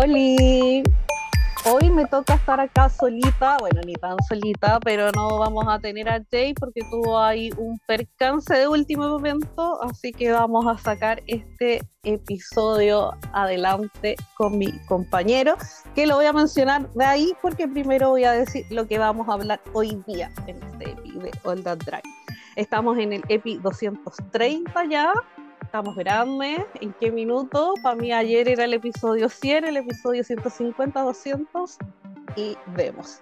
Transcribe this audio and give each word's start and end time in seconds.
Oli, 0.00 0.80
hoy 1.64 1.90
me 1.90 2.06
toca 2.06 2.34
estar 2.34 2.60
acá 2.60 2.88
solita, 2.88 3.56
bueno, 3.58 3.80
ni 3.84 3.94
tan 3.94 4.16
solita, 4.28 4.78
pero 4.78 5.10
no 5.10 5.38
vamos 5.38 5.64
a 5.66 5.80
tener 5.80 6.08
a 6.08 6.22
Jay 6.30 6.54
porque 6.54 6.82
tuvo 6.88 7.18
ahí 7.18 7.50
un 7.56 7.80
percance 7.84 8.54
de 8.54 8.68
último 8.68 9.08
momento, 9.08 9.82
así 9.82 10.12
que 10.12 10.30
vamos 10.30 10.68
a 10.68 10.78
sacar 10.78 11.20
este 11.26 11.80
episodio 12.04 13.10
adelante 13.32 14.14
con 14.36 14.56
mi 14.56 14.70
compañero, 14.86 15.56
que 15.96 16.06
lo 16.06 16.14
voy 16.14 16.26
a 16.26 16.32
mencionar 16.32 16.88
de 16.92 17.04
ahí 17.04 17.32
porque 17.42 17.66
primero 17.66 18.10
voy 18.10 18.22
a 18.22 18.30
decir 18.30 18.66
lo 18.70 18.86
que 18.86 18.98
vamos 18.98 19.28
a 19.28 19.32
hablar 19.32 19.60
hoy 19.72 20.00
día 20.06 20.30
en 20.46 20.62
este 20.62 20.92
epi 20.92 21.10
de 21.18 21.32
All 21.42 21.64
That 21.64 21.78
Drive. 21.78 22.02
Estamos 22.54 22.98
en 22.98 23.14
el 23.14 23.24
epi 23.28 23.58
230 23.58 24.84
ya, 24.84 25.12
estamos 25.68 25.96
grandes, 25.96 26.64
en 26.80 26.94
qué 26.94 27.10
minuto. 27.10 27.74
Para 27.82 27.94
mí 27.94 28.10
ayer 28.10 28.48
era 28.48 28.64
el 28.64 28.72
episodio 28.72 29.28
100, 29.28 29.66
el 29.66 29.76
episodio 29.76 30.24
150, 30.24 31.02
200 31.02 31.76
y 32.36 32.56
vemos. 32.68 33.20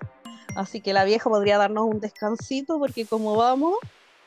Así 0.55 0.81
que 0.81 0.93
la 0.93 1.05
vieja 1.05 1.29
podría 1.29 1.59
darnos 1.59 1.87
un 1.87 1.99
descansito 1.99 2.79
porque 2.79 3.05
como 3.05 3.35
vamos, 3.35 3.75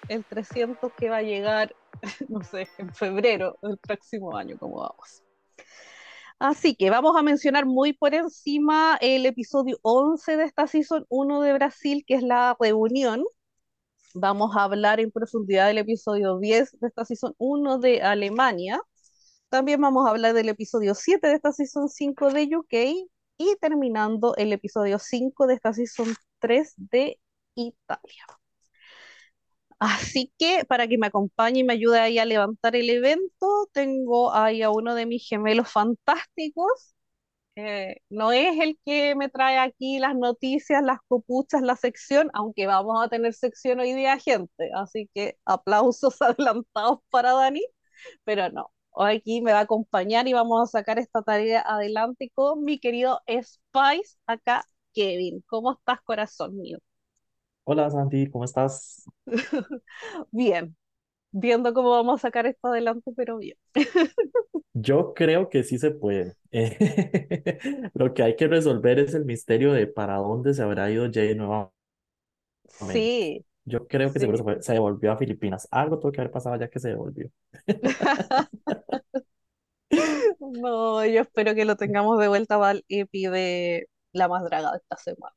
el 0.09 0.25
300 0.25 0.91
que 0.97 1.09
va 1.09 1.17
a 1.17 1.21
llegar, 1.21 1.73
no 2.27 2.43
sé, 2.43 2.67
en 2.77 2.93
febrero 2.93 3.57
del 3.61 3.77
próximo 3.77 4.35
año, 4.35 4.57
como 4.59 4.81
vamos. 4.81 5.23
Así 6.39 6.75
que 6.75 6.89
vamos 6.89 7.15
a 7.15 7.23
mencionar 7.23 7.65
muy 7.65 7.93
por 7.93 8.13
encima 8.13 8.97
el 8.99 9.25
episodio 9.27 9.79
11 9.81 10.35
de 10.35 10.43
esta 10.43 10.67
Season 10.67 11.05
1 11.07 11.41
de 11.41 11.53
Brasil, 11.53 12.03
que 12.05 12.15
es 12.15 12.23
la 12.23 12.57
reunión, 12.59 13.23
Vamos 14.15 14.55
a 14.55 14.63
hablar 14.63 14.99
en 14.99 15.11
profundidad 15.11 15.67
del 15.67 15.79
episodio 15.79 16.39
10 16.39 16.79
de 16.79 16.87
esta 16.87 17.05
Season 17.05 17.33
1 17.37 17.77
de 17.79 18.01
Alemania. 18.01 18.81
También 19.49 19.81
vamos 19.81 20.07
a 20.07 20.11
hablar 20.11 20.33
del 20.33 20.49
episodio 20.49 20.95
7 20.95 21.27
de 21.27 21.35
esta 21.35 21.51
Season 21.53 21.89
5 21.89 22.31
de 22.33 22.57
UK. 22.57 22.73
Y 23.37 23.55
terminando 23.61 24.35
el 24.35 24.51
episodio 24.53 24.99
5 24.99 25.47
de 25.47 25.55
esta 25.55 25.73
Season 25.73 26.13
3 26.39 26.73
de 26.77 27.19
Italia. 27.55 28.25
Así 29.79 30.33
que 30.37 30.65
para 30.65 30.87
que 30.87 30.97
me 30.97 31.07
acompañe 31.07 31.59
y 31.59 31.63
me 31.63 31.73
ayude 31.73 31.99
ahí 31.99 32.19
a 32.19 32.25
levantar 32.25 32.75
el 32.75 32.89
evento, 32.89 33.69
tengo 33.71 34.33
ahí 34.33 34.61
a 34.61 34.71
uno 34.71 34.93
de 34.93 35.05
mis 35.05 35.25
gemelos 35.27 35.71
fantásticos, 35.71 36.95
no 38.09 38.31
es 38.31 38.59
el 38.59 38.79
que 38.85 39.15
me 39.15 39.29
trae 39.29 39.57
aquí 39.57 39.99
las 39.99 40.15
noticias, 40.15 40.83
las 40.83 40.99
copuchas, 41.07 41.61
la 41.61 41.75
sección, 41.75 42.29
aunque 42.33 42.67
vamos 42.67 43.03
a 43.03 43.09
tener 43.09 43.33
sección 43.33 43.79
hoy 43.79 43.93
día, 43.93 44.17
gente. 44.19 44.69
Así 44.75 45.09
que 45.13 45.37
aplausos 45.45 46.21
adelantados 46.21 46.99
para 47.09 47.33
Dani, 47.33 47.63
pero 48.23 48.49
no. 48.51 48.71
Hoy 48.91 49.17
aquí 49.17 49.41
me 49.41 49.53
va 49.53 49.59
a 49.59 49.61
acompañar 49.63 50.27
y 50.27 50.33
vamos 50.33 50.61
a 50.63 50.79
sacar 50.79 50.99
esta 50.99 51.21
tarea 51.23 51.61
adelante 51.61 52.31
con 52.33 52.63
mi 52.63 52.79
querido 52.79 53.21
Spice, 53.27 54.17
acá 54.27 54.65
Kevin. 54.93 55.43
¿Cómo 55.47 55.73
estás, 55.73 56.01
corazón 56.01 56.57
mío? 56.57 56.79
Hola 57.65 57.89
Santi, 57.89 58.29
¿cómo 58.29 58.45
estás? 58.45 59.05
Bien, 60.31 60.75
viendo 61.31 61.73
cómo 61.73 61.91
vamos 61.91 62.19
a 62.21 62.27
sacar 62.27 62.45
esto 62.47 62.67
adelante, 62.69 63.11
pero 63.15 63.37
bien. 63.37 63.57
Yo 64.73 65.13
creo 65.13 65.49
que 65.49 65.63
sí 65.63 65.77
se 65.79 65.91
puede. 65.91 66.35
lo 67.93 68.13
que 68.13 68.23
hay 68.23 68.35
que 68.35 68.47
resolver 68.47 68.99
es 68.99 69.13
el 69.13 69.25
misterio 69.25 69.73
de 69.73 69.87
para 69.87 70.17
dónde 70.17 70.53
se 70.53 70.63
habrá 70.63 70.89
ido 70.91 71.09
Jay 71.11 71.35
nuevamente. 71.35 71.73
Sí, 72.77 73.45
Yo 73.65 73.87
creo 73.87 74.11
que 74.13 74.19
seguro 74.19 74.37
se, 74.39 74.43
fue- 74.43 74.61
se 74.63 74.73
devolvió 74.73 75.11
a 75.11 75.17
Filipinas. 75.17 75.67
Algo 75.71 75.99
tuvo 75.99 76.11
que 76.11 76.21
haber 76.21 76.31
pasado 76.31 76.57
ya 76.57 76.69
que 76.69 76.79
se 76.79 76.89
devolvió. 76.89 77.29
No, 80.39 81.05
yo 81.05 81.21
espero 81.21 81.55
que 81.55 81.65
lo 81.65 81.75
tengamos 81.77 82.19
de 82.19 82.27
vuelta 82.27 82.71
el 82.71 82.85
EPI 82.89 83.27
de 83.27 83.89
La 84.13 84.27
Más 84.27 84.43
Draga 84.43 84.71
de 84.71 84.77
esta 84.77 84.97
semana. 84.97 85.35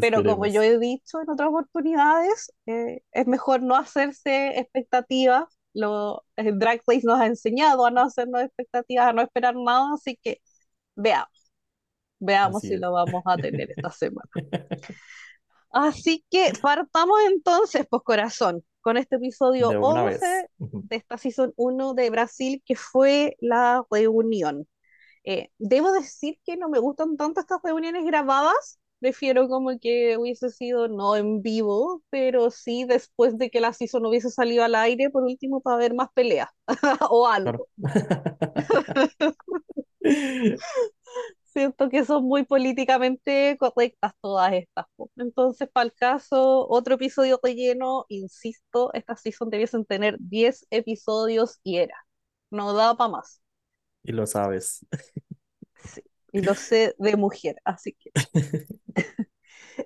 Pero 0.00 0.22
como 0.24 0.46
yo 0.46 0.62
he 0.62 0.78
dicho 0.78 1.20
en 1.20 1.30
otras 1.30 1.48
oportunidades, 1.48 2.52
eh, 2.66 3.02
es 3.12 3.26
mejor 3.26 3.62
no 3.62 3.76
hacerse 3.76 4.58
expectativas. 4.58 5.44
Lo, 5.74 6.24
el 6.36 6.58
Drag 6.58 6.80
Race 6.86 7.02
nos 7.04 7.20
ha 7.20 7.26
enseñado 7.26 7.86
a 7.86 7.90
no 7.90 8.02
hacernos 8.02 8.42
expectativas, 8.42 9.08
a 9.08 9.12
no 9.12 9.22
esperar 9.22 9.54
nada, 9.56 9.94
así 9.94 10.18
que 10.22 10.40
veamos, 10.96 11.52
veamos 12.20 12.64
Así 12.64 12.68
si 12.68 12.74
es. 12.74 12.80
lo 12.80 12.92
vamos 12.92 13.22
a 13.26 13.38
tener 13.38 13.70
esta 13.72 13.90
semana. 13.90 14.28
Así 15.70 16.24
que 16.30 16.52
partamos 16.60 17.18
entonces, 17.30 17.86
pues 17.88 18.02
corazón, 18.02 18.64
con 18.80 18.96
este 18.96 19.16
episodio 19.16 19.68
De 19.68 19.78
una 19.78 20.04
11 20.04 20.18
vez. 20.18 20.46
De 20.58 20.96
esta 20.96 21.18
Season 21.18 21.52
1 21.56 21.94
de 21.94 22.10
Brasil, 22.10 22.62
que 22.64 22.74
fue 22.76 23.36
la 23.40 23.84
reunión. 23.90 24.66
Eh, 25.24 25.50
debo 25.58 25.92
decir 25.92 26.38
que 26.44 26.56
no 26.56 26.68
me 26.70 26.78
gustan 26.78 27.16
tanto 27.16 27.40
estas 27.40 27.60
reuniones 27.62 28.04
grabadas, 28.04 28.80
prefiero 29.00 29.48
como 29.48 29.78
que 29.78 30.16
hubiese 30.18 30.50
sido 30.50 30.88
no 30.88 31.16
en 31.16 31.42
vivo, 31.42 32.02
pero 32.10 32.50
sí 32.50 32.84
después 32.84 33.38
de 33.38 33.50
que 33.50 33.60
la 33.60 33.72
season 33.72 34.06
hubiese 34.06 34.30
salido 34.30 34.64
al 34.64 34.74
aire, 34.74 35.10
por 35.10 35.24
último, 35.24 35.60
para 35.60 35.76
ver 35.76 35.94
más 35.94 36.08
peleas 36.14 36.48
o 37.10 37.26
algo. 37.26 37.68
Siento 41.44 41.88
que 41.88 42.04
son 42.04 42.24
muy 42.24 42.44
políticamente 42.44 43.56
correctas 43.58 44.12
todas 44.20 44.52
estas. 44.52 44.86
Entonces, 45.16 45.68
para 45.72 45.86
el 45.86 45.92
caso, 45.92 46.68
otro 46.68 46.94
episodio 46.94 47.40
relleno, 47.42 48.04
insisto, 48.08 48.92
estas 48.94 49.20
season 49.22 49.50
debiesen 49.50 49.84
tener 49.84 50.16
10 50.20 50.66
episodios 50.70 51.58
y 51.64 51.78
era. 51.78 51.96
No 52.50 52.74
da 52.74 52.96
para 52.96 53.10
más. 53.10 53.42
Y 54.04 54.12
lo 54.12 54.26
sabes. 54.26 54.86
Y 56.32 56.42
lo 56.42 56.54
sé 56.54 56.94
de 56.98 57.16
mujer, 57.16 57.56
así 57.64 57.94
que. 57.94 58.10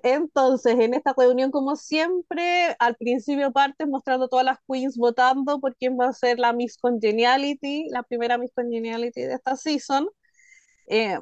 Entonces, 0.03 0.75
en 0.79 0.93
esta 0.93 1.13
reunión, 1.15 1.51
como 1.51 1.75
siempre, 1.75 2.75
al 2.79 2.95
principio 2.95 3.51
parte 3.51 3.85
mostrando 3.85 4.27
todas 4.27 4.45
las 4.45 4.57
queens 4.67 4.97
votando 4.97 5.59
por 5.59 5.75
quién 5.75 5.97
va 5.99 6.07
a 6.07 6.13
ser 6.13 6.39
la 6.39 6.51
Miss 6.53 6.77
Congeniality, 6.77 7.89
la 7.89 8.03
primera 8.03 8.37
Miss 8.37 8.51
Congeniality 8.55 9.21
de 9.21 9.33
esta 9.33 9.55
season. 9.55 10.09
Eh, 10.87 11.19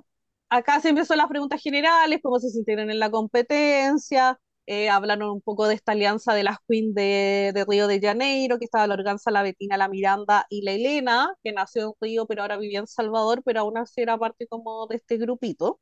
acá 0.50 0.80
siempre 0.81 1.06
son 1.06 1.18
las 1.18 1.28
preguntas 1.28 1.62
generales, 1.62 2.20
cómo 2.24 2.40
se 2.40 2.50
sintieron 2.50 2.90
en 2.90 3.00
la 3.00 3.12
competencia, 3.12 4.40
eh, 4.68 4.90
hablaron 4.90 5.30
un 5.32 5.42
poco 5.42 5.68
de 5.68 5.76
esta 5.76 5.94
alianza 5.94 6.34
de 6.34 6.44
las 6.44 6.58
queens 6.68 6.94
de, 6.96 7.52
de 7.54 7.66
Río 7.68 7.88
de 7.88 8.00
Janeiro, 8.02 8.60
que 8.60 8.66
estaba 8.66 8.88
la 8.88 8.94
Organza, 8.96 9.32
la 9.32 9.44
Betina, 9.44 9.78
la 9.78 9.88
Miranda 9.90 10.46
y 10.50 10.62
la 10.64 10.72
Elena, 10.74 11.34
que 11.44 11.52
nació 11.54 11.84
en 11.88 11.94
Río, 12.02 12.26
pero 12.28 12.42
ahora 12.44 12.58
vivía 12.58 12.80
en 12.80 12.88
Salvador, 12.88 13.42
pero 13.46 13.62
aún 13.62 13.78
así 13.78 14.02
era 14.02 14.18
parte 14.18 14.48
como 14.48 14.88
de 14.88 14.98
este 14.98 15.18
grupito. 15.18 15.80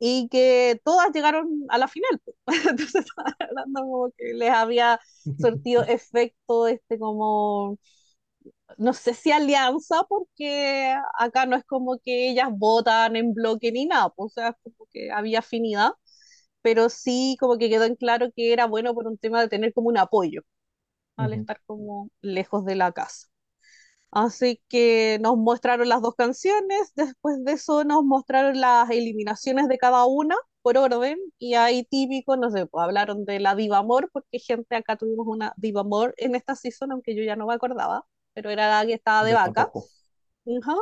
Y 0.00 0.28
que 0.28 0.80
todas 0.84 1.10
llegaron 1.12 1.48
a 1.68 1.78
la 1.78 1.88
final. 1.88 2.20
Entonces, 2.70 2.94
estaban 3.06 3.34
hablando 3.40 3.80
como 3.82 4.10
que 4.16 4.32
les 4.34 4.50
había 4.50 5.00
sortido 5.36 5.82
efecto, 5.88 6.68
este 6.68 6.98
como, 6.98 7.78
no 8.78 8.92
sé 8.92 9.14
si 9.14 9.32
alianza, 9.32 10.04
porque 10.08 10.94
acá 11.18 11.46
no 11.46 11.56
es 11.56 11.64
como 11.64 11.98
que 11.98 12.30
ellas 12.30 12.48
votan 12.52 13.16
en 13.16 13.34
bloque 13.34 13.72
ni 13.72 13.86
nada, 13.86 14.10
pues, 14.10 14.32
o 14.32 14.34
sea, 14.34 14.48
es 14.50 14.56
como 14.62 14.88
que 14.92 15.10
había 15.10 15.40
afinidad, 15.40 15.92
pero 16.68 16.88
sí 16.90 17.36
como 17.40 17.58
que 17.58 17.70
quedó 17.70 17.84
en 17.84 17.96
claro 17.96 18.28
que 18.34 18.52
era 18.52 18.66
bueno 18.66 18.94
por 18.94 19.06
un 19.06 19.18
tema 19.18 19.40
de 19.40 19.48
tener 19.48 19.72
como 19.74 19.88
un 19.88 19.98
apoyo 19.98 20.42
al 21.16 21.32
Ujú. 21.32 21.34
estar 21.34 21.60
como 21.66 22.10
lejos 22.22 22.64
de 22.66 22.76
la 22.76 22.92
casa. 22.92 23.28
Así 24.10 24.62
que 24.68 25.18
nos 25.20 25.36
mostraron 25.36 25.88
las 25.88 26.02
dos 26.02 26.14
canciones, 26.16 26.92
después 26.96 27.44
de 27.44 27.52
eso 27.52 27.84
nos 27.84 28.04
mostraron 28.04 28.60
las 28.60 28.88
eliminaciones 28.90 29.68
de 29.68 29.78
cada 29.78 30.06
una 30.06 30.36
por 30.62 30.78
orden, 30.78 31.18
y 31.38 31.54
ahí 31.54 31.84
típico, 31.84 32.36
no 32.36 32.50
sé, 32.50 32.66
pues 32.66 32.84
hablaron 32.84 33.24
de 33.26 33.40
la 33.40 33.54
Diva 33.54 33.78
Amor, 33.78 34.10
porque 34.12 34.38
gente 34.38 34.76
acá 34.76 34.96
tuvimos 34.96 35.26
una 35.26 35.54
Diva 35.56 35.82
Amor 35.82 36.14
en 36.18 36.34
esta 36.34 36.54
season, 36.56 36.92
aunque 36.92 37.14
yo 37.16 37.22
ya 37.22 37.36
no 37.36 37.46
me 37.46 37.54
acordaba, 37.54 38.06
pero 38.34 38.50
era 38.50 38.68
la 38.80 38.86
que 38.86 38.94
estaba 38.94 39.24
de 39.24 39.32
Yo 39.32 39.36
vaca. 39.36 39.68
tampoco. 39.68 39.90
Ujú. 40.44 40.72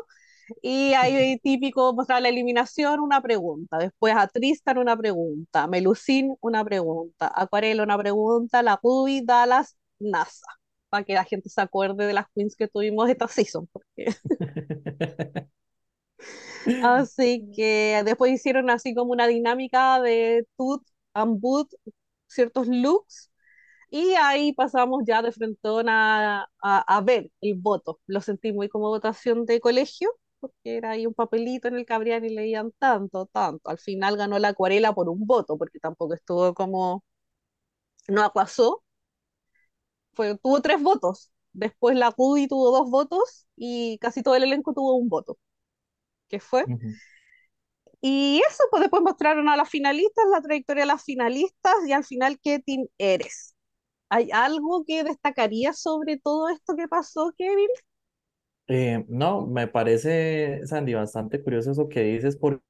Y 0.62 0.94
ahí 0.94 1.38
típico 1.40 1.92
mostrar 1.94 2.22
la 2.22 2.28
eliminación, 2.28 3.00
una 3.00 3.20
pregunta, 3.20 3.78
después 3.78 4.14
a 4.16 4.28
Tristan 4.28 4.78
una 4.78 4.96
pregunta, 4.96 5.64
a 5.64 5.66
Melusine 5.68 6.36
una 6.40 6.64
pregunta, 6.64 7.32
Acuarela 7.34 7.82
una 7.82 7.98
pregunta, 7.98 8.62
la 8.62 8.78
Ruby, 8.82 9.22
Dallas, 9.24 9.76
NASA, 9.98 10.46
para 10.88 11.04
que 11.04 11.14
la 11.14 11.24
gente 11.24 11.48
se 11.48 11.60
acuerde 11.60 12.06
de 12.06 12.12
las 12.14 12.26
queens 12.34 12.54
que 12.56 12.68
tuvimos 12.68 13.08
esta 13.10 13.28
season. 13.28 13.66
Porque... 13.72 14.06
Así 16.78 17.48
que 17.54 18.02
después 18.04 18.32
hicieron 18.32 18.70
así 18.70 18.94
como 18.94 19.12
una 19.12 19.26
dinámica 19.26 20.00
de 20.00 20.46
tut 20.56 20.86
and 21.14 21.40
boot, 21.40 21.70
ciertos 22.26 22.66
looks, 22.68 23.30
y 23.90 24.14
ahí 24.14 24.52
pasamos 24.54 25.02
ya 25.06 25.22
de 25.22 25.32
frente 25.32 25.60
a, 25.88 26.48
a, 26.62 26.96
a 26.98 27.00
ver 27.02 27.30
el 27.42 27.54
voto. 27.56 28.00
Lo 28.06 28.20
sentí 28.22 28.52
muy 28.52 28.68
como 28.68 28.88
votación 28.90 29.46
de 29.46 29.60
colegio, 29.60 30.10
porque 30.48 30.76
era 30.78 30.90
ahí 30.92 31.06
un 31.06 31.14
papelito 31.14 31.68
en 31.68 31.76
el 31.76 31.86
abrían 31.88 32.24
y 32.24 32.30
leían 32.30 32.72
tanto, 32.78 33.26
tanto. 33.26 33.70
Al 33.70 33.78
final 33.78 34.16
ganó 34.16 34.38
la 34.38 34.48
acuarela 34.48 34.94
por 34.94 35.08
un 35.08 35.26
voto, 35.26 35.58
porque 35.58 35.78
tampoco 35.80 36.14
estuvo 36.14 36.54
como, 36.54 37.04
no 38.08 38.22
acuazó, 38.24 38.82
fue, 40.14 40.36
tuvo 40.38 40.60
tres 40.62 40.82
votos. 40.82 41.30
Después 41.52 41.96
la 41.96 42.10
Ruby 42.16 42.48
tuvo 42.48 42.70
dos 42.76 42.90
votos 42.90 43.46
y 43.56 43.98
casi 43.98 44.22
todo 44.22 44.34
el 44.36 44.42
elenco 44.44 44.74
tuvo 44.74 44.94
un 44.96 45.08
voto, 45.08 45.38
que 46.28 46.40
fue 46.40 46.66
Ujú. 46.66 46.98
Y 48.00 48.40
eso, 48.48 48.64
pues 48.70 48.82
después 48.82 49.02
mostraron 49.02 49.48
a 49.48 49.56
las 49.56 49.68
finalistas, 49.68 50.24
la 50.30 50.40
trayectoria 50.42 50.82
de 50.82 50.86
las 50.86 51.02
finalistas 51.04 51.74
y 51.86 51.92
al 51.92 52.04
final 52.04 52.38
qué 52.40 52.58
team 52.60 52.86
eres. 52.98 53.54
¿Hay 54.10 54.30
algo 54.32 54.84
que 54.86 55.04
destacaría 55.04 55.72
sobre 55.74 56.18
todo 56.18 56.48
esto 56.50 56.76
que 56.76 56.88
pasó, 56.88 57.32
Kevin? 57.38 57.68
Eh, 58.68 59.04
no, 59.08 59.46
me 59.46 59.68
parece, 59.68 60.60
Sandy, 60.66 60.94
bastante 60.94 61.42
curioso 61.42 61.70
eso 61.72 61.88
que 61.88 62.00
dices 62.02 62.36
porque 62.36 62.62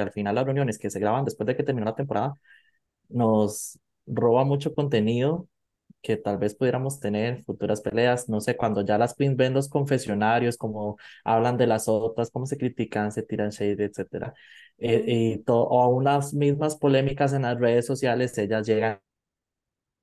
al 0.00 0.10
final 0.12 0.34
las 0.34 0.44
reuniones 0.44 0.78
que 0.78 0.90
se 0.90 1.00
graban 1.00 1.24
después 1.24 1.46
de 1.46 1.56
que 1.56 1.62
terminó 1.62 1.86
la 1.86 1.94
temporada 1.94 2.34
nos 3.08 3.78
roba 4.06 4.44
mucho 4.44 4.74
contenido 4.74 5.48
que 6.02 6.16
tal 6.18 6.38
vez 6.38 6.54
pudiéramos 6.56 7.00
tener 7.00 7.44
futuras 7.44 7.80
peleas, 7.82 8.28
no 8.28 8.40
sé, 8.40 8.56
cuando 8.56 8.84
ya 8.86 8.98
las 8.98 9.14
queens 9.14 9.36
ven 9.36 9.54
los 9.54 9.68
confesionarios, 9.68 10.56
como 10.58 10.98
hablan 11.24 11.58
de 11.58 11.66
las 11.68 11.88
otras, 11.88 12.30
cómo 12.30 12.46
se 12.46 12.58
critican, 12.58 13.12
se 13.12 13.22
tiran 13.24 13.50
shade, 13.50 13.84
etcétera, 13.86 14.34
eh, 14.78 15.04
y 15.06 15.38
todo, 15.44 15.64
o 15.68 15.82
a 15.82 15.88
unas 15.88 16.34
mismas 16.34 16.76
polémicas 16.76 17.32
en 17.34 17.42
las 17.42 17.58
redes 17.60 17.86
sociales, 17.86 18.38
ellas 18.38 18.66
llegan 18.66 19.00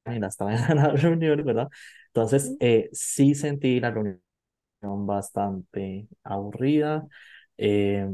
y 0.06 0.20
las 0.20 0.38
traen 0.38 0.60
a 0.72 0.76
la 0.76 0.90
reunión, 0.90 1.44
¿verdad? 1.46 1.70
Entonces, 2.08 2.56
eh, 2.60 2.90
sí 2.94 3.36
sentí 3.36 3.80
la 3.80 3.92
reunión 3.92 4.22
bastante 4.84 6.08
aburrida. 6.24 7.08
Eh, 7.58 8.08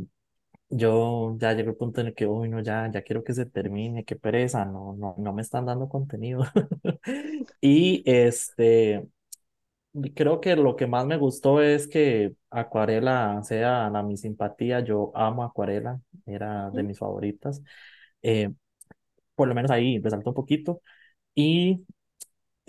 yo 0.69 1.37
ya 1.39 1.53
llegué 1.53 1.69
al 1.69 1.75
punto 1.77 2.01
en 2.01 2.07
el 2.07 2.15
que, 2.15 2.27
uy, 2.27 2.49
no, 2.49 2.61
ya, 2.61 2.89
ya 2.91 3.01
quiero 3.03 3.23
que 3.23 3.33
se 3.33 3.45
termine, 3.47 4.05
qué 4.05 4.15
pereza, 4.15 4.65
no, 4.65 4.95
no, 4.97 5.15
no 5.17 5.33
me 5.33 5.41
están 5.41 5.65
dando 5.65 5.89
contenido. 5.89 6.43
Y 7.61 8.03
este, 8.05 9.07
creo 10.15 10.39
que 10.41 10.55
lo 10.55 10.75
que 10.75 10.87
más 10.87 11.05
me 11.05 11.17
gustó 11.17 11.61
es 11.61 11.87
que 11.87 12.33
Acuarela 12.49 13.41
sea 13.43 13.89
la 13.89 14.03
mi 14.03 14.17
simpatía, 14.17 14.79
yo 14.81 15.11
amo 15.15 15.43
Acuarela, 15.43 15.99
era 16.25 16.69
de 16.71 16.83
mis 16.83 16.99
favoritas. 16.99 17.61
Eh, 18.21 18.51
por 19.35 19.47
lo 19.47 19.55
menos 19.55 19.71
ahí 19.71 19.99
resaltó 19.99 20.31
un 20.31 20.35
poquito. 20.35 20.81
Y 21.35 21.85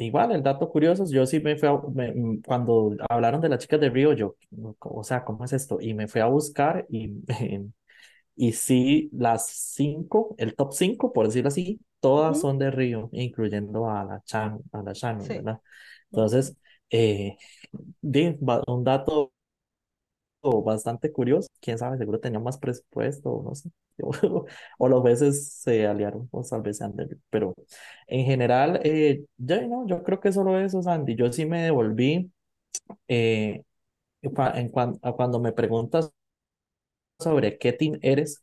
igual, 0.06 0.32
el 0.32 0.42
dato 0.42 0.68
curioso, 0.68 1.04
yo 1.10 1.26
sí 1.26 1.40
me 1.40 1.56
fui 1.56 1.68
a, 1.68 1.74
me- 1.94 2.12
mm, 2.12 2.42
cuando 2.42 2.96
hablaron 3.08 3.40
de 3.40 3.48
las 3.48 3.60
chicas 3.60 3.80
de 3.80 3.90
Río, 3.90 4.12
yo, 4.14 4.36
o 4.80 5.04
sea, 5.04 5.24
¿cómo 5.24 5.44
es 5.44 5.52
esto? 5.52 5.78
Y 5.80 5.94
me 5.94 6.08
fui 6.08 6.20
a 6.20 6.26
buscar 6.26 6.86
y 6.88 7.12
Y 8.36 8.52
sí, 8.52 9.10
las 9.12 9.48
cinco, 9.48 10.34
el 10.38 10.54
top 10.56 10.72
cinco, 10.72 11.12
por 11.12 11.26
decirlo 11.26 11.48
así, 11.48 11.80
todas 12.00 12.40
son 12.40 12.58
de 12.58 12.70
Río, 12.70 13.10
incluyendo 13.12 13.90
a 13.90 14.04
la 14.04 14.22
Chan, 14.24 14.58
a 14.72 14.82
la 14.82 14.92
Sí. 15.20 15.34
¿verdad? 15.34 15.60
Entonces, 16.10 16.56
eh, 16.90 17.36
un 18.66 18.84
dato 18.84 19.32
bastante 20.42 21.12
curioso, 21.12 21.48
quién 21.60 21.78
sabe, 21.78 21.98
seguro 21.98 22.20
tenía 22.20 22.40
más 22.40 22.58
presupuesto, 22.58 23.30
o 23.30 23.42
no 23.42 23.54
sé, 23.54 23.70
o, 24.02 24.10
o 24.78 24.88
los 24.88 25.02
veces 25.02 25.52
se 25.54 25.86
aliaron, 25.86 26.28
o 26.32 26.42
tal 26.42 26.62
vez 26.62 26.78
sean 26.78 26.94
de 26.96 27.04
Río, 27.06 27.18
pero 27.30 27.54
en 28.06 28.24
general, 28.26 28.80
eh, 28.84 29.24
ya 29.36 29.60
no, 29.66 29.86
yo 29.86 30.02
creo 30.02 30.20
que 30.20 30.32
solo 30.32 30.58
eso, 30.58 30.82
Sandy, 30.82 31.16
yo 31.16 31.32
sí 31.32 31.46
me 31.46 31.62
devolví, 31.62 32.32
eh, 33.08 33.62
en 34.22 34.70
cuan- 34.70 34.98
cuando 35.16 35.40
me 35.40 35.52
preguntas 35.52 36.12
sobre 37.18 37.58
qué 37.58 37.72
team 37.72 37.98
eres, 38.02 38.42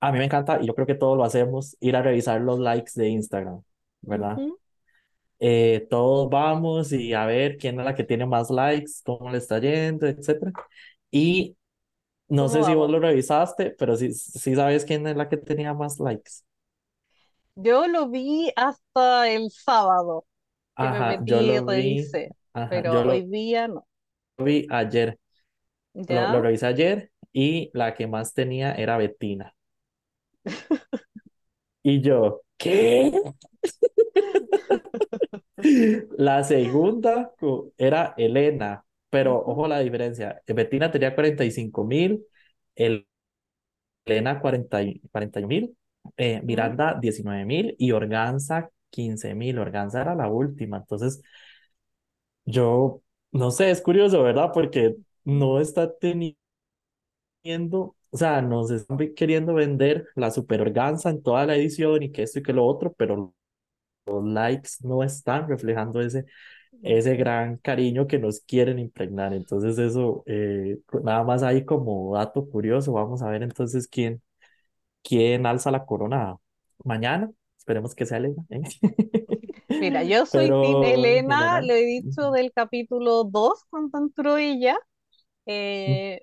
A 0.00 0.12
mí 0.12 0.18
me 0.18 0.26
encanta, 0.26 0.60
y 0.62 0.66
yo 0.66 0.74
creo 0.74 0.86
que 0.86 0.94
todos 0.96 1.16
lo 1.18 1.24
hacemos, 1.24 1.76
ir 1.80 1.96
a 1.96 2.02
revisar 2.02 2.40
los 2.42 2.58
likes 2.60 2.92
de 2.96 3.08
Instagram, 3.10 3.62
¿verdad? 4.02 4.42
Ujú. 4.42 4.58
Eh, 5.40 5.86
todos 5.90 6.30
vamos 6.30 6.92
y 6.92 7.14
a 7.14 7.26
ver 7.26 7.58
quién 7.58 7.78
es 7.80 7.84
la 7.86 7.94
que 7.94 8.04
tiene 8.04 8.26
más 8.26 8.50
likes, 8.50 8.92
cómo 9.04 9.30
le 9.30 9.38
está 9.38 9.58
yendo, 9.60 10.06
etcétera. 10.06 10.52
Y 11.10 11.56
no 12.28 12.48
¿Cómo 12.48 12.50
sé 12.50 12.64
si 12.64 12.74
vos 12.74 12.90
lo 12.90 13.00
revisaste, 13.00 13.72
pero 13.78 13.96
sí, 13.96 14.12
sí 14.14 14.54
sabes 14.56 14.84
quién 14.86 15.06
es 15.08 15.16
la 15.16 15.28
que 15.28 15.36
tenía 15.38 15.74
más 15.74 16.00
likes. 16.00 16.32
Yo 17.54 17.86
lo 17.86 18.08
vi 18.08 18.50
hasta 18.56 19.28
el 19.30 19.50
sábado, 19.50 20.26
que 20.78 20.88
me 20.88 21.00
Ajá, 21.00 21.18
yo 21.24 21.40
metí 21.40 21.56
y 21.56 21.58
lo 21.58 21.64
vi, 21.66 22.10
revisé, 22.10 22.34
ajá, 22.54 22.82
pero 22.82 22.90
yo 22.90 23.04
hoy 23.04 23.22
lo 23.22 23.26
día 23.26 23.68
no. 23.68 23.86
vi 24.38 24.66
ayer, 24.70 25.18
lo, 26.08 26.26
lo 26.28 26.42
revisé 26.42 26.66
ayer 26.66 27.12
y 27.32 27.70
la 27.74 27.94
que 27.94 28.06
más 28.08 28.34
tenía 28.34 28.74
era 28.74 28.98
Betina. 28.98 29.54
Y 31.82 32.00
yo, 32.02 32.42
¿qué? 32.58 33.18
La 36.18 36.42
segunda 36.44 37.32
era 37.78 38.14
Elena, 38.16 38.84
pero 39.10 39.36
ojo 39.44 39.68
la 39.68 39.80
diferencia. 39.80 40.42
Betina 40.46 40.90
tenía 40.90 41.14
cuarenta 41.14 41.44
y 41.44 41.50
cinco 41.50 41.84
mil, 41.84 42.26
Elena 44.04 44.40
cuarenta 44.40 44.82
y 44.82 45.00
mil, 45.46 45.76
eh, 46.16 46.40
Miranda 46.44 46.96
diecinueve 47.00 47.44
mil 47.44 47.74
y 47.78 47.92
Organza 47.92 48.70
quince 48.90 49.34
mil. 49.34 49.58
Organza 49.58 50.00
era 50.02 50.14
la 50.14 50.28
última. 50.28 50.78
Entonces, 50.78 51.20
yo 52.44 53.02
no 53.32 53.50
sé, 53.50 53.70
es 53.70 53.80
curioso, 53.82 54.22
¿verdad? 54.22 54.50
Porque 54.54 54.96
no 55.24 55.60
está 55.60 55.92
teniendo, 55.98 56.36
o 58.10 58.16
sea, 58.16 58.42
nos 58.42 58.70
están 58.70 58.98
queriendo 59.14 59.54
vender 59.54 60.06
la 60.14 60.30
super 60.30 60.60
Organza 60.60 61.10
en 61.10 61.22
toda 61.22 61.46
la 61.46 61.56
edición 61.56 62.02
y 62.02 62.12
que 62.12 62.22
esto 62.22 62.38
y 62.40 62.42
que 62.42 62.52
lo 62.52 62.64
otro, 62.66 62.92
pero 62.94 63.34
los 64.06 64.24
likes 64.26 64.70
no 64.82 65.02
están 65.04 65.48
reflejando 65.48 66.00
ese 66.02 66.26
ese 66.82 67.16
gran 67.16 67.58
cariño 67.58 68.06
que 68.06 68.18
nos 68.18 68.40
quieren 68.40 68.78
impregnar. 68.78 69.32
Entonces 69.34 69.78
eso, 69.78 70.22
eh, 70.26 70.78
nada 71.02 71.24
más 71.24 71.42
ahí 71.42 71.64
como 71.64 72.14
dato 72.16 72.48
curioso, 72.48 72.92
vamos 72.92 73.22
a 73.22 73.30
ver 73.30 73.42
entonces 73.42 73.88
quién, 73.88 74.22
quién 75.02 75.46
alza 75.46 75.70
la 75.70 75.86
corona 75.86 76.36
mañana. 76.84 77.30
Esperemos 77.58 77.94
que 77.94 78.06
sea 78.06 78.18
Elena. 78.18 78.44
¿eh? 78.50 78.62
Mira, 79.78 80.04
yo 80.04 80.24
soy 80.26 80.56
Pero 80.58 81.14
en 81.14 81.22
Elena, 81.24 81.36
general, 81.36 81.66
lo 81.66 81.74
he 81.74 81.84
dicho 81.84 82.30
del 82.30 82.52
capítulo 82.52 83.24
2 83.24 83.64
cuando 83.70 83.98
entró 83.98 84.36
ella. 84.38 84.78
ujú, 85.86 86.00
Eh, 86.04 86.22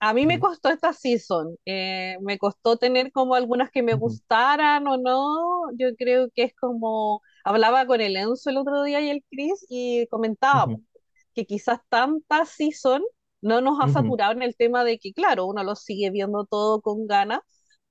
a 0.00 0.14
mí 0.14 0.26
me 0.26 0.38
costó 0.40 0.70
esta 0.70 0.92
season, 0.92 1.56
eh, 1.66 2.16
me 2.22 2.38
costó 2.38 2.76
tener 2.78 3.12
como 3.12 3.34
algunas 3.34 3.70
que 3.70 3.82
me 3.82 3.94
gustaran 3.94 4.86
o 4.88 4.96
no. 4.98 5.72
Yo 5.78 5.94
creo 5.96 6.30
que 6.34 6.44
es 6.44 6.54
como, 6.56 7.22
hablaba 7.46 7.86
con 7.86 8.00
el 8.02 8.16
Enzo 8.16 8.50
el 8.50 8.58
otro 8.58 8.82
día 8.84 9.00
y 9.00 9.10
el 9.10 9.24
Chris 9.30 9.66
y 9.70 10.06
comentábamos 10.08 10.76
ujú, 10.76 10.82
que 11.34 11.46
quizás 11.46 11.80
tanta 11.88 12.44
season 12.46 13.02
no 13.42 13.60
nos 13.60 13.80
ha 13.80 13.88
saturado 13.88 14.32
en 14.32 14.42
el 14.42 14.56
tema 14.56 14.84
de 14.84 14.98
que, 14.98 15.12
claro, 15.12 15.46
uno 15.46 15.62
lo 15.64 15.76
sigue 15.76 16.10
viendo 16.10 16.46
todo 16.46 16.80
con 16.82 17.06
ganas, 17.06 17.40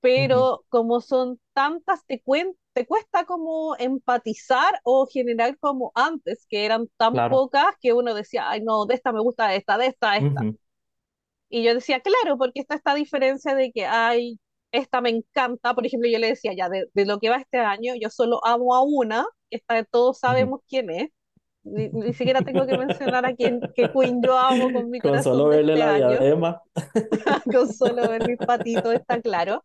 pero 0.00 0.64
como 0.68 1.00
son 1.00 1.40
tantas, 1.54 2.04
te, 2.06 2.22
cuen- 2.24 2.56
te 2.74 2.86
cuesta 2.86 3.24
como 3.24 3.76
empatizar 3.78 4.80
o 4.84 5.06
generar 5.06 5.58
como 5.58 5.92
antes, 5.94 6.46
que 6.48 6.64
eran 6.66 6.88
tan 6.96 7.20
claro. 7.20 7.22
pocas 7.22 7.74
que 7.80 7.92
uno 7.94 8.14
decía, 8.14 8.50
ay, 8.50 8.60
no, 8.62 8.86
de 8.86 8.94
esta 8.94 9.12
me 9.12 9.20
gusta 9.20 9.54
esta, 9.54 9.78
de 9.78 9.86
esta, 9.88 10.16
esta. 10.18 10.46
ujú, 10.46 10.56
Y 11.48 11.62
yo 11.64 11.74
decía, 11.74 12.00
claro, 12.00 12.36
porque 12.38 12.60
está 12.60 12.74
esta 12.76 12.94
diferencia 12.94 13.54
de 13.54 13.70
que, 13.72 13.86
ay, 13.86 14.38
esta 14.78 15.00
me 15.00 15.10
encanta. 15.10 15.74
Por 15.74 15.86
ejemplo, 15.86 16.08
yo 16.10 16.18
le 16.18 16.28
decía, 16.28 16.52
ya, 16.54 16.68
de, 16.68 16.86
de 16.94 17.06
lo 17.06 17.18
que 17.18 17.30
va 17.30 17.36
este 17.38 17.58
año, 17.58 17.94
yo 18.00 18.10
solo 18.10 18.44
amo 18.46 18.74
a 18.74 18.82
una, 18.82 19.26
que 19.50 19.56
está, 19.58 19.84
todos 19.84 20.18
sabemos 20.20 20.60
quién 20.68 20.90
es. 20.90 21.10
Ni, 21.64 21.88
ni 21.90 22.14
siquiera 22.14 22.42
tengo 22.44 22.66
que 22.66 22.74
mencionar 22.76 23.26
a 23.26 23.34
quién, 23.34 23.68
qué 23.74 23.90
Queen 23.90 24.22
yo 24.24 24.38
amo 24.38 24.72
con 24.72 24.90
mi 24.90 25.00
Con 25.02 25.18
corazón 25.18 25.22
solo 25.22 25.48
de 25.48 25.58
verle 25.58 25.76
este 25.76 25.82
la 25.82 25.92
año, 25.92 26.18
diadema. 26.18 26.62
con 27.50 27.68
solo 27.72 28.08
ver 28.08 28.24
mis 28.24 28.38
patitos, 28.40 28.94
está 28.94 29.20
claro. 29.20 29.64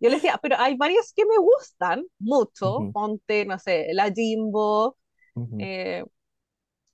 Yo 0.00 0.08
le 0.08 0.16
decía, 0.16 0.38
pero 0.42 0.56
hay 0.58 0.76
varias 0.76 1.12
que 1.14 1.24
me 1.26 1.36
gustan 1.38 2.04
mucho, 2.18 2.88
ponte, 2.92 3.44
no 3.46 3.58
sé, 3.58 3.88
la 3.92 4.10
Jimbo, 4.12 4.96
ujú, 5.34 5.58
eh, 5.58 6.04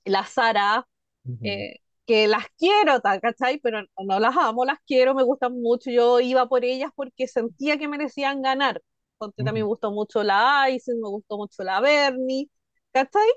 la 0.04 0.24
Sara, 0.26 0.86
eh, 1.42 1.76
que 2.08 2.28
las 2.28 2.46
quiero, 2.58 3.00
¿cachai? 3.22 3.60
Pero 3.60 3.82
no 4.04 4.20
las 4.20 4.36
amo, 4.38 4.66
las 4.66 4.80
quiero, 4.86 5.14
me 5.16 5.24
gustan 5.24 5.60
mucho. 5.62 5.90
Yo 5.92 6.20
iba 6.20 6.48
por 6.48 6.64
ellas 6.66 6.92
porque 6.96 7.28
sentía 7.28 7.78
que 7.78 7.88
merecían 7.88 8.42
ganar. 8.42 8.82
Porque 9.18 9.44
también 9.44 9.66
me 9.66 9.70
gustó 9.70 9.92
mucho 9.92 10.24
la 10.24 10.70
Isis, 10.70 10.96
me 10.96 11.08
gustó 11.10 11.38
mucho 11.38 11.64
la 11.64 11.80
Bernie, 11.82 12.50
¿cachai? 12.92 13.28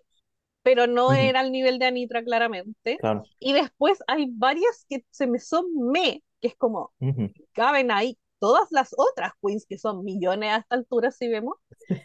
Pero 0.63 0.87
no 0.87 1.13
ujú, 1.13 1.13
era 1.13 1.39
al 1.41 1.51
nivel 1.51 1.79
de 1.79 1.85
Anitra, 1.87 2.23
claramente. 2.23 2.99
Claro. 2.99 3.29
Y 3.39 3.53
después 3.53 3.99
hay 4.07 4.27
varias 4.29 4.85
que 4.89 5.05
se 5.11 5.27
me 5.27 5.39
son 5.39 5.65
me, 5.91 6.23
que 6.41 6.49
es 6.49 6.55
como, 6.57 6.93
ujú, 7.01 7.33
caben 7.53 7.91
ahí 7.91 8.19
todas 8.39 8.67
las 8.71 8.93
otras 8.97 9.33
queens, 9.41 9.65
que 9.67 9.77
son 9.79 10.03
millones 10.05 10.51
a 10.51 10.57
esta 10.57 10.75
altura, 10.75 11.11
si 11.11 11.29
vemos. 11.29 11.57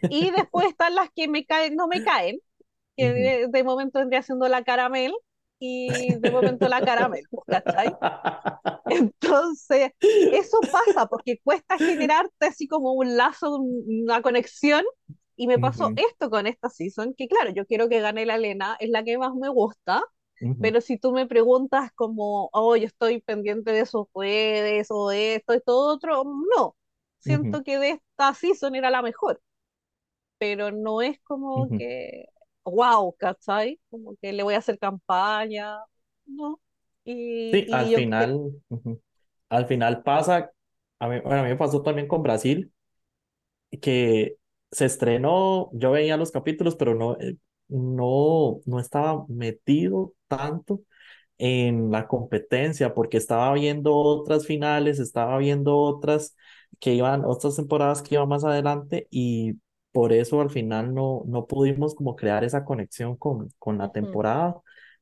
Y 0.08 0.30
después 0.32 0.68
están 0.68 0.94
las 0.96 1.10
que 1.14 1.28
me 1.28 1.46
caen, 1.46 1.76
no 1.76 1.88
me 1.88 2.02
caen, 2.02 2.40
que 2.96 3.12
ujú. 3.14 3.14
de, 3.14 3.48
de 3.48 3.64
momento 3.64 3.98
vendría 4.00 4.22
siendo 4.22 4.48
la 4.48 4.64
caramel 4.64 5.14
y 5.58 6.16
de 6.20 6.30
momento 6.30 6.68
la 6.68 6.82
caramel, 6.84 7.26
pues, 7.30 7.46
¿cachai? 7.48 7.98
Entonces, 8.88 9.92
eso 10.30 10.68
pasa 10.70 11.06
porque 11.06 11.40
cuesta 11.42 11.78
generarte 11.78 12.46
así 12.46 12.68
como 12.68 12.92
un 12.92 13.16
lazo, 13.16 13.56
un- 13.56 13.84
una 14.04 14.22
conexión. 14.22 14.84
Y 15.36 15.46
me 15.48 15.58
pasó 15.58 15.90
Ujú, 15.90 15.96
esto 15.96 16.30
con 16.30 16.46
esta 16.46 16.70
season, 16.70 17.14
que 17.14 17.28
claro, 17.28 17.50
yo 17.50 17.66
quiero 17.66 17.88
que 17.90 18.00
gane 18.00 18.24
la 18.26 18.36
Elena, 18.36 18.76
es 18.80 18.88
la 18.90 19.04
que 19.04 19.18
más 19.18 19.34
me 19.34 19.48
gusta, 19.50 20.02
Ujú, 20.40 20.56
Pero 20.60 20.80
si 20.82 20.98
tú 20.98 21.12
me 21.12 21.26
preguntas 21.26 21.92
como, 21.94 22.50
oh, 22.52 22.76
yo 22.76 22.86
estoy 22.86 23.20
pendiente 23.22 23.72
de 23.72 23.86
sus 23.86 24.06
redes 24.14 24.88
o 24.90 25.08
de 25.10 25.36
esto, 25.36 25.52
esto, 25.54 25.76
otro, 25.78 26.24
no. 26.56 26.76
Siento 27.18 27.62
que 27.64 27.78
de 27.78 27.90
esta 27.92 28.34
season 28.34 28.74
era 28.74 28.90
la 28.90 29.02
mejor, 29.02 29.40
pero 30.38 30.70
no 30.72 31.02
es 31.02 31.20
como 31.22 31.72
que, 31.72 32.26
wow, 32.66 33.14
¿cachai? 33.18 33.80
Como 33.90 34.16
que 34.22 34.32
le 34.32 34.42
voy 34.42 34.54
a 34.54 34.58
hacer 34.58 34.78
campaña, 34.78 35.78
no. 36.26 36.60
Y, 37.04 37.12
Sí, 37.52 37.66
al 37.72 37.88
y 37.88 37.90
yo 37.90 38.00
creo, 38.16 38.30
final. 38.30 38.62
Al 39.48 39.66
final 39.66 40.02
pasa, 40.04 40.52
a 41.00 41.08
mí, 41.08 41.20
bueno, 41.20 41.40
a 41.40 41.42
mí 41.44 41.48
me 41.50 41.56
pasó 41.56 41.82
también 41.82 42.08
con 42.08 42.22
Brasil, 42.22 42.72
que 43.80 44.36
se 44.70 44.86
estrenó, 44.86 45.70
yo 45.72 45.90
veía 45.92 46.16
los 46.16 46.30
capítulos, 46.32 46.76
pero 46.76 46.94
no, 46.94 47.16
eh, 47.20 47.36
no, 47.68 48.60
no 48.66 48.80
estaba 48.80 49.24
metido 49.28 50.14
tanto 50.28 50.80
en 51.38 51.90
la 51.92 52.08
competencia 52.08 52.94
porque 52.94 53.18
estaba 53.18 53.52
viendo 53.54 53.94
otras 53.96 54.46
finales, 54.46 54.98
estaba 55.00 55.38
viendo 55.38 55.76
otras 55.78 56.36
que 56.80 56.94
iban, 56.94 57.24
otras 57.26 57.56
temporadas 57.56 58.02
que 58.02 58.16
iban 58.16 58.28
más 58.28 58.44
adelante 58.44 59.08
y 59.10 59.54
por 59.96 60.12
eso 60.12 60.42
al 60.42 60.50
final 60.50 60.92
no, 60.94 61.22
no 61.26 61.46
pudimos 61.46 61.94
como 61.94 62.16
crear 62.16 62.44
esa 62.44 62.64
conexión 62.66 63.16
con, 63.16 63.48
con 63.58 63.78
la 63.78 63.92
temporada. 63.92 64.56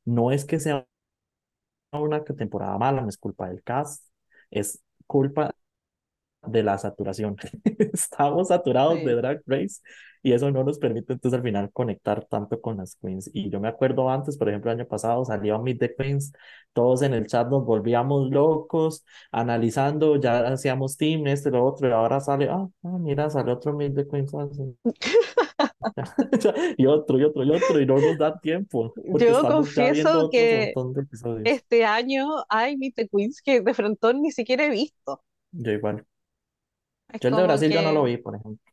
No 0.05 0.31
es 0.33 0.45
que 0.45 0.61
sea 0.61 0.87
una 1.93 2.23
temporada 2.25 2.77
mala, 2.79 3.03
no 3.03 3.09
es 3.09 3.19
culpa 3.19 3.49
del 3.49 3.63
cast, 3.63 4.05
es 4.51 4.83
culpa 5.07 5.55
de 6.47 6.63
la 6.63 6.79
saturación. 6.79 7.37
Estamos 7.93 8.49
saturados 8.49 9.05
de. 9.05 9.15
Drag 9.15 9.43
Race 9.47 9.81
y 10.25 10.33
eso 10.33 10.51
no 10.51 10.65
nos 10.65 10.79
permite 10.79 11.13
entonces 11.13 11.37
al 11.37 11.45
final 11.45 11.71
conectar 11.71 12.25
tanto 12.25 12.59
con 12.59 12.79
las 12.79 12.97
queens. 12.97 13.31
Y 13.35 13.51
yo 13.51 13.61
me 13.61 13.69
acuerdo 13.69 14.09
antes, 14.09 14.39
por 14.39 14.49
ejemplo, 14.49 14.73
el 14.73 14.81
año 14.81 14.89
pasado 14.89 15.23
salió 15.23 15.61
Meet 15.61 15.79
the 15.79 15.95
Queens, 15.95 16.33
todos 16.73 17.03
en 17.03 17.13
el 17.13 17.27
chat 17.27 17.47
nos 17.51 17.67
volvíamos 17.67 18.31
locos, 18.31 19.05
analizando, 19.31 20.17
ya 20.17 20.49
hacíamos 20.49 20.97
team, 20.97 21.27
este, 21.27 21.51
lo 21.51 21.63
otro, 21.63 21.91
y 21.91 21.93
ahora 21.93 22.21
sale, 22.21 22.49
ah, 22.49 22.67
ah, 22.85 22.99
mira, 22.99 23.29
sale 23.29 23.53
otro 23.53 23.75
Meet 23.75 23.97
the 23.97 24.09
Queens, 24.09 24.33
ah, 24.35 24.49
y 26.79 26.87
otro, 26.87 27.19
y 27.19 27.25
otro, 27.25 27.45
y 27.45 27.51
otro, 27.51 27.81
y 27.83 27.85
no 27.85 27.99
nos 27.99 28.17
da 28.17 28.41
tiempo, 28.41 28.95
Yo 29.19 29.43
confieso 29.43 30.31
que 30.31 30.73
este 31.45 31.85
año 31.85 32.29
hay 32.49 32.79
Meet 32.79 32.95
the 32.95 33.09
Queens 33.09 33.43
que 33.43 33.61
de 33.61 33.75
frontón 33.75 34.23
ni 34.23 34.31
siquiera 34.31 34.65
he 34.65 34.71
visto. 34.71 35.23
Yo 35.53 35.71
igual. 35.71 36.07
Es 37.09 37.23
Yo 37.23 37.29
el 37.29 37.35
de 37.37 37.43
Brasil 37.43 37.73
yo 37.73 37.83
no 37.83 37.93
lo 37.93 38.05
que 38.05 38.11
vi, 38.11 38.17
por 38.19 38.37
ejemplo. 38.37 38.73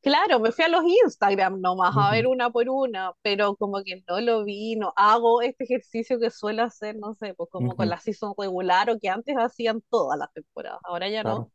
Claro, 0.00 0.40
me 0.40 0.50
fui 0.52 0.64
a 0.64 0.68
los 0.68 0.82
Instagram 0.84 1.60
nomás 1.60 1.94
a 1.96 2.10
ver 2.10 2.26
una 2.26 2.50
por 2.50 2.68
una, 2.68 3.12
pero 3.22 3.54
como 3.56 3.82
que 3.84 4.02
no 4.08 4.20
lo 4.20 4.44
vi, 4.44 4.74
no 4.76 4.92
hago 4.96 5.42
este 5.42 5.62
ejercicio 5.64 6.18
que 6.18 6.30
suelo 6.30 6.64
hacer, 6.64 6.96
no 6.96 7.14
sé, 7.14 7.34
pues 7.34 7.48
como 7.50 7.76
con 7.76 7.88
la 7.88 8.00
season 8.00 8.34
regular 8.36 8.90
o 8.90 8.98
que 8.98 9.08
antes 9.08 9.36
hacían 9.36 9.80
todas 9.90 10.18
las 10.18 10.32
temporadas, 10.32 10.80
ahora 10.84 11.08
ya 11.08 11.22
no. 11.24 11.44
claro, 11.44 11.52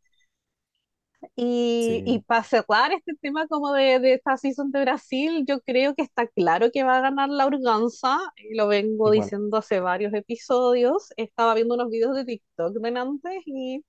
Y, 1.36 2.03
y 2.05 2.19
sí, 2.19 2.19
para 2.19 2.43
cerrar 2.43 2.91
este 2.93 3.13
tema 3.22 3.48
como 3.48 3.74
de, 3.74 4.00
de 4.00 4.13
esta 4.15 4.38
season 4.38 4.72
de 4.72 4.81
Brasil, 4.81 5.46
yo 5.48 5.60
creo 5.62 5.93
que 5.96 6.01
está 6.03 6.27
claro 6.27 6.72
que 6.72 6.84
va 6.84 6.98
a 6.98 7.01
ganar 7.01 7.29
la 7.29 7.46
Organza, 7.46 8.17
y 8.38 8.55
lo 8.55 8.67
vengo 8.67 9.12
igual. 9.12 9.12
diciendo 9.12 9.57
hace 9.57 9.79
varios 9.79 10.13
episodios, 10.13 11.10
estaba 11.17 11.53
viendo 11.55 11.75
unos 11.75 11.89
videos 11.89 12.15
de 12.15 12.25
TikTok 12.25 12.74
de 12.77 13.00
antes 13.00 13.41
y 13.46 13.84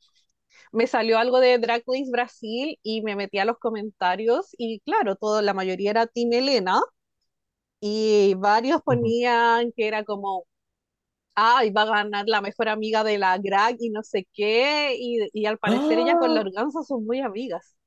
me 0.72 0.87
salió 0.87 1.18
algo 1.18 1.40
de 1.40 1.58
Drag 1.58 1.82
Race 1.87 2.10
Brasil 2.10 2.78
y 2.82 3.02
me 3.02 3.16
metí 3.16 3.38
a 3.38 3.44
los 3.44 3.58
comentarios 3.58 4.48
y 4.58 4.80
claro, 4.80 5.16
todo, 5.16 5.42
la 5.42 5.54
mayoría 5.54 5.90
era 5.90 6.06
Team 6.06 6.32
Elena 6.32 6.80
y 7.80 8.34
varios 8.37 8.82
ponían 8.82 9.72
que 9.72 9.87
era 9.88 10.04
como, 10.04 10.46
ah, 11.37 11.64
iba 11.66 11.82
a 11.84 11.87
ganar 11.87 12.26
la 12.28 12.42
mejor 12.42 12.70
amiga 12.70 13.04
de 13.04 13.18
la 13.18 13.38
Drag 13.38 13.76
y 13.80 13.90
no 13.90 14.04
sé 14.04 14.28
qué, 14.34 14.96
y, 14.98 15.20
y 15.34 15.46
al 15.46 15.58
parecer 15.58 16.00
ella 16.00 16.16
con 16.18 16.34
la 16.34 16.42
¡Ah! 16.42 16.42
Organza 16.42 16.82
son 16.84 17.06
muy 17.06 17.20
amigas. 17.22 17.77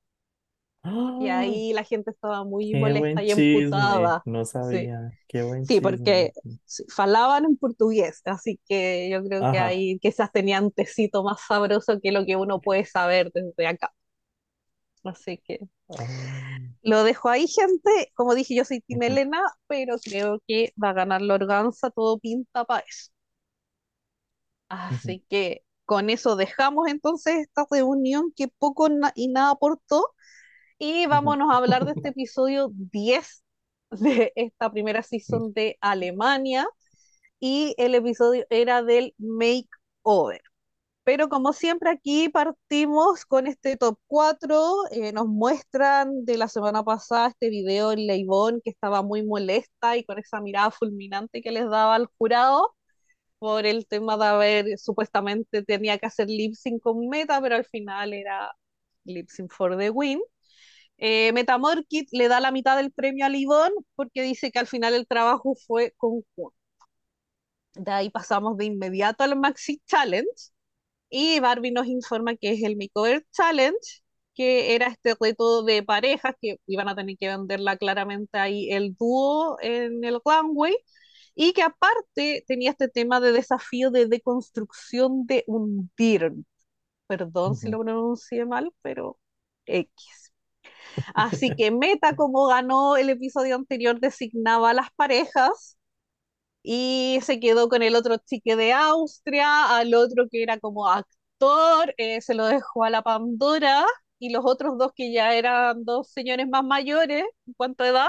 Y 1.17 1.27
¡Ah! 1.27 1.29
ahí 1.29 1.73
la 1.73 1.83
gente 1.83 2.11
estaba 2.11 2.43
muy 2.43 2.73
¡Qué 2.73 2.75
molesta 2.75 3.23
y 3.23 3.31
emputada. 3.31 4.25
No 4.25 4.45
Sí, 4.59 4.91
sabía. 4.91 5.13
¡Qué 5.27 5.43
buen 5.43 5.67
sí, 5.67 5.81
porque 5.81 6.31
chisme! 6.31 6.33
sí, 6.65 6.85
falaban 6.89 7.45
en 7.45 7.57
portugués, 7.57 8.21
así 8.25 8.59
que 8.67 9.09
yo 9.11 9.23
creo 9.23 9.47
que 9.49 9.59
Ajá. 9.59 9.59
ahí 9.59 9.99
quizás 10.01 10.31
tenían 10.31 10.71
tecito 10.71 11.23
más 11.23 11.41
sabroso 11.47 11.99
que 12.01 12.11
lo 12.11 12.25
que 12.25 12.35
uno 12.37 12.61
puede 12.61 12.85
saber 12.85 13.31
desde 13.33 13.67
acá. 13.67 13.93
Así 15.03 15.37
que 15.37 15.59
Ah, 15.89 16.57
Lo 16.83 17.03
dejo 17.03 17.29
ahí, 17.29 17.47
gente. 17.47 18.11
Como 18.15 18.35
dije, 18.35 18.55
yo 18.55 18.65
soy 18.65 18.83
ujú, 18.89 19.17
Elena, 19.17 19.39
pero 19.67 19.97
creo 20.03 20.41
que 20.47 20.73
va 20.83 20.89
a 20.89 20.93
ganar 20.93 21.21
la 21.21 21.35
Organza, 21.35 21.89
todo 21.91 22.19
pinta 22.19 22.65
para 22.65 22.81
eso. 22.87 23.11
Así 24.69 25.23
que 25.29 25.63
con 25.85 26.09
eso 26.09 26.35
dejamos 26.35 26.87
entonces 26.87 27.35
esta 27.39 27.65
reunión 27.69 28.31
que 28.35 28.47
poco 28.47 28.87
y 29.15 29.27
nada 29.29 29.51
aportó 29.51 30.05
y 30.83 31.05
vámonos 31.05 31.51
a 31.51 31.57
hablar 31.57 31.85
de 31.85 31.91
este 31.91 32.09
episodio 32.09 32.71
10 32.73 33.43
de 33.91 34.33
esta 34.35 34.71
primera 34.71 35.03
season 35.03 35.53
de 35.53 35.77
Alemania 35.79 36.67
y 37.39 37.75
el 37.77 37.93
episodio 37.93 38.45
era 38.49 38.81
del 38.81 39.13
makeover. 39.19 40.41
Pero 41.03 41.29
como 41.29 41.53
siempre 41.53 41.91
aquí 41.91 42.29
partimos 42.29 43.25
con 43.25 43.47
este 43.47 43.77
top 43.77 43.99
4, 44.07 44.73
eh, 44.91 45.13
nos 45.13 45.27
muestran 45.27 46.25
de 46.25 46.37
la 46.37 46.47
semana 46.47 46.83
pasada 46.83 47.27
este 47.29 47.49
video 47.49 47.91
en 47.91 48.07
Leibón 48.07 48.59
que 48.63 48.71
estaba 48.71 49.03
muy 49.03 49.23
molesta 49.23 49.97
y 49.97 50.03
con 50.03 50.17
esa 50.19 50.41
mirada 50.41 50.71
fulminante 50.71 51.41
que 51.41 51.51
les 51.51 51.69
daba 51.69 51.95
al 51.95 52.07
jurado 52.17 52.75
por 53.39 53.67
el 53.67 53.87
tema 53.87 54.17
de 54.17 54.25
haber 54.25 54.79
supuestamente 54.79 55.63
tenía 55.63 55.97
que 55.99 56.07
hacer 56.07 56.27
lip 56.29 56.55
sync 56.55 56.81
con 56.81 57.07
Meta, 57.09 57.41
pero 57.41 57.55
al 57.55 57.65
final 57.65 58.13
era 58.13 58.51
lip 59.05 59.29
sync 59.29 59.51
for 59.51 59.77
the 59.77 59.91
win. 59.91 60.21
Eh, 61.01 61.33
Metamorkit 61.33 62.09
le 62.13 62.29
da 62.29 62.39
la 62.39 62.51
mitad 62.51 62.77
del 62.77 62.91
premio 62.93 63.25
a 63.25 63.29
Leibón 63.29 63.71
porque 63.95 64.23
dice 64.23 64.51
que 64.51 64.59
al 64.59 64.67
final 64.67 64.93
el 64.95 65.07
trabajo 65.07 65.55
fue 65.55 65.93
conjunto. 65.97 66.55
De 67.75 67.91
ahí 67.91 68.09
pasamos 68.09 68.57
de 68.57 68.65
inmediato 68.65 69.23
al 69.23 69.37
Maxi 69.39 69.81
Challenge 69.87 70.27
y 71.09 71.39
Barbie 71.41 71.71
nos 71.71 71.87
informa 71.87 72.35
que 72.37 72.51
es 72.53 72.63
el 72.63 72.77
Makeover 72.77 73.25
Challenge, 73.31 73.77
que 74.35 74.75
era 74.75 74.87
este 74.87 75.15
reto 75.19 75.63
de 75.63 75.83
parejas 75.83 76.35
que 76.41 76.57
iban 76.67 76.89
a 76.89 76.95
tener 76.95 77.17
que 77.17 77.27
venderla 77.29 77.77
claramente 77.77 78.37
ahí 78.39 78.71
el 78.71 78.95
dúo 78.95 79.57
en 79.61 80.03
el 80.05 80.19
runway. 80.25 80.75
Y 81.35 81.53
que 81.53 81.63
aparte 81.63 82.43
tenía 82.47 82.71
este 82.71 82.89
tema 82.89 83.19
de 83.21 83.31
desafío 83.33 83.91
de 83.91 84.07
deconstrucción 84.07 85.25
de 85.27 85.43
un 85.47 85.91
dirn. 85.97 86.45
Perdón 87.07 87.55
si 87.55 87.69
lo 87.69 87.79
pronuncié 87.81 88.45
mal, 88.45 88.71
pero 88.83 89.19
X. 89.65 90.20
Así 91.13 91.55
que 91.55 91.71
Meta, 91.71 92.15
como 92.15 92.47
ganó 92.47 92.97
el 92.97 93.09
episodio 93.09 93.55
anterior, 93.55 93.99
designaba 93.99 94.71
a 94.71 94.73
las 94.73 94.91
parejas 94.95 95.77
y 96.63 97.19
se 97.23 97.39
quedó 97.39 97.69
con 97.69 97.83
el 97.83 97.95
otro 97.95 98.17
chique 98.17 98.55
de 98.55 98.73
Austria, 98.73 99.77
al 99.77 99.93
otro 99.95 100.27
que 100.31 100.43
era 100.43 100.59
como 100.59 100.87
actor, 100.89 101.93
eh, 101.97 102.21
se 102.21 102.33
lo 102.35 102.45
dejó 102.47 102.83
a 102.83 102.89
la 102.89 103.01
Pandora, 103.03 103.85
y 104.19 104.29
los 104.31 104.43
otros 104.45 104.77
dos 104.77 104.91
que 104.95 105.11
ya 105.11 105.33
eran 105.35 105.83
dos 105.85 106.09
señores 106.11 106.47
más 106.49 106.63
mayores 106.63 107.23
en 107.47 107.53
cuanto 107.55 107.83
a 107.83 107.87
edad, 107.89 108.07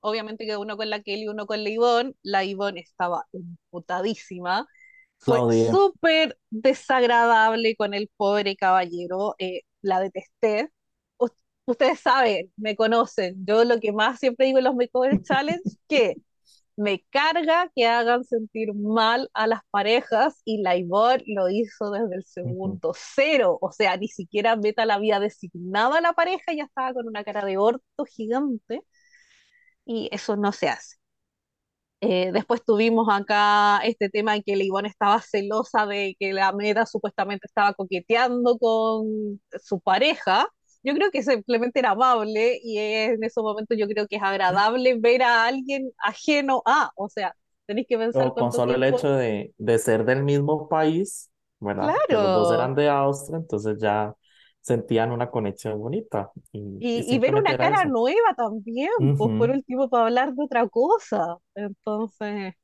obviamente 0.00 0.46
que 0.46 0.56
uno 0.56 0.76
con 0.76 0.90
la 0.90 1.02
Kelly 1.02 1.24
y 1.24 1.28
uno 1.28 1.46
con 1.46 1.62
la 1.64 1.70
Ivonne, 1.70 2.14
la 2.22 2.44
Ivonne 2.44 2.80
estaba 2.80 3.26
emputadísima, 3.32 4.66
fue 5.18 5.38
odié. 5.40 5.70
súper 5.70 6.38
desagradable 6.50 7.76
con 7.76 7.94
el 7.94 8.10
pobre 8.16 8.56
caballero, 8.56 9.34
eh, 9.38 9.62
la 9.82 10.00
detesté. 10.00 10.70
Ustedes 11.68 12.00
saben, 12.00 12.50
me 12.56 12.76
conocen, 12.76 13.44
yo 13.46 13.62
lo 13.64 13.78
que 13.78 13.92
más 13.92 14.18
siempre 14.18 14.46
digo 14.46 14.58
en 14.58 14.64
los 14.64 14.74
Makeover 14.74 15.20
Challenge, 15.22 15.62
que 15.86 16.16
me 16.76 17.04
carga 17.10 17.70
que 17.74 17.86
hagan 17.86 18.24
sentir 18.24 18.72
mal 18.74 19.30
a 19.34 19.46
las 19.46 19.60
parejas 19.70 20.40
y 20.44 20.62
la 20.62 20.76
lo 20.78 21.48
hizo 21.50 21.90
desde 21.90 22.16
el 22.16 22.24
segundo 22.24 22.92
cero, 22.96 23.58
o 23.60 23.72
sea, 23.72 23.96
ni 23.98 24.08
siquiera 24.08 24.56
Beta 24.56 24.86
la 24.86 24.94
había 24.94 25.20
designado 25.20 25.94
a 25.94 26.00
la 26.00 26.14
pareja 26.14 26.52
y 26.52 26.58
ya 26.58 26.64
estaba 26.64 26.94
con 26.94 27.06
una 27.08 27.24
cara 27.24 27.44
de 27.44 27.58
orto 27.58 28.04
gigante 28.06 28.82
y 29.84 30.08
eso 30.12 30.36
no 30.36 30.52
se 30.52 30.68
hace. 30.68 30.96
Eh, 32.00 32.30
después 32.32 32.64
tuvimos 32.64 33.08
acá 33.10 33.78
este 33.84 34.08
tema 34.08 34.36
en 34.36 34.42
que 34.44 34.54
la 34.56 34.62
Ivonne 34.64 34.88
estaba 34.88 35.20
celosa 35.20 35.84
de 35.86 36.14
que 36.20 36.32
la 36.32 36.52
Meta 36.52 36.86
supuestamente 36.86 37.46
estaba 37.46 37.74
coqueteando 37.74 38.56
con 38.58 39.40
su 39.62 39.80
pareja. 39.80 40.46
Yo 40.88 40.94
creo 40.94 41.10
que 41.10 41.22
simplemente 41.22 41.78
era 41.80 41.90
amable 41.92 42.58
y 42.62 42.78
en 42.78 43.22
ese 43.24 43.40
momento 43.42 43.74
yo 43.74 43.86
creo 43.88 44.06
que 44.08 44.16
es 44.16 44.22
agradable 44.22 44.96
ver 44.98 45.22
a 45.22 45.46
alguien 45.46 45.90
ajeno 45.98 46.62
a, 46.66 46.90
o 46.96 47.08
sea, 47.08 47.34
tenéis 47.66 47.86
que 47.88 47.98
pensar 47.98 48.32
con 48.32 48.52
solo 48.52 48.74
el 48.74 48.84
hecho 48.84 49.10
de, 49.12 49.54
de 49.58 49.78
ser 49.78 50.04
del 50.04 50.22
mismo 50.24 50.68
país, 50.68 51.30
¿verdad? 51.60 51.92
Porque 51.94 52.16
los 52.18 52.32
dos 52.32 52.50
eran 52.50 52.74
de 52.74 52.88
Austria, 52.88 53.38
entonces 53.38 53.78
ya 53.80 54.14
sentían 54.60 55.12
una 55.12 55.30
conexión 55.30 55.78
bonita 55.78 56.30
y, 56.52 56.86
y 56.94 57.02
y, 57.02 57.14
y 57.14 57.18
ver 57.18 57.34
una 57.36 57.56
cara 57.56 57.84
eso. 57.84 57.86
nueva 57.86 58.34
también, 58.36 58.90
pues 59.16 59.30
por 59.36 59.50
último 59.50 59.88
para 59.90 60.04
hablar 60.06 60.34
de 60.34 60.44
otra 60.44 60.68
cosa. 60.68 61.36
Entonces, 61.54 62.54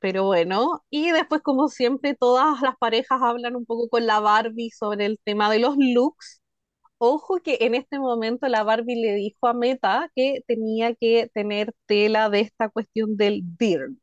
Pero 0.00 0.26
bueno, 0.26 0.84
y 0.90 1.12
después 1.12 1.42
como 1.42 1.68
siempre 1.70 2.16
todas 2.16 2.62
las 2.62 2.76
parejas 2.78 3.20
hablan 3.22 3.56
un 3.56 3.66
poco 3.66 3.88
con 3.90 4.06
la 4.06 4.20
Barbie 4.20 4.70
sobre 4.72 5.06
el 5.06 5.20
tema 5.24 5.50
de 5.50 5.60
los 5.60 5.76
looks. 5.78 6.41
Ojo 7.04 7.40
que 7.42 7.58
en 7.62 7.74
este 7.74 7.98
momento 7.98 8.46
la 8.46 8.62
Barbie 8.62 8.94
le 8.94 9.14
dijo 9.14 9.48
a 9.48 9.54
Meta 9.54 10.08
que 10.14 10.44
tenía 10.46 10.94
que 10.94 11.28
tener 11.34 11.74
tela 11.86 12.30
de 12.30 12.38
esta 12.38 12.68
cuestión 12.68 13.16
del 13.16 13.42
dirn. 13.58 14.00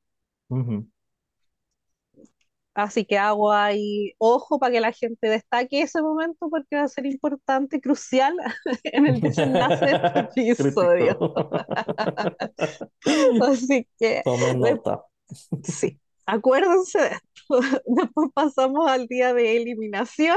Ujú. 0.50 0.86
Así 2.74 3.06
que 3.06 3.18
hago 3.18 3.54
ahí 3.54 4.12
ojo 4.18 4.60
para 4.60 4.74
que 4.74 4.82
la 4.82 4.92
gente 4.92 5.30
destaque 5.30 5.82
ese 5.82 6.02
momento 6.02 6.50
porque 6.50 6.76
va 6.76 6.84
a 6.84 6.88
ser 6.90 7.06
importante, 7.06 7.80
crucial 7.80 8.36
en 8.84 9.06
el 9.06 9.22
desenlace 9.22 9.86
de 9.86 9.92
este 9.94 10.52
episodio. 10.52 11.18
Así 13.50 13.88
que 13.98 14.24
Tomen 14.26 14.60
nota. 14.60 15.06
sí, 15.64 16.02
acuérdense 16.26 17.00
de 17.00 17.08
esto. 17.08 17.62
Después 17.86 18.30
pasamos 18.34 18.92
al 18.92 19.08
día 19.08 19.34
de 19.34 19.56
eliminación 19.56 20.36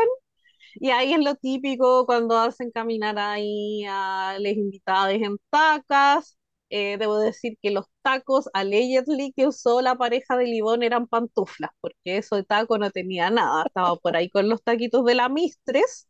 y 0.75 0.91
ahí 0.91 1.13
es 1.15 1.21
lo 1.21 1.35
típico 1.37 2.07
cuando 2.07 2.39
hacen 2.39 2.71
caminar 2.71 3.19
ahí 3.19 3.85
a 3.89 4.37
las 4.39 4.53
invitadas 4.53 5.15
en 5.15 5.37
tacas. 5.51 6.37
Eh, 6.71 6.97
debo 6.99 7.19
decir 7.19 7.59
que 7.61 7.71
los 7.71 7.87
tacos 8.03 8.49
allegedly 8.55 9.33
que 9.37 9.47
usó 9.47 9.83
la 9.83 9.95
pareja 9.97 10.37
de 10.39 10.47
Libón 10.47 10.83
eran 10.83 11.07
pantuflas, 11.07 11.71
porque 11.83 12.17
eso 12.19 12.37
de 12.37 12.45
taco 12.45 12.79
no 12.79 12.91
tenía 12.91 13.31
nada. 13.31 13.65
Estaba 13.67 13.97
por 13.97 14.17
ahí 14.17 14.31
con 14.31 14.49
los 14.49 14.63
taquitos 14.63 15.05
de 15.05 15.15
la 15.15 15.29
Mistress 15.29 16.09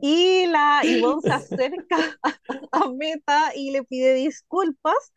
y 0.00 0.46
la 0.46 0.82
Ivonne 0.86 1.22
se 1.22 1.32
acerca 1.32 1.96
a 2.72 2.88
Meta 2.90 3.52
y 3.56 3.70
le 3.72 3.84
pide 3.84 4.14
disculpas 4.14 5.12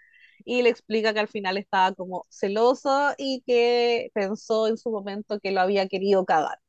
y 0.46 0.62
le 0.63 0.70
explica 0.70 1.13
que 1.13 1.20
al 1.22 1.28
final 1.30 1.58
estaba 1.58 1.94
como 1.96 2.25
celosa 2.30 3.16
y 3.18 3.44
que 3.48 4.12
pensó 4.13 4.68
en 4.68 4.78
su 4.78 4.92
momento 4.92 5.40
que 5.40 5.52
lo 5.52 5.62
había 5.62 5.88
querido 5.88 6.25
cagar. 6.25 6.60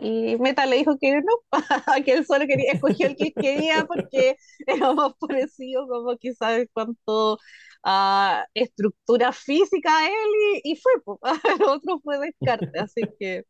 Y 0.00 0.36
Meta 0.38 0.66
le 0.66 0.76
dijo 0.78 0.98
que 0.98 1.20
no, 1.22 1.32
que 2.04 2.12
él 2.14 2.26
solo 2.26 2.46
quería, 2.46 2.72
escogió 2.72 3.06
el 3.06 3.16
que 3.16 3.32
quería 3.32 3.84
porque 3.88 4.36
era 4.66 4.92
más 4.92 5.12
parecido 5.20 5.86
como 5.88 6.16
quizás 6.18 6.66
cuanto 6.72 7.38
a 7.84 8.46
estructura 8.54 9.32
física 9.32 9.96
a 9.98 10.06
él 10.08 10.60
y, 10.64 10.72
y 10.72 10.76
fue, 10.76 10.92
pues, 11.04 11.18
el 11.60 11.62
otro 11.64 12.00
fue 12.02 12.18
descarte, 12.18 12.78
así 12.80 13.02
que 13.18 13.44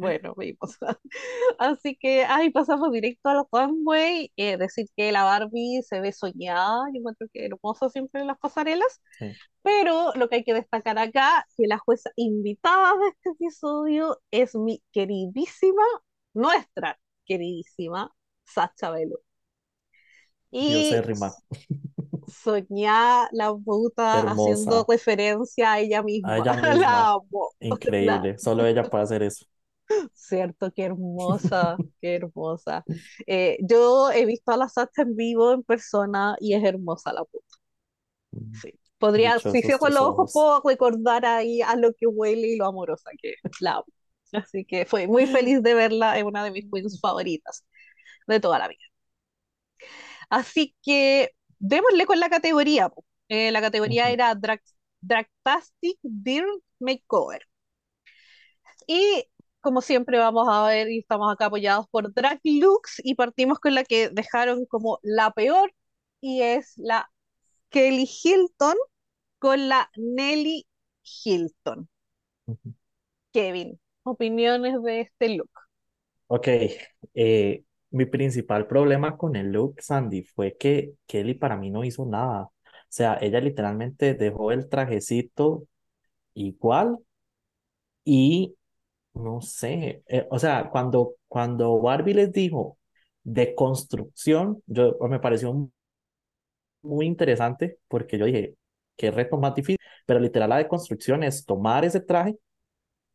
bueno, 0.00 0.34
vimos. 0.36 0.76
Así 1.58 1.96
que 1.96 2.24
ahí 2.24 2.50
pasamos 2.50 2.90
directo 2.92 3.28
a 3.28 3.34
los 3.34 3.46
runway, 3.52 4.32
eh, 4.36 4.56
decir 4.56 4.86
que 4.96 5.12
la 5.12 5.24
Barbie 5.24 5.82
se 5.82 6.00
ve 6.00 6.12
soñada, 6.12 6.84
yo 6.92 6.98
encuentro 7.00 7.28
que 7.32 7.46
hermosa 7.46 7.90
siempre 7.90 8.20
en 8.22 8.26
las 8.28 8.38
pasarelas, 8.38 9.00
Sí. 9.18 9.36
pero 9.62 10.12
lo 10.14 10.28
que 10.28 10.36
hay 10.36 10.44
que 10.44 10.54
destacar 10.54 10.98
acá, 10.98 11.46
que 11.56 11.66
la 11.66 11.78
jueza 11.78 12.10
invitada 12.16 12.92
de 12.98 13.08
este 13.08 13.30
episodio 13.30 14.18
es 14.30 14.54
mi 14.54 14.82
queridísima, 14.92 15.82
nuestra 16.34 16.98
queridísima 17.26 18.12
Sacha 18.44 18.90
Velo. 18.90 19.20
Y 20.50 20.68
Diosérrima. 20.68 21.32
soñada 22.26 23.28
la 23.32 23.54
puta 23.54 24.20
haciendo 24.22 24.84
referencia 24.88 25.72
a 25.72 25.78
ella 25.80 26.02
misma. 26.02 26.32
A 26.34 26.38
ella 26.38 26.52
La 26.62 26.70
misma. 26.74 27.10
amo. 27.12 27.50
Increíble. 27.60 28.38
Solo 28.38 28.66
ella 28.66 28.84
puede 28.84 29.04
hacer 29.04 29.22
eso. 29.22 29.44
Cierto, 30.14 30.72
qué 30.72 30.84
hermosa, 30.84 31.78
qué 32.00 32.16
hermosa. 32.16 32.84
Eh, 33.26 33.58
yo 33.62 34.10
he 34.12 34.24
visto 34.26 34.52
a 34.52 34.56
la 34.56 34.68
Sacha 34.68 35.02
en 35.02 35.16
vivo, 35.16 35.52
en 35.52 35.62
persona, 35.62 36.36
y 36.40 36.54
es 36.54 36.64
hermosa 36.64 37.12
la 37.12 37.24
puta. 37.24 37.56
Sí. 38.52 38.72
Podría, 38.98 39.38
si 39.38 39.62
Dichosos 39.62 39.62
cierro 39.62 39.88
los 39.88 40.02
ojos, 40.02 40.32
puedo 40.32 40.60
recordar 40.64 41.24
ahí 41.24 41.62
a 41.62 41.74
lo 41.76 41.92
que 41.94 42.06
huele 42.06 42.48
y 42.48 42.56
lo 42.56 42.66
amorosa 42.66 43.10
que 43.20 43.30
es. 43.30 43.36
la 43.60 43.72
amo. 43.76 43.86
Así 44.32 44.64
que 44.64 44.84
fue 44.86 45.06
muy 45.08 45.26
feliz 45.26 45.62
de 45.62 45.74
verla, 45.74 46.18
es 46.18 46.24
una 46.24 46.44
de 46.44 46.50
mis 46.50 46.70
queens 46.70 47.00
favoritas 47.00 47.64
de 48.26 48.40
toda 48.40 48.58
la 48.58 48.68
vida. 48.68 48.80
Así 50.28 50.76
que 50.82 51.30
démosle 51.58 52.06
con 52.06 52.20
la 52.20 52.30
categoría. 52.30 52.90
Eh, 53.28 53.50
la 53.52 53.60
categoría 53.60 54.04
Ujú. 54.04 54.12
era 54.14 54.34
Drag, 54.34 54.60
Dragtastic 55.00 55.98
Dirk 56.02 56.62
Makeover. 56.80 57.42
Y 58.86 59.26
como 59.60 59.80
siempre 59.80 60.18
vamos 60.18 60.48
a 60.50 60.66
ver, 60.66 60.90
y 60.90 60.98
estamos 60.98 61.32
acá 61.32 61.46
apoyados 61.46 61.86
por 61.90 62.12
Drag 62.12 62.40
Looks, 62.44 63.00
y 63.04 63.14
partimos 63.14 63.58
con 63.58 63.74
la 63.74 63.84
que 63.84 64.08
dejaron 64.10 64.66
como 64.66 64.98
la 65.02 65.30
peor, 65.32 65.72
y 66.20 66.42
es 66.42 66.74
la 66.76 67.10
Kelly 67.70 68.08
Hilton 68.24 68.74
con 69.38 69.68
la 69.68 69.90
Nelly 69.96 70.66
Hilton. 71.02 71.88
Kevin, 73.32 73.80
opiniones 74.02 74.82
de 74.82 75.00
este 75.02 75.36
look. 75.36 75.50
Ok, 76.26 76.48
eh, 77.14 77.64
mi 77.90 78.06
principal 78.06 78.66
problema 78.66 79.16
con 79.16 79.36
el 79.36 79.52
look, 79.52 79.80
Sandy, 79.80 80.22
fue 80.22 80.56
que 80.56 80.94
Kelly 81.06 81.34
para 81.34 81.56
mí 81.56 81.70
no 81.70 81.84
hizo 81.84 82.06
nada. 82.06 82.42
O 82.44 82.52
sea, 82.88 83.18
ella 83.20 83.40
literalmente 83.40 84.14
dejó 84.14 84.52
el 84.52 84.68
trajecito 84.68 85.66
igual 86.34 86.98
y 88.04 88.56
no 89.14 89.40
sé, 89.40 90.02
eh, 90.06 90.26
o 90.30 90.38
sea, 90.38 90.70
cuando, 90.70 91.14
cuando 91.28 91.80
Barbie 91.80 92.14
les 92.14 92.32
dijo 92.32 92.78
de 93.22 93.54
construcción, 93.54 94.62
yo 94.66 94.96
me 95.08 95.20
pareció 95.20 95.70
muy 96.82 97.06
interesante 97.06 97.78
porque 97.88 98.18
yo 98.18 98.26
dije, 98.26 98.54
qué 98.96 99.10
reto 99.10 99.36
más 99.38 99.54
difícil, 99.54 99.78
pero 100.06 100.20
literal 100.20 100.50
la 100.50 100.56
de 100.58 100.68
construcción 100.68 101.22
es 101.22 101.44
tomar 101.44 101.84
ese 101.84 102.00
traje, 102.00 102.36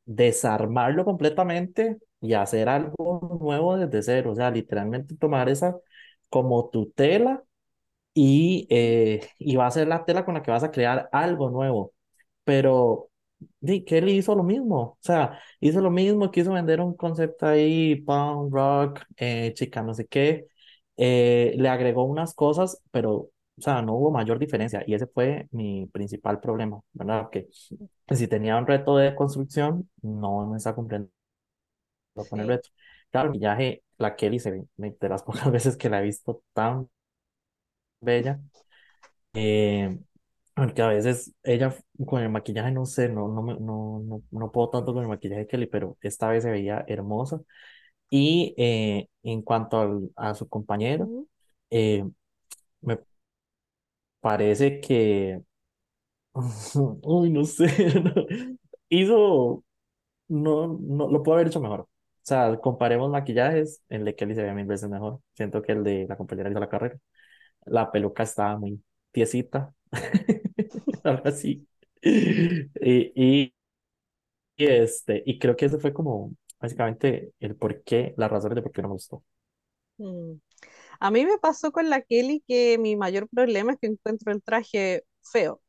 desarmarlo 0.05 1.05
completamente 1.05 1.97
y 2.21 2.33
hacer 2.35 2.69
algo 2.69 3.39
nuevo 3.41 3.77
desde 3.77 4.03
cero, 4.03 4.31
o 4.33 4.35
sea, 4.35 4.51
literalmente 4.51 5.15
tomar 5.17 5.49
esa 5.49 5.75
como 6.29 6.69
tu 6.69 6.91
tela 6.91 7.43
y, 8.13 8.67
eh, 8.71 9.21
y 9.39 9.55
va 9.57 9.67
a 9.67 9.71
ser 9.71 9.87
la 9.87 10.05
tela 10.05 10.25
con 10.25 10.35
la 10.35 10.43
que 10.43 10.51
vas 10.51 10.63
a 10.63 10.71
crear 10.71 11.09
algo 11.11 11.49
nuevo. 11.51 11.93
Pero 12.45 13.09
di, 13.59 13.83
Kelly 13.83 14.13
hizo 14.17 14.35
lo 14.35 14.43
mismo, 14.43 14.77
o 14.81 14.97
sea, 15.01 15.39
hizo 15.59 15.81
lo 15.81 15.91
mismo, 15.91 16.31
quiso 16.31 16.53
vender 16.53 16.81
un 16.81 16.95
concepto 16.95 17.47
ahí, 17.47 17.95
punk 18.01 18.53
rock, 18.53 19.01
eh, 19.17 19.53
chica, 19.55 19.81
no 19.83 19.93
sé 19.93 20.07
qué, 20.07 20.47
eh, 20.97 21.53
le 21.57 21.69
agregó 21.69 22.03
unas 22.05 22.33
cosas, 22.33 22.81
pero, 22.91 23.11
o 23.13 23.31
sea, 23.61 23.81
no 23.81 23.93
hubo 23.95 24.11
mayor 24.11 24.39
diferencia 24.39 24.83
y 24.87 24.93
ese 24.93 25.07
fue 25.07 25.47
mi 25.51 25.85
principal 25.87 26.39
problema, 26.39 26.81
¿verdad? 26.93 27.29
Que 27.31 27.47
si 28.15 28.27
tenía 28.27 28.57
un 28.57 28.67
reto 28.67 28.97
de 28.97 29.15
construcción, 29.15 29.89
no 30.01 30.45
me 30.47 30.57
está 30.57 30.73
cumpliendo 30.75 31.09
con 32.29 32.39
el 32.39 32.47
reto. 32.47 32.69
Claro, 33.11 33.27
el 33.27 33.31
maquillaje, 33.31 33.83
la 33.97 34.15
Kelly 34.15 34.39
se 34.39 34.51
ve 34.51 34.65
de 34.77 35.09
las 35.09 35.23
pocas 35.23 35.51
veces 35.51 35.77
que 35.77 35.89
la 35.89 35.99
he 35.99 36.03
visto 36.03 36.43
tan 36.53 36.89
bella. 38.01 38.39
Eh, 39.33 39.99
aunque 40.55 40.81
a 40.81 40.87
veces 40.87 41.33
ella 41.43 41.75
con 42.05 42.21
el 42.21 42.29
maquillaje, 42.29 42.71
no 42.71 42.85
sé, 42.85 43.09
no, 43.09 43.27
no, 43.27 43.41
me- 43.43 43.55
no, 43.59 44.01
no, 44.05 44.23
no 44.31 44.51
puedo 44.51 44.69
tanto 44.69 44.93
con 44.93 45.03
el 45.03 45.09
maquillaje 45.09 45.41
de 45.41 45.47
Kelly, 45.47 45.67
pero 45.67 45.97
esta 46.01 46.29
vez 46.29 46.43
se 46.43 46.51
veía 46.51 46.85
hermosa. 46.87 47.41
Y 48.09 48.55
eh, 48.57 49.09
en 49.23 49.41
cuanto 49.43 49.79
al- 49.81 50.11
a 50.15 50.35
su 50.35 50.49
compañero, 50.49 51.11
Ujú. 51.11 51.27
eh, 51.71 52.05
me 52.81 52.99
parece 54.19 54.79
que, 54.81 55.41
uy, 57.03 57.31
no 57.31 57.45
sé, 57.45 57.67
hizo, 58.89 59.63
no, 60.29 60.79
no, 60.81 61.09
lo 61.11 61.23
pudo 61.23 61.35
haber 61.35 61.47
hecho 61.49 61.61
mejor. 61.61 61.81
O 61.81 61.89
sea, 62.27 62.57
comparemos 62.59 63.11
maquillajes, 63.11 63.83
el 63.89 64.05
de 64.05 64.15
Kelly 64.15 64.35
se 64.35 64.43
ve 64.43 64.53
mil 64.53 64.65
veces 64.67 64.89
mejor. 64.89 65.21
Siento 65.35 65.61
que 65.63 65.73
el 65.73 65.83
de 65.83 66.07
la 66.09 66.17
compañera 66.17 66.49
hizo 66.51 66.59
la 66.59 66.69
carrera. 66.69 66.97
La 67.65 67.91
peluca 67.91 68.23
estaba 68.23 68.57
muy 68.59 68.83
tiesita, 69.11 69.73
algo 71.03 71.23
así. 71.27 71.67
Y, 72.01 72.71
y, 73.15 73.53
y, 74.57 74.65
este, 74.67 75.23
y 75.25 75.39
creo 75.39 75.55
que 75.55 75.65
ese 75.65 75.79
fue 75.79 75.93
como 75.93 76.33
básicamente 76.59 77.33
el 77.39 77.55
por 77.55 77.83
qué, 77.83 78.13
las 78.17 78.31
razones 78.31 78.55
de 78.55 78.61
por 78.61 78.71
qué 78.71 78.81
no 78.81 78.89
me 78.89 78.93
gustó. 78.93 79.23
Mm. 79.97 80.33
A 80.99 81.11
mí 81.11 81.25
me 81.25 81.37
pasó 81.39 81.71
con 81.71 81.89
la 81.89 82.01
Kelly 82.01 82.43
que 82.47 82.77
mi 82.79 82.95
mayor 82.95 83.29
problema 83.29 83.73
es 83.73 83.79
que 83.79 83.87
encuentro 83.87 84.31
el 84.33 84.43
traje 84.43 85.05
feo, 85.23 85.61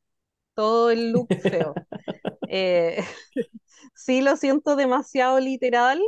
todo 0.55 0.91
el 0.91 1.13
look 1.13 1.33
feo. 1.39 1.81
Eh, 2.47 2.99
sí 3.95 4.23
lo 4.23 4.37
siento 4.37 4.77
demasiado 4.77 5.41
literal 5.41 6.01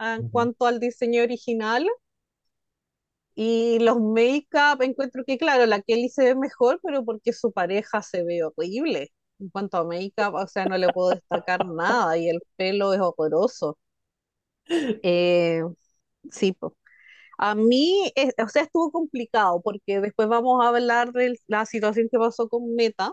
en 0.00 0.22
Ujú. 0.22 0.30
cuanto 0.30 0.66
al 0.66 0.80
diseño 0.80 1.22
original 1.24 1.88
y 3.34 3.78
los 3.80 3.98
make-up 4.00 4.82
encuentro 4.82 5.24
que 5.26 5.38
claro, 5.38 5.66
la 5.66 5.80
Kelly 5.82 6.08
se 6.08 6.24
ve 6.24 6.34
mejor, 6.36 6.80
pero 6.82 7.04
porque 7.04 7.32
su 7.32 7.52
pareja 7.52 8.02
se 8.02 8.24
ve 8.24 8.44
horrible. 8.44 9.12
En 9.40 9.50
cuanto 9.50 9.78
a 9.78 9.84
make-up, 9.84 10.34
o 10.34 10.46
sea, 10.46 10.66
no 10.66 10.78
le 10.78 10.90
puedo 10.90 11.10
destacar 11.10 11.64
nada 11.66 12.16
y 12.18 12.28
el 12.28 12.42
pelo 12.56 12.92
es 12.94 13.00
horroroso. 13.00 13.78
Eh, 15.02 15.62
sí, 16.30 16.52
po. 16.52 16.76
A 17.38 17.54
mí, 17.54 18.12
eh, 18.16 18.30
o 18.44 18.48
sea, 18.48 18.62
estuvo 18.64 18.92
complicado 18.92 19.60
porque 19.62 20.00
después 20.00 20.28
vamos 20.28 20.64
a 20.64 20.68
hablar 20.70 21.12
de 21.12 21.34
la 21.48 21.66
situación 21.66 22.08
que 22.10 22.18
pasó 22.18 22.48
con 22.48 22.74
Meta, 22.76 23.12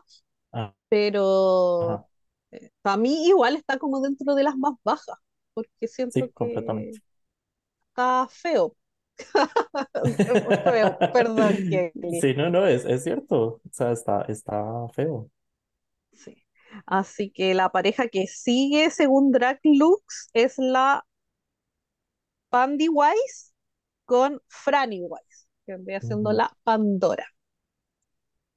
Ah, 0.51 0.75
pero 0.89 1.79
Ajá. 1.79 2.05
Para 2.83 2.97
mí 2.97 3.27
igual 3.27 3.55
está 3.57 3.79
como 3.79 4.01
dentro 4.01 4.35
de 4.35 4.43
las 4.43 4.57
más 4.57 4.73
bajas, 4.83 5.17
porque 5.53 5.87
siento 5.87 6.27
Sí, 6.27 6.29
que 6.29 6.33
completamente. 6.33 6.99
está 7.89 8.27
feo. 8.29 8.75
Feo, 10.63 10.97
perdón, 11.13 11.53
Kelly. 11.69 12.21
Sí, 12.21 12.33
no, 12.35 12.49
no, 12.49 12.65
es, 12.65 12.85
es 12.85 13.03
cierto. 13.03 13.37
O 13.37 13.61
sea, 13.71 13.91
está, 13.91 14.21
está 14.23 14.63
feo. 14.93 15.29
Sí. 16.13 16.43
Así 16.85 17.31
que 17.31 17.53
la 17.53 17.69
pareja 17.69 18.07
que 18.07 18.27
sigue, 18.27 18.89
según 18.91 19.31
Drag 19.31 19.59
Lux, 19.63 20.29
es 20.33 20.57
la 20.57 21.05
Pandy 22.51 22.89
Wise 22.89 23.53
con 24.05 24.39
Franny 24.47 25.01
Wise, 25.01 25.47
que 25.65 25.73
vendría 25.73 26.01
siendo 26.01 26.31
la 26.31 26.55
Pandora. 26.63 27.25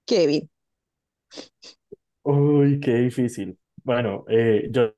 Kevin. 0.06 0.48
Uy, 2.24 2.80
qué 2.80 2.94
difícil. 2.96 3.58
Bueno, 3.84 4.24
eh, 4.28 4.68
yo, 4.70 4.92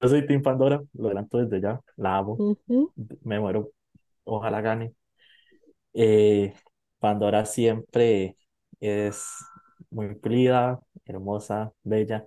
yo 0.00 0.08
soy 0.08 0.26
Team 0.26 0.42
Pandora, 0.42 0.82
lo 0.94 1.06
adelanto 1.06 1.38
desde 1.38 1.60
ya, 1.60 1.80
la 1.96 2.18
amo, 2.18 2.56
me 3.22 3.40
muero, 3.40 3.70
ojalá 4.24 4.60
gane. 4.60 4.94
Eh, 5.94 6.54
Pandora 6.98 7.44
siempre 7.46 8.36
es 8.80 9.24
muy 9.90 10.14
pulida, 10.14 10.80
hermosa, 11.06 11.72
bella, 11.82 12.26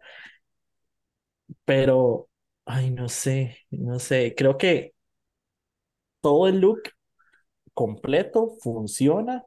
pero, 1.66 2.30
ay, 2.66 2.92
no 2.92 3.10
sé, 3.10 3.58
no 3.72 4.00
sé, 4.00 4.34
creo 4.38 4.58
que 4.58 4.94
todo 6.22 6.48
el 6.48 6.60
look 6.60 6.82
completo 7.74 8.58
funciona, 8.62 9.46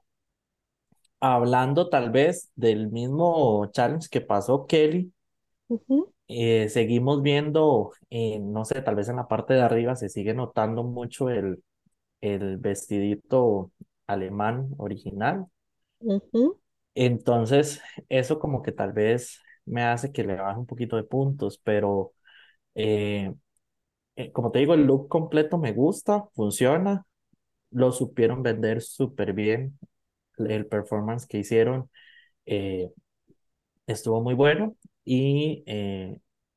hablando 1.20 1.88
tal 1.88 2.10
vez 2.10 2.50
del 2.56 2.88
mismo 2.90 3.66
challenge 3.72 4.08
que 4.10 4.20
pasó 4.20 4.66
Kelly. 4.66 5.12
eh, 6.28 6.68
seguimos 6.68 7.22
viendo, 7.22 7.92
eh, 8.10 8.38
no 8.40 8.64
sé, 8.64 8.82
tal 8.82 8.94
vez 8.96 9.08
en 9.08 9.16
la 9.16 9.28
parte 9.28 9.54
de 9.54 9.62
arriba 9.62 9.96
se 9.96 10.08
sigue 10.08 10.34
notando 10.34 10.82
mucho 10.84 11.30
el, 11.30 11.62
el 12.20 12.56
vestidito 12.58 13.72
alemán 14.06 14.70
original. 14.78 15.46
Entonces, 16.94 17.80
eso 18.08 18.38
como 18.40 18.62
que 18.62 18.72
tal 18.72 18.92
vez 18.92 19.40
me 19.64 19.82
hace 19.84 20.10
que 20.12 20.24
le 20.24 20.34
baje 20.36 20.58
un 20.58 20.66
poquito 20.66 20.96
de 20.96 21.04
puntos, 21.04 21.58
pero 21.62 22.12
eh, 22.74 23.34
eh, 24.16 24.32
como 24.32 24.52
te 24.52 24.60
digo, 24.60 24.74
el 24.74 24.84
look 24.86 25.08
completo 25.08 25.58
me 25.58 25.72
gusta, 25.72 26.26
funciona, 26.34 27.06
lo 27.70 27.92
supieron 27.92 28.42
vender 28.42 28.82
súper 28.82 29.32
bien, 29.34 29.78
el 30.38 30.66
performance 30.66 31.26
que 31.26 31.38
hicieron 31.38 31.90
eh, 32.46 32.90
estuvo 33.86 34.20
muy 34.22 34.34
bueno 34.34 34.76
y, 35.04 35.64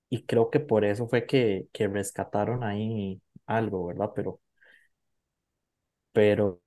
y 0.09 0.25
creo 0.25 0.49
que 0.49 0.59
por 0.59 0.85
eso 0.85 1.07
fue 1.07 1.25
que, 1.25 1.67
que 1.71 1.87
rescataron 1.87 2.63
ahí 2.63 3.21
algo, 3.45 3.87
¿verdad? 3.87 4.11
Pero, 4.15 4.41
pero, 6.13 6.61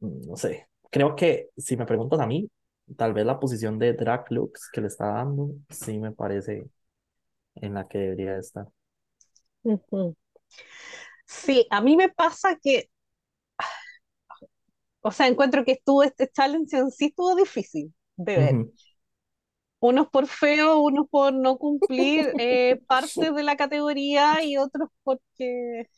no 0.00 0.36
sé, 0.36 0.68
creo 0.90 1.14
que 1.16 1.50
si 1.56 1.76
me 1.76 1.86
preguntas 1.86 2.20
a 2.20 2.26
mí, 2.26 2.50
tal 2.96 3.12
vez 3.12 3.24
la 3.26 3.38
posición 3.38 3.78
de 3.78 3.92
Drag 3.92 4.24
Lux 4.30 4.70
que 4.72 4.80
le 4.80 4.88
está 4.88 5.06
dando, 5.06 5.50
sí 5.68 5.98
me 5.98 6.12
parece 6.12 6.68
en 7.56 7.74
la 7.74 7.88
que 7.88 7.98
debería 7.98 8.38
estar. 8.38 8.66
Sí, 11.26 11.66
a 11.70 11.80
mí 11.80 11.96
me 11.96 12.08
pasa 12.08 12.56
que, 12.56 12.90
o 15.02 15.10
sea, 15.10 15.28
encuentro 15.28 15.64
que 15.64 15.72
estuvo 15.72 16.02
este 16.02 16.28
challenge 16.28 16.76
en 16.76 16.90
sí 16.90 17.06
estuvo 17.06 17.34
difícil 17.34 17.94
de 18.16 18.36
ver. 18.36 18.54
Unos 19.78 20.08
por 20.08 20.26
feo, 20.26 20.78
unos 20.80 21.08
por 21.08 21.32
no 21.32 21.56
cumplir 21.56 22.32
eh, 22.40 22.80
parte 22.86 23.32
de 23.32 23.42
la 23.42 23.56
categoría 23.56 24.42
y 24.44 24.58
otros 24.58 24.88
porque, 25.02 25.88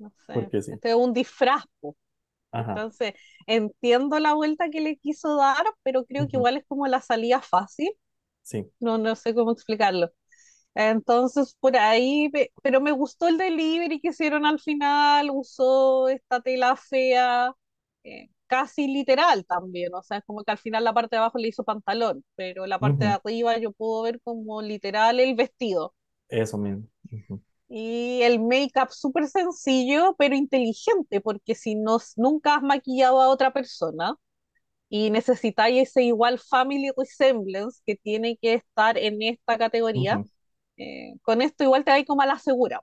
no 0.00 0.10
sé, 0.26 0.32
Porque 0.32 0.62
sí. 0.62 0.72
este 0.72 0.90
es 0.90 0.94
un 0.96 1.12
disfraz. 1.12 1.64
Ajá. 2.52 2.84
Entonces, 2.84 3.14
entiendo 3.46 4.18
la 4.20 4.34
vuelta 4.34 4.70
que 4.70 4.80
le 4.80 4.96
quiso 4.98 5.36
dar, 5.36 5.64
pero 5.82 6.04
creo 6.06 6.28
que 6.28 6.36
ujú, 6.36 6.38
igual 6.38 6.56
es 6.56 6.64
como 6.66 6.86
la 6.86 7.00
salida 7.00 7.40
fácil. 7.42 7.90
Sí. 8.42 8.70
No, 8.80 8.98
no 8.98 9.16
sé 9.16 9.34
cómo 9.34 9.52
explicarlo. 9.52 10.10
Entonces, 10.74 11.56
por 11.60 11.76
ahí, 11.76 12.30
pe- 12.30 12.52
pero 12.62 12.80
me 12.80 12.92
gustó 12.92 13.28
el 13.28 13.38
delivery 13.38 14.00
que 14.00 14.08
hicieron 14.10 14.46
al 14.46 14.60
final, 14.60 15.30
usó 15.32 16.08
esta 16.08 16.40
tela 16.42 16.76
fea, 16.76 17.54
eh, 18.04 18.30
casi 18.48 18.88
literal 18.88 19.46
también, 19.46 19.94
o 19.94 20.02
sea, 20.02 20.18
es 20.18 20.24
como 20.26 20.44
que 20.44 20.52
al 20.52 20.58
final 20.58 20.84
la 20.84 20.92
parte 20.94 21.16
de 21.16 21.20
abajo 21.20 21.38
le 21.38 21.48
hizo 21.48 21.64
pantalón, 21.64 22.24
pero 22.36 22.66
la 22.66 22.80
parte 22.80 23.04
de 23.06 23.10
ujú, 23.10 23.12
arriba 23.12 23.58
yo 23.58 23.72
puedo 23.72 24.02
ver 24.02 24.20
como 24.22 24.62
literal 24.62 25.20
el 25.20 25.34
vestido. 25.36 25.94
Eso 26.28 26.56
mismo. 26.58 26.86
ujú, 27.12 27.42
Y 27.70 28.22
el 28.24 28.40
make-up 28.40 28.90
súper 28.92 29.28
sencillo, 29.28 30.16
pero 30.18 30.36
inteligente, 30.36 31.22
porque 31.22 31.56
si 31.56 31.76
no, 31.76 31.98
nunca 32.16 32.56
has 32.56 32.62
maquillado 32.64 33.22
a 33.22 33.30
otra 33.30 33.52
persona 33.52 34.16
y 34.88 35.10
necesitáis 35.10 35.88
ese 35.90 36.04
igual 36.04 36.38
family 36.38 36.90
resemblance 36.96 37.82
que 37.86 37.96
tiene 37.96 38.36
que 38.38 38.54
estar 38.54 38.98
en 38.98 39.22
esta 39.22 39.58
categoría, 39.58 40.24
eh, 40.78 41.14
con 41.22 41.42
esto 41.42 41.64
igual 41.64 41.84
te 41.84 41.92
hay 41.92 42.04
como 42.04 42.22
a 42.22 42.26
la 42.26 42.38
segura. 42.38 42.82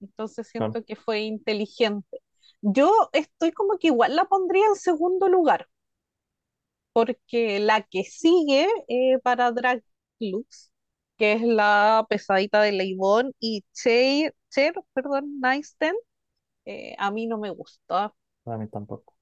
Entonces 0.00 0.50
claro, 0.54 0.72
siento 0.72 0.84
que 0.84 0.96
fue 0.96 1.20
inteligente. 1.22 2.18
Yo 2.62 2.92
estoy 3.12 3.52
como 3.52 3.78
que 3.78 3.88
igual 3.88 4.16
la 4.16 4.26
pondría 4.26 4.66
en 4.66 4.76
segundo 4.76 5.28
lugar, 5.28 5.68
porque 6.92 7.60
la 7.60 7.82
que 7.82 8.04
sigue 8.04 8.66
eh, 8.88 9.18
para 9.22 9.52
Drag 9.52 9.82
Lux, 10.20 10.69
que 11.20 11.34
es 11.34 11.42
la 11.44 12.06
pesadita 12.10 12.62
de 12.62 12.72
Leibon 12.72 13.34
y 13.40 13.64
Cher, 13.74 14.34
Cher, 14.50 14.74
perdón, 14.94 15.40
Nysten, 15.42 15.94
eh, 16.66 16.94
a 16.98 17.10
mí 17.12 17.26
no 17.28 17.38
me 17.38 17.50
gusta. 17.50 18.14
a 18.44 18.56
mí 18.58 18.68
tampoco. 18.68 19.14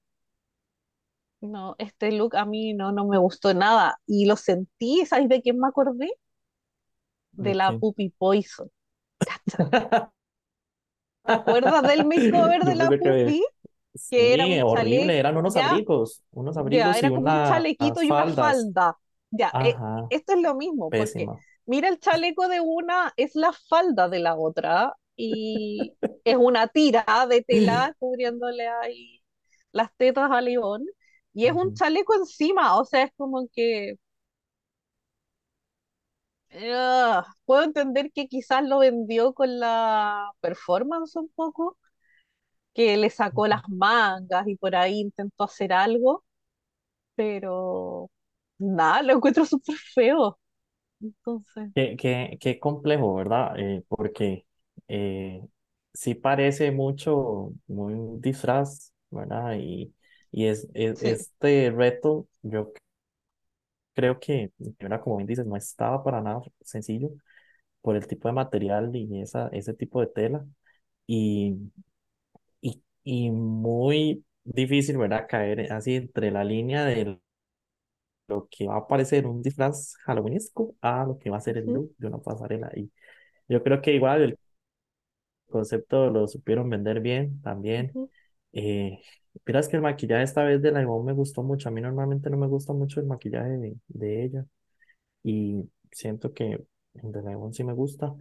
No, 1.41 1.75
este 1.79 2.11
look 2.13 2.35
a 2.37 2.45
mí 2.45 2.73
no, 2.73 2.91
no 2.93 3.05
me 3.07 3.17
gustó 3.17 3.53
nada. 3.53 3.99
Y 4.05 4.25
lo 4.25 4.35
sentí, 4.37 5.05
¿sabes 5.05 5.29
de 5.29 5.41
quién 5.41 5.59
me 5.59 5.67
acordé? 5.67 6.09
De 7.37 7.55
¿De 7.55 7.55
la? 7.55 7.73
Puppy 7.73 8.09
Poison. 8.11 8.69
¿Te 11.25 11.33
acuerdas 11.33 11.85
del 11.87 12.05
makeover 12.05 12.63
de 12.65 12.75
la 12.75 12.91
Puppy? 12.91 13.43
Que 14.15 14.33
era 14.33 14.47
sí, 14.47 14.53
un 14.53 14.65
chaleco, 14.65 15.13
horrible, 15.13 15.19
eran 15.19 15.37
unos 15.37 15.55
ya, 15.55 15.57
abrigos, 15.57 16.23
unos 16.31 16.57
ya, 16.63 16.97
abrigos 16.97 17.03
y 17.03 17.07
era 17.07 17.13
como 17.13 17.31
un 17.31 17.41
unas 17.41 17.43
chalequito 17.43 18.03
y 18.03 18.11
una 18.11 18.27
falda. 18.27 18.97
Ya, 19.31 19.55
eh, 19.59 19.81
esto 20.09 20.33
es 20.33 20.41
lo 20.41 20.55
mismo, 20.55 20.91
porque 20.93 21.29
pésima. 21.29 21.43
Mira 21.69 21.89
el 21.89 21.99
chaleco 21.99 22.47
de 22.49 22.59
una, 22.61 23.13
es 23.17 23.35
la 23.35 23.53
falda 23.53 24.09
de 24.09 24.19
la 24.19 24.35
otra, 24.37 24.93
y 25.15 25.95
es 26.23 26.37
una 26.37 26.67
tira 26.67 27.05
de 27.29 27.43
tela 27.43 27.95
cubriéndole 27.99 28.67
ahí 28.67 29.21
las 29.71 29.95
tetas 29.97 30.31
a 30.31 30.41
León, 30.41 30.85
y 31.33 31.47
es 31.47 31.53
un 31.53 31.73
chaleco 31.73 32.15
encima, 32.15 32.77
o 32.79 32.85
sea, 32.85 33.03
es 33.03 33.11
como 33.17 33.47
que 33.53 33.95
puedo 37.45 37.63
entender 37.63 38.11
que 38.13 38.27
quizás 38.27 38.63
lo 38.63 38.79
vendió 38.79 39.33
con 39.33 39.59
la 39.59 40.31
performance 40.41 41.15
un 41.15 41.29
poco, 41.29 41.77
que 42.73 42.97
le 42.97 43.09
sacó 43.09 43.47
las 43.47 43.63
mangas 43.69 44.47
y 44.47 44.55
por 44.57 44.75
ahí 44.75 44.99
intentó 45.01 45.45
hacer 45.45 45.73
algo, 45.73 46.25
pero 47.15 48.09
nada, 48.59 49.03
lo 49.03 49.13
encuentro 49.15 49.45
súper 49.47 49.77
feo. 49.77 50.39
Entonces, 51.01 51.71
Qué, 51.75 51.95
qué, 51.97 52.37
qué 52.41 52.59
complejo, 52.59 53.15
¿verdad? 53.15 53.57
Eh, 53.59 53.83
porque 53.87 54.45
eh, 54.87 55.41
sí 55.93 56.15
parece 56.15 56.71
mucho, 56.71 57.53
muy 57.67 57.93
un 57.93 58.21
disfraz, 58.21 58.91
¿verdad? 59.11 59.55
Y, 59.59 59.93
y 60.31 60.45
es, 60.47 60.67
es- 60.73 60.99
sí. 60.99 61.05
este 61.05 61.71
reto, 61.71 62.27
yo 62.41 62.73
creo 63.93 64.19
que, 64.19 64.51
era 64.79 65.01
como 65.01 65.17
bien 65.17 65.27
dices, 65.27 65.45
no 65.45 65.55
estaba 65.55 66.03
para 66.03 66.21
nada 66.21 66.41
sencillo 66.63 67.09
por 67.81 67.95
el 67.95 68.07
tipo 68.07 68.27
de 68.27 68.33
material 68.33 68.95
y 68.95 69.21
esa, 69.21 69.49
ese 69.49 69.73
tipo 69.73 70.01
de 70.01 70.07
tela. 70.07 70.45
Y, 71.07 71.55
y, 72.61 72.83
y 73.03 73.31
muy 73.31 74.25
difícil, 74.43 74.97
¿verdad? 74.97 75.27
Caer 75.29 75.71
así 75.73 75.95
entre 75.95 76.31
la 76.31 76.43
línea 76.43 76.85
de 76.85 77.19
lo 78.29 78.47
que 78.51 78.67
va 78.67 78.77
a 78.77 78.87
parecer 78.87 79.27
un 79.27 79.41
disfraz 79.43 79.95
halloweenesco 80.05 80.75
a 80.81 81.05
lo 81.05 81.19
que 81.19 81.31
va 81.31 81.37
a 81.37 81.41
ser 81.41 81.57
el 81.59 81.71
look 81.73 81.93
de 81.99 82.07
una 82.07 82.19
pasarela. 82.19 82.71
Y 82.75 82.91
yo 83.49 83.63
creo 83.63 83.81
que 83.81 83.93
igual 83.95 84.23
el 84.23 84.39
concepto 85.47 86.09
lo 86.09 86.27
supieron 86.27 86.69
vender 86.69 86.99
bien 87.01 87.41
también. 87.41 87.95
ujú, 87.95 88.09
Eh, 88.53 88.99
miras 89.45 89.67
que 89.69 89.77
el 89.77 89.81
maquillaje 89.83 90.23
esta 90.23 90.43
vez 90.43 90.61
de 90.61 90.71
la 90.71 90.81
Ivonne 90.81 91.07
me 91.07 91.13
gustó 91.13 91.43
mucho. 91.43 91.69
A 91.69 91.71
mí 91.71 91.81
normalmente 91.81 92.29
no 92.29 92.37
me 92.37 92.47
gusta 92.47 92.73
mucho 92.73 92.99
el 92.99 93.07
maquillaje 93.07 93.49
de, 93.57 93.77
de 93.87 94.25
ella 94.25 94.45
y 95.23 95.69
siento 95.91 96.33
que 96.33 96.65
el 96.95 97.11
de 97.13 97.23
la 97.23 97.33
Ivonne 97.33 97.53
sí 97.53 97.63
me 97.63 97.73
gusta. 97.73 98.13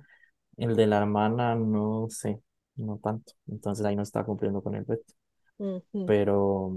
El 0.57 0.77
de 0.77 0.87
la 0.87 0.99
hermana 1.01 1.55
no 1.57 2.09
sé, 2.11 2.43
no 2.77 2.99
tanto. 3.03 3.33
Entonces 3.49 3.87
ahí 3.87 3.97
no 3.97 4.03
está 4.03 4.25
cumpliendo 4.25 4.63
con 4.63 4.75
el 4.77 4.87
reto. 4.87 5.15
ujú. 5.59 6.05
Pero 6.05 6.71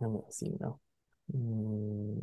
mm, 0.00 0.20
sí, 0.30 0.50
no. 0.60 0.80
Mm, 1.34 2.20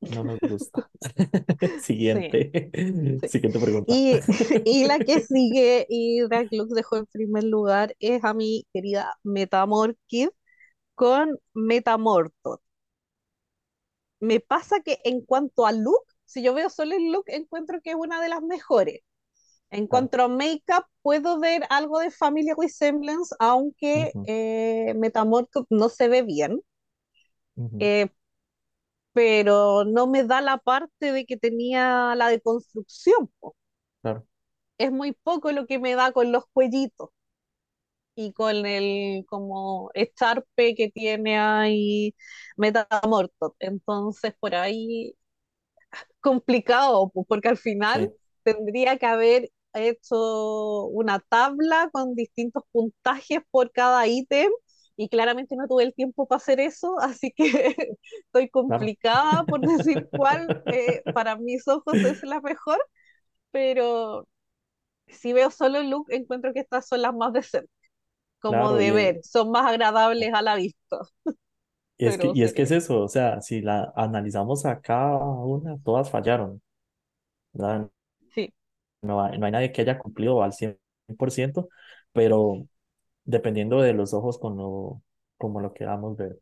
no 0.00 0.24
nos 0.24 0.40
gusta. 0.40 0.90
Siguiente, 1.78 2.70
sí. 3.20 3.20
siguiente 3.24 3.58
pregunta. 3.60 4.00
Y, 4.06 4.24
y 4.64 4.84
la 4.86 5.00
que 5.00 5.20
sigue 5.20 5.86
y 5.88 6.20
Lux 6.52 6.70
dejó 6.74 6.96
en 6.96 7.06
primer 7.06 7.44
lugar 7.44 7.94
es 8.00 8.24
a 8.24 8.34
mi 8.34 8.66
querida 8.72 9.14
Metamorkid 9.24 10.30
con 10.96 11.38
Metamorto. 11.54 12.62
Me 14.20 14.40
pasa 14.40 14.80
que 14.80 14.98
en 15.04 15.20
cuanto 15.22 15.66
a 15.66 15.72
look, 15.72 16.02
si 16.24 16.42
yo 16.42 16.54
veo 16.54 16.70
solo 16.70 16.94
el 16.96 17.12
look, 17.12 17.24
encuentro 17.28 17.80
que 17.82 17.90
es 17.90 17.96
una 17.96 18.20
de 18.22 18.28
las 18.28 18.42
mejores. 18.42 19.00
En 19.70 19.86
cuanto 19.88 20.22
a 20.22 20.28
make-up, 20.28 20.84
puedo 21.02 21.40
ver 21.40 21.64
algo 21.70 22.00
de 22.00 22.10
Family 22.12 22.52
Resemblance, 22.58 23.34
aunque 23.40 24.14
Ujú, 24.14 24.22
eh, 24.24 24.94
Metamorpho 24.96 25.66
no 25.70 25.88
se 25.90 26.08
ve 26.08 26.22
bien, 26.22 26.60
ujú, 27.56 27.80
eh, 27.80 28.08
pero 29.12 29.84
no 29.84 30.06
me 30.06 30.24
da 30.24 30.40
la 30.40 30.58
parte 30.58 31.12
de 31.12 31.24
que 31.26 31.36
tenía 31.36 32.14
la 32.16 32.28
deconstrucción. 32.28 33.30
po. 33.40 33.56
claro, 34.02 34.26
Es 34.78 34.92
muy 34.92 35.10
poco 35.10 35.50
lo 35.50 35.66
que 35.66 35.80
me 35.80 35.96
da 35.96 36.12
con 36.12 36.30
los 36.30 36.46
cuellitos 36.52 37.10
y 38.16 38.32
con 38.32 38.64
el 38.66 39.24
como 39.28 39.90
echarpe 39.94 40.74
que 40.76 40.90
tiene 40.90 41.38
ahí 41.38 42.14
Metamorpho. 42.56 43.56
Entonces, 43.58 44.34
por 44.40 44.54
ahí 44.54 45.16
complicado, 46.20 47.10
po, 47.10 47.24
porque 47.24 47.48
al 47.48 47.56
final 47.58 48.10
sí, 48.10 48.14
tendría 48.42 48.98
que 48.98 49.06
haber 49.06 49.50
hecho 49.74 50.86
una 50.86 51.18
tabla 51.20 51.90
con 51.92 52.14
distintos 52.14 52.62
puntajes 52.72 53.40
por 53.50 53.72
cada 53.72 54.06
ítem 54.06 54.50
y 54.96 55.08
claramente 55.08 55.56
no 55.56 55.66
tuve 55.68 55.84
el 55.84 55.94
tiempo 55.94 56.26
para 56.26 56.38
hacer 56.38 56.60
eso, 56.60 56.98
así 57.00 57.32
que 57.32 57.44
estoy 58.26 58.48
complicada 58.50 59.44
por 59.44 59.60
decir 59.60 60.08
cuál 60.12 60.52
eh, 60.66 61.02
para 61.12 61.36
mis 61.36 61.66
ojos 61.68 62.04
es 62.04 62.22
la 62.22 62.40
mejor, 62.40 62.78
pero 63.50 64.28
si 65.08 65.32
veo 65.32 65.50
solo 65.50 65.78
el 65.80 65.90
look 65.90 66.06
encuentro 66.10 66.52
que 66.54 66.60
estas 66.60 66.88
son 66.88 67.02
las 67.02 67.14
más 67.14 67.32
decentes, 67.32 67.70
como 68.40 68.52
claro, 68.58 68.74
de 68.74 68.86
y, 68.86 68.90
ver, 68.92 69.20
son 69.24 69.50
más 69.50 69.66
agradables 69.66 70.32
a 70.34 70.42
la 70.42 70.56
vista, 70.56 70.98
y 71.98 72.06
es 72.06 72.18
que, 72.18 72.30
y 72.34 72.42
es 72.42 72.52
que 72.52 72.62
es 72.62 72.70
eso. 72.70 73.00
o 73.02 73.08
sea, 73.08 73.40
si 73.40 73.60
la 73.60 73.92
analizamos 73.96 74.66
a 74.66 74.80
cada 74.80 75.18
una, 75.18 75.78
todas 75.84 76.10
fallaron, 76.10 76.60
¿verdad? 77.52 77.90
Sí. 78.34 78.52
No 79.02 79.22
hay, 79.22 79.38
no 79.38 79.46
hay 79.46 79.52
nadie 79.52 79.72
que 79.72 79.82
haya 79.82 79.98
cumplido 79.98 80.42
al 80.42 80.52
cien 80.52 80.78
por 81.18 81.30
ciento 81.30 81.68
pero 82.12 82.66
dependiendo 83.24 83.80
de 83.82 83.94
los 83.94 84.14
ojos 84.14 84.38
con 84.38 84.56
lo, 84.56 85.02
como 85.38 85.60
lo 85.60 85.72
queramos 85.74 86.16
ver. 86.16 86.38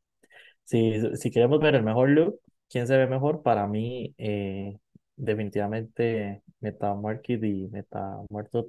Si, 0.64 1.16
si 1.16 1.30
queremos 1.30 1.60
ver 1.60 1.74
el 1.76 1.82
mejor 1.84 2.10
look, 2.10 2.40
¿quién 2.68 2.86
se 2.86 2.96
ve 2.96 3.06
mejor? 3.06 3.42
Para 3.42 3.66
mí, 3.68 4.14
eh, 4.18 4.78
definitivamente 5.16 6.42
Metamorkid 6.60 7.42
y 7.44 7.68
Metamuerto 7.68 8.68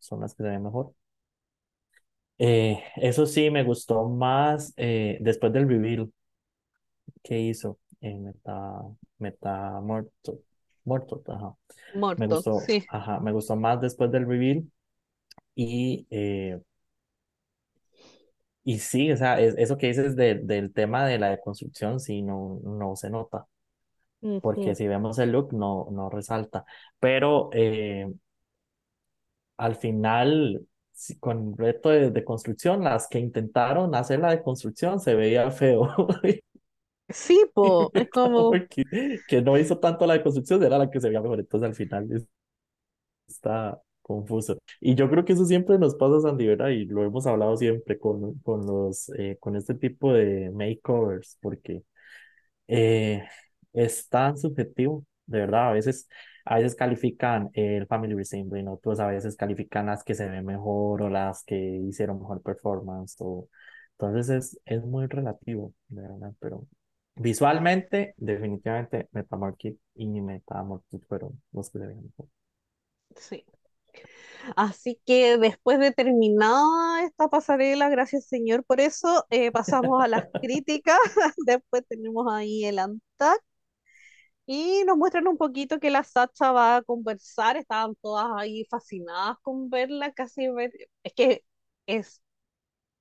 son 0.00 0.20
las 0.20 0.34
que 0.34 0.42
se 0.44 0.50
ven 0.50 0.62
mejor. 0.62 0.94
Eh, 2.38 2.82
eso 2.96 3.26
sí, 3.26 3.50
me 3.50 3.62
gustó 3.62 4.08
más 4.08 4.72
eh, 4.76 5.18
después 5.20 5.52
del 5.52 5.68
reveal 5.68 6.10
que 7.22 7.40
hizo 7.40 7.78
en 8.00 8.24
Meta, 8.24 8.80
Metamorto, 9.18 10.40
Muerto, 10.84 11.22
ajá. 11.28 11.54
Me 12.16 12.26
Morton, 12.26 12.28
gustó, 12.28 12.58
sí. 12.66 12.84
ajá, 12.88 13.20
me 13.20 13.32
gustó 13.32 13.56
más 13.56 13.80
después 13.80 14.10
del 14.10 14.26
reveal 14.26 14.64
y, 15.54 16.06
eh, 16.10 16.60
y 18.64 18.78
sí, 18.78 19.10
o 19.12 19.16
sea, 19.16 19.40
es- 19.40 19.54
eso 19.58 19.76
que 19.78 19.88
dices 19.88 20.16
de- 20.16 20.36
del 20.36 20.72
tema 20.72 21.06
de 21.06 21.18
la 21.18 21.30
deconstrucción, 21.30 22.00
sí, 22.00 22.22
no, 22.22 22.60
no 22.64 22.96
se 22.96 23.10
nota. 23.10 23.46
porque 24.40 24.74
Ujú. 24.74 24.76
si 24.76 24.88
vemos 24.88 25.18
el 25.18 25.30
look 25.32 25.52
no, 25.54 25.88
no 25.92 26.10
resalta. 26.10 26.64
Pero 27.00 27.50
eh, 27.52 28.06
al 29.56 29.76
final, 29.76 30.66
sí, 30.92 31.18
con 31.18 31.48
el 31.50 31.56
reto 31.56 31.88
de, 31.90 32.10
de 32.10 32.24
construcción, 32.24 32.84
las 32.84 33.08
que 33.08 33.18
intentaron 33.18 33.94
hacer 33.94 34.20
la 34.20 34.30
de 34.30 34.42
construcción 34.42 35.00
se 35.00 35.14
veía 35.14 35.50
feo. 35.50 35.88
Sí, 37.10 37.44
po, 37.54 37.92
es 37.94 38.08
como, 38.10 38.66
que, 38.68 39.24
que 39.26 39.42
no 39.42 39.58
hizo 39.58 39.78
tanto 39.78 40.06
la 40.06 40.14
de 40.14 40.22
construcción 40.22 40.62
era 40.62 40.78
la 40.78 40.90
que 40.90 41.00
se 41.00 41.08
veía 41.08 41.20
mejor. 41.20 41.40
Entonces 41.40 41.68
al 41.68 41.74
final 41.74 42.10
es- 42.12 42.26
está 43.28 43.80
confuso. 44.12 44.58
Y 44.80 44.94
yo 44.94 45.08
creo 45.10 45.24
que 45.24 45.32
eso 45.34 45.44
siempre 45.44 45.78
nos 45.78 45.94
pasa, 45.96 46.20
Sandy, 46.20 46.46
¿verdad? 46.46 46.68
Y 46.68 46.84
lo 46.86 47.04
hemos 47.04 47.26
hablado 47.26 47.56
siempre 47.56 47.98
con, 47.98 48.38
con 48.40 48.66
los, 48.66 49.10
eh, 49.18 49.36
con 49.40 49.56
este 49.56 49.74
tipo 49.74 50.12
de 50.12 50.50
makeovers, 50.50 51.38
porque 51.40 51.82
eh, 52.68 53.24
es 53.72 54.08
tan 54.08 54.36
subjetivo, 54.38 55.04
de 55.26 55.40
verdad, 55.40 55.68
a 55.70 55.72
veces, 55.72 56.08
a 56.44 56.56
veces 56.56 56.74
califican 56.74 57.50
el 57.54 57.86
Family 57.86 58.14
Resemblance, 58.14 58.68
otros 58.68 59.00
a 59.00 59.06
veces 59.08 59.36
califican 59.36 59.86
las 59.86 60.04
que 60.04 60.14
se 60.14 60.28
ven 60.28 60.44
mejor 60.44 61.02
o 61.02 61.08
las 61.10 61.44
que 61.44 61.56
hicieron 61.56 62.18
mejor 62.20 62.42
performance, 62.42 63.16
o, 63.20 63.48
entonces 63.98 64.28
es, 64.30 64.60
es 64.64 64.84
muy 64.84 65.06
relativo, 65.06 65.74
de 65.88 66.02
verdad, 66.02 66.32
pero 66.40 66.66
visualmente, 67.16 68.14
definitivamente 68.16 69.08
Metamorphic 69.12 69.78
y 69.94 70.20
Metamorphic 70.20 71.06
fueron 71.06 71.40
los 71.52 71.70
que 71.70 71.78
se 71.78 71.86
ven 71.86 72.02
mejor. 72.04 72.28
sí. 73.16 73.44
Así 74.56 75.00
que 75.06 75.38
después 75.38 75.78
de 75.78 75.92
terminada 75.92 77.04
esta 77.04 77.28
pasarela, 77.28 77.88
gracias 77.88 78.26
Señor 78.26 78.64
por 78.64 78.80
eso, 78.80 79.26
eh, 79.30 79.50
pasamos 79.50 80.02
a 80.02 80.08
las 80.08 80.24
críticas. 80.42 80.98
Después 81.46 81.84
tenemos 81.88 82.26
ahí 82.32 82.64
el 82.64 82.78
ANTAC 82.78 83.40
y 84.46 84.84
nos 84.84 84.96
muestran 84.96 85.26
un 85.28 85.38
poquito 85.38 85.78
que 85.78 85.90
la 85.90 86.04
Sacha 86.04 86.52
va 86.52 86.76
a 86.76 86.82
conversar. 86.82 87.56
Estaban 87.56 87.94
todas 88.00 88.26
ahí 88.36 88.64
fascinadas 88.70 89.36
con 89.42 89.70
verla, 89.70 90.12
casi 90.12 90.48
ver. 90.48 90.70
Es 91.04 91.12
que 91.14 91.44
es, 91.86 92.20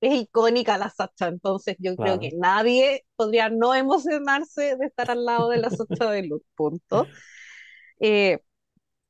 es 0.02 0.22
icónica 0.22 0.78
la 0.78 0.90
Sacha, 0.90 1.28
entonces 1.28 1.78
yo 1.80 1.96
creo 1.96 2.20
que 2.20 2.32
nadie 2.38 3.06
podría 3.16 3.50
no 3.50 3.74
emocionarse 3.76 4.76
de 4.78 4.86
estar 4.88 5.12
al 5.12 5.26
lado 5.26 5.50
de 5.50 5.58
la 5.58 5.70
Sacha 5.70 6.12
de 6.12 6.24
Luz, 6.24 6.42
punto. 6.56 7.08
Eh, 8.04 8.40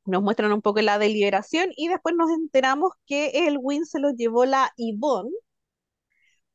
nos 0.05 0.21
muestran 0.23 0.51
un 0.53 0.61
poco 0.61 0.81
la 0.81 0.99
deliberación 0.99 1.71
y 1.75 1.87
después 1.87 2.15
nos 2.15 2.31
enteramos 2.31 2.91
que 3.05 3.47
el 3.47 3.57
win 3.59 3.85
se 3.85 3.99
lo 3.99 4.11
llevó 4.11 4.45
la 4.45 4.73
Yvonne, 4.77 5.31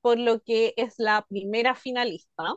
por 0.01 0.19
lo 0.19 0.41
que 0.41 0.75
es 0.77 0.95
la 0.99 1.27
primera 1.29 1.75
finalista. 1.75 2.55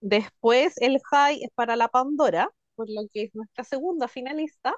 Después 0.00 0.74
el 0.78 1.00
high 1.10 1.42
es 1.42 1.50
para 1.54 1.76
la 1.76 1.88
Pandora, 1.88 2.50
por 2.76 2.88
lo 2.90 3.02
que 3.12 3.24
es 3.24 3.34
nuestra 3.34 3.64
segunda 3.64 4.08
finalista. 4.08 4.74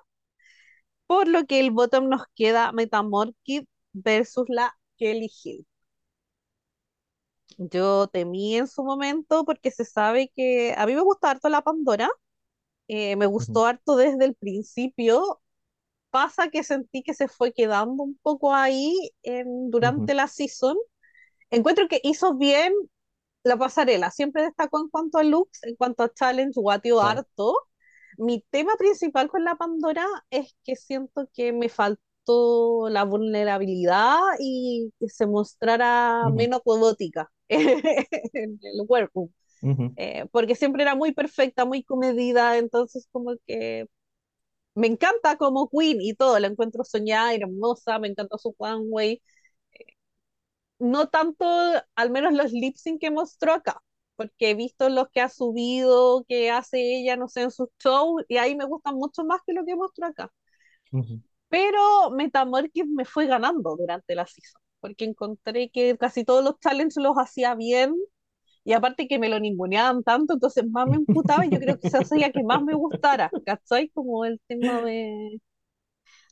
Por 1.07 1.29
lo 1.29 1.47
que 1.47 1.61
el 1.61 1.71
bottom 1.73 2.09
nos 2.09 2.23
queda 2.37 2.73
Metamorkid 2.73 3.65
versus 3.93 4.45
la 4.49 4.77
Kelly 4.97 5.31
Hill. 5.45 5.67
Yo 7.59 8.07
temí 8.09 8.57
en 8.57 8.67
su 8.69 8.85
momento 8.85 9.45
porque 9.45 9.71
se 9.71 9.85
sabe 9.85 10.31
que 10.35 10.75
a 10.77 10.87
mí 10.87 10.95
me 10.95 11.01
gusta 11.03 11.31
harto 11.31 11.49
la 11.49 11.63
Pandora, 11.63 12.09
eh, 12.89 13.17
me 13.17 13.27
gustó 13.27 13.67
harto 13.67 13.97
desde 13.97 14.25
el 14.25 14.35
principio, 14.35 15.41
pasa 16.11 16.49
que 16.51 16.65
sentí 16.65 17.03
que 17.03 17.15
se 17.15 17.29
fue 17.29 17.53
quedando 17.53 18.03
un 18.03 18.19
poco 18.23 18.55
ahí 18.55 19.11
en, 19.23 19.71
durante 19.71 20.15
la 20.15 20.29
season. 20.29 20.77
Encuentro 21.51 21.89
que 21.89 22.01
hizo 22.03 22.35
bien 22.37 22.73
la 23.45 23.57
pasarela, 23.57 24.11
siempre 24.11 24.43
destacó 24.43 24.81
en 24.81 24.89
cuanto 24.89 25.19
a 25.19 25.23
looks, 25.25 25.63
en 25.65 25.77
cuanto 25.77 26.03
a 26.03 26.13
challenge, 26.13 26.61
guatio 26.61 27.01
Claro. 27.01 27.21
harto. 27.21 27.57
Mi 28.19 28.43
tema 28.51 28.73
principal 28.77 29.29
con 29.29 29.45
la 29.45 29.57
Pandora 29.57 30.07
es 30.31 30.57
que 30.65 30.77
siento 30.77 31.29
que 31.35 31.53
me 31.53 31.69
faltó 31.69 32.89
la 32.89 33.05
vulnerabilidad 33.05 34.19
y 34.41 34.93
que 34.99 35.09
se 35.09 35.27
mostrara 35.27 36.29
menos 36.31 36.63
robótica 36.65 37.31
en 37.49 38.59
el 38.63 38.87
workroom. 38.89 39.29
Ujú, 39.63 39.97
Eh, 39.97 40.27
porque 40.33 40.55
siempre 40.57 40.83
era 40.83 40.95
muy 40.95 41.13
perfecta, 41.15 41.65
muy 41.65 41.83
comedida, 41.85 42.59
entonces 42.59 43.09
como 43.13 43.35
que 43.47 43.87
me 44.75 44.87
encanta 44.89 45.37
como 45.39 45.69
Queen 45.71 46.01
y 46.03 46.15
todo, 46.15 46.39
la 46.41 46.49
encuentro 46.49 46.85
soñada 46.85 47.35
hermosa, 47.35 47.99
me 48.01 48.09
encanta 48.09 48.39
su 48.39 48.55
one 48.59 48.85
way. 48.91 49.23
No 50.79 51.09
tanto, 51.09 51.47
al 51.95 52.11
menos 52.11 52.33
los 52.35 52.53
lip 52.53 52.77
sync 52.77 53.01
que 53.01 53.11
mostró 53.11 53.53
acá, 53.55 53.83
porque 54.17 54.51
he 54.51 54.55
visto 54.55 54.89
los 54.91 55.09
que 55.11 55.21
ha 55.23 55.29
subido, 55.29 56.25
que 56.29 56.51
hace 56.51 56.79
ella, 56.99 57.17
no 57.17 57.29
sé, 57.29 57.43
en 57.43 57.51
sus 57.51 57.69
shows, 57.83 58.25
y 58.29 58.37
ahí 58.39 58.55
me 58.57 58.67
gustan 58.67 58.95
mucho 58.97 59.25
más 59.25 59.41
que 59.47 59.53
lo 59.55 59.65
que 59.65 59.75
mostró 59.77 60.07
acá. 60.07 60.31
ujú, 60.93 61.21
Pero 61.49 62.11
Metamorphic 62.11 62.87
me 62.87 63.05
fue 63.05 63.27
ganando 63.27 63.77
durante 63.77 64.15
la 64.15 64.27
season, 64.27 64.61
porque 64.81 65.05
encontré 65.05 65.71
que 65.71 65.97
casi 65.99 66.25
todos 66.25 66.45
los 66.45 66.59
challenges 66.61 66.97
los 67.03 67.17
hacía 67.17 67.55
bien, 67.55 67.95
y 68.67 68.73
aparte 68.73 69.09
que 69.09 69.19
me 69.19 69.29
lo 69.29 69.41
ninguneaban 69.41 70.03
tanto, 70.03 70.35
entonces 70.35 70.69
más 70.71 70.89
me 70.89 70.97
emputaba 70.97 71.47
y 71.47 71.51
yo 71.51 71.59
creo 71.61 71.79
que 71.79 71.89
se 71.91 71.99
hacía 71.99 72.33
que 72.33 72.43
más 72.43 72.63
me 72.63 72.75
gustara, 72.75 73.31
¿cachai? 73.47 73.89
Como 73.91 74.25
el 74.25 74.41
tema 74.49 74.83
de, 74.83 75.41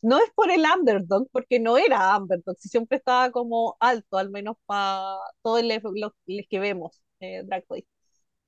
no 0.03 0.19
es 0.19 0.31
por 0.35 0.51
el 0.51 0.65
underdog, 0.77 1.29
porque 1.33 1.61
no 1.61 1.79
era 1.79 2.17
underdog, 2.19 2.57
si 2.59 2.69
siempre 2.69 2.99
estaba 2.99 3.31
como 3.31 3.77
alto, 3.81 4.19
al 4.19 4.31
menos 4.31 4.57
para 4.67 5.17
todos 5.43 5.63
los, 5.95 6.13
que 6.51 6.59
vemos 6.59 7.03
eh, 7.21 7.43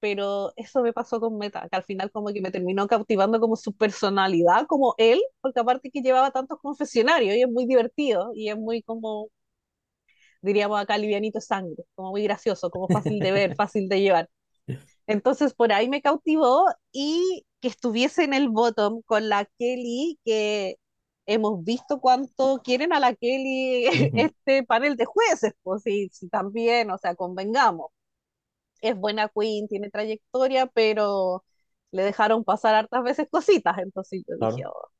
pero 0.01 0.53
eso 0.57 0.83
me 0.83 0.92
pasó 0.92 1.20
con 1.20 1.38
Meta, 1.38 1.68
que 1.70 1.77
al 1.77 1.85
final 1.85 2.11
como 2.11 2.33
que 2.33 2.40
me 2.40 2.51
terminó 2.51 2.87
cautivando 2.87 3.40
como 3.40 3.57
su 3.57 3.72
personalidad, 3.72 4.66
como 4.66 4.94
él, 4.99 5.20
porque 5.40 5.61
aparte 5.61 5.90
que 5.90 6.03
llevaba 6.03 6.31
tantos 6.31 6.59
confesionarios 6.61 7.35
y 7.37 7.42
es 7.42 7.51
muy 7.51 7.66
divertido 7.66 8.31
y 8.35 8.51
es 8.51 8.57
muy 8.57 8.83
como, 8.83 9.29
diríamos 10.47 10.81
acá, 10.81 10.99
livianito 10.99 11.41
sangre, 11.43 11.85
como 11.97 12.13
muy 12.13 12.25
gracioso, 12.25 12.71
como 12.71 12.89
fácil 12.91 13.23
de 13.23 13.33
ver, 13.33 13.55
fácil 13.57 13.89
de 13.91 14.01
llevar. 14.03 14.31
Entonces 15.07 15.55
por 15.55 15.73
ahí 15.73 15.89
me 15.89 16.03
cautivó 16.03 16.67
y 16.93 17.47
que 17.61 17.69
estuviese 17.69 18.25
en 18.25 18.35
el 18.35 18.49
bottom 18.49 19.03
con 19.05 19.29
la 19.29 19.45
Kelly, 19.59 20.19
que 20.25 20.77
hemos 21.27 21.65
visto 21.65 22.01
cuánto 22.01 22.61
quieren 22.65 22.93
a 22.93 23.01
la 23.01 23.15
Kelly 23.15 23.87
este 24.15 24.65
panel 24.65 24.97
de 24.97 25.05
jueces, 25.07 25.55
pues 25.63 25.83
sí, 25.83 26.09
sí 26.13 26.29
también, 26.29 26.91
o 26.91 26.99
sea, 26.99 27.15
convengamos. 27.15 27.89
Es 28.81 28.97
buena 28.97 29.29
queen, 29.29 29.69
tiene 29.69 29.91
trayectoria, 29.91 30.67
pero 30.67 31.45
le 31.93 32.03
dejaron 32.05 32.45
pasar 32.45 32.75
hartas 32.75 33.03
veces 33.05 33.29
cositas, 33.31 33.79
entonces 33.79 34.23
yo 34.29 34.37
dije, 34.39 34.63
Claro. 34.63 34.67
oh, 34.67 34.91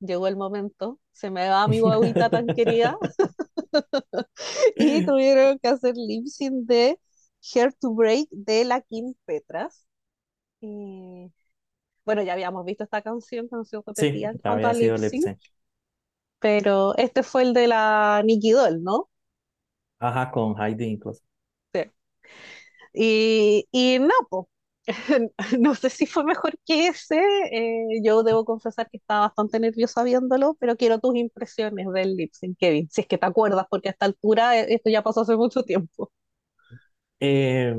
llegó 0.00 0.28
el 0.28 0.36
momento, 0.36 1.00
se 1.12 1.30
me 1.30 1.48
va 1.48 1.68
mi 1.68 1.80
guaguita 1.80 2.30
tan 2.30 2.52
querida, 2.52 2.98
y 4.76 5.04
tuvieron 5.04 5.58
que 5.58 5.68
hacer 5.68 5.94
lip 5.96 6.26
sync 6.26 6.66
de 6.66 6.98
Hair 7.54 7.72
to 7.74 7.94
Break 7.94 8.28
de 8.30 8.64
la 8.64 8.80
Kim 8.82 9.14
Petras. 9.24 9.86
Y 10.60 11.32
bueno, 12.04 12.22
ya 12.22 12.34
habíamos 12.34 12.64
visto 12.66 12.84
esta 12.84 13.02
canción, 13.02 13.48
canción 13.48 13.82
Sí, 13.94 14.10
repetida 14.10 14.30
en 14.30 14.38
ya 14.42 14.42
cuanto 14.44 14.68
a 14.68 14.74
lip 14.74 14.96
sync, 14.96 15.32
pero 16.38 16.94
este 16.96 17.22
fue 17.22 17.42
el 17.42 17.54
de 17.54 17.66
la 17.68 18.22
Nikki 18.24 18.50
Doll, 18.52 18.82
¿no? 18.82 19.08
Ajá, 19.98 20.30
con 20.30 20.56
Heidi 20.60 20.84
incluso. 20.86 21.22
Sí. 21.74 21.90
Y, 22.92 23.68
y 23.72 23.98
no, 24.00 24.12
po. 24.30 24.48
no 25.60 25.74
sé 25.74 25.90
si 25.90 26.06
fue 26.06 26.24
mejor 26.24 26.54
que 26.64 26.88
ese, 26.88 27.18
eh, 27.52 28.00
yo 28.02 28.22
debo 28.22 28.44
confesar 28.44 28.88
que 28.90 28.96
estaba 28.98 29.20
bastante 29.28 29.60
nerviosa 29.60 30.02
viéndolo, 30.02 30.54
pero 30.58 30.76
quiero 30.76 30.98
tus 30.98 31.16
impresiones 31.16 31.86
del 31.92 32.16
lip 32.16 32.32
sync, 32.32 32.58
Kevin, 32.58 32.88
si 32.90 33.02
es 33.02 33.06
que 33.06 33.18
te 33.18 33.26
acuerdas, 33.26 33.66
porque 33.70 33.88
a 33.88 33.92
esta 33.92 34.06
altura 34.06 34.58
eh, 34.58 34.66
esto 34.74 34.90
ya 34.90 35.02
pasó 35.02 35.20
hace 35.22 35.36
mucho 35.36 35.62
tiempo. 35.62 36.10
Eh, 37.20 37.74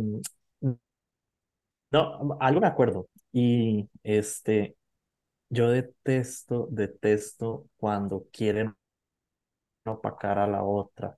no, 1.92 2.38
algo 2.40 2.62
me 2.62 2.68
acuerdo. 2.68 3.08
Y 3.32 3.90
este, 4.04 4.78
yo 5.50 5.70
detesto, 5.70 6.68
detesto 6.72 7.68
cuando 7.78 8.28
quieren 8.32 8.76
opacar 9.86 10.40
a 10.40 10.48
la 10.48 10.64
otra. 10.64 11.16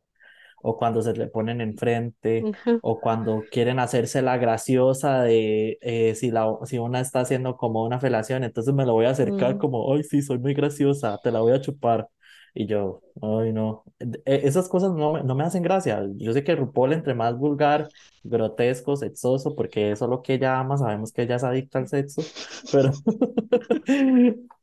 O 0.64 0.78
cuando 0.78 1.02
se 1.04 1.14
le 1.14 1.28
ponen 1.28 1.62
enfrente, 1.62 2.50
Ujú, 2.50 2.82
o 2.82 3.00
cuando 3.02 3.48
quieren 3.52 3.80
hacerse 3.80 4.22
la 4.24 4.38
graciosa 4.38 5.22
de 5.24 5.78
eh, 5.82 6.16
si, 6.16 6.32
la, 6.32 6.48
si 6.66 6.80
una 6.80 7.02
está 7.02 7.22
haciendo 7.22 7.58
como 7.58 7.84
una 7.86 8.00
felación, 8.00 8.44
entonces 8.44 8.74
me 8.74 8.86
lo 8.86 8.94
voy 8.94 9.06
a 9.06 9.12
acercar 9.12 9.58
mm, 9.58 9.60
como, 9.60 9.94
ay, 9.94 10.04
sí, 10.04 10.22
soy 10.24 10.40
muy 10.40 10.54
graciosa, 10.56 11.20
te 11.24 11.32
la 11.32 11.42
voy 11.42 11.54
a 11.54 11.62
chupar. 11.62 12.10
Y 12.56 12.68
yo, 12.68 13.04
ay, 13.22 13.52
no, 13.54 13.84
E- 14.00 14.22
esas 14.48 14.70
cosas 14.70 14.94
no, 14.94 15.14
me- 15.14 15.24
no 15.24 15.36
me 15.36 15.44
hacen 15.44 15.64
gracia. 15.64 16.04
Yo 16.18 16.34
sé 16.34 16.44
que 16.44 16.56
RuPaul, 16.56 16.94
entre 16.94 17.14
más 17.16 17.38
vulgar, 17.38 17.92
grotesco, 18.24 18.96
sexoso, 18.96 19.56
porque 19.56 19.92
eso 19.92 20.06
es 20.06 20.10
lo 20.12 20.22
que 20.22 20.36
ella 20.36 20.60
ama, 20.60 20.78
sabemos 20.78 21.12
que 21.12 21.24
ella 21.24 21.36
es 21.38 21.44
adicta 21.44 21.80
al 21.80 21.88
sexo, 21.88 22.32
pero, 22.70 23.04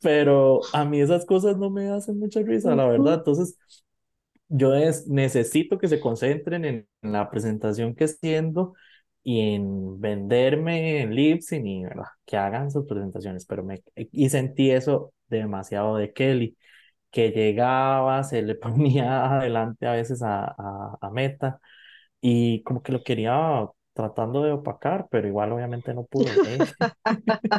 pero 0.00 0.68
a 0.72 0.84
mí 0.84 1.00
esas 1.00 1.24
cosas 1.26 1.56
no 1.58 1.70
me 1.70 1.90
hacen 1.90 2.18
mucha 2.18 2.40
risa, 2.42 2.74
la 2.74 2.86
verdad. 2.86 3.14
Entonces, 3.14 3.56
yo 4.50 4.74
es- 4.76 5.08
necesito 5.08 5.78
que 5.78 5.88
se 5.88 6.00
concentren 6.00 6.66
en, 6.66 6.88
en 7.02 7.12
la 7.12 7.30
presentación 7.30 7.96
que 7.96 8.04
haciendo 8.06 8.74
y 9.24 9.54
en 9.56 10.00
venderme 10.00 11.02
en 11.02 11.14
lip 11.16 11.42
sync 11.42 11.66
y 11.66 11.84
¿verdad? 11.84 12.04
que 12.26 12.38
hagan 12.38 12.70
sus 12.72 12.86
presentaciones, 12.86 13.46
pero 13.46 13.64
me, 13.64 13.82
y 13.96 14.30
sentí 14.30 14.72
eso 14.72 15.14
demasiado 15.28 15.96
de 15.98 16.12
Kelly, 16.14 16.58
que 17.10 17.30
llegaba, 17.32 18.24
se 18.24 18.42
le 18.42 18.54
ponía 18.56 19.26
adelante 19.38 19.86
a 19.86 19.92
veces 19.94 20.22
a, 20.22 20.46
a, 20.46 20.98
a 21.00 21.10
Meta 21.10 21.60
y 22.20 22.62
como 22.64 22.82
que 22.82 22.92
lo 22.92 23.02
quería 23.04 23.68
tratando 23.94 24.42
de 24.44 24.52
opacar, 24.52 25.08
pero 25.10 25.28
igual 25.28 25.52
obviamente 25.52 25.94
no 25.94 26.04
pudo, 26.06 26.42
¿eh? 26.46 26.66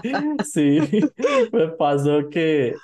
Sí, 0.43 0.79
me 1.53 1.67
pasó 1.69 2.29
que, 2.29 2.81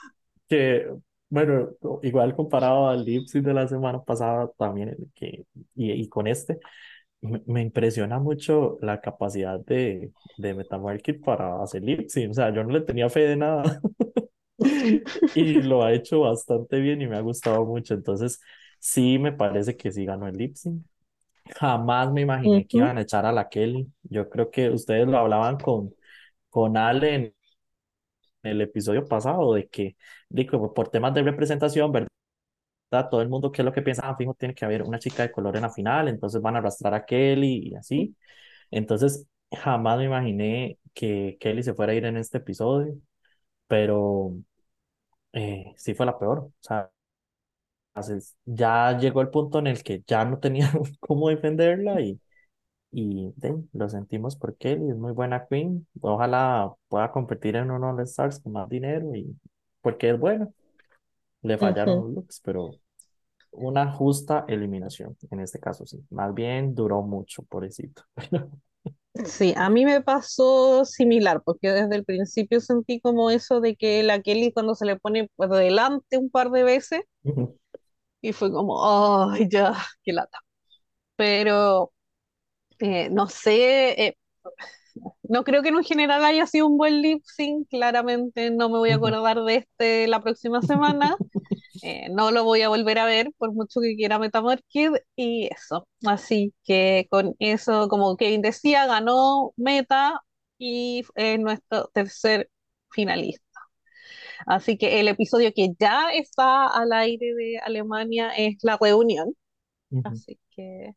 que, 0.50 0.88
bueno, 1.30 1.70
igual 2.04 2.36
comparado 2.36 2.90
al 2.90 3.04
lip 3.06 3.28
sync 3.28 3.46
de 3.46 3.54
la 3.54 3.68
semana 3.68 4.04
pasada 4.04 4.50
también, 4.58 4.96
que, 5.16 5.46
y, 5.76 5.92
y 5.94 6.10
con 6.10 6.28
este, 6.28 6.60
me, 7.22 7.42
me 7.48 7.62
impresiona 7.64 8.20
mucho 8.20 8.78
la 8.82 9.02
capacidad 9.02 9.60
de, 9.62 10.14
de 10.38 10.54
Metamarket 10.56 11.22
para 11.24 11.62
hacer 11.64 11.84
lip 11.84 12.10
sync, 12.10 12.32
o 12.32 12.34
sea, 12.36 12.54
yo 12.54 12.64
no 12.64 12.72
le 12.72 12.82
tenía 12.82 13.10
fe 13.10 13.22
de 13.22 13.38
nada 13.38 13.82
y 15.34 15.62
lo 15.62 15.84
ha 15.84 15.94
hecho 15.94 16.22
bastante 16.22 16.80
bien 16.80 17.02
y 17.02 17.08
me 17.08 17.18
ha 17.18 17.22
gustado 17.22 17.66
mucho, 17.66 17.94
entonces 17.94 18.40
sí 18.80 19.20
me 19.20 19.32
parece 19.34 19.78
que 19.78 19.92
sí 19.92 20.06
ganó 20.06 20.28
el 20.28 20.38
lip 20.38 20.56
sync. 20.56 20.84
Jamás 21.56 22.12
me 22.12 22.22
imaginé 22.22 22.68
que 22.68 22.78
iban 22.80 22.98
a 22.98 23.02
echar 23.02 23.26
a 23.26 23.32
la 23.32 23.50
Kelly. 23.50 23.88
Yo 24.04 24.30
creo 24.30 24.52
que 24.52 24.70
ustedes 24.70 25.08
lo 25.08 25.18
hablaban 25.18 25.58
con, 25.60 25.94
con 26.50 26.78
Ale 26.78 27.16
en 27.16 27.36
el 28.48 28.62
episodio 28.62 29.06
pasado, 29.08 29.54
de 29.54 29.68
que 29.70 29.98
digo, 30.30 30.74
por 30.74 30.90
temas 30.90 31.14
de 31.14 31.24
representación, 31.24 31.92
¿verdad? 31.92 32.10
Todo 33.12 33.22
el 33.22 33.30
mundo, 33.30 33.52
¿qué 33.52 33.62
es 33.62 33.66
lo 33.66 33.74
que 33.74 33.82
piensa? 33.82 34.04
Ah, 34.10 34.16
fijo, 34.18 34.34
tiene 34.34 34.56
que 34.56 34.66
haber 34.66 34.84
una 34.84 35.00
chica 35.00 35.24
de 35.24 35.32
color 35.32 35.56
en 35.56 35.64
la 35.64 35.70
final, 35.70 36.08
entonces 36.08 36.42
van 36.42 36.56
a 36.56 36.60
arrastrar 36.60 36.94
a 36.94 37.06
Kelly 37.06 37.70
y 37.72 37.76
así. 37.76 38.16
Entonces, 38.72 39.28
jamás 39.52 39.98
me 40.00 40.06
imaginé 40.06 40.80
que 40.94 41.38
Kelly 41.40 41.64
se 41.64 41.74
fuera 41.76 41.94
a 41.94 41.96
ir 41.96 42.06
en 42.06 42.18
este 42.18 42.40
episodio, 42.40 42.96
pero 43.68 44.34
eh, 45.34 45.74
sí 45.78 45.94
fue 45.94 46.06
la 46.06 46.18
peor. 46.20 46.40
O 46.40 46.54
sea, 46.62 46.92
ya 48.46 48.98
llegó 48.98 49.22
el 49.22 49.30
punto 49.30 49.60
en 49.60 49.68
el 49.68 49.84
que 49.84 50.04
ya 50.08 50.26
no 50.26 50.40
tenía 50.40 50.72
cómo 51.00 51.30
defenderla 51.30 52.02
y, 52.02 52.20
y 52.92 53.32
de, 53.38 53.56
lo 53.74 53.90
sentimos 53.90 54.36
por 54.36 54.58
Kelly, 54.58 54.90
es 54.92 54.98
muy 54.98 55.12
buena 55.14 55.46
queen. 55.48 55.88
Ojalá 56.02 56.74
pueda 56.88 57.12
competir 57.12 57.56
en 57.56 57.72
uno 57.72 57.92
de 57.96 58.02
los 58.04 58.10
Stars 58.12 58.40
con 58.40 58.54
más 58.54 58.70
dinero 58.70 59.14
y 59.16 59.38
porque 59.82 60.12
es 60.12 60.20
buena. 60.20 60.50
Le 61.42 61.58
fallaron 61.58 61.96
ujú. 61.96 62.06
los 62.06 62.12
looks, 62.14 62.42
pero 62.44 62.80
una 63.52 63.92
justa 63.94 64.46
eliminación, 64.50 65.18
en 65.32 65.42
este 65.42 65.60
caso 65.60 65.86
sí. 65.88 66.00
Más 66.12 66.34
bien 66.36 66.76
duró 66.76 67.02
mucho, 67.04 67.44
pobrecito. 67.44 68.04
Sí, 69.26 69.54
a 69.58 69.70
mí 69.72 69.84
me 69.86 70.02
pasó 70.02 70.86
similar, 70.86 71.42
porque 71.44 71.72
desde 71.72 71.96
el 71.96 72.06
principio 72.06 72.62
sentí 72.62 73.00
como 73.02 73.32
eso 73.32 73.60
de 73.62 73.76
que 73.76 74.04
la 74.04 74.22
Kelly 74.22 74.52
cuando 74.54 74.76
se 74.76 74.86
le 74.86 74.96
pone 74.98 75.28
por 75.36 75.50
delante 75.50 76.18
un 76.18 76.30
par 76.30 76.52
de 76.52 76.64
veces 76.64 77.02
y 78.22 78.34
fue 78.34 78.52
como, 78.52 78.84
ay, 79.32 79.48
ya, 79.50 79.74
qué 80.04 80.14
lata. 80.14 80.40
Pero 81.16 81.94
eh, 82.80 83.10
no 83.12 83.28
sé, 83.28 84.08
eh, 84.08 84.18
no 85.24 85.44
creo 85.44 85.62
que 85.62 85.70
en 85.70 85.76
un 85.76 85.84
general 85.84 86.24
haya 86.26 86.46
sido 86.48 86.68
un 86.68 86.78
buen 86.78 87.02
lip 87.02 87.24
sync, 87.26 87.68
claramente 87.70 88.50
no 88.52 88.70
me 88.70 88.78
voy 88.78 88.92
a 88.92 88.96
acordar 88.96 89.44
de 89.44 89.56
este 89.58 90.08
la 90.08 90.22
próxima 90.22 90.62
semana, 90.62 91.16
eh, 91.84 92.10
no 92.12 92.32
lo 92.32 92.44
voy 92.44 92.62
a 92.62 92.70
volver 92.70 93.00
a 93.00 93.06
ver 93.06 93.32
por 93.38 93.54
mucho 93.54 93.80
que 93.82 93.96
quiera 93.96 94.20
Metamarked 94.20 94.94
y 95.16 95.50
eso. 95.54 95.88
Así 96.06 96.54
que 96.64 97.08
con 97.10 97.36
eso, 97.40 97.88
como 97.90 98.16
Kevin 98.18 98.42
decía, 98.42 98.88
ganó 98.88 99.54
Meta 99.58 100.22
y 100.58 101.04
es 101.16 101.40
nuestro 101.40 101.90
tercer 101.94 102.50
finalista. 102.92 103.44
Así 104.46 104.78
que 104.78 105.00
el 105.00 105.08
episodio 105.08 105.52
que 105.54 105.74
ya 105.80 106.12
está 106.14 106.68
al 106.68 106.92
aire 106.94 107.34
de 107.36 107.60
Alemania 107.60 108.30
es 108.30 108.58
la 108.64 108.78
reunión. 108.80 109.34
Así 110.04 110.40
que 110.56 110.94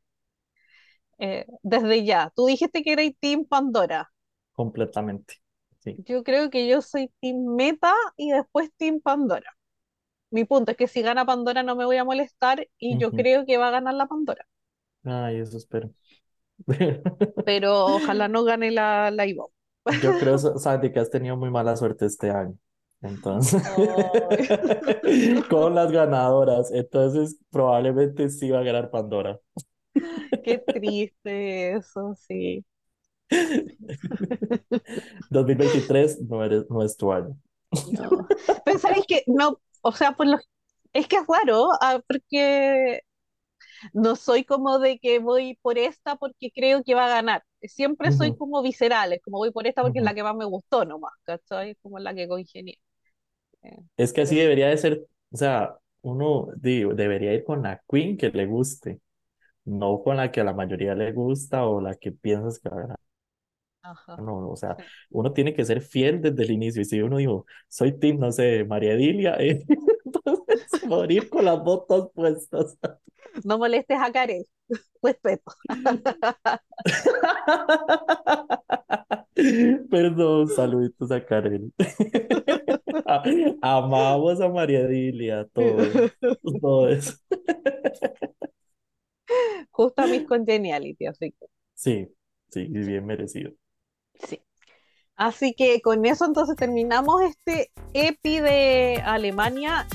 eh, 1.20 1.46
desde 1.62 2.04
ya, 2.04 2.32
tú 2.34 2.46
dijiste 2.46 2.82
que 2.82 2.92
eres 2.92 3.12
Team 3.20 3.44
Pandora. 3.44 4.10
Completamente. 4.52 5.34
Sí. 5.78 5.96
Yo 6.06 6.22
creo 6.24 6.50
que 6.50 6.68
yo 6.68 6.82
soy 6.82 7.10
Team 7.20 7.54
Meta 7.56 7.92
y 8.16 8.30
después 8.32 8.70
Team 8.76 9.00
Pandora. 9.00 9.56
Mi 10.30 10.44
punto 10.44 10.70
es 10.72 10.76
que 10.76 10.86
si 10.88 11.02
gana 11.02 11.24
Pandora 11.24 11.62
no 11.62 11.74
me 11.76 11.84
voy 11.84 11.96
a 11.96 12.04
molestar 12.04 12.66
y 12.78 12.98
yo 12.98 13.10
creo 13.12 13.46
que 13.46 13.56
va 13.58 13.68
a 13.68 13.72
ganar 13.72 13.94
la 13.94 14.06
Pandora. 14.06 14.46
Ay, 15.04 15.38
eso 15.38 15.56
espero. 15.56 15.90
Pero 17.44 17.86
ojalá 17.96 18.28
no 18.28 18.44
gane 18.44 18.70
la, 18.70 19.10
la 19.10 19.26
Ivonne. 19.26 19.52
Yo 20.02 20.18
creo, 20.18 20.38
Sa- 20.38 20.58
Sandy, 20.58 20.92
que 20.92 21.00
has 21.00 21.10
tenido 21.10 21.36
muy 21.36 21.50
mala 21.50 21.76
suerte 21.76 22.06
este 22.06 22.30
año. 22.30 22.56
Entonces, 23.02 23.62
con 25.48 25.74
las 25.74 25.90
ganadoras. 25.90 26.70
Entonces, 26.72 27.38
probablemente 27.50 28.28
sí 28.28 28.50
va 28.50 28.60
a 28.60 28.62
ganar 28.62 28.90
Pandora. 28.90 29.40
qué 30.44 30.58
triste 30.58 31.72
eso, 31.72 32.14
sí. 32.14 32.64
2023 35.30 36.20
no, 36.22 36.44
eres, 36.44 36.68
no 36.68 36.82
es 36.82 36.96
tu 36.96 37.12
año. 37.12 37.36
No. 37.92 38.26
Pero 38.64 38.78
sabéis 38.78 39.06
que 39.06 39.22
no, 39.26 39.60
o 39.82 39.92
sea, 39.92 40.12
por 40.12 40.26
lo, 40.26 40.38
es 40.92 41.06
que 41.06 41.16
es 41.16 41.22
raro, 41.28 41.68
ah, 41.80 42.00
porque 42.06 43.02
no 43.92 44.16
soy 44.16 44.44
como 44.44 44.78
de 44.78 44.98
que 44.98 45.18
voy 45.18 45.58
por 45.62 45.78
esta 45.78 46.16
porque 46.16 46.50
creo 46.54 46.82
que 46.82 46.94
va 46.94 47.06
a 47.06 47.10
ganar. 47.10 47.44
Siempre 47.62 48.12
soy 48.12 48.36
como 48.36 48.62
visceral, 48.62 49.12
es 49.12 49.22
como 49.22 49.38
voy 49.38 49.50
por 49.52 49.66
esta 49.66 49.82
porque 49.82 49.98
es 49.98 50.04
la 50.04 50.14
que 50.14 50.22
más 50.22 50.36
me 50.36 50.44
gustó 50.44 50.84
nomás, 50.84 51.12
¿cachai? 51.24 51.76
Como 51.76 51.98
la 51.98 52.14
que 52.14 52.28
congenié. 52.28 52.78
Es 53.96 54.12
que 54.12 54.22
así 54.22 54.36
debería 54.36 54.68
de 54.68 54.78
ser, 54.78 55.06
o 55.30 55.36
sea, 55.36 55.76
uno 56.02 56.48
digo, 56.56 56.94
debería 56.94 57.34
ir 57.34 57.44
con 57.44 57.62
la 57.62 57.82
queen 57.88 58.16
que 58.16 58.30
le 58.30 58.46
guste, 58.46 59.00
no 59.64 60.02
con 60.02 60.16
la 60.16 60.30
que 60.32 60.40
a 60.40 60.44
la 60.44 60.54
mayoría 60.54 60.94
le 60.94 61.12
gusta 61.12 61.66
o 61.66 61.80
la 61.80 61.94
que 61.96 62.12
piensas 62.12 62.58
que 62.58 62.68
va 62.68 62.76
a 62.76 62.80
ganar. 62.80 62.98
No, 64.18 64.50
o 64.50 64.56
sea, 64.56 64.76
uno 65.10 65.32
tiene 65.32 65.54
que 65.54 65.64
ser 65.64 65.80
fiel 65.80 66.20
desde 66.20 66.42
el 66.42 66.50
inicio. 66.50 66.82
Y 66.82 66.84
si 66.84 67.00
uno 67.00 67.16
dijo, 67.16 67.46
soy 67.68 67.98
team, 67.98 68.18
no 68.18 68.30
sé, 68.30 68.64
María 68.64 68.94
Dilia, 68.94 69.36
eh, 69.38 69.64
entonces 70.04 70.84
morir 70.86 71.28
con 71.28 71.44
las 71.44 71.62
botas 71.62 72.08
puestas. 72.14 72.76
No 73.44 73.58
molestes 73.58 73.98
a 74.00 74.12
Karen, 74.12 74.44
respeto. 75.02 75.52
Perdón, 79.90 80.48
saluditos 80.48 81.10
a 81.10 81.24
Karen. 81.24 81.72
Amamos 83.62 84.40
a 84.40 84.48
María 84.48 84.86
Dilia, 84.86 85.46
todo, 85.52 85.76
todo 86.60 86.88
eso. 86.88 87.14
Justo 89.70 90.02
a 90.02 90.06
mis 90.06 90.26
congeniality, 90.26 91.06
así 91.06 91.32
que. 91.32 91.46
Sí, 91.74 92.08
sí, 92.50 92.66
bien 92.68 93.06
merecido. 93.06 93.52
Sí. 94.14 94.40
Así 95.16 95.54
que 95.54 95.80
con 95.82 96.06
eso 96.06 96.24
entonces 96.24 96.56
terminamos 96.56 97.22
este 97.22 97.70
EPI 97.92 98.40
de 98.40 99.02
Alemania. 99.04 99.86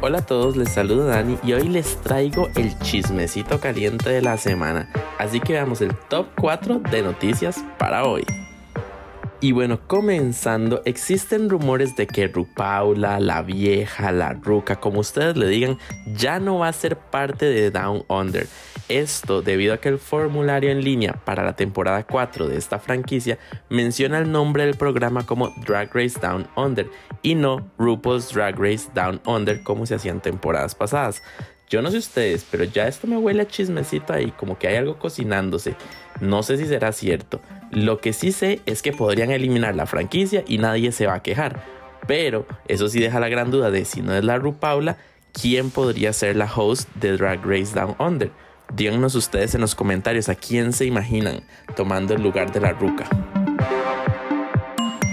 Hola 0.00 0.18
a 0.18 0.26
todos, 0.26 0.56
les 0.56 0.70
saludo 0.70 1.06
Dani 1.06 1.38
y 1.42 1.54
hoy 1.54 1.68
les 1.68 1.96
traigo 2.02 2.48
el 2.54 2.78
chismecito 2.80 3.58
caliente 3.58 4.10
de 4.10 4.22
la 4.22 4.36
semana. 4.36 4.92
Así 5.18 5.40
que 5.40 5.54
veamos 5.54 5.80
el 5.80 5.96
top 6.08 6.26
4 6.40 6.80
de 6.90 7.02
noticias 7.02 7.64
para 7.78 8.04
hoy. 8.04 8.24
Y 9.40 9.52
bueno, 9.52 9.80
comenzando, 9.86 10.80
existen 10.86 11.50
rumores 11.50 11.94
de 11.94 12.06
que 12.06 12.26
Rupaula, 12.26 13.20
la 13.20 13.42
vieja, 13.42 14.10
la 14.10 14.32
ruca, 14.32 14.76
como 14.76 15.00
ustedes 15.00 15.36
le 15.36 15.46
digan, 15.48 15.78
ya 16.14 16.40
no 16.40 16.60
va 16.60 16.68
a 16.68 16.72
ser 16.72 16.96
parte 16.96 17.44
de 17.44 17.70
Down 17.70 18.04
Under. 18.08 18.46
Esto 18.88 19.42
debido 19.42 19.74
a 19.74 19.78
que 19.78 19.90
el 19.90 19.98
formulario 19.98 20.70
en 20.70 20.82
línea 20.82 21.14
para 21.24 21.44
la 21.44 21.54
temporada 21.54 22.04
4 22.04 22.48
de 22.48 22.56
esta 22.56 22.78
franquicia 22.78 23.38
menciona 23.68 24.18
el 24.18 24.30
nombre 24.30 24.64
del 24.64 24.76
programa 24.76 25.26
como 25.26 25.52
Drag 25.66 25.92
Race 25.92 26.18
Down 26.20 26.46
Under 26.56 26.88
y 27.20 27.34
no 27.34 27.70
RuPaul's 27.78 28.32
Drag 28.32 28.56
Race 28.58 28.88
Down 28.94 29.20
Under 29.26 29.62
como 29.62 29.86
se 29.86 29.96
hacían 29.96 30.20
temporadas 30.20 30.74
pasadas. 30.74 31.22
Yo 31.68 31.82
no 31.82 31.90
sé 31.90 31.98
ustedes, 31.98 32.46
pero 32.48 32.62
ya 32.64 32.86
esto 32.86 33.08
me 33.08 33.16
huele 33.16 33.42
a 33.42 33.48
chismecito 33.48 34.12
ahí, 34.12 34.32
como 34.36 34.56
que 34.56 34.68
hay 34.68 34.76
algo 34.76 34.98
cocinándose. 34.98 35.74
No 36.20 36.44
sé 36.44 36.58
si 36.58 36.66
será 36.66 36.92
cierto. 36.92 37.40
Lo 37.72 38.00
que 38.00 38.12
sí 38.12 38.30
sé 38.30 38.60
es 38.66 38.82
que 38.82 38.92
podrían 38.92 39.32
eliminar 39.32 39.74
la 39.74 39.86
franquicia 39.86 40.44
y 40.46 40.58
nadie 40.58 40.92
se 40.92 41.06
va 41.06 41.14
a 41.14 41.22
quejar. 41.22 41.60
Pero 42.06 42.46
eso 42.68 42.88
sí 42.88 43.00
deja 43.00 43.18
la 43.18 43.28
gran 43.28 43.50
duda 43.50 43.72
de 43.72 43.84
si 43.84 44.00
no 44.00 44.14
es 44.14 44.22
la 44.22 44.38
RuPaula, 44.38 44.96
¿quién 45.32 45.70
podría 45.70 46.12
ser 46.12 46.36
la 46.36 46.50
host 46.52 46.88
de 46.94 47.16
Drag 47.16 47.44
Race 47.44 47.74
Down 47.74 47.96
Under? 47.98 48.30
Díganos 48.72 49.16
ustedes 49.16 49.54
en 49.56 49.60
los 49.60 49.74
comentarios 49.74 50.28
a 50.28 50.36
quién 50.36 50.72
se 50.72 50.84
imaginan 50.84 51.40
tomando 51.74 52.14
el 52.14 52.22
lugar 52.22 52.52
de 52.52 52.60
la 52.60 52.72
Ruca. 52.72 53.06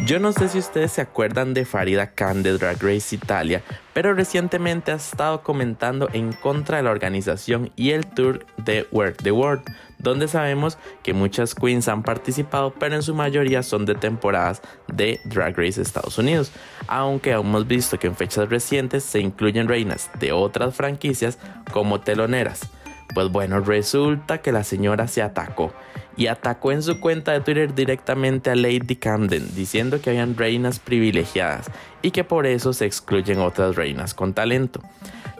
Yo 0.05 0.19
no 0.19 0.33
sé 0.33 0.49
si 0.49 0.57
ustedes 0.59 0.91
se 0.91 1.01
acuerdan 1.01 1.53
de 1.53 1.63
Farida 1.63 2.07
Khan 2.07 2.43
de 2.43 2.57
Drag 2.57 2.75
Race 2.83 3.15
Italia, 3.15 3.63
pero 3.93 4.13
recientemente 4.13 4.91
ha 4.91 4.95
estado 4.95 5.43
comentando 5.43 6.09
en 6.11 6.33
contra 6.33 6.75
de 6.75 6.83
la 6.83 6.91
organización 6.91 7.71
y 7.77 7.91
el 7.91 8.05
tour 8.07 8.45
de 8.57 8.85
Work 8.91 9.23
the 9.23 9.31
World, 9.31 9.63
donde 9.99 10.27
sabemos 10.27 10.77
que 11.03 11.13
muchas 11.13 11.55
queens 11.55 11.87
han 11.87 12.03
participado, 12.03 12.73
pero 12.77 12.95
en 12.95 13.01
su 13.01 13.15
mayoría 13.15 13.63
son 13.63 13.85
de 13.85 13.95
temporadas 13.95 14.61
de 14.91 15.21
Drag 15.23 15.57
Race 15.57 15.81
Estados 15.81 16.17
Unidos, 16.17 16.51
aunque 16.87 17.31
hemos 17.31 17.65
visto 17.65 17.97
que 17.97 18.07
en 18.07 18.17
fechas 18.17 18.49
recientes 18.49 19.05
se 19.05 19.21
incluyen 19.21 19.69
reinas 19.69 20.11
de 20.19 20.33
otras 20.33 20.75
franquicias 20.75 21.39
como 21.71 22.01
teloneras. 22.01 22.69
Pues 23.13 23.29
bueno, 23.29 23.61
resulta 23.61 24.39
que 24.39 24.51
la 24.51 24.65
señora 24.65 25.07
se 25.07 25.21
atacó 25.21 25.71
y 26.15 26.27
atacó 26.27 26.71
en 26.71 26.83
su 26.83 26.99
cuenta 26.99 27.31
de 27.31 27.41
Twitter 27.41 27.73
directamente 27.73 28.49
a 28.49 28.55
Lady 28.55 28.95
Camden, 28.95 29.55
diciendo 29.55 30.01
que 30.01 30.11
habían 30.11 30.37
reinas 30.37 30.79
privilegiadas 30.79 31.71
y 32.01 32.11
que 32.11 32.23
por 32.23 32.45
eso 32.45 32.73
se 32.73 32.85
excluyen 32.85 33.39
otras 33.39 33.75
reinas 33.75 34.13
con 34.13 34.33
talento. 34.33 34.81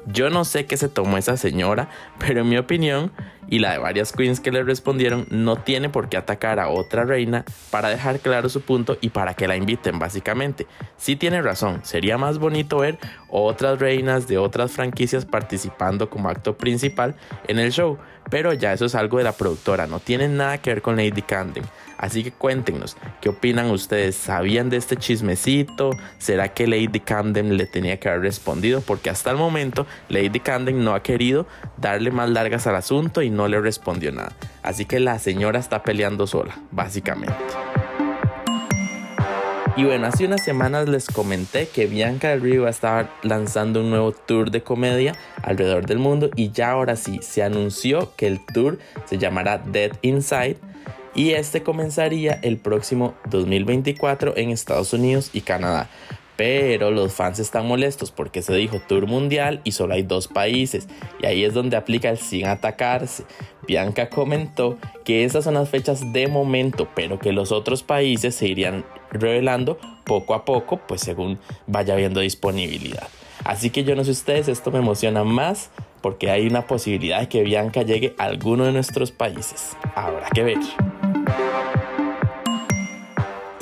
Yo 0.06 0.30
no 0.30 0.44
sé 0.44 0.66
qué 0.66 0.76
se 0.76 0.90
tomó 0.90 1.18
esa 1.18 1.38
señora, 1.38 1.90
pero 2.20 2.42
en 2.42 2.50
mi 2.50 2.58
opinión, 2.58 3.12
y 3.48 3.60
la 3.60 3.72
de 3.72 3.78
varias 3.78 4.12
queens 4.12 4.42
que 4.42 4.52
le 4.52 4.64
respondieron, 4.64 5.28
no 5.30 5.56
tiene 5.58 5.90
por 5.90 6.10
qué 6.10 6.18
atacar 6.18 6.60
a 6.60 6.70
otra 6.70 7.06
reina 7.06 7.46
para 7.72 7.90
dejar 7.90 8.20
claro 8.20 8.50
su 8.50 8.62
punto 8.62 8.98
y 9.00 9.10
para 9.10 9.34
que 9.34 9.48
la 9.48 9.56
inviten 9.56 10.00
básicamente. 10.00 10.68
Sí 10.98 11.16
tiene 11.16 11.42
razón, 11.42 11.82
sería 11.84 12.18
más 12.18 12.38
bonito 12.38 12.80
ver 12.80 12.98
otras 13.30 13.80
reinas 13.80 14.28
de 14.28 14.38
otras 14.38 14.72
franquicias 14.72 15.26
participando 15.26 16.10
como 16.10 16.30
acto 16.30 16.58
principal 16.58 17.16
en 17.48 17.60
el 17.60 17.72
show, 17.72 17.98
pero 18.30 18.54
ya 18.54 18.74
eso 18.74 18.86
es 18.86 18.96
algo 18.96 19.18
de 19.18 19.24
la 19.24 19.34
productora, 19.34 19.88
no 19.88 20.00
tiene 20.00 20.28
nada 20.28 20.58
que 20.60 20.72
ver 20.72 20.82
con 20.82 20.96
Lady 20.96 21.22
Camden. 21.22 21.64
Así 21.98 22.24
que 22.24 22.32
cuéntenos, 22.32 22.98
¿qué 23.22 23.30
opinan 23.30 23.70
ustedes? 23.72 24.16
¿Sabían 24.16 24.70
de 24.70 24.76
este 24.76 24.98
chismecito? 24.98 25.92
¿Será 26.18 26.54
que 26.54 26.68
Lady 26.68 27.00
Camden 27.00 27.56
le 27.56 27.66
tenía 27.66 27.98
que 27.98 28.10
haber 28.10 28.22
respondido? 28.22 28.82
Porque 28.82 29.10
hasta 29.10 29.32
el 29.32 29.38
momento 29.38 29.86
Lady 30.10 30.42
Camden 30.42 30.84
no 30.84 30.96
ha 30.96 31.02
querido 31.02 31.48
darle 31.78 32.12
más 32.12 32.30
largas 32.30 32.68
al 32.68 32.76
asunto 32.76 33.22
y 33.22 33.30
no 33.30 33.48
le 33.48 33.62
respondió 33.62 34.12
nada. 34.12 34.34
Así 34.64 34.84
que 34.86 35.00
la 35.00 35.18
señora 35.18 35.60
está 35.60 35.84
peleando 35.84 36.28
sola, 36.28 36.58
básicamente. 36.72 37.36
Y 39.76 39.86
bueno, 39.86 40.06
hace 40.06 40.26
unas 40.26 40.44
semanas 40.44 40.88
les 40.88 41.08
comenté 41.08 41.68
que 41.68 41.88
Bianca 41.88 42.30
del 42.30 42.42
Río 42.42 42.62
va 42.62 42.68
a 42.68 42.72
estar 42.72 43.10
lanzando 43.24 43.80
un 43.80 43.90
nuevo 43.90 44.12
tour 44.12 44.52
de 44.52 44.62
comedia 44.62 45.16
alrededor 45.42 45.88
del 45.88 45.98
mundo 45.98 46.30
y 46.36 46.52
ya 46.52 46.70
ahora 46.70 46.96
sí 46.96 47.20
se 47.24 47.42
anunció 47.42 48.14
que 48.16 48.28
el 48.28 48.40
tour 48.46 48.78
se 49.06 49.18
llamará 49.18 49.58
Dead 49.58 49.92
Inside 50.04 50.58
y 51.16 51.32
este 51.32 51.64
comenzaría 51.64 52.40
el 52.44 52.58
próximo 52.58 53.16
2024 53.32 54.38
en 54.38 54.52
Estados 54.52 54.94
Unidos 54.94 55.32
y 55.34 55.42
Canadá. 55.42 55.90
Pero 56.46 56.92
los 56.92 57.14
fans 57.14 57.40
están 57.40 57.66
molestos 57.66 58.12
porque 58.12 58.42
se 58.42 58.54
dijo 58.54 58.82
tour 58.86 59.08
mundial 59.08 59.62
y 59.64 59.72
solo 59.72 59.94
hay 59.94 60.04
dos 60.04 60.28
países 60.28 60.90
y 61.22 61.26
ahí 61.26 61.46
es 61.46 61.54
donde 61.54 61.78
aplica 61.78 62.10
el 62.10 62.18
sin 62.18 62.48
atacarse. 62.48 63.24
Bianca 63.66 64.10
comentó 64.10 64.78
que 65.06 65.24
esas 65.24 65.46
son 65.46 65.54
las 65.54 65.70
fechas 65.70 66.12
de 66.12 66.28
momento, 66.28 66.90
pero 66.94 67.18
que 67.18 67.32
los 67.32 67.54
otros 67.54 67.82
países 67.82 68.36
se 68.36 68.50
irían 68.50 68.84
revelando 69.10 69.78
poco 70.04 70.34
a 70.34 70.44
poco, 70.44 70.82
pues 70.86 71.00
según 71.00 71.40
vaya 71.66 71.94
habiendo 71.94 72.20
disponibilidad. 72.20 73.08
Así 73.46 73.70
que 73.70 73.86
yo 73.86 73.96
no 73.96 74.04
sé 74.04 74.12
ustedes, 74.12 74.50
esto 74.50 74.70
me 74.70 74.80
emociona 74.80 75.24
más 75.24 75.70
porque 76.02 76.30
hay 76.30 76.46
una 76.46 76.68
posibilidad 76.68 77.22
de 77.22 77.30
que 77.30 77.44
Bianca 77.44 77.84
llegue 77.84 78.16
a 78.18 78.26
alguno 78.26 78.66
de 78.66 78.74
nuestros 78.74 79.14
países. 79.14 79.78
Habrá 79.96 80.28
que 80.32 80.44
ver. 80.44 80.58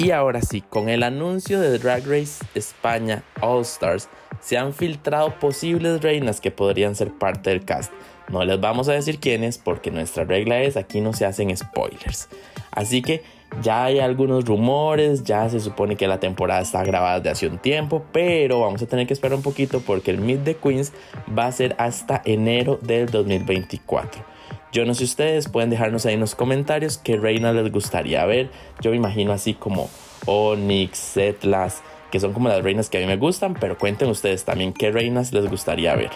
Y 0.04 0.10
ahora 0.10 0.42
sí, 0.42 0.62
con 0.62 0.90
el 0.90 1.04
anuncio 1.04 1.60
de 1.60 1.78
Drag 1.78 2.08
Race 2.08 2.44
España 2.56 3.22
All 3.40 3.62
Stars, 3.62 4.10
se 4.40 4.58
han 4.58 4.74
filtrado 4.74 5.38
posibles 5.40 6.02
reinas 6.02 6.42
que 6.42 6.50
podrían 6.50 6.96
ser 6.96 7.12
parte 7.12 7.52
del 7.52 7.64
cast. 7.66 7.94
No 8.28 8.44
les 8.44 8.60
vamos 8.60 8.90
a 8.90 8.94
decir 8.94 9.20
quiénes 9.20 9.60
porque 9.60 9.92
nuestra 9.92 10.24
regla 10.24 10.60
es 10.60 10.76
aquí 10.76 11.02
no 11.02 11.14
se 11.14 11.28
hacen 11.28 11.56
spoilers. 11.56 12.30
Así 12.72 13.04
que 13.04 13.22
ya 13.62 13.84
hay 13.84 14.00
algunos 14.00 14.46
rumores, 14.46 15.24
ya 15.24 15.48
se 15.50 15.60
supone 15.60 15.96
que 15.96 16.08
la 16.08 16.20
temporada 16.20 16.62
está 16.62 16.84
grabada 16.84 17.20
de 17.20 17.30
hace 17.30 17.46
un 17.46 17.60
tiempo, 17.60 18.04
pero 18.12 18.60
vamos 18.62 18.82
a 18.82 18.88
tener 18.88 19.06
que 19.06 19.14
esperar 19.14 19.36
un 19.36 19.44
poquito 19.44 19.82
porque 19.82 20.10
el 20.10 20.18
Meet 20.18 20.44
the 20.44 20.56
Queens 20.56 20.94
va 21.38 21.46
a 21.46 21.52
ser 21.52 21.76
hasta 21.78 22.24
enero 22.26 22.80
del 22.82 23.06
2024. 23.06 24.32
Yo 24.72 24.86
no 24.86 24.94
sé 24.94 25.04
ustedes, 25.04 25.50
pueden 25.50 25.70
dejarnos 25.70 26.06
ahí 26.06 26.14
en 26.14 26.22
los 26.22 26.34
comentarios 26.34 26.98
qué 26.98 27.18
reina 27.18 27.52
les 27.52 27.70
gustaría 27.74 28.26
ver. 28.26 28.50
Yo 28.80 28.92
me 28.92 28.98
imagino 28.98 29.34
así 29.34 29.54
como 29.54 29.90
Onyx, 30.26 30.98
Setlas, 30.98 31.84
que 32.10 32.22
son 32.22 32.32
como 32.32 32.48
las 32.48 32.64
reinas 32.64 32.90
que 32.90 32.98
a 32.98 33.02
mí 33.02 33.08
me 33.08 33.18
gustan, 33.18 33.54
pero 33.54 33.78
cuenten 33.78 34.10
ustedes 34.10 34.46
también 34.46 34.72
qué 34.72 34.92
reinas 34.92 35.34
les 35.34 35.50
gustaría 35.50 35.94
ver. 35.96 36.12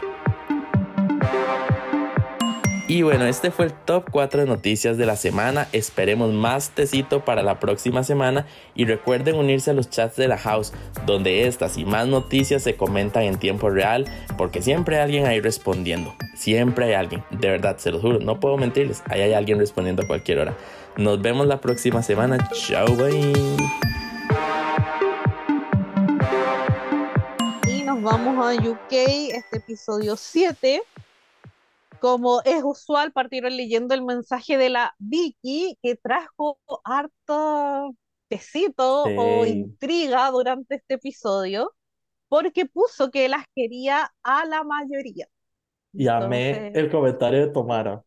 Y 2.88 3.02
bueno, 3.02 3.26
este 3.26 3.50
fue 3.50 3.66
el 3.66 3.74
top 3.74 4.12
4 4.12 4.42
de 4.42 4.48
noticias 4.48 4.98
de 4.98 5.08
la 5.08 5.16
semana. 5.16 5.68
Esperemos 5.72 6.32
más 6.32 6.70
tecito 6.70 7.26
para 7.26 7.42
la 7.42 7.60
próxima 7.60 8.04
semana 8.04 8.46
y 8.76 8.86
recuerden 8.86 9.36
unirse 9.36 9.72
a 9.72 9.74
los 9.74 9.90
chats 9.90 10.16
de 10.18 10.28
la 10.28 10.38
house 10.38 10.72
donde 11.08 11.48
estas 11.48 11.78
y 11.78 11.86
más 11.86 12.08
noticias 12.08 12.62
se 12.62 12.76
comentan 12.76 13.24
en 13.24 13.40
tiempo 13.40 13.72
real 13.72 14.06
porque 14.38 14.62
siempre 14.62 14.98
hay 14.98 15.02
alguien 15.02 15.26
ahí 15.26 15.42
respondiendo. 15.42 16.14
Siempre 16.36 16.86
hay 16.86 16.94
alguien, 16.94 17.24
de 17.32 17.50
verdad, 17.50 17.78
se 17.78 17.92
lo 17.92 18.00
juro, 18.00 18.20
no 18.20 18.40
puedo 18.40 18.58
mentirles, 18.58 19.02
ahí 19.08 19.22
hay 19.22 19.34
alguien 19.34 19.58
respondiendo 19.58 20.04
a 20.04 20.08
cualquier 20.08 20.40
hora. 20.40 20.56
Nos 20.96 21.20
vemos 21.22 21.48
la 21.48 21.60
próxima 21.60 22.04
semana. 22.04 22.38
Chao, 22.54 22.88
bye. 22.96 23.34
vamos 28.06 28.46
a 28.46 28.54
UK, 28.54 28.92
este 28.92 29.58
episodio 29.58 30.16
7. 30.16 30.84
Como 32.00 32.42
es 32.46 32.64
usual, 32.64 33.12
partieron 33.12 33.58
leyendo 33.58 33.94
el 33.96 34.04
mensaje 34.04 34.58
de 34.58 34.70
la 34.70 34.94
Vicky, 35.00 35.78
que 35.82 35.96
trajo 35.96 36.60
harto 36.84 37.96
tecito 38.28 39.14
o 39.16 39.46
Sí. 39.46 39.78
intriga 39.86 40.30
durante 40.32 40.76
este 40.76 40.96
episodio, 40.96 41.72
porque 42.30 42.66
puso 42.68 43.12
que 43.12 43.30
las 43.30 43.46
quería 43.56 44.14
a 44.24 44.46
la 44.46 44.64
mayoría. 44.64 45.28
Y 45.94 46.08
amé 46.08 46.70
Entonces, 46.70 46.74
el 46.74 46.92
comentario 46.92 47.48
de 47.48 47.52
Tomara. 47.54 48.04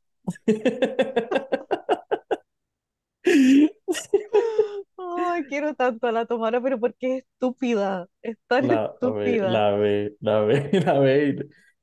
ay, 4.97 5.45
quiero 5.47 5.75
tanto 5.75 6.07
a 6.07 6.13
la 6.13 6.27
Tomara, 6.27 6.61
pero 6.61 6.79
porque 6.81 7.19
es 7.19 7.25
estúpida, 7.25 8.09
es 8.23 8.37
tan 8.47 8.71
La 8.71 8.97
ve, 9.03 9.41
estúpida. 9.41 9.55
la 9.55 9.71
ve, 9.77 10.17
la 10.21 10.41
ve, 10.41 10.71
la 10.85 10.99
ve. 11.01 11.29
y 11.31 11.37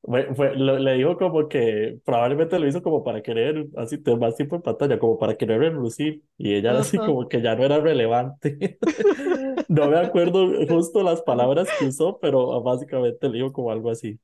fue- 0.06 0.34
fue- 0.36 0.56
lo- 0.56 0.80
le 0.80 0.94
dijo 0.94 1.18
como 1.18 1.48
que 1.50 2.00
probablemente 2.06 2.60
lo 2.60 2.68
hizo 2.68 2.82
como 2.84 3.04
para 3.04 3.22
querer, 3.22 3.68
así 3.78 3.98
te 3.98 4.16
más 4.16 4.36
tiempo 4.36 4.56
en 4.56 4.62
pantalla, 4.62 5.00
como 5.00 5.18
para 5.18 5.36
querer 5.38 5.60
relucir. 5.60 6.24
Y 6.38 6.56
ella 6.56 6.78
así 6.80 7.00
Ajá. 7.00 7.04
como 7.04 7.28
que 7.28 7.42
ya 7.42 7.56
no 7.56 7.64
era 7.66 7.80
relevante. 7.80 8.80
No 9.68 9.88
me 9.90 9.98
acuerdo 10.00 10.48
justo 10.68 11.04
las 11.04 11.22
palabras 11.24 11.74
que 11.74 11.86
usó, 11.86 12.20
pero 12.20 12.62
básicamente 12.62 13.28
le 13.30 13.38
dijo 13.40 13.54
como 13.54 13.72
algo 13.72 13.90
así. 13.92 14.20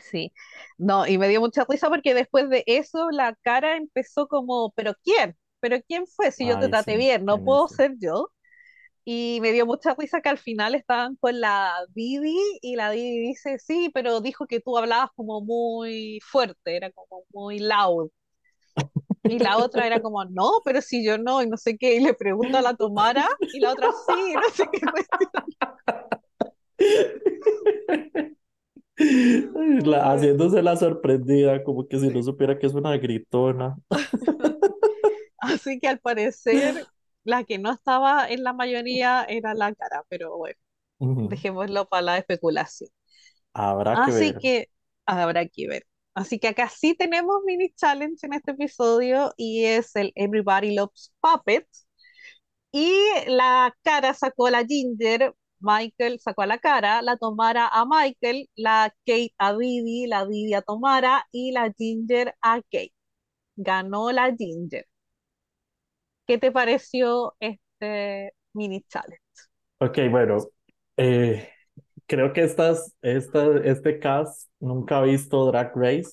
Sí, 0.00 0.32
no, 0.78 1.06
y 1.06 1.16
me 1.18 1.28
dio 1.28 1.40
mucha 1.40 1.64
risa 1.68 1.88
porque 1.88 2.14
después 2.14 2.48
de 2.50 2.64
eso 2.66 3.10
la 3.10 3.34
cara 3.42 3.76
empezó 3.76 4.26
como, 4.28 4.72
¿pero 4.72 4.94
quién? 5.04 5.36
¿Pero 5.60 5.78
quién 5.86 6.06
fue? 6.06 6.32
Si 6.32 6.46
yo 6.46 6.58
te 6.58 6.68
Ay, 6.68 6.68
traté 6.68 6.96
sí, 6.96 6.96
bien, 6.96 7.24
no 7.24 7.42
puedo 7.42 7.68
ser 7.68 7.92
yo. 7.98 8.28
Y 9.04 9.38
me 9.40 9.52
dio 9.52 9.66
mucha 9.66 9.94
risa 9.94 10.20
que 10.20 10.28
al 10.28 10.38
final 10.38 10.74
estaban 10.74 11.16
con 11.16 11.40
la 11.40 11.72
Didi 11.94 12.36
y 12.60 12.76
la 12.76 12.90
Didi 12.90 13.18
dice, 13.18 13.58
sí, 13.58 13.90
pero 13.92 14.20
dijo 14.20 14.46
que 14.46 14.60
tú 14.60 14.78
hablabas 14.78 15.10
como 15.16 15.40
muy 15.40 16.20
fuerte, 16.22 16.76
era 16.76 16.90
como 16.92 17.24
muy 17.32 17.58
loud. 17.58 18.10
Y 19.24 19.38
la 19.38 19.56
otra 19.56 19.86
era 19.86 20.00
como, 20.00 20.24
no, 20.24 20.50
pero 20.64 20.80
si 20.82 21.04
yo 21.04 21.16
no, 21.18 21.42
y 21.42 21.48
no 21.48 21.56
sé 21.56 21.76
qué, 21.78 21.96
y 21.96 22.00
le 22.00 22.14
pregunta 22.14 22.58
a 22.58 22.62
la 22.62 22.74
Tomara, 22.74 23.28
y 23.40 23.60
la 23.60 23.72
otra 23.72 23.90
sí, 23.92 24.34
no 24.34 24.50
sé 24.52 24.64
qué 24.72 24.80
cuestión. 24.80 25.44
La- 29.84 30.12
haciéndose 30.12 30.62
la 30.62 30.76
sorprendida, 30.76 31.64
como 31.64 31.88
que 31.88 31.98
si 31.98 32.08
no 32.08 32.22
supiera 32.22 32.58
que 32.58 32.66
es 32.66 32.74
una 32.74 32.96
gritona. 32.98 33.76
Así 35.38 35.80
que 35.80 35.88
al 35.88 35.98
parecer 35.98 36.86
la 37.24 37.44
que 37.44 37.58
no 37.58 37.72
estaba 37.72 38.28
en 38.30 38.42
la 38.44 38.52
mayoría 38.52 39.24
era 39.28 39.54
la 39.54 39.74
cara, 39.74 40.04
pero 40.08 40.36
bueno, 40.36 40.58
dejémoslo 41.28 41.88
para 41.88 42.02
la 42.02 42.18
especulación. 42.18 42.90
Habrá 43.54 43.96
que 43.98 44.10
Así 44.10 44.12
ver. 44.12 44.40
que 44.40 44.68
habrá 45.06 45.46
que 45.48 45.68
ver. 45.68 45.86
Así 46.14 46.38
que 46.38 46.48
acá 46.48 46.68
sí 46.68 46.94
tenemos 46.94 47.36
mini 47.46 47.70
challenge 47.74 48.26
en 48.26 48.34
este 48.34 48.52
episodio 48.52 49.32
y 49.36 49.64
es 49.64 49.96
el 49.96 50.12
Everybody 50.14 50.74
Loves 50.74 51.12
Puppets. 51.20 51.86
Y 52.72 52.92
la 53.28 53.74
cara 53.82 54.14
sacó 54.14 54.46
a 54.48 54.50
la 54.52 54.64
Ginger, 54.66 55.34
Michael 55.60 56.20
sacó 56.20 56.42
a 56.42 56.46
la 56.46 56.58
cara, 56.58 57.02
la 57.02 57.16
Tomara 57.16 57.68
a 57.68 57.84
Michael, 57.86 58.48
la 58.56 58.94
Kate 59.06 59.34
a 59.38 59.54
Didi, 59.56 60.06
la 60.06 60.26
Didi 60.26 60.54
a 60.54 60.62
Tomara 60.62 61.26
y 61.32 61.52
la 61.52 61.72
Ginger 61.76 62.34
a 62.42 62.60
Kate. 62.62 62.92
Ganó 63.56 64.12
la 64.12 64.34
Ginger. 64.36 64.86
¿Qué 66.32 66.38
te 66.38 66.50
pareció 66.50 67.34
este 67.40 68.32
mini 68.54 68.80
challenge? 68.88 69.20
Ok, 69.80 69.98
bueno, 70.10 70.38
eh, 70.96 71.46
creo 72.06 72.32
que 72.32 72.42
estas, 72.42 72.96
esta, 73.02 73.58
este 73.58 73.98
cast 73.98 74.48
nunca 74.58 74.96
ha 74.96 75.02
visto 75.02 75.44
Drag 75.44 75.72
Race, 75.74 76.12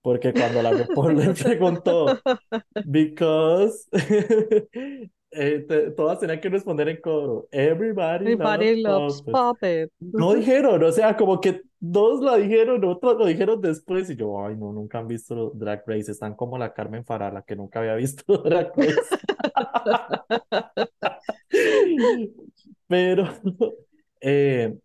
porque 0.00 0.32
cuando 0.32 0.62
la 0.62 0.72
le 0.72 1.34
preguntó, 1.34 2.06
because 2.86 3.86
eh, 5.30 5.64
te- 5.68 5.90
todas 5.92 6.18
tenían 6.20 6.40
que 6.40 6.48
responder 6.48 6.88
en 6.88 7.00
coro, 7.00 7.48
everybody 7.50 8.36
loves 8.36 8.72
Everybody 8.80 8.82
loves 8.82 9.22
puppets. 9.22 9.22
puppets. 9.22 9.92
No 10.00 10.34
dijeron, 10.34 10.82
o 10.82 10.92
sea, 10.92 11.16
como 11.16 11.40
que 11.40 11.62
dos 11.80 12.20
la 12.22 12.36
dijeron, 12.36 12.84
otros 12.84 13.16
lo 13.18 13.26
dijeron 13.26 13.60
después, 13.60 14.10
y 14.10 14.16
yo, 14.16 14.44
ay, 14.44 14.56
no, 14.56 14.72
nunca 14.72 14.98
han 14.98 15.08
visto 15.08 15.50
Drag 15.54 15.82
Race, 15.86 16.10
están 16.10 16.34
como 16.34 16.58
la 16.58 16.72
Carmen 16.74 17.04
Farala, 17.04 17.42
que 17.42 17.56
nunca 17.56 17.80
había 17.80 17.94
visto 17.94 18.38
Drag 18.42 18.72
Race. 18.76 18.96
Pero, 22.88 23.24
eh, 24.20 24.78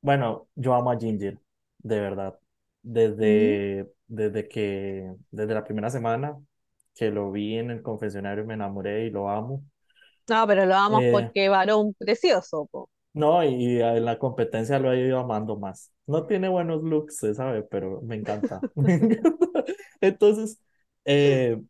bueno, 0.00 0.48
yo 0.54 0.74
amo 0.74 0.90
a 0.90 0.98
Ginger, 0.98 1.38
de 1.78 2.00
verdad. 2.00 2.38
Mm. 2.82 2.92
Desde, 2.92 3.92
desde 4.08 4.48
que, 4.48 5.12
desde 5.30 5.54
la 5.54 5.64
primera 5.64 5.90
semana 5.90 6.36
que 6.94 7.10
lo 7.10 7.30
vi 7.32 7.56
en 7.58 7.70
el 7.70 7.82
confesionario, 7.82 8.44
me 8.46 8.54
enamoré 8.54 9.06
y 9.06 9.10
lo 9.10 9.28
amo. 9.30 9.64
No, 10.28 10.46
pero 10.46 10.64
lo 10.66 10.70
vamos 10.74 11.04
Eh, 11.04 11.10
porque 11.10 11.48
varón 11.48 11.94
precioso, 11.94 12.66
po. 12.70 12.88
no, 13.14 13.44
y 13.44 13.80
en 13.82 14.04
la 14.04 14.18
competencia 14.18 14.78
lo 14.78 14.92
he 14.92 15.00
ido 15.06 15.18
amando 15.18 15.56
más. 15.58 15.92
No 16.06 16.26
tiene 16.26 16.48
buenos 16.48 16.82
looks, 16.82 17.18
se 17.18 17.34
sabe, 17.34 17.62
pero 17.62 18.00
me 18.02 18.16
encanta. 18.16 18.66
Me 18.76 18.94
encanta. 18.94 19.28
Entonces, 20.00 20.60
eh, 21.04 21.60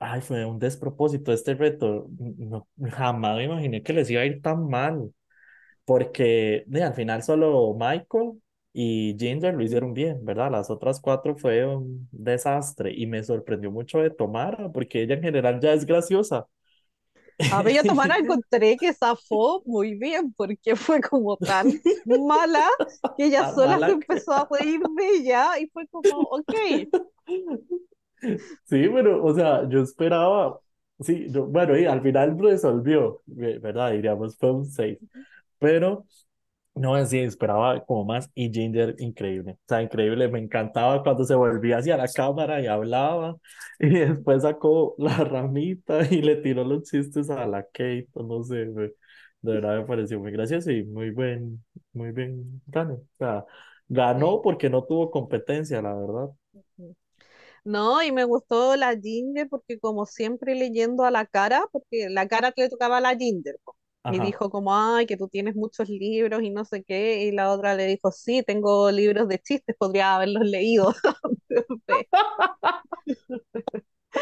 ay, 0.00 0.20
fue 0.22 0.44
un 0.46 0.58
despropósito 0.58 1.32
este 1.32 1.54
reto. 1.54 2.08
No, 2.18 2.68
jamás 2.92 3.36
me 3.38 3.44
imaginé 3.44 3.82
que 3.82 3.92
les 3.94 4.10
iba 4.10 4.22
a 4.22 4.26
ir 4.26 4.42
tan 4.42 4.68
mal. 4.68 5.12
porque 5.86 6.64
de, 6.68 6.82
al 6.84 6.94
final 6.94 7.22
solo 7.24 7.74
Michael 7.78 8.42
y 8.74 9.16
Ginger 9.20 9.54
lo 9.54 9.64
hicieron 9.64 9.94
bien, 9.94 10.24
¿verdad? 10.26 10.52
Las 10.52 10.70
otras 10.70 11.00
cuatro 11.00 11.36
fue 11.36 11.66
un 11.66 12.08
desastre 12.12 12.92
y 12.94 13.06
me 13.08 13.24
sorprendió 13.24 13.72
mucho 13.72 14.00
de 14.00 14.10
Tomara, 14.10 14.72
porque 14.72 15.02
ella 15.02 15.16
en 15.16 15.22
general 15.24 15.60
ya 15.60 15.74
es 15.74 15.86
graciosa. 15.86 16.48
A 17.50 17.62
Bella 17.62 17.84
Tomara 17.84 18.16
encontré 18.18 18.78
que 18.78 18.92
zafó 18.92 19.62
muy 19.66 19.94
bien 19.96 20.32
porque 20.34 20.76
fue 20.76 21.00
como 21.00 21.36
tan 21.38 21.80
mala 22.04 22.66
que 23.16 23.26
ella 23.26 23.44
Tan 23.44 23.54
sola 23.54 23.80
se 23.84 23.92
mala 23.92 23.98
que... 23.98 24.14
empezó 24.14 24.32
a 24.32 24.46
reír 24.50 24.80
de 24.96 25.08
ella 25.18 25.58
y 25.58 25.68
fue 25.68 25.86
como, 25.88 26.14
ok, 26.22 26.52
Sí, 28.64 28.88
pero, 28.92 29.24
o 29.24 29.34
sea, 29.34 29.68
yo 29.68 29.80
esperaba, 29.82 30.60
sí, 31.00 31.26
yo- 31.30 31.46
bueno, 31.46 31.78
y 31.78 31.84
al 31.84 32.02
final 32.02 32.38
resolvió, 32.38 33.22
ve- 33.26 33.58
¿verdad? 33.58 33.92
Diríamos, 33.92 34.36
fue 34.36 34.52
un 34.52 34.64
6, 34.66 34.98
pero 35.58 36.06
no, 36.74 37.04
sí, 37.06 37.20
esperaba 37.20 37.84
como 37.84 38.04
más 38.04 38.30
y 38.34 38.50
Ginger, 38.52 38.96
increíble, 38.98 39.52
o 39.52 39.58
sea, 39.68 39.82
increíble, 39.82 40.28
me 40.28 40.40
encantaba 40.40 41.02
cuando 41.02 41.24
se 41.24 41.34
volvía 41.34 41.78
hacia 41.78 41.96
la 41.96 42.08
cámara 42.08 42.60
y 42.60 42.66
hablaba 42.66 43.36
y 43.78 43.90
después 43.90 44.42
sacó 44.42 44.94
la 44.98 45.16
ramita 45.18 46.00
y 46.10 46.20
le 46.22 46.36
tiró 46.36 46.64
los 46.64 46.82
chistes 46.84 47.30
a 47.30 47.46
la 47.46 47.62
Kate, 47.64 48.08
no 48.14 48.42
sé, 48.42 48.56
de 48.66 48.92
verdad 49.42 49.78
me 49.78 49.84
pareció 49.86 50.18
muy 50.20 50.32
gracioso 50.32 50.70
y 50.72 50.84
muy 50.84 51.10
buen, 51.10 51.64
muy 51.92 52.10
bien 52.12 52.60
gano, 52.66 52.94
o 52.94 53.06
sea, 53.18 53.44
ganó 53.88 54.42
porque 54.42 54.68
no 54.70 54.84
tuvo 54.84 55.10
competencia, 55.10 55.80
la 55.82 55.94
verdad. 55.94 56.30
No, 57.64 58.02
y 58.02 58.12
me 58.12 58.24
gustó 58.24 58.76
la 58.76 58.96
Ginger 58.98 59.48
porque 59.48 59.78
como 59.78 60.06
siempre 60.06 60.54
leyendo 60.54 61.04
a 61.04 61.10
la 61.10 61.26
cara, 61.26 61.64
porque 61.72 62.08
la 62.10 62.28
cara 62.28 62.52
que 62.52 62.62
le 62.62 62.68
tocaba 62.68 62.98
a 62.98 63.00
la 63.00 63.16
Ginger, 63.16 63.56
po. 64.04 64.10
Y 64.10 64.20
Ajá. 64.20 64.20
dijo 64.20 64.50
como, 64.50 64.74
ay, 64.76 65.06
que 65.06 65.16
tú 65.16 65.28
tienes 65.28 65.56
muchos 65.56 65.88
libros 65.88 66.42
y 66.42 66.50
no 66.50 66.64
sé 66.64 66.84
qué, 66.84 67.24
y 67.24 67.32
la 67.32 67.50
otra 67.52 67.74
le 67.74 67.86
dijo, 67.86 68.12
sí, 68.12 68.42
tengo 68.42 68.90
libros 68.90 69.28
de 69.28 69.38
chistes, 69.40 69.76
podría 69.78 70.14
haberlos 70.16 70.44
leído. 70.46 70.94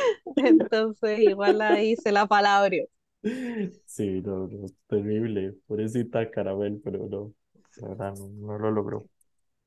Entonces, 0.36 1.20
igual 1.20 1.60
ahí 1.62 1.96
se 1.96 2.12
la 2.12 2.26
palabra. 2.26 2.76
Sí, 3.86 4.20
no, 4.22 4.48
no, 4.48 4.66
terrible. 4.88 5.52
Pobrecita 5.66 6.28
Carabel, 6.30 6.80
pero 6.82 7.06
no, 7.08 7.34
la 7.76 7.88
verdad 7.88 8.14
no, 8.16 8.28
no 8.28 8.58
lo 8.58 8.70
logró. 8.70 9.08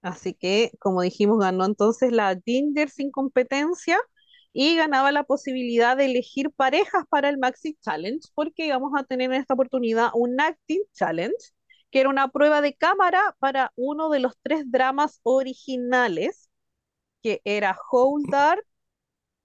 Así 0.01 0.33
que, 0.35 0.71
como 0.79 1.01
dijimos, 1.01 1.39
ganó 1.39 1.65
entonces 1.65 2.11
la 2.11 2.39
Ginger 2.45 2.89
sin 2.89 3.11
competencia 3.11 3.97
y 4.57 4.77
ganaba 4.77 5.11
la 5.11 5.23
posibilidad 5.25 5.97
de 5.97 6.05
elegir 6.05 6.49
parejas 6.51 7.03
para 7.09 7.29
el 7.29 7.37
Maxi 7.37 7.75
Challenge, 7.81 8.21
porque 8.35 8.67
íbamos 8.67 8.93
a 8.97 9.03
tener 9.03 9.31
en 9.31 9.41
esta 9.41 9.53
oportunidad 9.55 10.11
un 10.13 10.39
Acting 10.39 10.81
Challenge, 10.93 11.35
que 11.91 11.99
era 11.99 12.09
una 12.09 12.29
prueba 12.29 12.61
de 12.61 12.73
cámara 12.75 13.35
para 13.39 13.73
uno 13.75 14.09
de 14.09 14.19
los 14.21 14.33
tres 14.41 14.63
dramas 14.71 15.19
originales, 15.23 16.49
que 17.23 17.41
era 17.45 17.77
Hold 17.91 18.29
Dark, 18.31 18.65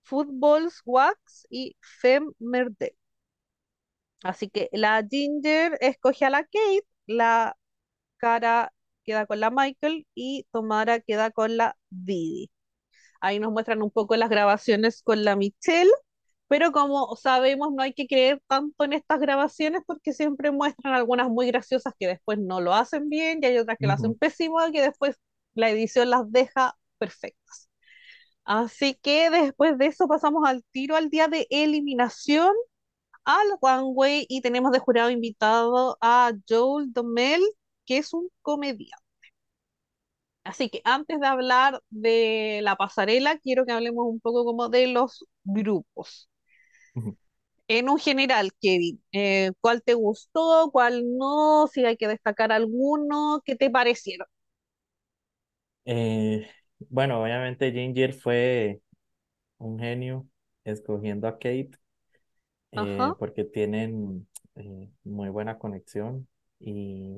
Football's 0.04 0.82
Wax 0.86 1.46
y 1.50 1.76
Femme 1.80 2.32
Merde. 2.38 2.96
Así 4.22 4.48
que 4.50 4.68
la 4.72 5.02
Ginger 5.08 5.76
escoge 5.80 6.24
a 6.26 6.30
la 6.30 6.44
Kate, 6.44 6.86
la 7.06 7.56
Cara 8.18 8.72
queda 9.04 9.26
con 9.26 9.40
la 9.40 9.50
Michael 9.50 10.06
y 10.14 10.46
Tomara 10.52 11.00
queda 11.00 11.30
con 11.32 11.56
la 11.56 11.76
Didi. 11.90 12.50
Ahí 13.20 13.38
nos 13.38 13.52
muestran 13.52 13.82
un 13.82 13.90
poco 13.90 14.16
las 14.16 14.30
grabaciones 14.30 15.02
con 15.02 15.24
la 15.24 15.36
Michelle, 15.36 15.90
pero 16.48 16.72
como 16.72 17.14
sabemos 17.16 17.72
no 17.72 17.82
hay 17.82 17.92
que 17.94 18.06
creer 18.06 18.42
tanto 18.48 18.84
en 18.84 18.92
estas 18.94 19.20
grabaciones 19.20 19.82
porque 19.86 20.12
siempre 20.12 20.50
muestran 20.50 20.94
algunas 20.94 21.28
muy 21.30 21.46
graciosas 21.46 21.94
que 21.98 22.08
después 22.08 22.38
no 22.38 22.60
lo 22.60 22.74
hacen 22.74 23.08
bien 23.08 23.40
y 23.42 23.46
hay 23.46 23.58
otras 23.58 23.78
que 23.78 23.86
lo 23.86 23.92
hacen 23.94 24.14
pésimo 24.16 24.58
que 24.72 24.82
después 24.82 25.16
la 25.54 25.70
edición 25.70 26.10
las 26.10 26.30
deja 26.32 26.76
perfectas. 26.98 27.68
Así 28.44 28.94
que 29.02 29.30
después 29.30 29.78
de 29.78 29.86
eso 29.86 30.08
pasamos 30.08 30.42
al 30.48 30.64
tiro 30.72 30.96
al 30.96 31.10
día 31.10 31.28
de 31.28 31.46
eliminación 31.50 32.52
al 33.24 33.46
One 33.60 33.84
Way 33.94 34.26
y 34.28 34.40
tenemos 34.42 34.72
de 34.72 34.78
jurado 34.80 35.10
invitado 35.10 35.98
a 36.00 36.32
Joel 36.48 36.92
Domel, 36.92 37.42
que 37.86 37.98
es 37.98 38.12
un 38.12 38.28
comediante. 38.42 39.09
Así 40.44 40.68
que 40.70 40.80
antes 40.84 41.20
de 41.20 41.26
hablar 41.26 41.82
de 41.90 42.60
la 42.62 42.76
pasarela, 42.76 43.38
quiero 43.38 43.64
que 43.66 43.72
hablemos 43.72 44.06
un 44.06 44.20
poco 44.20 44.44
como 44.44 44.68
de 44.68 44.86
los 44.88 45.24
grupos. 45.44 46.28
En 47.68 47.88
un 47.88 47.98
general, 47.98 48.50
Kevin, 48.60 49.02
eh, 49.12 49.52
¿cuál 49.60 49.82
te 49.82 49.94
gustó? 49.94 50.70
¿Cuál 50.72 51.04
no? 51.16 51.66
Si 51.72 51.84
hay 51.84 51.96
que 51.96 52.08
destacar 52.08 52.52
alguno, 52.52 53.42
¿qué 53.44 53.56
te 53.56 53.70
parecieron? 53.70 54.26
Eh, 55.84 56.48
bueno, 56.88 57.22
obviamente 57.22 57.72
Ginger 57.72 58.14
fue 58.14 58.80
un 59.58 59.78
genio 59.80 60.28
escogiendo 60.64 61.28
a 61.28 61.34
Kate 61.38 61.72
eh, 62.72 63.14
porque 63.18 63.44
tienen 63.44 64.28
muy 65.04 65.28
buena 65.30 65.58
conexión 65.58 66.28
y, 66.60 67.16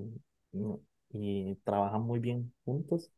y 1.14 1.56
trabajan 1.64 2.02
muy 2.02 2.20
bien 2.20 2.54
juntos. 2.64 3.10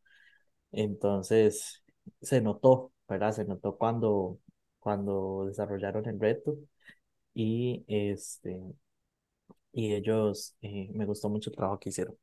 Entonces, 0.73 1.83
se 2.23 2.41
notó, 2.43 2.93
¿verdad? 3.09 3.33
Se 3.33 3.45
notó 3.45 3.77
cuando, 3.79 4.41
cuando 4.81 5.47
desarrollaron 5.47 6.07
el 6.09 6.21
reto 6.21 6.57
y, 7.35 7.85
este, 7.89 8.61
y 9.73 9.93
ellos, 9.95 10.57
eh, 10.63 10.89
me 10.95 11.05
gustó 11.07 11.29
mucho 11.29 11.51
el 11.51 11.57
trabajo 11.57 11.79
que 11.79 11.91
hicieron. 11.91 12.17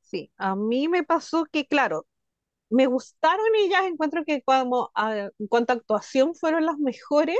Sí, 0.00 0.30
a 0.36 0.54
mí 0.56 0.88
me 0.88 1.02
pasó 1.04 1.46
que, 1.46 1.66
claro, 1.66 2.06
me 2.70 2.86
gustaron 2.86 3.46
ellas, 3.58 3.84
encuentro 3.86 4.24
que 4.26 4.42
como, 4.42 4.90
a- 4.94 5.30
en 5.38 5.48
cuanto 5.48 5.72
a 5.74 5.76
actuación 5.76 6.34
fueron 6.34 6.66
las 6.66 6.78
mejores 6.78 7.38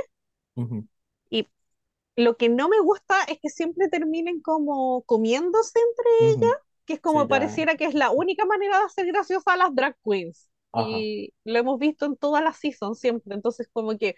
lo 2.15 2.37
que 2.37 2.49
no 2.49 2.69
me 2.69 2.79
gusta 2.81 3.15
es 3.25 3.39
que 3.41 3.49
siempre 3.49 3.89
terminen 3.89 4.41
como 4.41 5.03
comiéndose 5.03 5.79
entre 5.79 6.11
ujú. 6.19 6.55
que 6.85 6.93
es 6.95 6.99
Sí, 7.01 7.01
como 7.01 7.27
ya, 7.29 7.29
pareciera 7.29 7.75
que 7.75 7.85
es 7.85 7.93
la 7.95 8.11
única 8.11 8.45
manera 8.45 8.79
de 8.79 8.85
hacer 8.85 9.07
graciosa 9.07 9.53
a 9.53 9.57
las 9.57 9.73
drag 9.75 9.97
queens. 10.03 10.49
ajá, 10.73 11.05
Y 11.13 11.33
lo 11.45 11.59
hemos 11.59 11.79
visto 11.79 12.05
en 12.05 12.15
todas 12.17 12.43
las 12.43 12.57
seasons 12.57 12.99
siempre. 12.99 13.33
Entonces, 13.35 13.69
como 13.73 13.97
que 13.97 14.15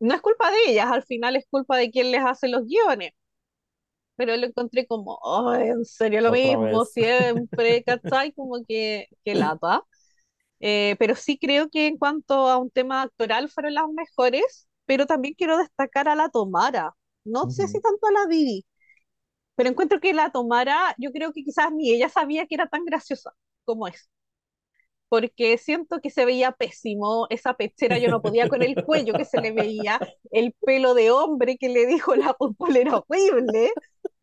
no 0.00 0.14
es 0.14 0.20
culpa 0.22 0.50
de 0.50 0.58
ellas, 0.68 0.88
al 0.90 1.04
final 1.04 1.36
es 1.36 1.46
culpa 1.50 1.76
de 1.78 1.90
quien 1.92 2.10
les 2.12 2.24
hace 2.24 2.48
los 2.48 2.66
guiones. 2.66 3.12
Pero 4.16 4.36
lo 4.36 4.46
encontré 4.46 4.86
como, 4.86 5.18
"Ay, 5.24 5.68
en 5.70 5.84
serio 5.84 6.20
lo 6.20 6.30
otra 6.30 6.32
mismo, 6.32 6.84
vez. 6.84 6.84
siempre, 6.84 7.82
¿cachai? 7.84 8.32
Como 8.32 8.64
que, 8.66 9.06
que 9.24 9.34
lata. 9.34 9.82
Eh, 10.60 10.96
pero 10.98 11.16
sí 11.16 11.38
creo 11.38 11.70
que 11.70 11.86
en 11.88 11.98
cuanto 11.98 12.48
a 12.48 12.58
un 12.58 12.70
tema 12.70 13.02
actoral 13.02 13.50
fueron 13.50 13.74
las 13.74 13.88
mejores, 13.90 14.68
pero 14.86 15.06
también 15.06 15.34
quiero 15.34 15.58
destacar 15.58 16.08
a 16.08 16.16
la 16.16 16.30
Tomara. 16.30 16.94
No 17.24 17.48
sé 17.50 17.68
si 17.68 17.80
tanto 17.80 18.06
a 18.08 18.12
la 18.12 18.26
Didi, 18.26 18.66
pero 19.56 19.70
encuentro 19.70 20.00
que 20.00 20.14
la 20.14 20.30
Tomara, 20.32 20.94
yo 20.98 21.12
creo 21.12 21.32
que 21.32 21.44
quizás 21.44 21.72
ni 21.72 21.92
ella 21.92 22.08
sabía 22.10 22.46
que 22.46 22.56
era 22.56 22.68
tan 22.68 22.84
graciosa 22.86 23.32
como 23.64 23.88
es. 23.88 24.10
porque 25.08 25.58
siento 25.58 26.00
que 26.00 26.10
se 26.10 26.24
veía 26.24 26.52
pésimo, 26.52 27.26
esa 27.30 27.54
pechera 27.54 27.98
yo 27.98 28.08
no 28.08 28.22
podía 28.22 28.46
con 28.48 28.62
el 28.62 28.78
cuello 28.80 29.14
que 29.16 29.24
se 29.24 29.38
le 29.38 29.52
veía, 29.52 30.00
el 30.30 30.54
pelo 30.64 30.94
de 30.94 31.10
hombre 31.10 31.56
que 31.58 31.68
le 31.68 31.86
dijo 31.86 32.14
la 32.16 32.34
popola 32.34 32.78
era 32.78 32.96
horrible, 32.98 33.72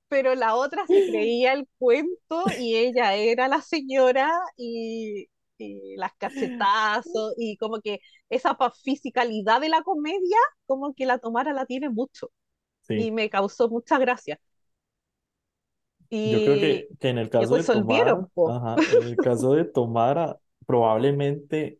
pero 0.09 0.35
la 0.35 0.55
otra 0.55 0.87
se 0.87 1.03
creía 1.05 1.53
el 1.53 1.67
cuento 1.79 2.45
y 2.57 2.75
ella 2.77 3.15
era 3.15 3.47
la 3.49 3.61
señora 3.61 4.31
y, 4.57 5.27
y 5.57 5.95
las 5.97 6.13
cachetazos 6.17 7.33
y 7.37 7.57
como 7.57 7.81
que 7.81 7.99
esa 8.29 8.57
fisicalidad 8.83 9.61
de 9.61 9.69
la 9.69 9.83
comedia, 9.83 10.37
como 10.67 10.93
que 10.95 11.05
la 11.05 11.19
Tomara 11.19 11.53
la 11.53 11.65
tiene 11.65 11.89
mucho 11.89 12.29
y 12.95 13.11
Sí, 13.11 13.11
me 13.11 13.29
causó 13.29 13.69
mucha 13.69 13.97
gracia. 13.99 14.39
yo 16.23 16.43
creo 16.43 16.59
Y, 16.59 16.59
que, 16.59 16.89
que 16.99 17.09
en 17.09 17.17
el 17.17 17.29
y 17.37 17.45
caso 17.45 17.55
de 17.55 17.63
Tomara, 17.65 18.23
ajá, 18.43 18.83
en 18.87 19.03
el 19.03 19.19
caso 19.19 19.53
de 19.53 19.65
Tomara, 19.65 20.39
probablemente, 20.65 21.79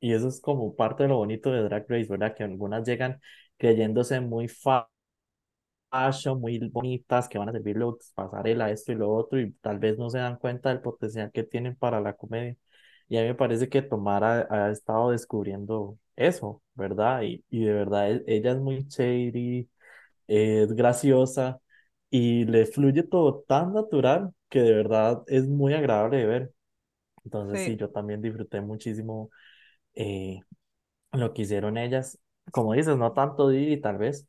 y 0.00 0.14
eso 0.14 0.28
es 0.28 0.40
como 0.40 0.76
parte 0.76 1.04
de 1.04 1.10
lo 1.10 1.18
bonito 1.18 1.52
de 1.52 1.62
Drag 1.64 1.86
Race, 1.88 2.08
¿verdad? 2.08 2.34
Que 2.36 2.44
algunas 2.44 2.86
llegan 2.88 3.20
creyéndose 3.58 4.20
muy 4.20 4.48
fa 4.48 4.90
fashion, 5.90 6.40
muy 6.40 6.58
bonitas, 6.68 7.28
que 7.28 7.38
van 7.38 7.48
a 7.48 7.52
servir 7.52 7.76
looks, 7.76 8.12
pasarela, 8.14 8.70
esto 8.70 8.92
y 8.92 8.94
lo 8.96 9.12
otro, 9.12 9.40
y 9.40 9.52
tal 9.54 9.78
vez 9.78 9.96
no 9.98 10.10
se 10.10 10.18
dan 10.18 10.36
cuenta 10.38 10.70
del 10.70 10.80
potencial 10.80 11.30
que 11.32 11.44
tienen 11.44 11.76
para 11.76 12.00
la 12.00 12.14
comedia. 12.16 12.56
Y 13.08 13.16
a 13.18 13.22
mí 13.22 13.28
me 13.28 13.34
parece 13.34 13.68
que 13.68 13.82
Tomara 13.82 14.46
ha, 14.50 14.70
estado 14.70 15.10
descubriendo 15.10 15.98
eso, 16.16 16.62
¿verdad? 16.74 17.22
Y, 17.22 17.44
y 17.50 17.64
de 17.64 17.72
verdad 17.74 18.10
e- 18.12 18.24
ella 18.26 18.52
es 18.52 18.58
muy 18.58 18.84
shady, 18.88 19.68
es 20.26 20.72
graciosa 20.74 21.60
y 22.10 22.44
le 22.44 22.66
fluye 22.66 23.02
todo 23.02 23.44
tan 23.48 23.72
natural 23.74 24.32
que 24.48 24.60
de 24.62 24.74
verdad 24.74 25.22
es 25.26 25.46
muy 25.48 25.74
agradable 25.74 26.18
de 26.18 26.26
ver. 26.26 26.54
Entonces 27.24 27.62
sí, 27.62 27.76
Sí, 27.76 27.76
yo 27.76 27.90
también 27.90 28.22
disfruté 28.22 28.60
muchísimo 28.60 29.30
eh, 29.94 30.40
lo 31.12 31.32
que 31.34 31.42
hicieron 31.42 31.78
ellas. 31.78 32.18
Como 32.52 32.74
dices, 32.74 32.96
no 32.96 33.12
tanto 33.12 33.48
Didi 33.48 33.80
tal 33.80 33.98
vez, 33.98 34.28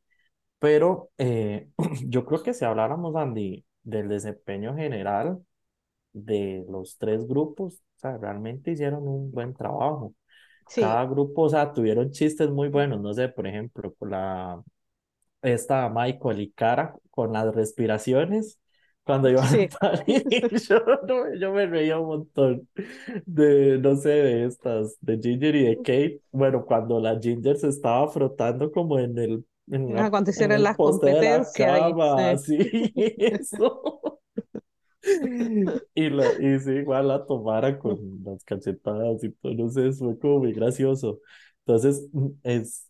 pero 0.60 1.12
eh, 1.18 1.70
yo 2.08 2.26
creo 2.26 2.43
que 2.43 2.54
si 2.54 2.66
habláramos, 2.66 3.16
Andy, 3.16 3.66
del 3.84 4.10
desempeño 4.10 4.76
general 4.76 5.39
de 6.14 6.66
los 6.70 6.98
tres 6.98 7.28
grupos, 7.28 7.76
o 7.98 8.00
sea, 8.00 8.18
realmente 8.18 8.72
hicieron 8.72 9.08
un 9.08 9.32
buen 9.32 9.54
trabajo. 9.54 10.14
sí, 10.68 10.82
Cada 10.82 11.06
grupo, 11.06 11.43
o 11.43 11.50
sea, 11.50 11.74
tuvieron 11.74 12.12
chistes 12.12 12.50
muy 12.52 12.70
buenos, 12.70 13.02
no 13.02 13.14
sé, 13.14 13.30
por 13.30 13.48
ejemplo, 13.48 13.93
con 13.96 14.12
la, 14.12 14.62
esta 15.48 15.89
Michael 15.89 16.41
y 16.41 16.52
Cara 16.52 16.96
con 17.12 17.34
las 17.34 17.54
respiraciones, 17.56 18.60
cuando 19.04 19.30
iban 19.30 19.48
a 19.56 19.58
sí. 19.58 19.70
salir, 19.80 20.26
yo, 20.70 20.80
no- 21.08 21.34
yo 21.36 21.54
me 21.54 21.66
reía 21.68 22.00
un 22.00 22.08
montón 22.08 22.70
de, 23.26 23.78
no 23.80 23.96
sé, 23.96 24.10
de 24.10 24.46
estas, 24.46 24.98
de 25.02 25.20
Ginger 25.22 25.56
y 25.56 25.64
de 25.66 25.78
Kate. 25.82 26.22
Bueno, 26.32 26.66
cuando 26.66 27.00
la 27.00 27.20
Ginger 27.20 27.58
se 27.58 27.70
estaba 27.70 28.08
frotando 28.10 28.72
como 28.72 29.00
en 29.00 29.18
el, 29.18 29.46
en 29.72 29.93
la, 29.93 30.10
Cuando 30.10 30.32
en 30.36 30.64
las 30.64 30.82
de 31.04 31.24
la 31.24 31.52
competencias 31.54 31.80
y 31.80 31.96
cama, 31.96 32.32
sí. 32.32 32.32
así, 32.32 32.93
eso. 33.18 34.20
Y, 35.93 36.10
la, 36.10 36.34
y 36.39 36.60
sí, 36.60 36.72
igual 36.72 37.08
la 37.08 37.26
tomara 37.26 37.78
con 37.80 37.98
las 38.24 38.43
cachetadas 38.43 39.24
y 39.24 39.32
todo, 39.32 39.54
no 39.54 39.70
sé, 39.70 39.91
fue 39.93 40.18
como 40.20 40.39
muy 40.39 40.54
gracioso. 40.54 41.20
Entonces, 41.66 42.08
mm, 42.14 42.28
es, 42.43 42.89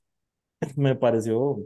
me 0.77 0.95
pareció, 0.95 1.59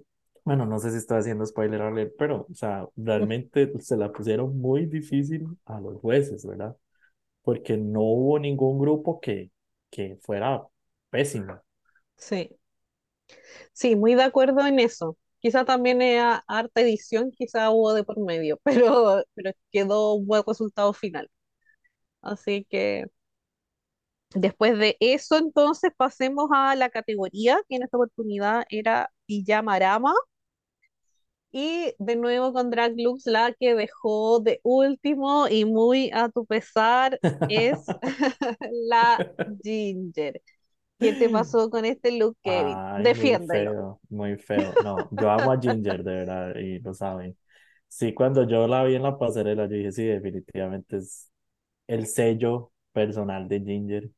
bueno, 0.50 0.66
no 0.66 0.80
sé 0.80 0.92
si 0.92 0.98
estoy 0.98 1.20
haciendo 1.20 1.46
spoiler 1.46 1.82
alert, 1.82 2.14
pero, 2.18 2.48
o 2.50 2.54
sea, 2.56 2.88
realmente 2.96 3.72
se 3.82 3.98
la 3.98 4.12
pusieron 4.12 4.58
muy 4.60 4.86
difícil 4.88 5.48
a 5.66 5.80
los 5.80 6.00
jueces, 6.02 6.46
¿verdad? 6.46 6.76
Porque 7.44 7.78
no 7.78 8.02
hubo 8.02 8.40
ningún 8.40 8.80
grupo 8.80 9.20
que, 9.22 9.52
que 9.92 10.18
fuera 10.24 10.64
pésimo. 11.12 11.62
Sí, 12.18 12.60
sí, 13.74 13.96
muy 13.96 14.16
de 14.16 14.24
acuerdo 14.24 14.66
en 14.66 14.80
eso. 14.80 15.18
Quizá 15.40 15.64
también 15.66 16.02
era 16.02 16.44
harta 16.48 16.82
edición, 16.82 17.32
quizá 17.32 17.72
hubo 17.72 17.94
de 17.94 18.04
por 18.04 18.20
medio, 18.20 18.60
pero, 18.64 19.24
pero 19.36 19.52
quedó 19.72 20.14
un 20.16 20.28
buen 20.28 20.44
resultado 20.46 20.94
final. 20.94 21.30
Así 22.22 22.66
que 22.70 23.06
después 24.36 24.78
de 24.78 24.98
eso, 25.00 25.38
entonces 25.38 25.92
pasemos 25.98 26.50
a 26.54 26.76
la 26.76 26.90
categoría, 26.90 27.60
que 27.68 27.76
en 27.76 27.84
esta 27.84 27.98
oportunidad 27.98 28.64
era 28.70 29.12
Pijamarama. 29.26 30.14
Y 31.52 31.94
de 32.00 32.16
nuevo 32.16 32.54
con 32.54 32.70
Drag 32.70 32.94
Lux, 32.98 33.26
la 33.26 33.54
que 33.54 33.76
dejó 33.76 34.40
de 34.40 34.60
último 34.64 35.48
y 35.50 35.66
muy 35.66 36.12
a 36.14 36.30
tu 36.30 36.46
pesar 36.46 37.22
es 37.48 37.98
la 38.90 39.24
Ginger. 39.64 40.42
¿Qué 41.00 41.14
te 41.14 41.30
pasó 41.30 41.70
con 41.70 41.86
este 41.86 42.12
look, 42.18 42.38
Kevin? 42.44 42.84
Ay, 42.92 43.10
muy 43.12 43.38
Defiéndelo. 43.38 43.38
feo, 43.38 44.00
muy 44.10 44.38
feo. 44.38 44.78
No, 44.82 45.08
yo 45.12 45.30
amo 45.30 45.52
a 45.52 45.60
Ginger, 45.60 46.04
de 46.04 46.12
verdad, 46.16 46.56
y 46.56 46.80
lo 46.80 46.94
saben. 46.94 47.38
Sí, 47.88 48.14
cuando 48.14 48.48
yo 48.48 48.68
la 48.68 48.84
vi 48.84 48.96
en 48.96 49.04
la 49.04 49.18
pasarela, 49.18 49.66
yo 49.66 49.72
dije, 49.76 49.92
sí, 49.92 50.06
definitivamente 50.06 50.98
es 50.98 51.32
el 51.88 52.08
sello 52.08 52.72
personal 52.94 53.48
de 53.48 53.62
Ginger. 53.62 54.12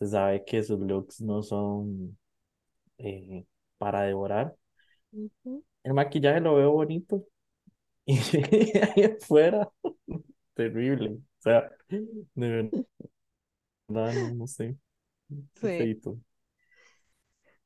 Se 0.00 0.06
sabe 0.08 0.44
que 0.44 0.62
sus 0.62 0.80
looks 0.80 1.20
no 1.22 1.42
son 1.42 2.18
eh, 2.98 3.46
para 3.78 4.02
devorar. 4.04 4.56
Ujú. 5.12 5.64
El 5.86 5.94
maquillaje 5.94 6.40
lo 6.40 6.56
veo 6.56 6.72
bonito. 6.72 7.24
Y 8.06 8.18
ahí 8.78 9.04
afuera, 9.04 9.70
terrible. 10.54 11.10
O 11.12 11.20
sea, 11.42 11.70
de 11.88 12.26
verdad, 12.36 12.72
no, 13.88 14.12
no 14.34 14.46
sé, 14.46 14.76
Sí. 15.60 15.92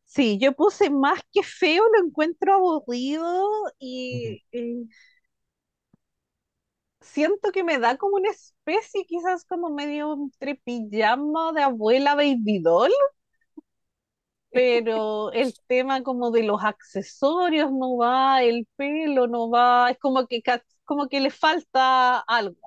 Sí, 0.05 0.39
yo 0.41 0.53
puse 0.55 0.91
más 0.91 1.21
que 1.33 1.43
feo, 1.45 1.85
lo 1.97 2.07
encuentro 2.07 2.55
aburrido 2.55 3.47
y, 3.79 4.43
y 4.51 4.89
siento 7.01 7.53
que 7.53 7.64
me 7.64 7.79
da 7.79 7.97
como 7.97 8.16
una 8.16 8.31
especie, 8.31 9.05
quizás 9.07 9.45
como 9.45 9.71
medio 9.71 10.12
entre 10.14 10.57
pijama 10.57 11.53
de 11.53 11.62
abuela 11.62 12.14
baby 12.14 12.61
doll, 12.61 12.93
pero 14.53 15.32
el 15.32 15.55
tema 15.66 16.03
como 16.03 16.30
de 16.30 16.42
los 16.42 16.62
accesorios 16.64 17.70
no 17.72 17.96
va, 17.96 18.42
el 18.42 18.66
pelo 18.76 19.26
no 19.28 19.51
va, 19.51 19.90
es 19.90 19.98
como 19.98 20.26
que, 20.26 20.42
como 20.84 21.09
que 21.09 21.20
le 21.20 21.30
falta 21.30 22.18
algo, 22.20 22.59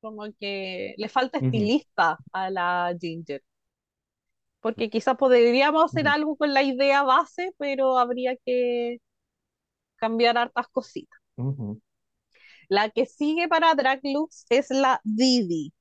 como 0.00 0.24
que 0.38 0.94
le 0.98 1.08
falta 1.08 1.38
estilista 1.38 2.18
a 2.32 2.50
la 2.50 2.94
Ginger. 3.00 3.42
Porque 4.60 4.90
quizás 4.90 5.16
podríamos 5.16 5.84
hacer 5.84 6.06
algo 6.08 6.36
con 6.36 6.52
la 6.52 6.62
idea 6.62 7.02
base, 7.02 7.54
pero 7.58 7.98
habría 7.98 8.36
que 8.44 8.98
cambiar 9.96 10.38
hartas 10.38 10.68
cositas. 10.68 11.18
La 12.68 12.88
que 12.90 13.06
sigue 13.06 13.48
para 13.48 13.74
Draglux 13.74 14.46
es 14.48 14.70
la 14.70 15.00
Didi. 15.04 15.72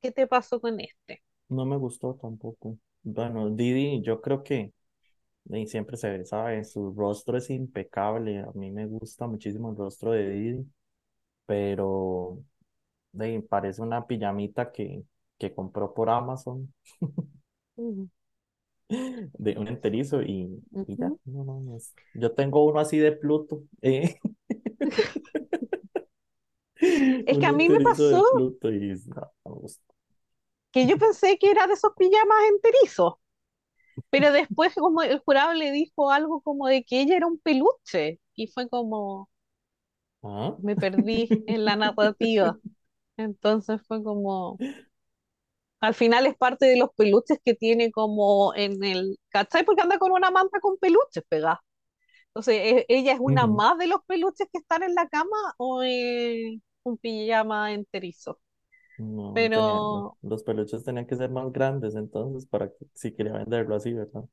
¿Qué 0.00 0.12
te 0.12 0.26
pasó 0.26 0.60
con 0.60 0.80
este? 0.80 1.22
No 1.48 1.64
me 1.64 1.76
gustó 1.76 2.14
tampoco. 2.14 2.78
Bueno, 3.04 3.50
Didi, 3.50 4.02
yo 4.02 4.20
creo 4.20 4.42
que 4.42 4.72
y 5.50 5.66
siempre 5.68 5.96
se 5.98 6.10
ve, 6.10 6.24
¿sabe? 6.26 6.64
Su 6.64 6.92
rostro 6.94 7.38
es 7.38 7.50
impecable. 7.50 8.40
A 8.40 8.52
mí 8.54 8.70
me 8.72 8.86
gusta 8.86 9.26
muchísimo 9.28 9.70
el 9.72 9.76
rostro 9.78 10.12
de 10.12 10.30
Didi, 10.30 10.66
pero 11.46 12.42
de, 13.12 13.42
parece 13.42 13.82
una 13.82 14.06
pijamita 14.06 14.72
que, 14.72 15.04
que 15.38 15.54
compró 15.54 15.94
por 15.94 16.10
Amazon 16.10 16.72
Ujú, 17.76 18.08
de 19.38 19.56
un 19.58 19.68
enterizo 19.68 20.22
y, 20.22 20.62
y 20.86 20.96
ya. 20.96 21.06
ujú. 21.06 21.18
No, 21.24 21.44
no, 21.44 21.60
no 21.60 21.76
es- 21.76 21.94
Yo 22.12 22.32
tengo 22.32 22.64
uno 22.64 22.80
así 22.80 22.98
de 22.98 23.12
Pluto, 23.12 23.62
eh, 23.82 24.18
Es 27.26 27.38
que 27.38 27.46
un 27.46 27.46
a 27.46 27.52
mí 27.52 27.68
me 27.68 27.80
enterizo 27.80 28.08
de 28.08 28.20
pasó 28.20 28.24
Pluto 28.24 28.70
y 28.72 28.78
no, 29.08 29.32
no 29.44 29.54
me 29.54 29.60
gusta. 29.60 29.93
Que 30.74 30.86
yo 30.88 30.98
pensé 30.98 31.38
que 31.38 31.50
era 31.52 31.68
de 31.68 31.74
esos 31.74 31.92
pijamas 31.98 32.38
enterizos, 32.50 33.14
pero 34.10 34.32
después 34.32 34.74
como 34.74 35.02
el 35.02 35.20
jurado 35.20 35.54
le 35.54 35.72
dijo 35.72 36.10
algo 36.12 36.40
como 36.42 36.68
de 36.68 36.84
que 36.84 37.02
ella 37.02 37.16
era 37.18 37.26
un 37.28 37.38
peluche 37.40 38.20
y 38.34 38.48
fue 38.48 38.68
como, 38.70 39.30
¿Ah? 40.22 40.58
me 40.62 40.76
perdí 40.76 41.36
en 41.46 41.64
la 41.64 41.76
narrativa. 41.76 42.58
Entonces 43.16 43.82
fue 43.86 44.02
como, 44.04 44.62
al 45.80 45.94
final 45.94 46.26
es 46.26 46.36
parte 46.36 46.66
de 46.66 46.76
los 46.78 46.90
peluches 46.96 47.38
que 47.44 47.54
tiene 47.54 47.90
como 47.92 48.54
en 48.54 48.82
el, 48.84 49.18
¿cachai? 49.30 49.64
Porque 49.64 49.82
anda 49.82 49.98
con 49.98 50.12
una 50.12 50.30
manta 50.30 50.60
con 50.60 50.78
peluches 50.78 51.24
pegada. 51.28 51.62
Entonces, 52.28 52.56
¿e- 52.62 52.86
¿ella 52.90 53.14
es 53.14 53.20
una 53.20 53.46
más 53.48 53.78
de 53.78 53.88
los 53.88 54.02
peluches 54.06 54.48
que 54.52 54.58
están 54.60 54.82
en 54.84 54.94
la 54.96 55.08
cama 55.08 55.36
o 55.58 55.82
es 55.84 56.60
un 56.84 56.98
pijama 56.98 57.72
enterizo? 57.74 58.40
No, 58.96 59.50
tenía, 59.52 59.80
Pero, 59.82 60.16
los 60.22 60.42
peluches 60.44 60.84
tenían 60.84 61.06
que 61.06 61.16
ser 61.16 61.30
más 61.30 61.52
grandes 61.52 61.94
entonces 61.96 62.46
para 62.46 62.68
que 62.70 62.86
si 62.94 63.12
quería 63.14 63.32
venderlo 63.34 63.74
así, 63.76 63.92
¿verdad? 63.92 64.24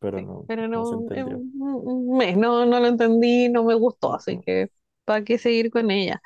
Pero 0.00 0.20
sí, 0.20 0.22
no, 0.22 0.46
pero 0.46 0.68
no 0.68 0.84
no, 1.14 1.76
un- 1.78 2.16
mes, 2.18 2.36
no, 2.36 2.66
no 2.66 2.80
lo 2.80 2.86
entendí, 2.88 3.48
no 3.48 3.64
me 3.64 3.74
gustó, 3.74 4.14
así 4.14 4.38
que 4.40 4.70
¿para 5.04 5.24
qué 5.24 5.38
seguir 5.38 5.70
con 5.70 5.90
ella? 5.90 6.20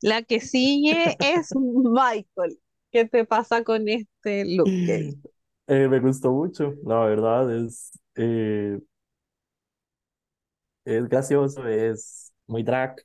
La 0.00 0.22
que 0.22 0.40
sigue 0.40 1.16
es 1.20 1.50
Michael. 1.54 2.58
¿Qué 2.90 3.06
te 3.06 3.24
pasa 3.24 3.64
con 3.64 3.88
este 3.88 4.44
look? 4.56 4.74
Eh, 5.68 5.88
me 5.88 6.00
gustó 6.00 6.32
mucho, 6.32 6.74
la 6.84 7.00
verdad, 7.06 7.54
es, 7.56 7.92
eh, 8.16 8.78
es 10.84 11.08
gracioso, 11.08 11.66
es 11.66 12.32
muy 12.46 12.62
drag. 12.62 12.96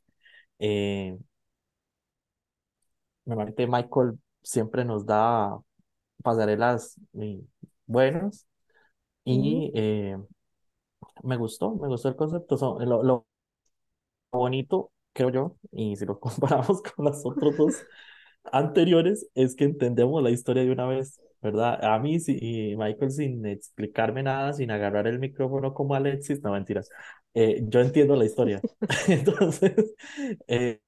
Eh, 0.59 1.17
normalmente 3.27 3.67
Michael 3.67 4.19
siempre 4.43 4.85
nos 4.85 5.05
da 5.07 5.59
pasarelas 6.23 6.99
eh, 7.15 7.41
buenas 7.87 8.47
¿Mm? 9.25 9.31
y 9.33 9.71
eh, 9.75 10.17
me 11.23 11.37
gustó, 11.37 11.75
me 11.75 11.87
gustó 11.87 12.09
el 12.09 12.15
concepto. 12.15 12.55
Lo, 12.85 13.03
lo 13.03 13.27
bonito, 14.31 14.91
creo 15.13 15.29
yo, 15.29 15.57
y 15.71 15.95
si 15.95 16.05
lo 16.05 16.19
comparamos 16.19 16.81
con 16.81 17.05
las 17.05 17.25
otros 17.25 17.55
dos 17.57 17.75
anteriores, 18.51 19.27
es 19.35 19.55
que 19.55 19.65
entendemos 19.65 20.23
la 20.23 20.31
historia 20.31 20.63
de 20.63 20.71
una 20.71 20.87
vez, 20.87 21.19
¿verdad? 21.41 21.83
A 21.83 21.99
mí 21.99 22.19
sí, 22.19 22.37
y 22.41 22.75
Michael 22.77 23.11
sin 23.11 23.45
explicarme 23.45 24.23
nada, 24.23 24.53
sin 24.53 24.71
agarrar 24.71 25.07
el 25.07 25.19
micrófono 25.19 25.73
como 25.73 25.95
Alexis, 25.95 26.41
no 26.43 26.51
mentiras, 26.53 26.89
eh, 27.33 27.61
yo 27.63 27.79
entiendo 27.81 28.15
la 28.15 28.25
historia. 28.25 28.61
Entonces, 29.07 29.73
eh, 30.47 30.81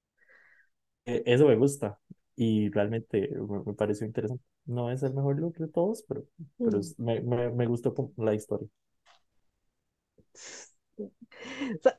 eso 1.05 1.47
me 1.47 1.55
gusta 1.55 1.99
y 2.39 2.69
realmente 2.71 3.29
me, 3.49 3.61
me 3.65 3.73
pareció 3.73 4.07
interesante. 4.07 4.43
No 4.65 4.91
es 4.91 5.03
el 5.03 5.13
mejor 5.13 5.39
look 5.39 5.55
de 5.57 5.67
todos, 5.67 6.03
pero, 6.07 6.25
pero 6.63 6.79
Mm. 6.79 6.79
es- 6.79 6.97
me, 6.99 7.21
me, 7.21 7.49
me 7.51 7.67
gustó 7.67 7.93
la 8.17 8.33
historia. 8.35 8.67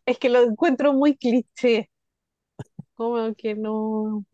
Es 0.07 0.19
que 0.19 0.29
lo 0.29 0.43
encuentro 0.43 0.93
muy 0.93 1.17
cliché, 1.17 1.91
como 2.95 3.35
que 3.35 3.55
no, 3.57 4.25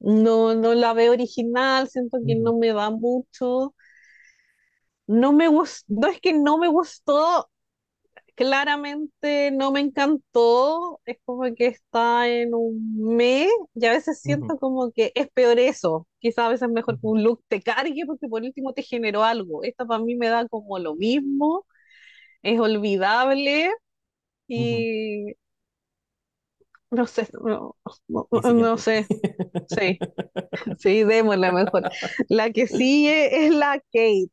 no, 0.00 0.54
no 0.54 0.74
la 0.74 0.92
veo 0.94 1.12
original, 1.12 1.88
siento 1.88 2.18
que 2.26 2.34
Ujú, 2.34 2.36
no 2.36 2.56
me 2.56 2.72
da 2.72 2.90
mucho. 2.90 3.74
No 5.06 5.32
me 5.32 5.48
gustó, 5.48 5.84
no 5.88 6.08
es 6.08 6.20
que 6.20 6.32
no 6.34 6.58
me 6.58 6.68
gustó, 6.68 7.50
claramente 8.38 9.50
no 9.50 9.72
me 9.72 9.80
encantó, 9.80 11.00
es 11.06 11.18
como 11.24 11.42
que 11.56 11.66
está 11.66 12.28
en 12.28 12.54
un 12.54 13.16
mes 13.16 13.48
y 13.74 13.84
a 13.86 13.90
veces 13.90 14.22
siento 14.22 14.58
como 14.58 14.92
que 14.92 15.10
es 15.16 15.28
peor 15.32 15.58
eso, 15.58 16.06
quizás 16.20 16.46
a 16.46 16.48
veces 16.50 16.68
mejor 16.70 17.00
que 17.00 17.06
un 17.08 17.24
look 17.24 17.42
te 17.48 17.60
cargue 17.60 18.04
porque 18.06 18.28
por 18.28 18.42
último 18.42 18.72
te 18.74 18.82
generó 18.84 19.24
algo. 19.24 19.64
Esta 19.64 19.86
para 19.86 20.04
mí 20.04 20.14
me 20.14 20.28
da 20.28 20.46
como 20.48 20.78
lo 20.78 20.94
mismo, 20.94 21.66
es 22.42 22.60
olvidable 22.60 23.72
y 24.48 25.36
no 26.90 27.06
sé, 27.06 27.28
no, 27.44 27.76
no, 28.08 28.28
no 28.54 28.78
sé, 28.78 29.06
sí, 29.68 29.98
sí, 30.78 31.04
démosla 31.04 31.52
mejor. 31.52 31.90
La 32.28 32.50
que 32.50 32.66
sigue 32.66 33.46
es 33.46 33.54
la 33.54 33.78
Kate, 33.92 34.30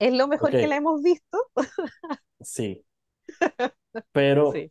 es 0.00 0.12
lo 0.14 0.28
mejor 0.28 0.56
que 0.56 0.68
la 0.68 0.76
hemos 0.76 1.02
visto, 1.02 1.38
sí, 2.40 2.84
pero 4.12 4.64
sí. 4.64 4.70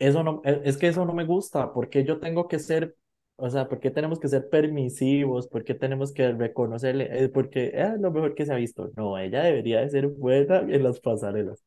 eso 0.00 0.22
no, 0.24 0.42
e- 0.44 0.62
es 0.64 0.78
que 0.78 0.88
eso 0.88 1.04
no 1.06 1.14
me 1.14 1.24
gusta, 1.26 1.72
porque 1.74 2.04
yo 2.04 2.20
tengo 2.20 2.48
que 2.48 2.58
ser, 2.58 2.96
o 3.36 3.50
sea, 3.50 3.68
¿por 3.68 3.80
qué 3.80 3.92
tenemos 3.92 4.20
que 4.20 4.28
ser 4.28 4.48
permisivos? 4.50 5.48
¿Por 5.48 5.64
qué 5.64 5.74
tenemos 5.74 6.12
que 6.12 6.32
reconocerle? 6.32 7.24
Eh, 7.24 7.28
porque 7.28 7.72
es 7.74 8.00
lo 8.00 8.12
mejor 8.12 8.34
que 8.36 8.46
se 8.46 8.52
ha 8.52 8.56
visto. 8.56 8.90
No, 8.96 9.18
ella 9.18 9.42
debería 9.44 9.80
de 9.80 9.90
ser 9.90 10.08
buena 10.08 10.60
en 10.60 10.82
las 10.84 11.00
pasarelas. 11.00 11.64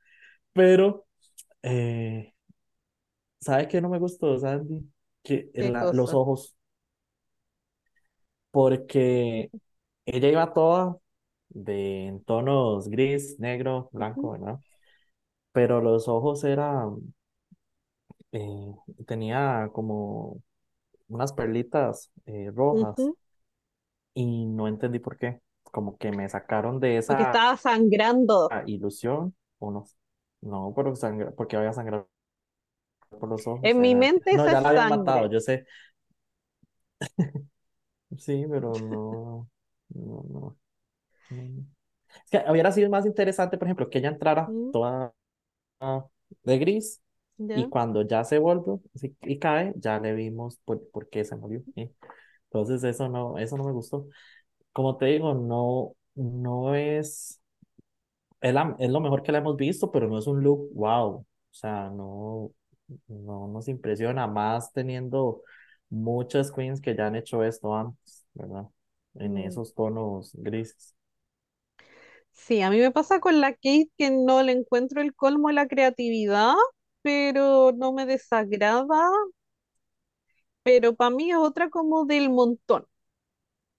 Pero, 0.53 1.07
eh, 1.63 2.33
¿sabe 3.39 3.67
qué 3.67 3.81
no 3.81 3.89
me 3.89 3.99
gustó, 3.99 4.37
Sandy? 4.39 4.89
Que 5.23 5.51
en 5.53 5.73
la- 5.73 5.87
los 5.91 6.13
ojos, 6.13 6.55
porque 8.51 9.51
ella 10.05 10.29
iba 10.29 10.53
toda 10.53 10.97
de 11.53 12.07
en 12.07 12.23
tonos 12.23 12.89
gris, 12.89 13.39
negro, 13.39 13.89
blanco. 13.93 14.35
Pero 15.53 15.79
los 15.81 16.09
ojos 16.09 16.43
eran, 16.43 17.13
eh, 18.31 18.73
tenía 19.07 19.69
como 19.73 20.41
unas 21.09 21.33
perlitas 21.33 22.11
eh, 22.25 22.51
rojas 22.55 23.11
y 24.13 24.45
no 24.45 24.67
entendí 24.67 24.99
por 24.99 25.17
qué. 25.17 25.41
Como 25.63 25.97
que 25.97 26.11
me 26.11 26.27
sacaron 26.29 26.79
de 26.79 26.97
Porque 27.05 27.23
esa 27.23 27.23
estaba 27.23 27.57
sangrando. 27.57 28.55
ilusión, 28.65 29.35
o 29.59 29.71
no, 30.41 30.73
pero 30.75 30.95
sangra, 30.95 31.31
porque 31.31 31.55
había 31.57 31.73
sangrado 31.73 32.09
por 33.19 33.29
los 33.29 33.47
ojos. 33.47 33.69
En 33.69 33.81
mi 33.81 33.95
mente 33.95 34.33
No, 34.33 34.47
esa 34.47 34.49
ya 34.49 34.61
la 34.61 34.69
habían 34.69 34.87
matado, 34.87 35.29
yo 35.31 35.39
sé. 35.39 35.65
Sí, 38.17 38.45
pero 38.49 38.79
no, 38.79 39.49
no, 39.89 40.23
no. 40.29 40.57
No. 41.31 41.65
Es 42.25 42.31
que 42.31 42.51
hubiera 42.51 42.71
sido 42.71 42.89
más 42.89 43.05
interesante, 43.05 43.57
por 43.57 43.67
ejemplo, 43.67 43.89
que 43.89 43.99
ella 43.99 44.09
entrara 44.09 44.53
¿Mm? 44.53 44.71
toda 44.71 45.13
de 46.43 46.57
gris 46.59 47.01
y 47.53 47.67
cuando 47.69 48.01
ya 48.03 48.23
se 48.23 48.39
sí, 48.95 49.15
y 49.21 49.39
cae, 49.39 49.73
ya 49.75 49.99
le 49.99 50.13
vimos 50.13 50.57
por, 50.65 50.89
por 50.91 51.09
qué 51.09 51.25
se 51.25 51.35
murió. 51.35 51.63
Entonces 52.45 52.83
eso 52.83 53.09
no, 53.09 53.37
eso 53.37 53.57
no 53.57 53.63
me 53.65 53.71
gustó. 53.71 54.07
Como 54.73 54.97
te 54.97 55.07
digo, 55.07 55.33
no, 55.35 55.95
no 56.15 56.75
es, 56.75 57.41
es, 58.41 58.53
la- 58.53 58.75
es 58.79 58.89
lo 58.89 58.99
mejor 59.01 59.23
que 59.23 59.31
la 59.31 59.39
hemos 59.39 59.57
visto, 59.57 59.91
pero 59.91 60.07
no 60.07 60.17
es 60.19 60.27
un 60.27 60.41
look 60.43 60.69
wow. 60.73 61.17
O 61.19 61.25
sea, 61.51 61.89
no, 61.89 62.51
no 63.07 63.47
nos 63.47 63.67
impresiona 63.67 64.27
más 64.27 64.71
teniendo 64.73 65.43
muchas 65.89 66.51
queens 66.51 66.81
que 66.81 66.95
ya 66.95 67.07
han 67.07 67.15
hecho 67.15 67.43
esto 67.43 67.75
antes, 67.75 68.25
¿verdad? 68.33 68.67
En 69.15 69.37
Mm. 69.37 69.37
esos 69.37 69.73
tonos 69.75 70.31
grises. 70.35 70.95
Sí, 72.31 72.61
a 72.61 72.69
mí 72.69 72.77
me 72.79 72.91
pasa 72.91 73.19
con 73.19 73.39
la 73.41 73.53
Kate 73.53 73.89
que 73.97 74.09
no 74.11 74.41
le 74.43 74.51
encuentro 74.53 75.01
el 75.01 75.13
colmo 75.15 75.47
de 75.49 75.53
la 75.55 75.67
creatividad, 75.67 76.53
pero 77.01 77.71
no 77.73 77.93
me 77.93 78.05
desagrada, 78.05 79.09
pero 80.63 80.95
para 80.95 81.09
mí 81.15 81.31
es 81.31 81.37
otra 81.37 81.69
como 81.69 82.05
del 82.05 82.29
montón. 82.29 82.85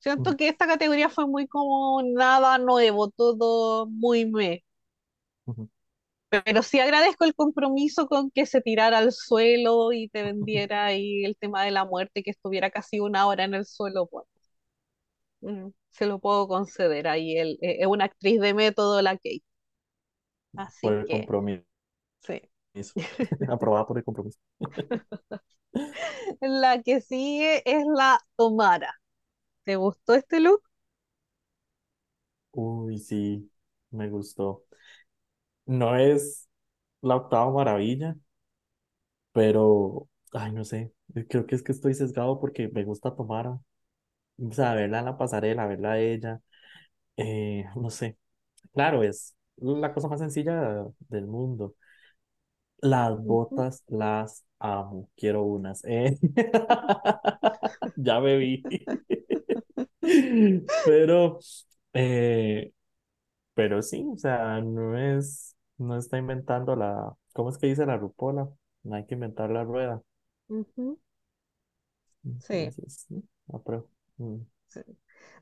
Siento 0.00 0.32
Ujú, 0.32 0.38
que 0.38 0.48
esta 0.48 0.66
categoría 0.68 1.08
fue 1.10 1.26
muy 1.26 1.46
como 1.48 2.02
nada 2.04 2.58
nuevo, 2.58 3.10
todo 3.10 3.86
muy 3.88 4.26
me. 4.30 4.64
ujú. 5.46 5.68
Pero 6.30 6.62
sí 6.62 6.80
agradezco 6.80 7.24
el 7.24 7.34
compromiso 7.34 8.06
con 8.08 8.30
que 8.30 8.46
se 8.46 8.60
tirara 8.62 8.98
al 8.98 9.12
suelo 9.12 9.92
y 9.92 10.08
te 10.08 10.22
vendiera 10.22 10.86
ahí 10.86 11.24
el 11.24 11.36
tema 11.36 11.62
de 11.64 11.70
la 11.72 11.84
muerte, 11.84 12.22
que 12.22 12.30
estuviera 12.30 12.70
casi 12.70 13.00
una 13.00 13.26
hora 13.26 13.44
en 13.44 13.54
el 13.54 13.66
suelo, 13.66 14.06
pues, 14.06 14.24
mm, 15.42 15.72
se 15.92 16.06
lo 16.06 16.18
puedo 16.20 16.48
conceder 16.48 17.08
ahí. 17.08 17.36
El, 17.38 17.58
eh, 17.62 17.78
es 17.80 17.86
una 17.86 18.06
actriz 18.06 18.40
de 18.40 18.54
método 18.54 19.02
la 19.02 19.16
Kate. 19.16 19.42
Por 20.80 20.92
Así 20.94 20.94
el 20.94 21.06
que, 21.06 21.08
compromiso, 21.08 21.64
sí. 22.20 22.40
aprobada 23.48 23.86
por 23.86 23.98
el 23.98 24.04
compromiso. 24.04 24.38
La 26.40 26.82
que 26.82 27.00
sigue 27.00 27.62
es 27.64 27.84
la 27.86 28.18
Tomara. 28.36 29.00
¿Te 29.64 29.76
gustó 29.76 30.14
este 30.14 30.40
look? 30.40 30.62
Uy, 32.52 32.98
sí, 32.98 33.50
me 33.90 34.08
gustó. 34.08 34.64
No 35.66 35.96
es 35.96 36.48
la 37.02 37.16
octava 37.16 37.50
maravilla, 37.52 38.16
pero, 39.32 40.08
ay, 40.32 40.52
no 40.52 40.64
sé, 40.64 40.92
creo 41.28 41.46
que 41.46 41.54
es 41.54 41.62
que 41.62 41.72
estoy 41.72 41.94
sesgado 41.94 42.40
porque 42.40 42.68
me 42.68 42.84
gusta 42.84 43.14
Tomara. 43.14 43.60
O 44.42 44.52
sea, 44.52 44.74
verla 44.74 44.98
en 45.00 45.04
la 45.06 45.16
pasarela, 45.18 45.66
verla 45.66 45.92
a 45.92 45.98
ella, 46.00 46.40
eh, 47.16 47.64
no 47.76 47.90
sé. 47.90 48.18
Claro, 48.74 49.02
es 49.04 49.36
la 49.58 49.94
cosa 49.94 50.08
más 50.08 50.20
sencilla 50.20 50.86
del 51.10 51.26
mundo. 51.26 51.76
Las 52.80 53.24
botas 53.24 53.82
las 53.88 54.44
amo, 54.58 55.08
quiero 55.16 55.42
unas. 55.44 55.84
eh. 55.84 56.18
Ya 57.96 58.20
me 58.20 58.36
vi. 58.38 58.62
Pero, 60.84 61.38
eh, 61.92 62.72
pero 63.54 63.82
sí, 63.82 64.06
o 64.12 64.18
sea, 64.18 64.60
no 64.62 64.98
es, 64.98 65.56
no 65.78 65.98
está 65.98 66.18
inventando 66.18 66.76
la, 66.76 67.14
¿cómo 67.34 67.50
es 67.50 67.58
que 67.58 67.68
dice 67.68 67.86
la 67.86 67.96
rupola? 67.98 68.48
No 68.84 68.96
hay 68.96 69.06
que 69.06 69.14
inventar 69.14 69.50
la 69.50 69.64
rueda. 69.64 70.02
Sí, 72.38 72.74
Entonces, 72.74 73.06
sí. 73.08 73.22
Mm. 74.18 74.46
sí. 74.68 74.80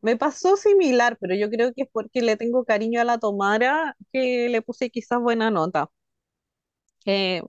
Me 0.02 0.16
pasó 0.16 0.56
similar, 0.56 1.18
pero 1.20 1.34
yo 1.34 1.50
creo 1.50 1.72
que 1.74 1.82
es 1.82 1.88
porque 1.92 2.22
le 2.22 2.36
tengo 2.36 2.64
cariño 2.64 3.00
a 3.00 3.04
la 3.04 3.18
Tomara 3.18 3.96
que 4.12 4.48
le 4.48 4.62
puse 4.62 4.90
quizás 4.90 5.20
buena 5.20 5.50
nota. 5.50 5.90
Eh, 7.06 7.42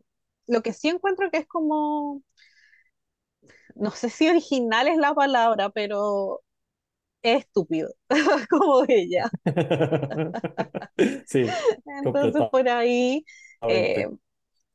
lo 0.47 0.61
que 0.63 0.73
sí 0.73 0.89
encuentro 0.89 1.29
que 1.31 1.37
es 1.39 1.47
como, 1.47 2.21
no 3.75 3.91
sé 3.91 4.09
si 4.09 4.27
original 4.29 4.87
es 4.87 4.97
la 4.97 5.13
palabra, 5.13 5.69
pero 5.69 6.41
es 7.23 7.41
estúpido, 7.45 7.89
como 8.49 8.85
ella. 8.87 9.29
Sí, 11.25 11.57
Entonces 11.85 12.43
por 12.49 12.67
ahí 12.69 13.25
eh, 13.67 14.07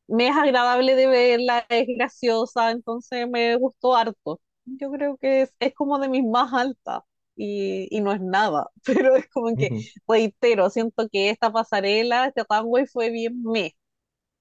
me 0.09 0.29
es 0.29 0.37
agradable 0.37 0.97
de 0.97 1.09
verla, 1.09 1.67
es 1.69 1.87
graciosa, 1.89 2.71
entonces 2.73 3.29
me 3.29 3.57
gustó 3.57 3.97
harto. 3.97 4.41
Yo 4.67 4.91
creo 4.91 5.17
que 5.19 5.43
es, 5.43 5.55
es 5.61 5.75
como 5.75 5.99
de 5.99 6.09
mis 6.09 6.25
más 6.25 6.53
altas 6.53 7.03
y, 7.37 7.89
y 7.97 8.01
no 8.01 8.12
es 8.12 8.21
nada, 8.21 8.71
pero 8.85 9.17
es 9.17 9.29
como 9.29 9.57
que, 9.57 9.75
reitero, 10.09 10.71
siento 10.71 11.09
que 11.11 11.31
esta 11.31 11.53
pasarela, 11.53 12.27
este 12.27 12.45
runway 12.49 12.87
fue 12.87 13.11
bien 13.11 13.43
me, 13.43 13.77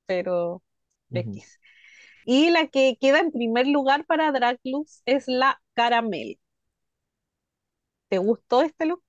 pero 0.08 0.64
ujú. 1.12 1.44
X. 1.44 1.60
Y 2.26 2.52
la 2.52 2.68
que 2.68 2.98
queda 3.02 3.20
en 3.22 3.32
primer 3.32 3.68
lugar 3.68 4.06
para 4.06 4.32
Drag 4.34 4.60
Looks 4.64 5.04
es 5.06 5.26
la 5.28 5.62
Caramel. 5.76 6.40
¿Te 8.10 8.18
gustó 8.18 8.62
este 8.64 8.86
look? 8.88 9.04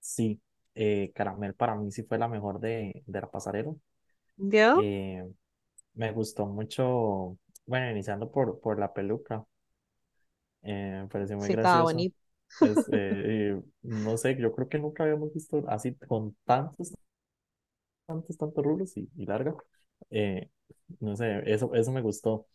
Sí, 0.00 0.40
eh, 0.74 1.12
Caramel 1.14 1.54
para 1.54 1.74
mí 1.74 1.90
sí 1.92 2.02
fue 2.04 2.18
la 2.18 2.28
mejor 2.28 2.60
de, 2.60 3.02
de 3.06 3.20
la 3.20 3.30
pasarela. 3.30 3.74
¿Ya? 4.38 4.74
Eh, 4.74 5.24
me 5.94 6.12
gustó 6.12 6.46
mucho, 6.46 7.38
bueno, 7.70 7.90
iniciando 7.92 8.30
por, 8.32 8.60
por 8.60 8.78
la 8.78 8.92
peluca, 8.92 9.46
eh, 10.62 11.00
me 11.02 11.08
pareció 11.08 11.36
muy 11.38 11.48
Sí, 11.48 11.54
estaba 11.54 11.82
graciosa. 11.84 11.84
bonito. 11.84 12.16
Es, 12.60 12.88
eh, 12.88 12.92
eh, 13.56 13.62
no 13.82 14.16
sé, 14.16 14.36
yo 14.38 14.54
creo 14.54 14.68
que 14.68 14.78
nunca 14.78 15.04
habíamos 15.04 15.32
visto 15.34 15.64
así 15.68 15.94
con 15.96 16.36
tantos, 16.44 16.92
tantos, 18.06 18.36
tantos 18.36 18.64
rulos 18.64 18.96
y, 18.96 19.08
y 19.16 19.26
larga. 19.26 19.54
Eh, 20.10 20.50
no 21.00 21.16
sé, 21.16 21.42
eso, 21.52 21.74
eso 21.74 21.92
me 21.92 22.02
gustó. 22.02 22.46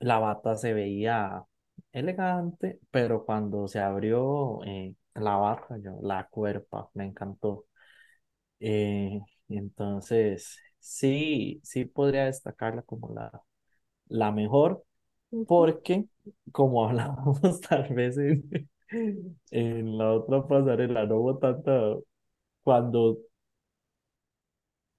La 0.00 0.18
bata 0.18 0.56
se 0.56 0.72
veía 0.74 1.44
elegante, 1.92 2.80
pero 2.90 3.24
cuando 3.24 3.68
se 3.68 3.80
abrió 3.80 4.60
eh, 4.64 4.94
la 5.14 5.36
bata, 5.36 5.78
yo, 5.78 5.98
la 6.02 6.26
cuerpa, 6.28 6.90
me 6.94 7.04
encantó. 7.06 7.66
Eh, 8.60 9.20
entonces, 9.48 10.58
sí, 10.80 11.60
sí 11.64 11.84
podría 11.86 12.26
destacarla 12.26 12.82
como 12.82 13.14
la, 13.14 13.42
la 14.10 14.32
mejor, 14.32 14.84
porque 15.48 16.06
como 16.52 16.84
hablábamos 16.88 17.60
tal 17.62 17.94
vez 17.94 18.18
en, 18.18 18.70
en 19.50 19.98
la 19.98 20.12
otra 20.14 20.46
pasarela, 20.46 21.06
no 21.06 21.16
hubo 21.18 21.38
tanta, 21.38 21.96
cuando 22.64 23.18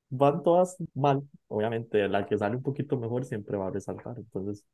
van 0.10 0.44
todas 0.44 0.78
mal, 0.94 1.24
obviamente 1.48 2.08
la 2.08 2.26
que 2.26 2.38
sale 2.38 2.56
un 2.58 2.64
poquito 2.64 2.98
mejor 2.98 3.26
siempre 3.26 3.58
va 3.58 3.68
a 3.68 3.72
resaltar. 3.72 4.18
Entonces, 4.18 4.66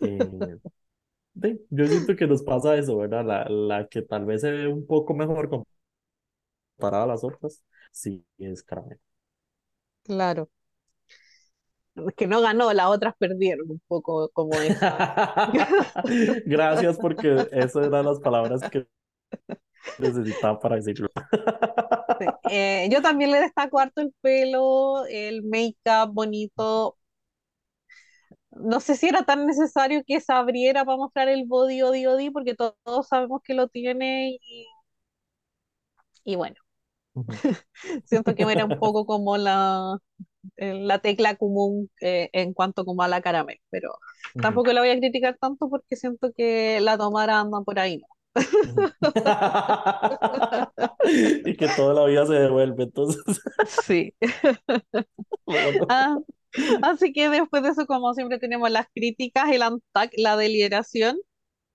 eh, 0.00 0.58
sí, 1.42 1.60
yo 1.70 1.86
siento 1.86 2.16
que 2.16 2.26
nos 2.26 2.42
pasa 2.42 2.76
eso, 2.76 2.96
¿verdad? 2.98 3.24
La, 3.24 3.46
la 3.48 3.88
que 3.88 4.02
tal 4.02 4.24
vez 4.26 4.42
se 4.42 4.50
ve 4.52 4.68
un 4.68 4.86
poco 4.86 5.14
mejor 5.14 5.48
comparada 6.76 7.04
a 7.04 7.06
las 7.06 7.24
otras, 7.24 7.62
sí, 7.92 8.24
es 8.38 8.62
caramelo. 8.62 9.00
Claro. 10.02 10.50
Que 12.16 12.26
no 12.26 12.40
ganó, 12.40 12.72
las 12.72 12.86
otras 12.86 13.14
perdieron 13.18 13.70
un 13.70 13.80
poco 13.88 14.30
como 14.32 14.60
eso. 14.60 14.86
Gracias 16.46 16.98
porque 16.98 17.46
esas 17.52 17.86
eran 17.86 18.06
las 18.06 18.20
palabras 18.20 18.64
que 18.64 18.86
necesitaba 19.98 20.58
para 20.60 20.76
decirlo. 20.76 21.08
Sí. 22.18 22.34
Eh, 22.46 22.88
yo 22.92 23.00
también 23.02 23.30
le 23.32 23.40
destaco 23.40 23.78
harto 23.78 24.00
el 24.02 24.12
pelo, 24.20 25.06
el 25.06 25.42
make-up 25.42 26.12
bonito. 26.12 26.98
No 28.52 28.78
sé 28.80 28.94
si 28.96 29.08
era 29.08 29.24
tan 29.24 29.46
necesario 29.46 30.02
que 30.06 30.20
se 30.20 30.32
abriera 30.32 30.84
para 30.84 30.96
mostrar 30.98 31.28
el 31.28 31.46
body 31.46 31.82
odi 31.82 32.06
odi, 32.06 32.30
porque 32.30 32.54
to- 32.54 32.76
todos 32.84 33.08
sabemos 33.08 33.40
que 33.44 33.54
lo 33.54 33.68
tiene 33.68 34.38
y, 34.40 34.66
y 36.24 36.36
bueno, 36.36 36.56
siento 38.04 38.34
que 38.34 38.42
era 38.44 38.64
un 38.64 38.76
poco 38.76 39.06
como 39.06 39.36
la, 39.36 39.98
la 40.60 40.98
tecla 41.00 41.36
común 41.36 41.90
eh, 42.00 42.30
en 42.32 42.52
cuanto 42.54 42.84
como 42.84 43.02
a 43.02 43.08
la 43.08 43.20
caramel, 43.22 43.58
pero 43.70 43.90
tampoco 44.40 44.72
la 44.72 44.80
voy 44.80 44.90
a 44.90 44.98
criticar 44.98 45.36
tanto 45.40 45.68
porque 45.70 45.96
siento 45.96 46.32
que 46.36 46.80
la 46.80 46.98
tomara 46.98 47.40
anda 47.40 47.60
por 47.62 47.78
ahí, 47.78 47.98
¿no? 47.98 48.06
Y 51.44 51.56
que 51.56 51.68
toda 51.76 51.94
la 51.94 52.04
vida 52.06 52.26
se 52.26 52.34
devuelve, 52.34 52.84
entonces, 52.84 53.22
Sí. 53.66 54.14
bueno. 55.46 55.86
Ah, 55.88 56.16
así 56.82 57.12
que 57.12 57.28
después 57.28 57.62
de 57.62 57.70
eso, 57.70 57.86
como 57.86 58.14
siempre, 58.14 58.38
tenemos 58.38 58.70
las 58.70 58.86
críticas, 58.94 59.50
el 59.50 59.62
ANTAC, 59.62 60.12
la 60.16 60.36
deliberación. 60.36 61.18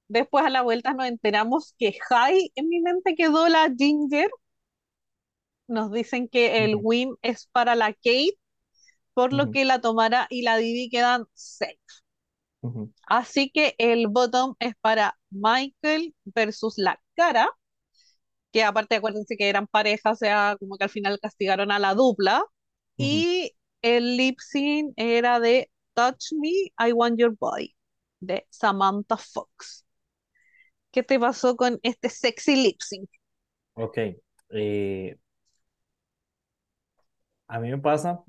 Después 0.08 0.46
a 0.46 0.50
la 0.50 0.62
vuelta 0.64 0.94
nos 0.94 1.08
enteramos 1.08 1.74
que 1.80 1.98
Jai 2.10 2.52
en 2.56 2.70
mi 2.70 2.82
mente 2.82 3.16
quedó 3.16 3.48
la 3.50 3.72
Ginger. 3.78 4.30
Nos 5.68 5.92
dicen 5.92 6.28
que 6.28 6.64
el 6.64 6.76
win 6.82 7.16
es 7.22 7.48
para 7.52 7.76
la 7.76 7.94
Kate, 7.94 8.38
por 9.16 9.34
lo 9.34 9.50
que 9.50 9.66
la 9.66 9.82
Tomara 9.82 10.28
y 10.30 10.44
la 10.44 10.58
Didi 10.58 10.90
quedan 10.90 11.26
safe. 11.34 11.80
Así 13.08 13.50
que 13.50 13.76
el 13.78 14.08
bottom 14.08 14.56
es 14.60 14.74
para 14.82 15.18
Michael 15.30 16.14
versus 16.26 16.78
la 16.78 17.02
Cara, 17.16 17.48
que 18.52 18.64
aparte 18.64 18.96
acuérdense 18.96 19.38
que 19.38 19.48
eran 19.50 19.68
pareja, 19.68 20.12
o 20.12 20.16
sea, 20.16 20.58
como 20.60 20.78
que 20.78 20.84
al 20.84 20.90
final 20.90 21.20
castigaron 21.20 21.72
a 21.72 21.80
la 21.80 21.94
dupla. 21.94 22.44
Y 22.98 23.54
el 23.82 24.18
lip 24.18 24.40
sync 24.40 24.94
era 24.98 25.40
de 25.40 25.72
Touch 25.94 26.34
Me, 26.34 26.72
I 26.78 26.92
Want 26.92 27.18
Your 27.18 27.36
Body, 27.40 27.76
de 28.20 28.46
Samantha 28.50 29.18
Fox. 29.18 29.86
¿Qué 30.92 31.04
te 31.04 31.20
pasó 31.20 31.56
con 31.56 31.80
este 31.84 32.10
sexy 32.10 32.56
lip 32.56 32.82
sync? 32.82 33.10
Ok, 33.76 33.98
eh, 34.50 35.18
a 37.48 37.60
mí 37.60 37.70
me 37.70 37.78
pasa 37.78 38.24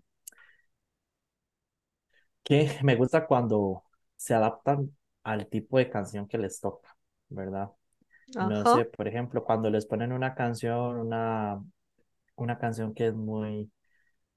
que 2.46 2.70
me 2.84 2.96
gusta 2.96 3.26
cuando 3.28 3.84
se 4.16 4.34
adaptan 4.34 4.96
al 5.24 5.48
tipo 5.48 5.78
de 5.78 5.90
canción 5.90 6.28
que 6.28 6.38
les 6.38 6.60
toca, 6.60 6.96
¿verdad? 7.30 7.70
No 8.38 8.66
Ajá, 8.66 8.66
sé, 8.66 8.86
por 8.86 9.08
ejemplo, 9.08 9.44
cuando 9.44 9.70
les 9.70 9.86
ponen 9.86 10.12
una 10.12 10.34
canción, 10.34 10.98
una, 10.98 11.62
una 12.36 12.58
canción 12.58 12.94
que 12.94 13.08
es 13.08 13.14
muy 13.14 13.70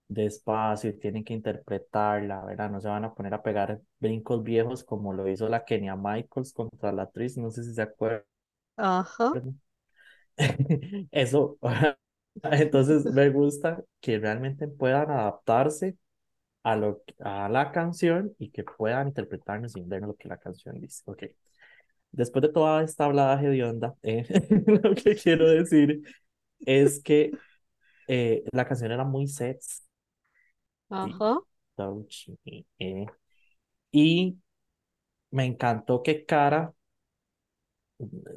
despacio 0.09 0.89
y 0.91 0.99
tienen 0.99 1.23
que 1.25 1.33
interpretarla, 1.33 2.45
¿verdad? 2.45 2.69
No 2.71 2.81
se 2.81 2.89
van 2.89 3.05
a 3.05 3.13
poner 3.15 3.33
a 3.35 3.43
pegar 3.43 3.81
brincos 3.99 4.43
viejos 4.43 4.83
como 4.83 5.13
lo 5.13 5.27
hizo 5.29 5.49
la 5.49 5.65
Kenia 5.65 5.95
Michaels 5.97 6.53
contra 6.53 6.91
la 6.93 7.03
actriz, 7.03 7.37
no 7.37 7.51
sé 7.51 7.63
si 7.63 7.73
se 7.75 7.81
acuerdan. 7.83 8.25
ajá, 8.77 9.43
Eso, 11.11 11.57
entonces 12.43 13.05
me 13.07 13.29
gusta 13.29 13.83
que 14.01 14.19
realmente 14.19 14.67
puedan 14.67 15.11
adaptarse 15.11 15.97
a, 16.63 16.75
lo, 16.75 17.03
a 17.19 17.49
la 17.49 17.71
canción 17.71 18.33
y 18.39 18.51
que 18.51 18.63
puedan 18.63 19.07
interpretarnos 19.09 19.73
sin 19.73 19.87
ver 19.89 20.01
lo 20.03 20.15
que 20.15 20.27
la 20.29 20.37
canción 20.37 20.79
dice. 20.79 21.03
Ok, 21.05 21.23
después 22.11 22.43
de 22.43 22.49
toda 22.49 22.83
esta 22.83 23.05
hablada 23.05 23.41
hedionda, 23.41 23.95
eh, 24.03 24.25
lo 24.83 24.95
que 24.95 25.15
quiero 25.15 25.47
decir 25.49 26.01
es 26.59 27.01
que 27.03 27.31
eh, 28.07 28.43
la 28.51 28.67
canción 28.67 28.91
era 28.91 29.05
muy 29.05 29.27
sexy, 29.27 29.83
ajá. 30.89 31.39
eh, 32.79 33.05
y 33.91 34.37
me 35.31 35.45
encantó 35.45 36.03
que 36.03 36.25
Cara 36.25 36.73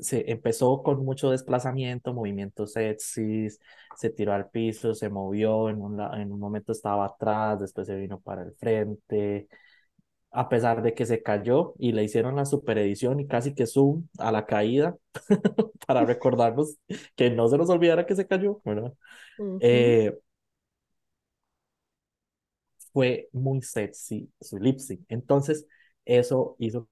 se 0.01 0.31
empezó 0.31 0.83
con 0.83 1.05
mucho 1.05 1.31
desplazamiento, 1.31 2.13
movimientos 2.15 2.73
sexys, 2.73 3.61
se 3.97 4.11
tiró 4.11 4.33
al 4.33 4.51
piso, 4.51 4.95
se 4.95 5.09
movió, 5.09 5.69
en 5.69 5.81
un, 5.81 6.01
en 6.01 6.33
un 6.33 6.41
momento 6.41 6.73
estaba 6.73 7.07
atrás, 7.07 7.61
después 7.61 7.87
se 7.87 7.97
vino 7.97 8.21
para 8.21 8.43
el 8.43 8.53
frente, 8.55 9.49
a 10.31 10.49
pesar 10.49 10.83
de 10.83 10.95
que 10.95 11.07
se 11.07 11.23
cayó 11.23 11.75
y 11.79 11.93
le 11.93 12.05
hicieron 12.05 12.37
la 12.37 12.47
super 12.47 12.79
edición 12.79 13.21
y 13.21 13.27
casi 13.27 13.55
que 13.55 13.67
zoom 13.67 14.09
a 14.19 14.33
la 14.33 14.47
caída 14.47 14.97
para 15.87 16.05
recordarnos 16.05 16.79
que 17.17 17.31
no 17.31 17.49
se 17.49 17.59
nos 17.59 17.71
olvidara 17.71 18.07
que 18.07 18.17
se 18.17 18.27
cayó. 18.27 18.61
Eh, 19.61 20.19
fue 22.93 23.29
muy 23.33 23.63
sexy 23.63 24.31
su 24.41 24.59
lip 24.59 24.79
sync. 24.79 25.01
Entonces, 25.09 25.67
eso 26.05 26.57
hizo 26.59 26.89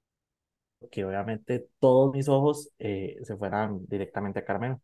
que 0.89 1.05
obviamente 1.05 1.67
todos 1.79 2.13
mis 2.13 2.27
ojos 2.29 2.69
eh, 2.79 3.17
se 3.23 3.37
fueran 3.37 3.85
directamente 3.87 4.39
a 4.39 4.45
Carmen. 4.45 4.81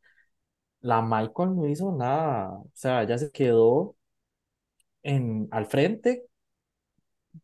La 0.82 1.02
Michael 1.02 1.56
no 1.56 1.68
hizo 1.68 1.92
nada, 1.96 2.52
o 2.52 2.70
sea, 2.74 3.04
ella 3.04 3.18
se 3.20 3.32
quedó 3.32 3.96
en, 5.04 5.48
al 5.52 5.66
frente, 5.66 6.28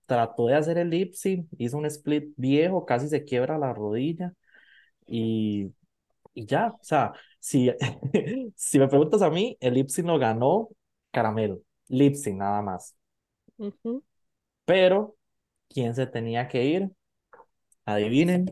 trató 0.05 0.47
de 0.47 0.55
hacer 0.55 0.77
el 0.77 0.89
lip 0.89 1.13
sync, 1.13 1.47
hizo 1.57 1.77
un 1.77 1.85
split 1.85 2.33
viejo, 2.37 2.85
casi 2.85 3.07
se 3.09 3.23
quiebra 3.25 3.57
la 3.57 3.73
rodilla 3.73 4.33
y, 5.07 5.73
y 6.33 6.45
ya, 6.45 6.69
o 6.69 6.79
sea, 6.83 7.13
si, 7.39 7.71
si 8.55 8.79
me 8.79 8.87
preguntas 8.87 9.21
a 9.21 9.29
mí, 9.29 9.57
el 9.61 9.75
lip 9.75 9.89
sync 9.89 10.07
lo 10.07 10.19
ganó 10.19 10.69
Caramelo, 11.11 11.61
lip 11.89 12.15
sync 12.15 12.37
nada 12.39 12.61
más, 12.61 12.95
Ujú. 13.57 14.03
pero 14.65 15.15
¿quién 15.69 15.95
se 15.95 16.07
tenía 16.07 16.47
que 16.47 16.65
ir? 16.65 16.91
Adivinen. 17.85 18.51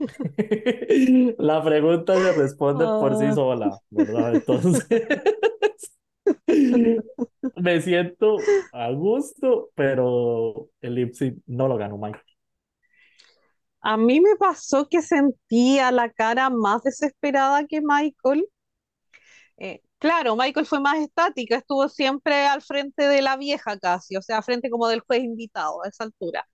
La 1.38 1.62
pregunta 1.64 2.20
se 2.20 2.32
responde 2.32 2.88
por 2.88 3.16
sí 3.16 3.32
Ah, 3.32 3.32
sola, 3.32 3.78
¿verdad? 3.90 4.32
Entonces, 4.32 4.86
me 7.56 7.80
siento 7.82 8.52
a 8.72 8.90
gusto, 8.92 9.70
pero 9.74 10.68
el 10.80 10.94
lip 10.94 11.14
sync 11.14 11.42
no 11.46 11.68
lo 11.68 11.76
ganó 11.76 11.98
Mike. 11.98 12.20
a 13.80 13.96
mí 13.96 14.20
me 14.20 14.36
pasó 14.36 14.88
que 14.88 15.02
sentía 15.02 15.90
la 15.90 16.10
cara 16.12 16.48
más 16.50 16.82
desesperada 16.82 17.66
que 17.66 17.80
Michael. 17.80 18.46
Eh, 19.56 19.82
claro, 19.98 20.36
Michael 20.36 20.66
fue 20.66 20.80
más 20.80 20.98
estática, 20.98 21.56
estuvo 21.56 21.88
siempre 21.88 22.46
al 22.46 22.62
frente 22.62 23.04
de 23.08 23.22
la 23.22 23.36
vieja 23.36 23.78
casi, 23.78 24.16
o 24.16 24.22
sea, 24.22 24.42
frente 24.42 24.70
como 24.70 24.88
del 24.88 25.00
juez 25.00 25.22
invitado 25.22 25.82
a 25.84 25.88
esa 25.88 26.04
altura. 26.04 26.46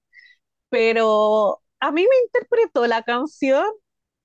Pero 0.68 1.62
a 1.80 1.92
mí 1.92 2.02
me 2.02 2.16
interpretó 2.26 2.86
la 2.86 3.02
canción, 3.02 3.64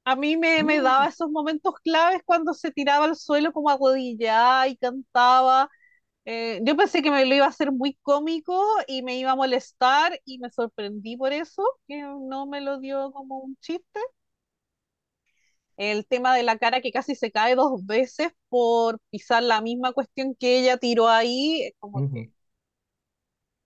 a 0.06 0.16
mí 0.16 0.38
me, 0.38 0.64
me 0.64 0.82
daba 0.82 1.08
Mm. 1.08 1.10
esos 1.10 1.30
momentos 1.32 1.76
claves 1.84 2.22
cuando 2.26 2.54
se 2.54 2.72
tiraba 2.72 3.06
al 3.06 3.16
suelo 3.18 3.54
como 3.54 3.70
arrodillada 3.70 4.68
y 4.68 4.78
cantaba. 4.78 5.70
Eh, 6.26 6.62
yo 6.64 6.78
pensé 6.78 7.02
que 7.04 7.12
me 7.12 7.26
lo 7.26 7.36
iba 7.36 7.46
a 7.46 7.50
hacer 7.50 7.72
muy 7.74 7.96
cómico 8.04 8.64
y 8.88 9.04
me 9.04 9.18
iba 9.18 9.32
a 9.32 9.36
molestar 9.38 10.20
y 10.26 10.40
me 10.40 10.52
sorprendí 10.52 11.18
por 11.18 11.34
eso, 11.34 11.64
que 11.88 12.02
no 12.04 12.48
me 12.48 12.62
lo 12.62 12.80
dio 12.80 13.12
como 13.14 13.40
un 13.40 13.58
chiste. 13.62 14.00
El 15.78 16.06
tema 16.06 16.36
de 16.36 16.44
la 16.44 16.58
cara 16.60 16.80
que 16.82 16.92
casi 16.92 17.16
se 17.16 17.32
cae 17.32 17.56
dos 17.56 17.84
veces 17.86 18.32
por 18.50 19.00
pisar 19.10 19.42
la 19.44 19.62
misma 19.62 19.94
cuestión 19.94 20.36
que 20.36 20.60
ella 20.60 20.78
tiró 20.78 21.08
ahí, 21.10 21.72
como 21.80 22.06
que, 22.12 22.30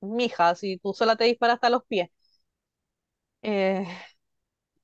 mija, 0.01 0.53
si 0.55 0.77
tú 0.77 0.93
sola 0.93 1.15
te 1.15 1.23
disparas 1.25 1.55
hasta 1.55 1.69
los 1.71 1.83
pies. 1.85 2.09
Eh, 3.43 3.85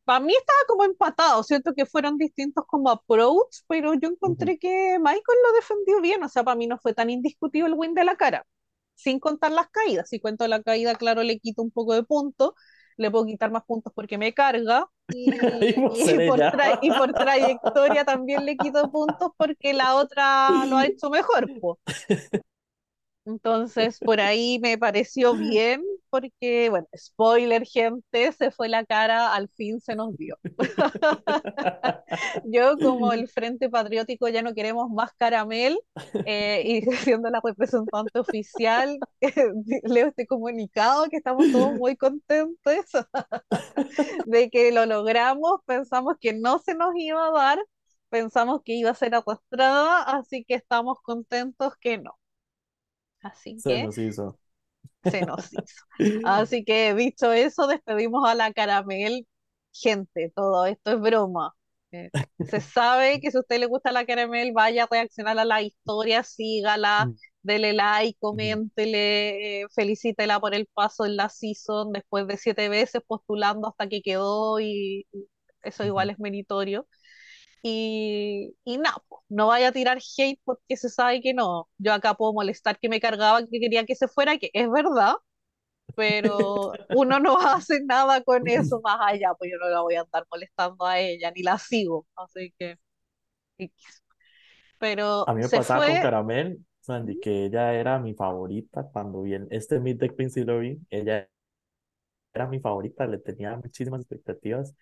para 0.05 0.19
mí 0.21 0.33
estaba 0.33 0.59
como 0.67 0.83
empatado, 0.85 1.43
siento 1.43 1.73
que 1.75 1.85
fueron 1.85 2.17
distintos 2.17 2.65
como 2.67 2.89
approach, 2.89 3.59
pero 3.67 3.93
yo 3.93 4.09
encontré 4.09 4.57
que 4.57 4.97
Michael 4.99 5.37
lo 5.47 5.53
defendió 5.53 6.01
bien, 6.01 6.23
o 6.23 6.29
sea, 6.29 6.43
para 6.43 6.55
mí 6.55 6.65
no 6.67 6.77
fue 6.79 6.93
tan 6.93 7.09
indiscutible 7.11 7.67
el 7.69 7.75
win 7.75 7.93
de 7.93 8.03
la 8.05 8.15
cara. 8.15 8.45
sin 8.95 9.19
contar 9.19 9.51
las 9.53 9.69
caídas. 9.71 10.09
Si 10.09 10.21
cuento 10.21 10.47
la 10.47 10.63
caída, 10.63 10.95
claro, 10.95 11.23
le 11.23 11.39
quito 11.39 11.63
un 11.63 11.71
poco 11.71 11.95
de 11.95 12.03
puntos, 12.03 12.53
le 12.97 13.11
puedo 13.11 13.25
quitar 13.25 13.51
más 13.51 13.65
puntos 13.65 13.93
porque 13.95 14.19
me 14.19 14.33
carga. 14.35 14.87
Y, 15.09 15.31
y, 15.93 16.19
por 16.21 16.45
y 16.81 16.91
por 16.93 17.15
trayectoria 17.15 18.05
también 18.05 18.45
le 18.45 18.57
quito 18.59 18.91
puntos 18.91 19.31
porque 19.37 19.73
la 19.73 19.95
otra 19.97 20.65
lo 20.67 20.77
ha 20.77 20.85
hecho 20.87 21.09
mejor, 21.11 21.51
po. 21.59 21.79
Entonces, 23.25 23.99
por 23.99 24.19
ahí 24.19 24.59
me 24.59 24.77
pareció 24.77 25.35
bien, 25.35 25.83
porque, 26.09 26.69
bueno, 26.69 26.87
spoiler, 26.97 27.63
gente, 27.67 28.31
se 28.31 28.49
fue 28.49 28.69
la 28.69 28.83
cara, 28.85 29.35
al 29.35 29.49
fin 29.49 29.79
se 29.81 29.95
nos 29.95 30.17
vio. 30.17 30.37
Yo, 32.45 32.77
como 32.79 33.13
el 33.13 33.27
Frente 33.27 33.69
Patriótico, 33.69 34.27
ya 34.29 34.41
no 34.41 34.55
queremos 34.55 34.89
más 34.89 35.11
caramel, 35.13 35.77
eh, 36.25 36.63
y 36.65 36.81
siendo 36.97 37.29
la 37.29 37.39
representante 37.43 38.19
oficial, 38.19 38.97
leo 39.83 40.07
este 40.07 40.25
comunicado 40.25 41.07
que 41.09 41.17
estamos 41.17 41.51
todos 41.51 41.73
muy 41.73 41.95
contentos 41.97 42.55
de 44.25 44.49
que 44.49 44.71
lo 44.71 44.85
logramos, 44.85 45.61
pensamos 45.65 46.15
que 46.19 46.33
no 46.33 46.59
se 46.59 46.75
nos 46.75 46.91
iba 46.95 47.27
a 47.27 47.31
dar, 47.31 47.59
pensamos 48.09 48.61
que 48.63 48.73
iba 48.73 48.91
a 48.91 48.95
ser 48.95 49.15
arrastrada, 49.15 50.03
así 50.03 50.43
que 50.45 50.55
estamos 50.55 50.97
contentos 51.03 51.73
que 51.79 51.97
no. 51.99 52.18
Así 53.21 53.63
Se 53.63 53.77
que 53.77 53.79
nos 53.79 53.97
hizo. 53.99 54.39
se 55.01 55.23
nos 55.23 55.51
hizo. 55.53 55.83
Así 56.21 56.63
que 56.65 56.93
dicho 56.95 57.31
eso, 57.33 57.67
despedimos 57.67 58.27
a 58.29 58.35
la 58.35 58.53
caramel. 58.53 59.27
Gente, 59.73 60.31
todo 60.35 60.65
esto 60.65 60.91
es 60.93 60.99
broma. 61.01 61.53
Eh, 61.91 62.11
se 62.43 62.59
sabe 62.61 63.19
que 63.21 63.31
si 63.31 63.37
a 63.37 63.41
usted 63.41 63.59
le 63.59 63.67
gusta 63.67 63.91
la 63.91 64.05
caramel, 64.05 64.51
vaya 64.53 64.83
a 64.85 64.87
reaccionar 64.91 65.37
a 65.39 65.45
la 65.45 65.61
historia, 65.61 66.23
sígala, 66.23 67.11
dele 67.41 67.73
like, 67.73 68.17
Ujú, 68.33 68.69
coméntele, 68.69 69.61
eh, 69.63 69.67
felicítela 69.75 70.39
por 70.39 70.53
el 70.55 70.67
paso 70.67 71.05
en 71.05 71.15
la 71.17 71.29
season 71.29 71.91
después 71.93 72.27
de 72.27 72.37
siete 72.37 72.69
veces 72.69 73.01
postulando 73.07 73.67
hasta 73.69 73.87
que 73.87 74.01
quedó 74.01 74.59
y 74.59 75.07
eso 75.63 75.85
igual 75.85 76.09
es 76.09 76.19
meritorio. 76.19 76.87
Y, 77.61 78.55
y 78.63 78.77
nada, 78.77 78.97
po, 79.09 79.23
no 79.29 79.47
vaya 79.47 79.69
a 79.69 79.71
tirar 79.71 79.97
hate 80.17 80.39
porque 80.45 80.77
se 80.77 80.89
sabe 80.89 81.21
que 81.21 81.33
no. 81.33 81.69
Yo 81.77 81.93
acá 81.93 82.13
puedo 82.15 82.33
molestar 82.33 82.79
que 82.79 82.89
me 82.89 82.99
cargaba, 83.01 83.41
que 83.45 83.59
quería 83.59 83.85
que 83.85 83.95
se 83.95 84.07
fuera, 84.07 84.37
que 84.37 84.49
es 84.53 84.69
verdad, 84.71 85.15
pero 85.95 86.79
uno 86.91 87.19
no 87.19 87.39
hace 87.39 87.81
nada 87.85 88.23
con 88.23 88.47
eso 88.47 88.81
más 88.83 88.99
allá, 89.01 89.33
pues 89.37 89.51
yo 89.51 89.57
no 89.59 89.69
la 89.69 89.81
voy 89.81 89.95
a 89.95 90.01
andar 90.01 90.25
molestando 90.31 90.85
a 90.85 90.99
ella, 90.99 91.31
ni 91.35 91.43
la 91.43 91.57
sigo, 91.59 92.07
así 92.15 92.53
que, 92.59 92.77
pero 94.77 95.25
A 95.25 95.33
mí 95.33 95.41
me 95.41 95.49
pasaba 95.49 95.85
con 95.85 95.97
fue, 95.97 95.99
Caramel, 95.99 96.65
Sandy, 96.81 97.17
que 97.19 97.45
ella 97.45 97.73
era 97.73 97.99
mi 97.99 98.13
favorita 98.13 98.83
cuando 98.91 99.21
vi 99.21 99.33
el- 99.33 99.47
este 99.51 99.79
Meet 99.79 99.99
the 99.99 100.15
Queen, 100.15 100.29
sí 100.29 100.43
lo 100.43 100.59
vi, 100.59 100.77
ella 100.89 101.29
era 102.33 102.47
mi 102.47 102.59
favorita, 102.59 103.05
le 103.07 103.17
tenía 103.19 103.55
muchísimas 103.57 104.01
expectativas, 104.01 104.75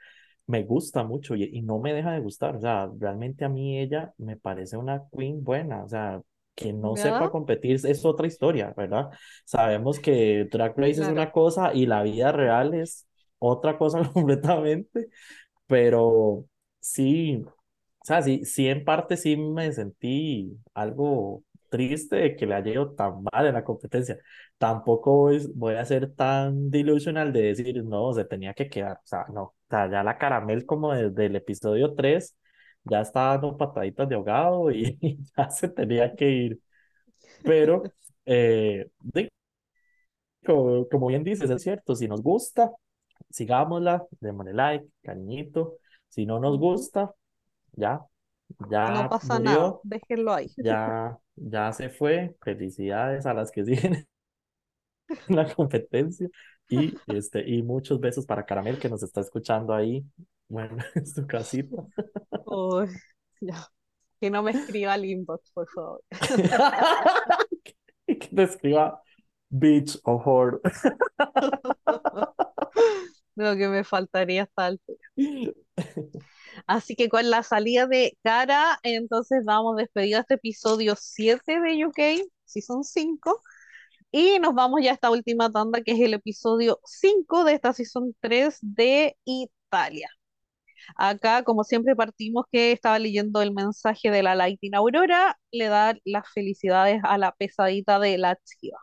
me 0.48 0.64
gusta 0.64 1.04
mucho 1.04 1.36
y, 1.36 1.44
y 1.46 1.62
no 1.62 1.80
me 1.80 1.94
deja 1.94 2.12
de 2.14 2.20
gustar, 2.22 2.56
o 2.58 2.62
sea, 2.62 2.90
realmente 3.00 3.46
a 3.46 3.50
mí 3.50 3.80
ella 3.80 4.14
me 4.18 4.38
parece 4.38 4.78
una 4.78 5.04
queen 5.16 5.44
buena, 5.44 5.84
o 5.84 5.90
sea, 5.90 6.22
que 6.56 6.74
no 6.74 6.96
¿ya? 6.96 6.98
sepa 6.98 7.32
competir 7.32 7.76
es 7.86 8.06
otra 8.06 8.28
historia, 8.28 8.74
¿verdad? 8.76 9.10
Sabemos 9.46 10.00
que 10.00 10.48
Drag 10.52 10.74
Race 10.78 11.02
es 11.02 11.08
Claro, 11.08 11.10
una 11.10 11.32
cosa 11.32 11.74
y 11.74 11.86
la 11.86 12.04
vida 12.04 12.32
real 12.32 12.74
es 12.74 13.08
otra 13.40 13.78
cosa 13.78 14.02
completamente, 14.14 15.10
pero 15.68 16.46
sí, 16.80 17.44
o 17.46 18.06
sea, 18.06 18.22
sí, 18.22 18.46
sí 18.46 18.68
en 18.68 18.86
parte 18.86 19.18
sí 19.18 19.38
me 19.38 19.72
sentí 19.74 20.58
algo 20.74 21.44
triste 21.70 22.16
de 22.16 22.36
que 22.36 22.46
le 22.46 22.56
haya 22.56 22.72
ido 22.72 22.94
tan 22.94 23.24
mal 23.32 23.46
en 23.48 23.54
la 23.54 23.64
competencia. 23.64 24.18
Tampoco 24.58 25.14
voy, 25.16 25.52
voy 25.56 25.76
a 25.76 25.86
ser 25.86 26.14
tan 26.14 26.70
delusional 26.70 27.34
de 27.34 27.42
decir, 27.44 27.84
no, 27.84 28.14
se 28.14 28.26
tenía 28.26 28.54
que 28.54 28.70
quedar. 28.70 28.98
O 28.98 29.08
sea, 29.08 29.26
no. 29.34 29.44
O 29.44 29.56
sea, 29.70 29.90
ya 29.90 30.04
la 30.04 30.18
caramel 30.18 30.66
como 30.66 30.94
desde 30.94 31.26
el 31.28 31.36
episodio 31.36 31.94
3 31.96 32.36
ya 32.84 33.02
está 33.02 33.22
dando 33.30 33.58
pataditas 33.58 34.08
de 34.10 34.16
ahogado 34.16 34.72
y, 34.72 34.98
ya 35.38 35.50
se 35.50 35.70
tenía 35.70 36.16
que 36.16 36.30
ir. 36.30 36.62
Pero, 37.44 37.84
eh, 38.26 38.90
como, 40.46 40.88
como 40.90 41.08
bien 41.08 41.24
dices, 41.24 41.50
es 41.50 41.62
cierto, 41.64 41.96
si 41.96 42.08
nos 42.08 42.22
gusta, 42.22 42.72
sigámosla, 43.30 44.06
démosle 44.22 44.54
like, 44.54 44.88
cariñito. 45.04 45.78
Si 46.10 46.26
no 46.26 46.40
nos 46.40 46.58
gusta, 46.58 47.14
ya, 47.74 48.02
ya 48.70 48.90
No 48.90 49.08
pasa 49.10 49.40
nada, 49.40 49.58
murió, 49.60 49.82
déjenlo 49.84 50.34
ahí. 50.34 50.52
ya, 50.56 51.18
ya 51.36 51.72
se 51.74 51.90
fue. 51.90 52.36
Felicidades 52.42 53.26
a 53.26 53.34
las 53.34 53.52
que 53.52 53.66
siguen 53.66 54.08
en 55.28 55.36
la 55.36 55.54
competencia. 55.54 56.30
Y, 56.70 57.02
este, 57.08 57.48
y 57.50 57.64
muchos 57.64 58.00
besos 58.00 58.26
para 58.26 58.46
Caramel 58.46 58.80
que 58.80 58.90
nos 58.90 59.04
está 59.04 59.22
escuchando 59.22 59.74
ahí, 59.74 60.06
bueno, 60.50 60.78
en 60.96 61.06
su 61.08 61.26
casita. 61.26 61.78
Uy, 62.46 62.88
ya. 63.42 63.68
Que 64.20 64.30
no 64.32 64.42
me 64.44 64.52
escriba 64.52 64.94
al 64.94 65.06
inbox, 65.06 65.52
por 65.52 65.68
favor. 65.70 66.02
Y 68.08 68.18
que 68.18 68.28
te 68.30 68.44
escriba 68.44 69.02
bitch 69.50 70.00
o 70.04 70.16
whore. 70.16 70.60
Lo 73.36 73.56
que 73.56 73.68
me 73.68 73.84
faltaría 73.84 74.44
hasta. 74.44 74.78
Así 76.66 76.96
que 76.96 77.10
con 77.10 77.30
la 77.30 77.44
salida 77.44 77.88
de 77.88 78.18
Cara, 78.24 78.80
entonces 78.84 79.44
vamos 79.46 79.76
despedido 79.78 80.18
a 80.18 80.22
este 80.22 80.36
episodio 80.36 80.96
7 80.98 81.60
de 81.60 81.86
UK, 81.86 82.00
Season 82.46 82.84
5, 82.84 83.42
y 84.12 84.40
nos 84.40 84.54
vamos 84.56 84.82
ya 84.84 84.92
a 84.92 84.94
esta 84.96 85.12
última 85.12 85.52
tanda, 85.52 85.82
que 85.82 85.94
es 85.94 86.00
el 86.02 86.14
episodio 86.14 86.80
5 86.86 87.44
de 87.46 87.54
esta 87.54 87.74
Season 87.74 88.16
3 88.22 88.58
de 88.62 89.18
Italia. 89.26 90.10
Acá, 90.98 91.44
como 91.44 91.64
siempre, 91.64 91.96
partimos 91.96 92.46
que 92.52 92.72
estaba 92.72 93.00
leyendo 93.00 93.42
el 93.42 93.54
mensaje 93.54 94.12
de 94.12 94.24
la 94.24 94.36
Lighting 94.36 94.76
Aurora, 94.76 95.40
le 95.52 95.68
da 95.68 95.96
las 96.06 96.26
felicidades 96.34 97.02
a 97.04 97.18
la 97.18 97.34
pesadita 97.34 98.00
de 98.00 98.18
la 98.18 98.38
chiva. 98.46 98.80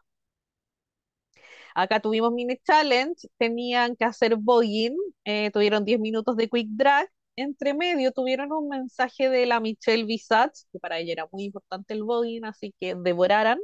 Acá 1.75 2.01
tuvimos 2.01 2.33
mini 2.33 2.57
challenge, 2.59 3.29
tenían 3.39 3.97
que 3.97 4.05
hacer 4.05 4.37
voguing, 4.37 4.97
eh, 5.25 5.51
tuvieron 5.53 5.85
10 5.85 5.99
minutos 6.01 6.37
de 6.37 6.49
quick 6.49 6.69
drag, 6.71 7.09
entre 7.37 7.75
medio 7.75 8.13
tuvieron 8.13 8.53
un 8.53 8.69
mensaje 8.69 9.29
de 9.29 9.47
la 9.47 9.61
Michelle 9.61 10.05
Visage, 10.05 10.53
que 10.73 10.79
para 10.79 10.99
ella 10.99 11.13
era 11.13 11.29
muy 11.33 11.45
importante 11.45 11.95
el 11.95 12.05
voguing, 12.05 12.45
así 12.45 12.75
que 12.81 12.95
devoraran. 12.97 13.59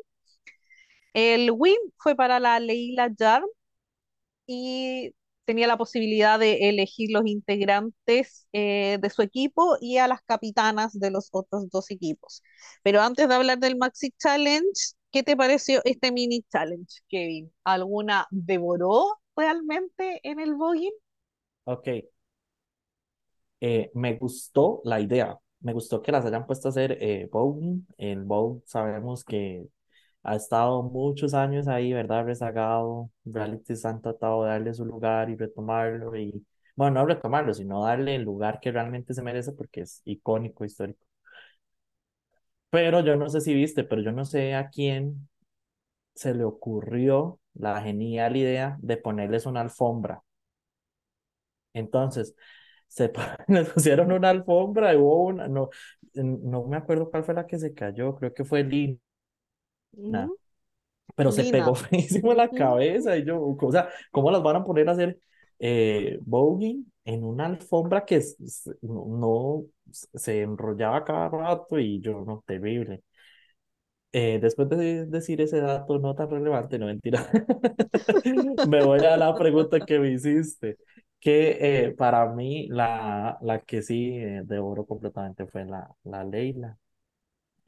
El 1.15 1.51
win 1.53 1.77
fue 1.99 2.15
para 2.17 2.41
la 2.41 2.59
Leila 2.61 3.11
Jarm 3.19 3.47
y 4.47 5.15
tenía 5.45 5.67
la 5.67 5.79
posibilidad 5.79 6.39
de 6.39 6.69
elegir 6.69 7.11
los 7.13 7.27
integrantes 7.27 8.47
eh, 8.53 8.99
de 9.01 9.11
su 9.11 9.23
equipo 9.23 9.77
y 9.81 9.99
a 9.99 10.09
las 10.09 10.23
capitanas 10.23 10.99
de 10.99 11.11
los 11.11 11.29
otros 11.33 11.69
dos 11.71 11.91
equipos. 11.91 12.43
Pero 12.83 13.01
antes 13.01 13.29
de 13.29 13.35
hablar 13.35 13.59
del 13.59 13.77
Maxi 13.77 14.13
Challenge, 14.13 14.71
¿qué 15.11 15.23
te 15.23 15.37
pareció 15.37 15.81
este 15.85 16.13
mini 16.13 16.43
challenge, 16.53 17.01
Kevin? 17.09 17.53
¿Alguna 17.65 18.27
devoró 18.31 19.21
realmente 19.37 20.21
en 20.23 20.41
el 20.41 20.55
voguing? 20.55 20.93
Ok. 21.65 21.89
Eh, 23.61 23.91
me 23.95 24.17
gustó 24.17 24.81
la 24.85 25.01
idea. 25.01 25.39
Me 25.61 25.73
gustó 25.73 26.01
que 26.03 26.13
las 26.13 26.25
hayan 26.25 26.47
puesto 26.47 26.69
a 26.69 26.71
hacer 26.71 26.93
eh. 27.01 27.29
El 27.99 28.23
bowl 28.25 28.63
sabemos 28.67 29.25
que 29.25 29.67
ha 30.23 30.37
estado 30.37 30.83
muchos 30.83 31.35
años 31.35 31.69
ahí, 31.69 31.93
¿verdad? 31.93 32.25
Rezagado. 32.27 33.11
Realities 33.25 33.85
han 33.85 34.01
tratado 34.03 34.45
de 34.45 34.51
darle 34.51 34.75
su 34.75 34.85
lugar 34.87 35.31
y 35.31 35.37
retomarlo. 35.37 36.17
Y, 36.17 36.47
bueno, 36.77 37.01
no 37.01 37.07
retomarlo, 37.07 37.55
sino 37.55 37.85
darle 37.85 38.17
el 38.17 38.23
lugar 38.23 38.61
que 38.61 38.73
realmente 38.73 39.15
se 39.15 39.23
merece 39.23 39.53
porque 39.53 39.83
es 39.83 40.03
icónico, 40.05 40.65
histórico. 40.65 41.05
Pero 42.71 43.01
yo 43.05 43.17
no 43.17 43.29
sé 43.29 43.41
si 43.41 43.55
viste, 43.55 43.85
pero 43.85 44.03
yo 44.03 44.13
no 44.13 44.25
sé 44.25 44.55
a 44.55 44.71
quién 44.71 45.29
se 46.15 46.35
le 46.35 46.45
ocurrió 46.45 47.41
la 47.55 47.83
genial 47.83 48.37
idea 48.37 48.79
de 48.83 48.97
ponerles 48.99 49.47
una 49.47 49.61
alfombra. 49.63 50.23
Entonces, 51.73 52.35
se 52.91 53.11
pusieron 53.75 54.13
una 54.13 54.31
alfombra 54.31 54.93
y 54.93 54.97
hubo 54.97 55.27
una, 55.27 55.49
no, 55.49 55.71
no 56.15 56.67
me 56.67 56.77
acuerdo 56.77 57.11
cuál 57.11 57.25
fue 57.25 57.35
la 57.35 57.47
que 57.47 57.59
se 57.59 57.73
cayó, 57.73 58.17
creo 58.17 58.35
que 58.35 58.45
fue 58.45 58.65
Lina, 58.65 58.99
Mm, 59.93 60.31
pero 61.15 61.33
se 61.33 61.51
pegó 61.51 61.75
feísimo 61.75 62.33
en 62.33 62.39
la 62.39 62.49
cabeza 62.51 63.17
y 63.17 63.25
yo, 63.25 63.41
o 63.43 63.73
sea, 63.73 63.89
¿cómo 64.11 64.31
las 64.31 64.43
van 64.43 64.57
a 64.57 64.65
poner 64.65 64.89
a 64.89 64.93
hacer 64.93 65.19
eh, 65.59 66.19
en 67.05 67.25
una 67.25 67.47
alfombra 67.47 68.05
que 68.05 68.23
no 68.83 69.65
se 69.93 70.43
enrollaba 70.43 71.05
cada 71.05 71.29
rato 71.29 71.79
y 71.79 72.01
yo, 72.01 72.25
no, 72.25 72.45
terrible. 72.47 73.03
Eh, 74.13 74.41
después 74.43 74.69
de 74.69 75.07
decir 75.07 75.41
ese 75.41 75.61
dato 75.61 75.99
no 76.01 76.17
tan 76.17 76.29
relevante, 76.31 76.79
no 76.81 76.87
mentira, 76.87 77.31
me 78.69 78.85
voy 78.85 79.05
a 79.05 79.17
la 79.17 79.37
pregunta 79.37 79.79
que 79.81 80.01
me 80.01 80.11
hiciste, 80.11 80.79
que 81.21 81.87
eh, 81.87 81.93
para 81.93 82.27
mí 82.27 82.69
la, 82.69 83.39
la 83.43 83.61
que 83.61 83.83
sí 83.83 84.11
eh, 84.19 84.43
devoró 84.45 84.87
completamente 84.87 85.47
fue 85.47 85.65
la, 85.67 85.95
la 86.05 86.25
Leila, 86.25 86.79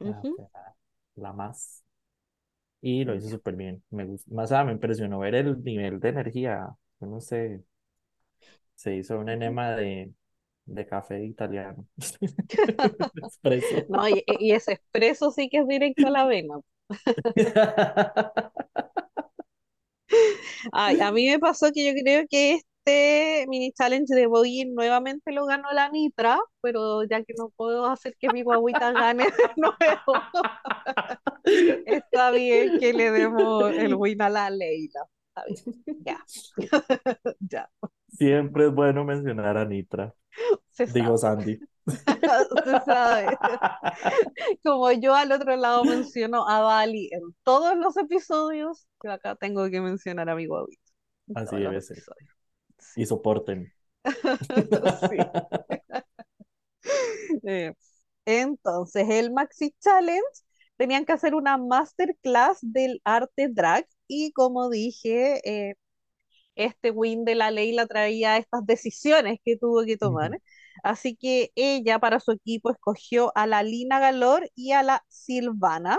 la, 0.01 0.27
Ujú. 0.27 0.39
la, 0.39 0.77
la 1.17 1.33
más, 1.35 1.85
y 2.81 3.05
lo 3.05 3.15
hizo 3.15 3.29
Ya. 3.29 3.37
súper 3.37 3.57
bien, 3.57 3.83
me 3.91 4.05
gustó, 4.07 4.35
más 4.35 4.51
me 4.67 4.73
impresionó 4.73 5.21
ver 5.21 5.35
el 5.37 5.63
nivel 5.65 6.01
de 6.01 6.09
energía, 6.11 6.69
yo 7.01 7.07
no 7.09 7.21
sé, 7.21 7.65
se 8.75 8.97
hizo 8.97 9.19
un 9.19 9.29
Ujú. 9.29 9.29
enema 9.29 9.73
de, 9.73 10.13
de 10.67 10.87
café 10.87 11.25
italiano, 11.25 11.87
espresso. 13.17 13.87
No, 13.89 14.09
y, 14.09 14.25
y 14.27 14.53
ese 14.53 14.73
expreso 14.73 15.31
sí 15.31 15.49
que 15.49 15.59
es 15.59 15.69
directo 15.69 16.07
a 16.07 16.11
la 16.11 16.25
vena. 16.27 16.61
Ay, 20.73 20.99
a 21.01 21.13
mí 21.13 21.27
me 21.29 21.39
pasó 21.39 21.71
que 21.73 21.85
yo 21.87 21.93
creo 22.03 22.25
que 22.29 22.61
este 22.85 23.47
mini 23.49 23.73
challenge 23.73 24.15
de 24.15 24.27
voguing 24.27 24.75
nuevamente 24.75 25.33
lo 25.33 25.47
ganó 25.47 25.71
la 25.73 25.89
Nitra, 25.89 26.39
pero 26.61 27.05
ya 27.05 27.23
que 27.25 27.35
no 27.39 27.51
puedo 27.51 27.87
hacer 27.87 28.17
que 28.19 28.29
mi 28.31 28.43
guagüita 28.43 28.93
gane 28.93 29.25
de 29.25 29.31
nuevo, 29.57 30.15
está 31.87 32.31
bien 32.31 32.79
que 32.79 32.93
le 32.93 33.11
demos 33.11 33.73
el 33.73 33.95
win 33.95 34.23
a 34.23 34.29
la 34.31 34.51
Leila. 34.51 35.01
Está 35.29 35.45
bien, 35.47 36.05
ya, 36.05 36.25
ya, 37.41 37.71
Siempre 38.09 38.67
es 38.67 38.75
bueno 38.75 39.05
mencionar 39.05 39.57
a 39.57 39.65
Nitra, 39.65 40.15
se 40.71 40.87
digo 40.87 41.17
sabe, 41.19 41.19
Sandy. 41.19 41.61
se 41.87 42.81
sabe. 42.85 43.39
Como 44.63 44.93
yo 44.93 45.15
al 45.15 45.33
otro 45.33 45.57
lado 45.57 45.85
menciono 45.85 46.47
a 46.49 46.61
Dali 46.61 47.09
en 47.13 47.35
todos 47.45 47.77
los 47.77 47.97
episodios, 47.97 48.87
yo 49.03 49.13
acá 49.13 49.37
tengo 49.37 49.69
que 49.71 49.81
mencionar 49.81 50.29
a 50.29 50.35
mi 50.37 50.47
guaguita 50.47 50.83
Así 51.35 51.57
debe 51.57 51.81
ser. 51.81 51.99
episodios. 51.99 52.42
Y 52.97 53.07
soporten. 53.07 53.73
Eh, 57.45 57.73
Entonces, 58.27 59.09
el 59.11 59.33
Maxi 59.33 59.75
Challenge 59.81 60.23
tenían 60.79 61.07
que 61.07 61.13
hacer 61.15 61.35
una 61.37 61.59
masterclass 61.59 62.59
del 62.63 63.01
arte 63.05 63.49
drag 63.51 63.87
y 64.09 64.33
como 64.33 64.71
dije, 64.71 65.41
eh, 65.71 65.77
este 66.57 66.91
win 66.93 67.25
de 67.25 67.35
la 67.37 67.51
Leila 67.53 67.87
traía 67.87 68.39
estas 68.39 68.67
decisiones 68.67 69.41
que 69.45 69.57
tuvo 69.59 69.85
que 69.85 69.97
tomar. 69.99 70.41
Así 70.85 71.17
que 71.17 71.53
ella 71.57 71.99
para 72.01 72.21
su 72.21 72.33
equipo 72.33 72.71
escogió 72.71 73.33
a 73.37 73.47
la 73.47 73.63
Lina 73.63 74.01
Galor 74.01 74.51
y 74.55 74.73
a 74.73 74.83
la 74.83 75.05
Silvana. 75.09 75.99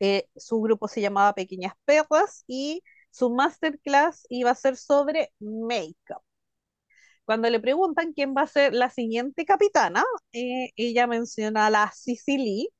Eh, 0.00 0.28
su 0.36 0.60
grupo 0.60 0.86
se 0.88 1.00
llamaba 1.00 1.34
Pequeñas 1.34 1.74
Perras 1.84 2.44
y 2.46 2.82
su 3.10 3.30
masterclass 3.30 4.26
iba 4.30 4.50
a 4.50 4.54
ser 4.54 4.76
sobre 4.76 5.32
make-up. 5.40 6.22
Cuando 7.24 7.50
le 7.50 7.60
preguntan 7.60 8.12
quién 8.12 8.34
va 8.36 8.42
a 8.42 8.46
ser 8.46 8.72
la 8.74 8.90
siguiente 8.90 9.44
capitana, 9.44 10.04
eh, 10.32 10.70
ella 10.76 11.06
menciona 11.06 11.66
a 11.66 11.70
la 11.70 11.92
Sicily 11.94 12.70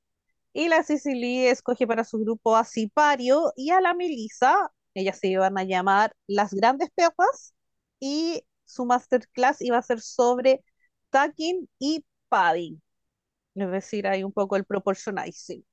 y 0.53 0.69
la 0.69 0.83
Sicily 0.83 1.47
escoge 1.47 1.87
para 1.87 2.03
su 2.05 2.19
grupo 2.19 2.55
a 2.57 2.63
Sipario 2.65 3.53
y 3.55 3.71
a 3.71 3.81
la 3.81 3.93
Melissa. 3.93 4.71
Ellas 4.95 5.19
se 5.19 5.29
iban 5.29 5.57
a 5.57 5.63
llamar 5.63 6.13
las 6.27 6.53
grandes 6.53 6.89
perras 6.95 7.53
y 7.99 8.43
su 8.65 8.85
masterclass 8.85 9.61
iba 9.61 9.77
a 9.77 9.83
ser 9.83 10.01
sobre 10.01 10.63
tucking 11.11 11.69
y 11.79 12.05
padding, 12.29 12.81
es 13.55 13.71
decir, 13.71 14.07
hay 14.07 14.23
un 14.23 14.33
poco 14.33 14.55
el 14.55 14.65
proportionizing. 14.65 15.65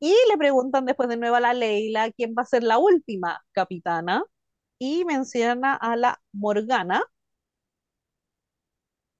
Y 0.00 0.14
le 0.30 0.38
preguntan 0.38 0.86
después 0.86 1.08
de 1.08 1.16
nuevo 1.16 1.36
a 1.36 1.40
la 1.40 1.54
Leila 1.54 2.10
quién 2.12 2.34
va 2.38 2.42
a 2.42 2.46
ser 2.46 2.62
la 2.64 2.78
última 2.78 3.42
capitana 3.52 4.22
y 4.78 5.04
menciona 5.04 5.74
a 5.76 5.96
la 5.96 6.20
Morgana 6.32 7.02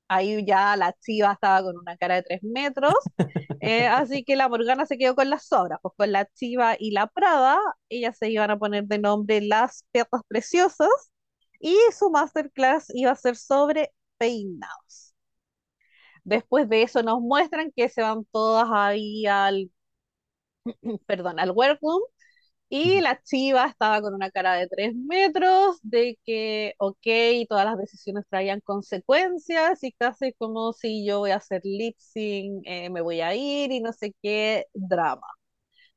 ahí 0.09 0.44
ya 0.44 0.77
la 0.77 0.93
chiva 1.01 1.32
estaba 1.32 1.62
con 1.62 1.78
una 1.78 1.97
cara 1.97 2.16
de 2.16 2.23
tres 2.24 2.43
metros, 2.43 2.94
eh, 3.61 3.86
así 3.86 4.24
que 4.24 4.36
la 4.36 4.48
Morgana 4.48 4.85
se 4.86 4.98
quedó 4.98 5.15
con 5.15 5.31
las 5.31 5.47
sobras, 5.47 5.78
pues 5.82 5.94
con 5.97 6.12
la 6.12 6.27
chiva 6.35 6.77
y 6.78 6.90
la 6.93 7.07
Prada, 7.07 7.59
ellas 7.89 8.19
se 8.19 8.31
iban 8.31 8.51
a 8.51 8.59
poner 8.59 8.85
de 8.86 8.98
nombre 8.98 9.40
las 9.40 9.85
perras 9.93 10.23
preciosas, 10.28 10.89
y 11.61 11.77
su 11.97 12.11
masterclass 12.11 12.86
iba 12.94 13.12
a 13.12 13.16
ser 13.16 13.36
sobre 13.36 13.93
peinados. 14.19 15.15
Después 16.24 16.69
de 16.69 16.82
eso 16.82 17.02
nos 17.02 17.20
muestran 17.20 17.73
que 17.74 17.89
se 17.89 18.02
van 18.02 18.24
todas 18.32 18.69
ahí 18.73 19.27
al, 19.27 19.70
perdón, 21.06 21.38
al 21.40 21.51
workroom 21.52 22.01
y 22.68 23.01
la 23.01 23.20
chiva 23.22 23.66
estaba 23.66 24.01
con 24.02 24.14
una 24.14 24.30
cara 24.30 24.55
de 24.55 24.68
tres 24.68 24.94
metros, 24.97 25.78
de 25.82 26.18
que, 26.24 26.74
ok, 26.78 26.98
todas 27.48 27.64
las 27.66 27.78
decisiones 27.78 28.24
traían 28.30 28.60
consecuencias 28.60 29.82
y 29.84 29.92
casi 29.92 30.32
como 30.34 30.72
si 30.72 31.05
yo 31.06 31.20
voy 31.20 31.32
a 31.32 31.36
hacer 31.36 31.62
lip 31.64 31.97
sync, 31.98 32.62
eh, 32.66 32.90
me 32.90 33.01
voy 33.02 33.20
a 33.22 33.34
ir 33.34 33.72
y 33.72 33.80
no 33.80 33.92
sé 33.92 34.14
qué 34.22 34.66
drama. 34.74 35.26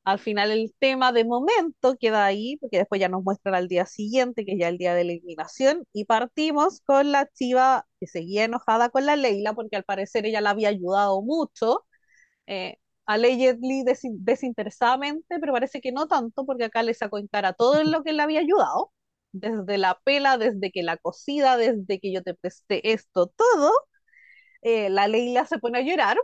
Al 0.04 0.18
final 0.18 0.50
el 0.50 0.74
tema 0.78 1.12
de 1.12 1.24
momento 1.24 1.96
queda 1.98 2.26
ahí, 2.26 2.56
porque 2.58 2.78
después 2.78 3.00
ya 3.00 3.08
nos 3.08 3.22
muestran 3.24 3.54
al 3.54 3.68
día 3.68 3.86
siguiente, 3.86 4.44
que 4.44 4.52
es 4.52 4.58
ya 4.58 4.68
el 4.68 4.76
día 4.78 4.94
de 4.94 5.04
la 5.04 5.12
eliminación, 5.12 5.86
y 5.92 6.04
partimos 6.04 6.80
con 6.82 7.10
la 7.12 7.26
chiva 7.32 7.86
que 8.00 8.06
seguía 8.06 8.44
enojada 8.44 8.90
con 8.90 9.06
la 9.06 9.16
Leila, 9.16 9.54
porque 9.54 9.76
al 9.76 9.84
parecer 9.84 10.26
ella 10.26 10.40
la 10.42 10.50
había 10.50 10.68
ayudado 10.68 11.22
mucho. 11.22 11.86
Eh, 12.46 12.78
allegedly 13.06 13.84
desinteresadamente, 13.84 15.38
pero 15.40 15.52
parece 15.52 15.80
que 15.80 15.92
no 15.92 16.06
tanto, 16.08 16.44
porque 16.46 16.64
acá 16.64 16.82
le 16.82 16.94
sacó 16.94 17.18
en 17.18 17.28
cara 17.28 17.52
todo 17.52 17.82
lo 17.84 18.02
que 18.02 18.12
le 18.12 18.22
había 18.22 18.40
ayudado, 18.40 18.92
desde 19.32 19.78
la 19.78 20.00
pela, 20.04 20.38
desde 20.38 20.70
que 20.72 20.82
la 20.82 20.96
cocida, 20.96 21.56
desde 21.56 22.00
que 22.00 22.12
yo 22.12 22.22
te 22.22 22.34
presté 22.34 22.92
esto, 22.92 23.28
todo. 23.28 23.72
Eh, 24.62 24.90
la 24.90 25.08
Leila 25.08 25.46
se 25.46 25.58
pone 25.58 25.78
a 25.78 25.82
llorar, 25.82 26.16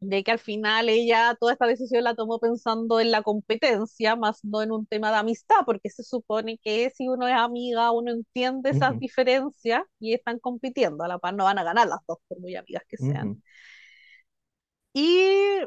de 0.00 0.24
que 0.24 0.30
al 0.30 0.38
final 0.38 0.88
ella 0.88 1.36
toda 1.38 1.52
esta 1.52 1.66
decisión 1.66 2.04
la 2.04 2.14
tomó 2.14 2.38
pensando 2.38 3.00
en 3.00 3.10
la 3.10 3.22
competencia, 3.22 4.16
más 4.16 4.42
no 4.44 4.62
en 4.62 4.72
un 4.72 4.86
tema 4.86 5.10
de 5.10 5.18
amistad, 5.18 5.56
porque 5.66 5.90
se 5.90 6.02
supone 6.02 6.58
que 6.58 6.90
si 6.90 7.08
uno 7.08 7.28
es 7.28 7.34
amiga, 7.34 7.90
uno 7.92 8.10
entiende 8.12 8.70
esas 8.70 8.98
diferencias 8.98 9.82
y 9.98 10.14
están 10.14 10.38
compitiendo, 10.38 11.04
a 11.04 11.08
la 11.08 11.18
par 11.18 11.34
no 11.34 11.44
van 11.44 11.58
a 11.58 11.64
ganar 11.64 11.86
las 11.88 12.00
dos, 12.08 12.18
por 12.28 12.40
muy 12.40 12.56
amigas 12.56 12.82
que 12.88 12.96
sean. 12.96 13.36
Y 14.92 15.60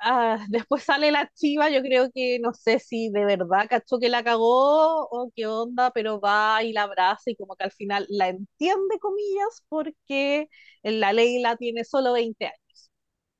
ah, 0.00 0.44
después 0.48 0.84
sale 0.84 1.10
la 1.12 1.30
chiva, 1.34 1.70
yo 1.70 1.80
creo 1.82 2.10
que 2.12 2.38
no 2.40 2.52
sé 2.54 2.78
si 2.80 3.10
de 3.10 3.24
verdad 3.24 3.66
cachó 3.68 3.98
que 3.98 4.08
la 4.08 4.24
cagó 4.24 5.06
o 5.10 5.30
qué 5.34 5.46
onda, 5.46 5.90
pero 5.92 6.20
va 6.20 6.62
y 6.62 6.72
la 6.72 6.82
abraza 6.84 7.30
y 7.30 7.36
como 7.36 7.56
que 7.56 7.64
al 7.64 7.72
final 7.72 8.06
la 8.08 8.28
entiende, 8.28 8.98
comillas, 9.00 9.64
porque 9.68 10.48
la 10.82 11.12
Leila 11.12 11.56
tiene 11.56 11.84
solo 11.84 12.12
20 12.12 12.46
años. 12.46 12.90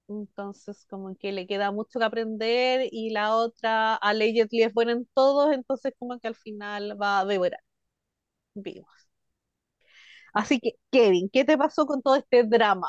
Entonces, 0.09 0.87
como 0.91 1.17
que 1.17 1.33
le 1.33 1.47
queda 1.47 1.73
mucho 1.73 1.99
que 2.01 2.05
aprender 2.07 2.89
y 2.93 3.11
la 3.11 3.37
otra, 3.37 3.97
allegedly 3.97 4.63
es 4.65 4.75
buena 4.75 4.93
en 4.93 5.07
todos, 5.15 5.53
entonces 5.55 5.95
como 5.99 6.19
que 6.21 6.29
al 6.29 6.35
final 6.37 7.01
va 7.01 7.21
a 7.21 7.25
devorar. 7.27 7.61
Vimos. 8.55 8.89
Así 10.33 10.61
que, 10.61 10.73
Kevin, 10.91 11.29
¿qué 11.33 11.45
te 11.45 11.57
pasó 11.59 11.87
con 11.87 12.03
todo 12.03 12.17
este 12.17 12.45
drama? 12.45 12.89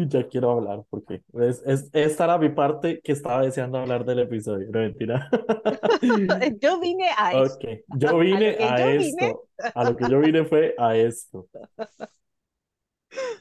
Uy, 0.00 0.08
ya 0.08 0.26
quiero 0.26 0.52
hablar 0.52 0.84
porque 0.88 1.22
es, 1.34 1.62
es, 1.66 1.90
esta 1.92 2.24
era 2.24 2.38
mi 2.38 2.48
parte 2.48 3.00
que 3.02 3.12
estaba 3.12 3.42
deseando 3.42 3.78
hablar 3.78 4.04
del 4.04 4.20
episodio, 4.20 4.68
no 4.70 4.80
mentira. 4.80 5.28
Yo 6.60 6.80
vine 6.80 7.08
a 7.16 7.32
esto. 7.42 7.68
Yo 7.96 8.18
vine 8.18 8.56
a, 8.60 8.92
esto. 8.92 9.48
A 9.74 9.84
lo 9.84 9.96
que 9.96 10.08
yo 10.08 10.20
vine 10.20 10.44
fue 10.44 10.74
a 10.78 10.96
esto. 10.96 11.48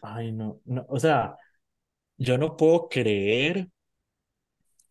Ay, 0.01 0.31
no, 0.31 0.59
no, 0.65 0.85
o 0.89 0.99
sea, 0.99 1.37
yo 2.17 2.37
no 2.37 2.57
puedo 2.57 2.89
creer 2.89 3.69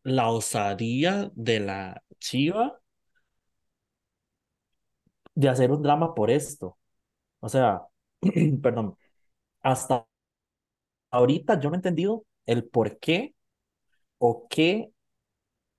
la 0.03 0.31
osadía 0.31 1.31
de 1.35 1.61
la 1.61 2.03
chiva 2.19 2.81
de 5.35 5.49
hacer 5.49 5.71
un 5.71 5.83
drama 5.83 6.15
por 6.15 6.31
esto. 6.31 6.79
O 7.41 7.49
sea, 7.49 7.83
perdón, 8.63 8.97
hasta 9.63 10.08
ahorita 11.11 11.61
yo 11.61 11.71
no 11.71 11.77
he 11.77 11.79
entendido 11.79 12.25
el 12.47 12.65
por 12.65 12.99
qué 12.99 13.35
o 14.19 14.49
qué, 14.49 14.93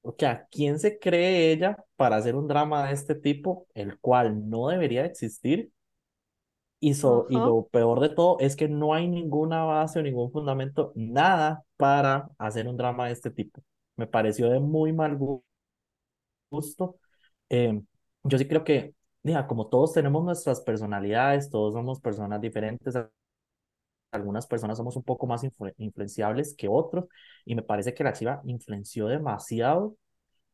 o 0.01 0.15
sea, 0.17 0.47
quién 0.51 0.79
se 0.79 0.99
cree 0.99 1.51
ella 1.51 1.77
para 1.95 2.17
hacer 2.17 2.35
un 2.35 2.47
drama 2.47 2.87
de 2.87 2.93
este 2.93 3.15
tipo, 3.15 3.67
el 3.73 3.99
cual 3.99 4.49
no 4.49 4.69
debería 4.69 5.05
existir. 5.05 5.71
Y, 6.81 6.91
y 6.91 7.35
lo 7.35 7.67
peor 7.71 7.99
de 7.99 8.09
todo 8.09 8.37
es 8.39 8.55
que 8.55 8.69
no 8.69 8.93
hay 8.93 9.07
ninguna 9.07 9.63
base 9.65 9.99
o 9.99 10.01
ningún 10.01 10.31
fundamento, 10.31 10.93
nada 10.95 11.63
para 11.75 12.29
hacer 12.37 12.67
un 12.69 12.77
drama 12.77 13.07
de 13.07 13.13
este 13.13 13.31
tipo. 13.31 13.61
Me 13.97 14.07
pareció 14.07 14.49
de 14.49 14.59
muy 14.61 14.93
mal 14.93 15.17
gusto. 16.49 16.95
Em, 17.49 17.85
yo 18.23 18.37
sí 18.37 18.47
creo 18.47 18.63
que, 18.63 18.93
diga, 19.23 19.47
como 19.47 19.67
todos 19.67 19.93
tenemos 19.93 20.23
nuestras 20.23 20.61
personalidades, 20.61 21.49
todos 21.49 21.73
somos 21.73 21.99
personas 22.01 22.41
diferentes, 22.41 22.95
algunas 24.11 24.47
personas 24.47 24.77
somos 24.77 24.95
un 24.95 25.03
poco 25.03 25.27
más 25.27 25.43
influenciables 25.77 26.55
que 26.55 26.67
otros 26.67 27.05
y 27.45 27.55
me 27.55 27.63
parece 27.63 27.93
que 27.93 28.03
la 28.03 28.13
chiva 28.13 28.41
influenció 28.45 29.07
demasiado 29.07 29.95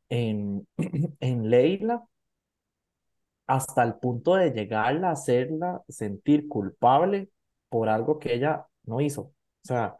en, 0.09 0.67
en 1.19 1.49
Leila 1.49 2.05
hasta 3.47 3.83
el 3.83 3.95
punto 3.95 4.35
de 4.35 4.51
llegarla 4.51 5.09
a 5.09 5.11
hacerla 5.13 5.81
sentir 5.87 6.47
culpable 6.47 7.29
por 7.69 7.89
algo 7.89 8.19
que 8.19 8.33
ella 8.33 8.65
no 8.83 9.01
hizo. 9.01 9.21
O 9.21 9.33
sea, 9.63 9.95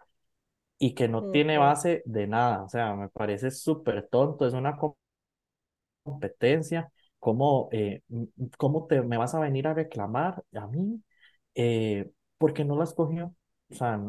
y 0.80 0.94
que 0.95 1.07
no 1.07 1.32
tiene 1.32 1.57
base 1.57 2.03
de 2.06 2.27
nada. 2.27 2.64
O 2.64 2.69
sea, 2.69 2.95
me 2.95 3.10
parece 3.10 3.52
súper 3.52 4.07
tonto. 4.10 4.48
Es 4.48 4.53
una 4.53 4.77
competencia. 6.03 6.91
¿Cómo, 7.19 7.69
eh, 7.72 8.02
cómo 8.57 8.86
te, 8.88 9.02
me 9.02 9.18
vas 9.18 9.34
a 9.36 9.40
venir 9.40 9.68
a 9.68 9.73
reclamar 9.73 10.44
a 10.53 10.68
mí? 10.68 11.02
Eh, 11.56 12.11
porque 12.38 12.64
no 12.65 12.77
la 12.77 12.84
escogió 12.84 13.34
o 13.70 13.76
sea, 13.76 14.00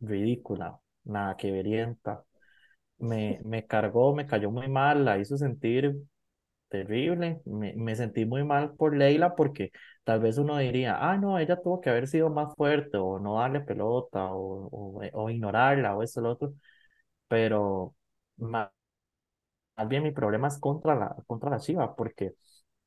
ridícula, 0.00 0.78
nada 1.04 1.36
que 1.36 1.50
verienta. 1.52 2.24
Me, 2.98 3.40
me 3.44 3.66
cargó, 3.66 4.14
me 4.14 4.26
cayó 4.26 4.50
muy 4.50 4.68
mal, 4.68 5.04
la 5.04 5.18
hizo 5.18 5.36
sentir 5.38 5.96
terrible. 6.68 7.42
Me, 7.46 7.74
me 7.74 7.96
sentí 7.96 8.26
muy 8.26 8.44
mal 8.44 8.74
por 8.76 8.96
Leila 8.96 9.36
porque 9.36 9.72
tal 10.04 10.20
vez 10.20 10.38
uno 10.38 10.58
diría, 10.58 10.96
ah, 11.00 11.16
no, 11.18 11.38
ella 11.38 11.60
tuvo 11.62 11.80
que 11.80 11.90
haber 11.90 12.08
sido 12.08 12.30
más 12.30 12.54
fuerte 12.56 12.98
o 12.98 13.18
no 13.20 13.36
darle 13.40 13.60
pelota 13.62 14.26
o, 14.34 14.68
o, 14.68 15.02
o 15.14 15.30
ignorarla 15.30 15.96
o 15.96 16.02
eso, 16.02 16.20
lo 16.22 16.30
otro. 16.32 16.54
Pero 17.28 17.94
más, 18.38 18.70
más 19.76 19.88
bien 19.88 20.02
mi 20.02 20.10
problema 20.12 20.48
es 20.48 20.58
contra 20.58 20.94
la, 20.94 21.16
contra 21.26 21.50
la 21.50 21.58
Chiva 21.58 21.94
porque 21.96 22.34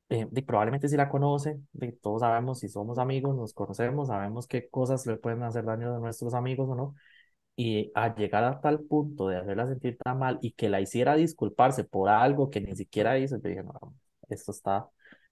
eh, 0.08 0.26
probablemente 0.46 0.88
si 0.88 0.96
la 0.96 1.08
conoce, 1.08 1.60
todos 2.02 2.20
sabemos 2.20 2.60
si 2.60 2.68
somos 2.68 2.98
amigos, 2.98 3.36
nos 3.36 3.54
conocemos, 3.54 4.08
sabemos 4.08 4.46
qué 4.46 4.68
cosas 4.68 5.06
le 5.06 5.16
pueden 5.16 5.42
hacer 5.42 5.64
daño 5.64 5.94
a 5.96 5.98
nuestros 5.98 6.34
amigos 6.34 6.68
o 6.68 6.74
no. 6.74 6.94
Y 7.56 7.92
a 7.94 8.14
llegar 8.14 8.44
a 8.44 8.60
tal 8.60 8.80
punto 8.82 9.28
de 9.28 9.36
hacerla 9.38 9.66
sentir 9.68 9.96
tan 9.98 10.18
mal 10.18 10.38
y 10.42 10.52
que 10.52 10.68
la 10.68 10.80
hiciera 10.80 11.16
disculparse 11.16 11.84
por 11.84 12.08
algo 12.08 12.50
que 12.50 12.60
ni 12.60 12.74
siquiera 12.76 13.18
hizo, 13.18 13.36
yo 13.36 13.48
dije, 13.48 13.62
no, 13.62 13.74
esto 14.28 14.52
está 14.52 14.88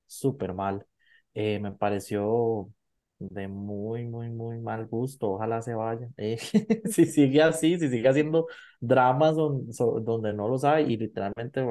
súper 0.07 0.55
mal. 0.55 0.87
Eh, 1.35 1.59
me 1.61 1.73
pareció 1.73 2.71
de 3.19 3.49
muy, 3.49 4.05
muy, 4.05 4.31
muy 4.31 4.59
mal 4.61 4.87
gusto. 4.87 5.31
Ojalá 5.33 5.63
se 5.63 5.75
vaya. 5.75 6.09
Eh, 6.17 6.39
si 6.87 7.07
sigue 7.07 7.43
así, 7.43 7.79
si 7.79 7.89
sigue 7.89 8.09
haciendo 8.09 8.47
dramas 8.81 9.35
donde, 9.37 10.33
no 10.35 10.49
lo 10.49 10.59
sabe, 10.59 10.83
y 10.83 10.97
literalmente 10.97 11.65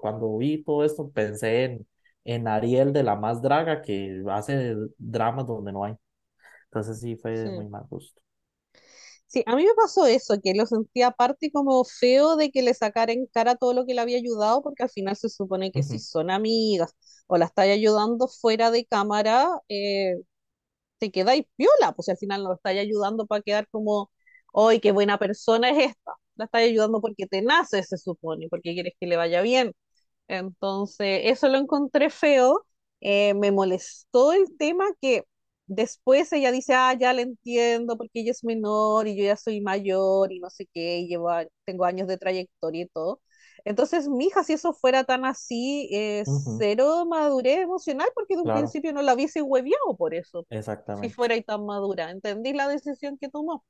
cuando 0.00 0.36
vi 0.38 0.62
todo 0.62 0.84
esto 0.84 1.10
pensé 1.10 1.64
en 1.64 1.86
en 2.26 2.48
Ariel 2.48 2.92
de 2.92 3.02
la 3.04 3.16
más 3.16 3.42
draga 3.42 3.82
que 3.82 4.22
hace 4.30 4.76
dramas 4.98 5.46
donde 5.46 5.72
no 5.72 5.84
hay. 5.84 5.94
Entonces 6.66 7.00
sí 7.00 7.16
fue 7.16 7.50
muy 7.50 7.68
mal 7.68 7.84
gusto. 7.90 8.22
Sí, 9.26 9.42
a 9.46 9.56
mí 9.56 9.64
me 9.64 9.74
pasó 9.74 10.06
eso, 10.06 10.36
que 10.42 10.54
lo 10.54 10.66
sentía 10.66 11.08
aparte 11.08 11.50
como 11.50 11.84
feo 11.84 12.36
de 12.36 12.50
que 12.50 12.62
le 12.62 12.74
sacara 12.74 13.12
en 13.12 13.26
cara 13.26 13.56
todo 13.56 13.74
lo 13.74 13.84
que 13.86 13.94
le 13.94 14.00
había 14.00 14.18
ayudado, 14.18 14.62
porque 14.62 14.84
al 14.84 14.90
final 14.90 15.16
se 15.16 15.28
supone 15.28 15.72
que 15.72 15.82
si 15.82 15.98
son 15.98 16.30
amigas 16.30 16.94
o 17.26 17.36
la 17.36 17.46
estáis 17.46 17.72
ayudando 17.72 18.28
fuera 18.28 18.70
de 18.70 18.84
cámara, 18.86 19.48
eh, 19.68 20.14
te 20.98 21.10
quedáis 21.12 21.44
piola, 21.56 21.92
pues 21.94 22.08
al 22.08 22.18
final 22.18 22.42
no 22.44 22.50
la 22.50 22.56
estáis 22.56 22.80
ayudando 22.80 23.26
para 23.26 23.42
quedar 23.42 23.68
como, 23.70 24.10
hoy 24.52 24.80
qué 24.80 24.92
buena 24.92 25.18
persona 25.18 25.70
es 25.70 25.90
esta! 25.90 26.12
La 26.36 26.46
estáis 26.46 26.70
ayudando 26.70 27.00
porque 27.00 27.26
te 27.26 27.42
nace, 27.42 27.82
se 27.82 27.98
supone, 27.98 28.48
porque 28.50 28.74
quieres 28.74 28.94
que 29.00 29.06
le 29.06 29.16
vaya 29.16 29.42
bien. 29.42 29.72
Entonces, 30.28 31.22
eso 31.24 31.48
lo 31.48 31.58
encontré 31.58 32.10
feo. 32.10 32.66
Eh, 33.00 33.34
me 33.34 33.52
molestó 33.52 34.32
el 34.32 34.56
tema 34.58 34.84
que 35.00 35.24
después 35.66 36.32
ella 36.32 36.52
dice, 36.52 36.74
ah, 36.74 36.94
ya 36.98 37.12
le 37.12 37.22
entiendo 37.22 37.96
porque 37.96 38.20
ella 38.20 38.30
es 38.32 38.44
menor 38.44 39.06
y 39.08 39.16
yo 39.16 39.24
ya 39.24 39.36
soy 39.36 39.60
mayor 39.60 40.32
y 40.32 40.38
no 40.40 40.48
sé 40.50 40.66
qué, 40.72 40.98
y 41.00 41.08
llevo, 41.08 41.28
tengo 41.64 41.84
años 41.84 42.08
de 42.08 42.18
trayectoria 42.18 42.82
y 42.84 42.88
todo. 42.88 43.20
Entonces, 43.64 44.08
mija, 44.08 44.44
si 44.44 44.52
eso 44.54 44.72
fuera 44.72 45.04
tan 45.04 45.24
así, 45.24 45.88
eh, 45.92 46.24
Ujú, 46.24 46.54
cero 46.56 47.04
madurez 47.06 47.58
emocional, 47.58 48.08
porque 48.14 48.36
de 48.36 48.42
un 48.42 48.50
claro, 48.50 48.52
principio 48.52 48.92
no 48.92 49.02
la 49.02 49.14
hubiese 49.14 49.42
hueviado 49.42 49.96
por 49.96 50.14
eso, 50.14 50.46
si 50.94 51.08
exactamente. 51.08 51.10
fuera 51.10 51.34
ahí 51.34 51.42
tan 51.42 51.64
madura. 51.66 52.10
Entendí 52.10 52.52
la 52.52 52.68
decisión 52.68 53.18
que 53.18 53.28
tomó. 53.28 53.64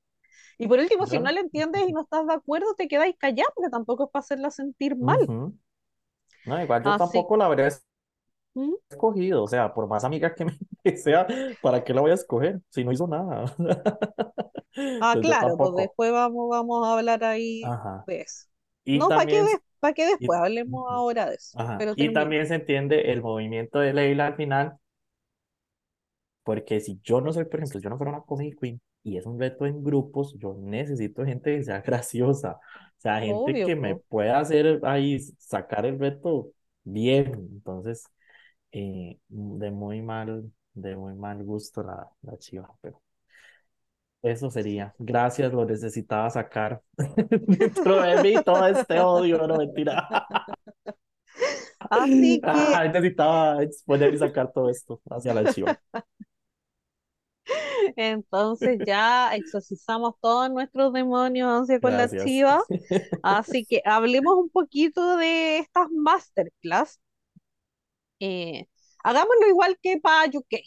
Y 0.59 0.69
por 0.69 0.79
último, 0.81 1.07
si 1.07 1.19
no 1.21 1.31
la 1.33 1.41
entiendes 1.41 1.83
y 1.89 1.93
no 1.93 2.03
estás 2.03 2.27
de 2.27 2.35
acuerdo, 2.35 2.75
te 2.77 2.89
quedáis 2.89 3.17
callado, 3.19 3.51
porque 3.55 3.71
tampoco 3.71 4.05
es 4.07 4.11
para 4.11 4.21
hacerla 4.23 4.51
sentir 4.51 4.97
mal. 4.97 5.19
ujú. 5.27 5.57
No, 6.47 6.63
igual 6.63 6.83
yo 6.85 6.95
Así, 6.95 6.97
tampoco 6.97 7.37
la 7.37 7.47
habría 7.47 7.69
¿Mm? 8.55 8.77
escogido, 8.91 9.43
o 9.45 9.49
sea, 9.49 9.73
por 9.75 9.87
más 9.89 10.05
amiga 10.05 10.35
que, 10.35 10.45
me, 10.45 10.53
que 10.85 10.97
sea, 10.97 11.27
¿para 11.61 11.83
qué 11.85 11.93
la 11.95 12.01
voy 12.01 12.11
a 12.13 12.15
escoger 12.15 12.61
si 12.71 12.85
no 12.85 12.93
hizo 12.93 13.07
nada? 13.09 13.45
ah, 14.99 15.17
Entonces 15.17 15.17
claro, 15.21 15.59
pues 15.59 15.75
después 15.75 16.13
vamos, 16.13 16.49
vamos 16.51 16.87
a 16.87 16.93
hablar 16.95 17.25
ahí 17.25 17.73
Ajá. 17.73 18.07
de 18.07 18.21
eso. 18.23 18.47
Y 18.85 18.99
No, 18.99 19.13
¿para 19.13 19.27
qué, 19.27 19.43
para 19.81 19.95
qué 19.95 20.07
después? 20.07 20.39
y, 20.65 20.79
Hablemos 20.79 20.89
ahora 20.91 21.31
de 21.31 21.37
eso, 21.37 21.57
ajá. 21.57 21.91
pero 21.97 21.97
Y 21.97 22.13
también 22.13 22.47
se 22.47 22.55
entiende 22.57 23.13
el 23.13 23.23
movimiento 23.23 23.79
de 23.81 23.93
Leila 23.95 24.27
al 24.29 24.37
final, 24.37 24.79
porque 26.47 26.79
si 26.79 27.01
yo 27.03 27.21
no 27.21 27.33
soy, 27.33 27.45
por 27.47 27.57
ejemplo, 27.57 27.81
si 27.81 27.85
yo 27.85 27.91
no 27.91 27.99
fuera 27.99 28.13
una 28.13 28.23
comedy 28.23 28.53
queen 28.53 28.81
y 29.03 29.17
es 29.17 29.27
un 29.27 29.41
reto 29.41 29.67
en 29.67 29.83
grupos, 29.83 30.33
yo 30.39 30.55
necesito 30.61 31.25
gente 31.25 31.57
que 31.57 31.65
sea 31.65 31.81
graciosa, 31.83 32.53
o 32.53 33.01
sea, 33.01 33.21
gente 33.21 33.35
Obvio, 33.35 33.67
que 33.67 33.75
me 33.75 33.97
pueda 33.97 34.39
hacer 34.39 34.81
ahí 34.85 35.19
sacar 35.39 35.85
el 35.87 35.99
reto 35.99 36.53
bien. 36.85 37.49
Entonces, 37.53 38.05
eh, 38.71 39.19
de 39.29 39.71
muy 39.73 40.03
mal, 40.03 40.53
de 40.75 40.97
muy 40.97 41.15
mal 41.15 41.43
gusto 41.43 41.83
la, 41.83 42.09
la 42.23 42.39
chiva, 42.39 42.73
pero 42.81 43.03
eso 44.23 44.51
sería. 44.51 44.95
Gracias, 45.01 45.53
lo 45.53 45.65
necesitaba 45.65 46.31
sacar 46.31 46.81
dentro 46.97 48.03
de 48.03 48.23
mí 48.23 48.35
todo 48.45 48.67
este 48.69 49.01
odio, 49.01 49.47
no 49.49 49.57
mentira. 49.57 50.09
Así 51.91 52.41
que 52.41 52.51
Ay, 52.51 52.89
necesitaba 52.89 53.63
exponer 53.63 54.15
y 54.15 54.19
sacar 54.19 54.53
todo 54.53 54.71
esto 54.71 55.01
hacia 55.11 55.35
la 55.35 55.53
chiva. 55.53 55.79
Entonces 57.97 58.81
ya 58.85 59.35
exorcizamos 59.35 60.15
todos 60.21 60.51
nuestros 60.51 60.93
demonios 60.93 61.49
ansia 61.51 61.81
con 61.81 61.97
la 61.97 62.09
Gracias. 62.09 62.11
chiva. 62.11 62.63
Así 63.23 63.67
que 63.67 63.83
hablemos 63.85 64.35
un 64.37 64.51
poquito 64.51 65.17
de 65.17 65.59
estas 65.59 65.89
masterclass. 65.93 67.01
Eh, 68.21 68.67
hagámoslo 69.05 69.49
igual 69.49 69.79
que 69.83 69.99
para 70.01 70.31
UK. 70.37 70.59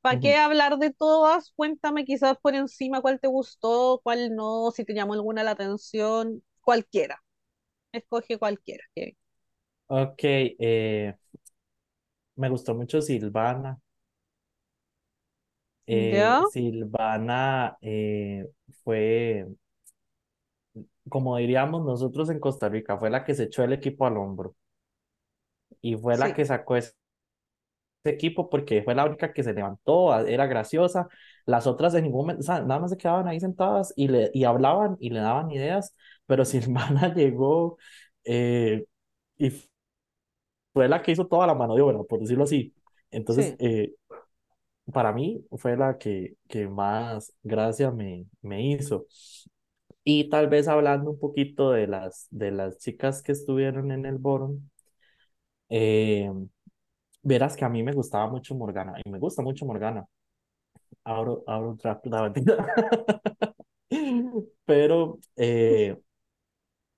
¿Para 0.00 0.18
qué 0.20 0.36
hablar 0.36 0.78
de 0.78 0.92
todas? 0.92 1.52
Cuéntame 1.56 2.04
quizás 2.04 2.36
por 2.42 2.54
encima 2.54 3.00
cuál 3.02 3.20
te 3.20 3.28
gustó, 3.28 4.00
cuál 4.04 4.34
no, 4.34 4.70
si 4.72 4.84
te 4.84 4.94
llamó 4.94 5.14
alguna 5.14 5.44
la 5.44 5.52
atención, 5.52 6.42
cualquiera. 6.62 7.22
Escoge 7.92 8.38
cualquiera. 8.38 8.84
que- 8.94 9.16
Ok, 9.88 10.20
eh, 10.58 11.14
me 12.36 12.48
gustó 12.48 12.74
mucho 12.74 13.02
Silvana. 13.02 13.78
Eh. 15.86 16.22
Silvana 16.52 17.76
eh, 17.80 18.48
fue, 18.82 19.46
como 21.08 21.36
diríamos 21.36 21.84
nosotros 21.84 22.30
en 22.30 22.40
Costa 22.40 22.68
Rica, 22.68 22.98
fue 22.98 23.10
la 23.10 23.24
que 23.24 23.34
se 23.34 23.44
echó 23.44 23.62
el 23.64 23.72
equipo 23.72 24.06
al 24.06 24.16
hombro 24.16 24.54
y 25.80 25.96
fue 25.96 26.16
la 26.16 26.34
que 26.34 26.44
sacó 26.44 26.76
ese 26.76 26.94
equipo 28.04 28.48
porque 28.50 28.82
fue 28.82 28.94
la 28.94 29.04
única 29.04 29.32
que 29.32 29.42
se 29.42 29.52
levantó, 29.52 30.16
era 30.26 30.46
graciosa. 30.46 31.08
Las 31.44 31.66
otras 31.66 31.94
en 31.94 32.04
ningún 32.04 32.22
momento, 32.22 32.42
sea, 32.42 32.60
nada 32.60 32.80
más 32.80 32.90
se 32.90 32.96
quedaban 32.96 33.28
ahí 33.28 33.40
sentadas 33.40 33.92
y, 33.96 34.08
le, 34.08 34.30
y 34.32 34.44
hablaban 34.44 34.96
y 35.00 35.10
le 35.10 35.20
daban 35.20 35.50
ideas, 35.50 35.94
pero 36.26 36.44
Silvana 36.44 37.14
llegó 37.14 37.78
eh, 38.24 38.84
y 39.38 39.50
fue 40.72 40.88
la 40.88 41.02
que 41.02 41.12
hizo 41.12 41.26
toda 41.26 41.46
la 41.46 41.54
mano 41.54 41.74
de 41.74 41.82
obra, 41.82 42.02
por 42.02 42.20
decirlo 42.20 42.44
así. 42.44 42.74
Entonces, 43.10 43.48
sí. 43.48 43.56
eh, 43.60 43.94
para 44.92 45.12
mí 45.12 45.44
fue 45.58 45.76
la 45.76 45.98
que, 45.98 46.36
que 46.48 46.68
más 46.68 47.32
gracia 47.42 47.90
me, 47.90 48.26
me 48.42 48.62
hizo. 48.72 49.06
Y 50.04 50.28
tal 50.30 50.48
vez 50.48 50.68
hablando 50.68 51.10
un 51.10 51.18
poquito 51.18 51.70
de 51.72 51.86
las, 51.86 52.28
de 52.30 52.50
las 52.52 52.78
chicas 52.78 53.22
que 53.22 53.32
estuvieron 53.32 53.90
en 53.92 54.06
el 54.06 54.18
Boron, 54.18 54.70
eh, 55.70 56.30
verás 57.22 57.56
que 57.56 57.64
a 57.64 57.68
mí 57.68 57.82
me 57.82 57.92
gustaba 57.92 58.28
mucho 58.30 58.54
Morgana, 58.54 58.94
y 59.04 59.10
me 59.10 59.18
gusta 59.18 59.42
mucho 59.42 59.66
Morgana. 59.66 60.06
Out 61.04 61.44
of 61.46 61.78
draft, 61.78 62.06
la. 62.06 62.32
Pero 64.64 65.18
eh, 65.36 65.96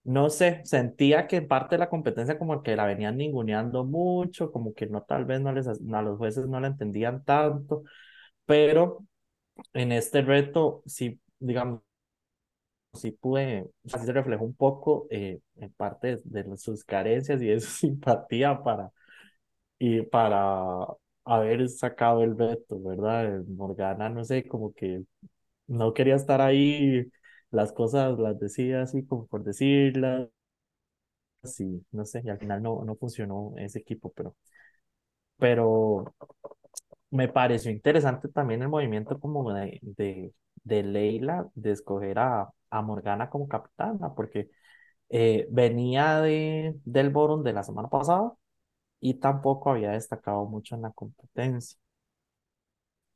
no 0.05 0.31
sé, 0.31 0.63
sentía 0.65 1.27
que 1.27 1.37
en 1.37 1.49
parte 1.49 1.77
de 1.77 1.81
la 1.81 1.91
competencia 1.91 2.39
como 2.39 2.63
que 2.63 2.77
la 2.77 2.87
venían 2.87 3.17
ninguneando 3.19 3.85
mucho, 3.85 4.51
como 4.53 4.75
que 4.75 4.87
no, 4.87 5.03
tal 5.03 5.25
vez 5.27 5.41
no 5.41 5.53
les, 5.53 5.67
a 5.69 6.03
los 6.03 6.19
jueces 6.19 6.47
no 6.49 6.61
la 6.61 6.69
entendían 6.69 7.25
tanto, 7.25 7.85
pero 8.47 9.07
en 9.75 9.93
este 9.93 10.23
reto 10.23 10.83
sí, 10.87 11.21
digamos, 11.41 11.83
sí 12.95 13.13
pude, 13.13 13.69
así 13.93 14.07
se 14.07 14.13
reflejó 14.13 14.45
un 14.45 14.55
poco 14.55 15.07
eh, 15.11 15.41
en 15.57 15.73
parte 15.73 16.19
de, 16.25 16.43
de 16.45 16.57
sus 16.57 16.85
carencias 16.85 17.41
y 17.43 17.47
de 17.47 17.61
su 17.61 17.71
simpatía 17.71 18.63
para, 18.63 18.91
y 19.79 20.03
para 20.03 20.87
haber 21.25 21.69
sacado 21.71 22.25
el 22.25 22.39
reto, 22.39 22.81
¿verdad? 22.83 23.43
Morgana, 23.49 24.09
no 24.11 24.25
sé, 24.25 24.47
como 24.49 24.75
que 24.75 25.05
no 25.69 25.95
quería 25.95 26.17
estar 26.17 26.41
ahí, 26.43 27.07
las 27.51 27.73
cosas 27.73 28.19
las 28.19 28.39
decía 28.39 28.83
así 28.83 29.05
como 29.07 29.27
por 29.27 29.45
decirlas, 29.45 30.29
y 31.59 31.85
no 31.93 32.05
sé, 32.05 32.23
y 32.25 32.29
al 32.31 32.39
final 32.39 32.63
no, 32.63 32.85
no 32.85 32.95
funcionó 32.97 33.53
ese 33.57 33.79
equipo, 33.81 34.13
pero, 34.15 34.37
pero 35.39 36.05
me 37.11 37.29
pareció 37.29 37.71
interesante 37.71 38.29
también 38.29 38.63
el 38.63 38.69
movimiento 38.69 39.19
como 39.21 39.53
de, 39.53 39.79
de, 39.83 40.33
de 40.65 40.83
Leila 40.83 41.49
de 41.55 41.73
escoger 41.73 42.19
a, 42.19 42.51
a 42.71 42.83
Morgana 42.83 43.31
como 43.31 43.49
capitana, 43.49 44.15
porque 44.15 44.51
eh, 45.11 45.49
venía 45.51 46.21
de, 46.23 46.75
del 46.85 47.11
Boron 47.11 47.45
de 47.45 47.53
la 47.55 47.65
semana 47.65 47.89
pasada 47.89 48.33
y 49.01 49.15
tampoco 49.17 49.71
había 49.73 49.93
destacado 49.93 50.47
mucho 50.47 50.75
en 50.77 50.83
la 50.85 50.93
competencia. 50.93 51.79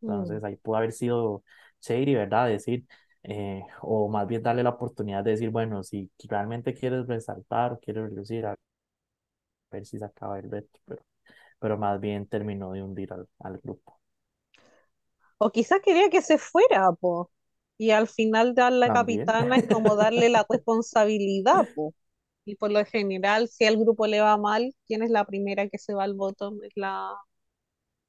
Mm. 0.03 0.09
Entonces 0.11 0.43
ahí 0.45 0.57
pudo 0.57 0.77
haber 0.77 0.93
sido 0.93 1.45
shady, 1.81 2.15
¿verdad? 2.15 2.49
Decir, 2.49 2.87
eh, 3.25 3.65
o 3.83 4.09
más 4.09 4.27
bien 4.29 4.43
darle 4.43 4.63
la 4.63 4.71
oportunidad 4.71 5.25
de 5.25 5.33
decir, 5.33 5.51
bueno, 5.51 5.83
si 5.83 6.11
realmente 6.29 6.75
quieres 6.75 7.07
resaltar 7.07 7.73
o 7.75 7.81
quieres 7.81 8.05
relucir, 8.11 8.47
a 8.47 8.57
ver 9.73 9.85
si 9.87 9.99
se 9.99 10.05
acaba 10.05 10.39
el 10.39 10.49
reto, 10.51 10.79
pero, 10.85 11.03
pero 11.61 11.79
más 11.79 12.01
bien 12.01 12.27
terminó 12.29 12.73
de 12.73 12.83
hundir 12.83 13.13
al, 13.15 13.29
al 13.41 13.59
grupo. 13.59 14.01
O 15.39 15.51
quizás 15.51 15.81
quería 15.85 16.09
que 16.11 16.23
se 16.23 16.39
fuera, 16.39 16.93
po. 16.93 17.31
Y 17.79 17.91
al 17.91 18.09
final 18.09 18.55
dar 18.55 18.73
la 18.73 18.91
También. 18.91 19.33
capitana 19.33 19.57
es 19.59 19.67
como 19.69 19.97
darle 19.97 20.29
la 20.29 20.45
responsabilidad, 20.49 21.69
po. 21.75 21.95
Y 22.45 22.57
por 22.57 22.71
lo 22.73 22.85
general, 22.85 23.49
si 23.49 23.65
al 23.67 23.77
grupo 23.79 24.07
le 24.07 24.21
va 24.21 24.37
mal, 24.37 24.75
¿quién 24.87 25.03
es 25.03 25.11
la 25.11 25.25
primera 25.27 25.69
que 25.69 25.79
se 25.79 25.95
va 25.95 26.05
al 26.05 26.15
bottom? 26.15 26.61
Es 26.65 26.73
la, 26.77 27.15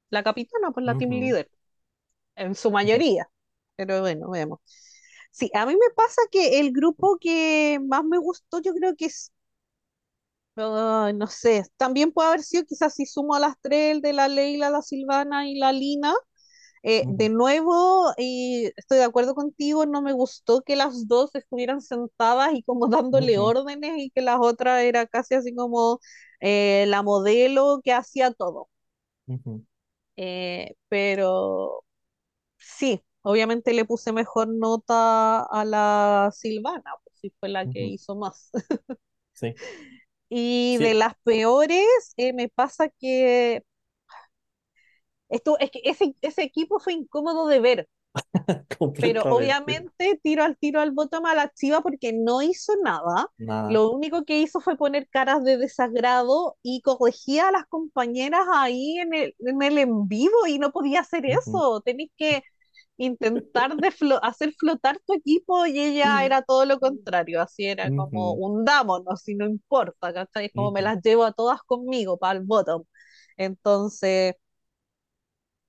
la 0.10 0.24
capitana, 0.24 0.72
pues 0.72 0.86
la 0.86 0.96
team 0.96 1.12
Ujú, 1.12 1.20
líder, 1.20 1.50
en 2.36 2.56
su 2.56 2.72
mayoría. 2.72 3.30
Pero 3.78 4.02
bueno, 4.02 4.30
vemos. 4.32 4.60
Sí, 5.34 5.50
a 5.54 5.66
mí 5.66 5.74
me 5.76 5.90
pasa 5.96 6.22
que 6.32 6.60
el 6.60 6.72
grupo 6.72 7.18
que 7.20 7.80
más 7.86 8.04
me 8.06 8.18
gustó, 8.20 8.62
yo 8.62 8.74
creo 8.74 8.96
que 8.96 9.06
es, 9.08 9.32
ay, 10.56 11.14
no 11.14 11.28
sé, 11.28 11.64
también 11.78 12.12
puede 12.12 12.30
haber 12.30 12.44
sido 12.44 12.64
quizás 12.66 12.94
si 12.96 13.06
sumo 13.06 13.36
a 13.36 13.40
las 13.40 13.56
tres, 13.62 13.96
el 13.96 14.02
de 14.02 14.14
la 14.14 14.28
Leila, 14.28 14.70
la 14.70 14.82
Silvana 14.82 15.48
y 15.48 15.56
la 15.58 15.72
Lina 15.74 16.14
Eh, 16.84 17.06
de 17.10 17.30
nuevo, 17.30 18.14
y 18.18 18.72
estoy 18.78 19.00
de 19.00 19.06
acuerdo 19.06 19.36
contigo, 19.36 19.86
no 19.88 20.02
me 20.02 20.14
gustó 20.14 20.62
que 20.64 20.78
las 20.78 21.08
dos 21.10 21.36
estuvieran 21.36 21.82
sentadas 21.82 22.54
y 22.56 22.64
como 22.64 22.88
dándole 22.90 23.40
órdenes 23.40 23.94
y 24.00 24.12
que 24.12 24.22
la 24.22 24.40
otra 24.42 24.84
era 24.84 25.08
casi 25.08 25.36
así 25.36 25.56
como 25.56 26.00
eh, 26.42 26.86
la 26.88 27.04
modelo 27.04 27.82
que 27.84 27.94
hacía 27.94 28.32
todo. 28.34 28.70
Eh, 30.16 30.76
pero 30.90 31.84
sí, 32.58 33.04
obviamente 33.24 33.74
le 33.74 33.86
puse 33.86 34.12
mejor 34.14 34.48
nota 34.50 35.42
a 35.44 35.66
la 35.66 36.30
Silvana, 36.34 36.92
pues 37.04 37.18
sí 37.20 37.34
fue 37.40 37.50
la 37.50 37.68
que 37.68 37.86
hizo 37.86 38.16
más. 38.16 38.52
Sí, 39.34 39.56
Y 40.30 40.78
de 40.78 40.94
las 40.94 41.14
peores, 41.24 42.14
eh, 42.18 42.34
me 42.34 42.50
pasa 42.50 42.90
que 42.90 43.64
esto, 45.30 45.58
es 45.60 45.72
que 45.72 45.82
ese, 45.84 46.16
ese 46.22 46.44
equipo 46.44 46.80
fue 46.80 46.94
incómodo 46.94 47.48
de 47.48 47.60
ver. 47.60 47.90
pero 49.02 49.24
obviamente 49.24 50.20
tiro 50.22 50.44
al 50.44 50.56
tiro 50.58 50.80
al 50.80 50.92
bottom 50.92 51.26
a 51.26 51.34
la 51.34 51.52
chiva 51.52 51.82
porque 51.82 52.14
no 52.14 52.42
hizo 52.42 52.74
nada. 52.84 53.28
Nada. 53.38 53.72
Lo 53.72 53.90
único 53.92 54.24
que 54.24 54.40
hizo 54.40 54.60
fue 54.62 54.78
poner 54.78 55.08
caras 55.10 55.44
de 55.44 55.58
desagrado 55.58 56.58
y 56.62 56.82
corregía 56.82 57.48
a 57.48 57.52
las 57.52 57.66
compañeras 57.66 58.46
ahí 58.54 58.98
en 59.00 59.14
el 59.14 59.36
en, 59.40 59.62
el 59.64 59.78
en 59.80 60.08
vivo 60.08 60.46
y 60.48 60.60
no 60.60 60.72
podía 60.72 61.02
hacer 61.02 61.26
eso. 61.26 61.82
Tenéis 61.82 62.12
que, 62.18 62.44
intentar 62.98 63.76
de 63.78 63.92
hacer 64.22 64.54
flotar 64.54 65.00
tu 65.06 65.14
equipo 65.16 65.66
y 65.66 65.80
ella 65.80 66.24
era 66.26 66.42
todo 66.44 66.66
lo 66.66 66.80
contrario, 66.80 67.42
así 67.42 67.66
era 67.66 67.92
como 67.92 68.34
hundámonos, 68.34 69.22
si 69.22 69.36
no 69.36 69.46
importa, 69.46 70.14
¿cachai? 70.14 70.46
Es 70.48 70.54
como 70.54 70.72
me 70.72 70.82
las 70.82 71.02
llevo 71.04 71.26
a 71.26 71.34
todas 71.34 71.62
conmigo 71.64 72.18
para 72.18 72.40
el 72.40 72.46
bottom. 72.46 72.84
Entonces, 73.38 74.36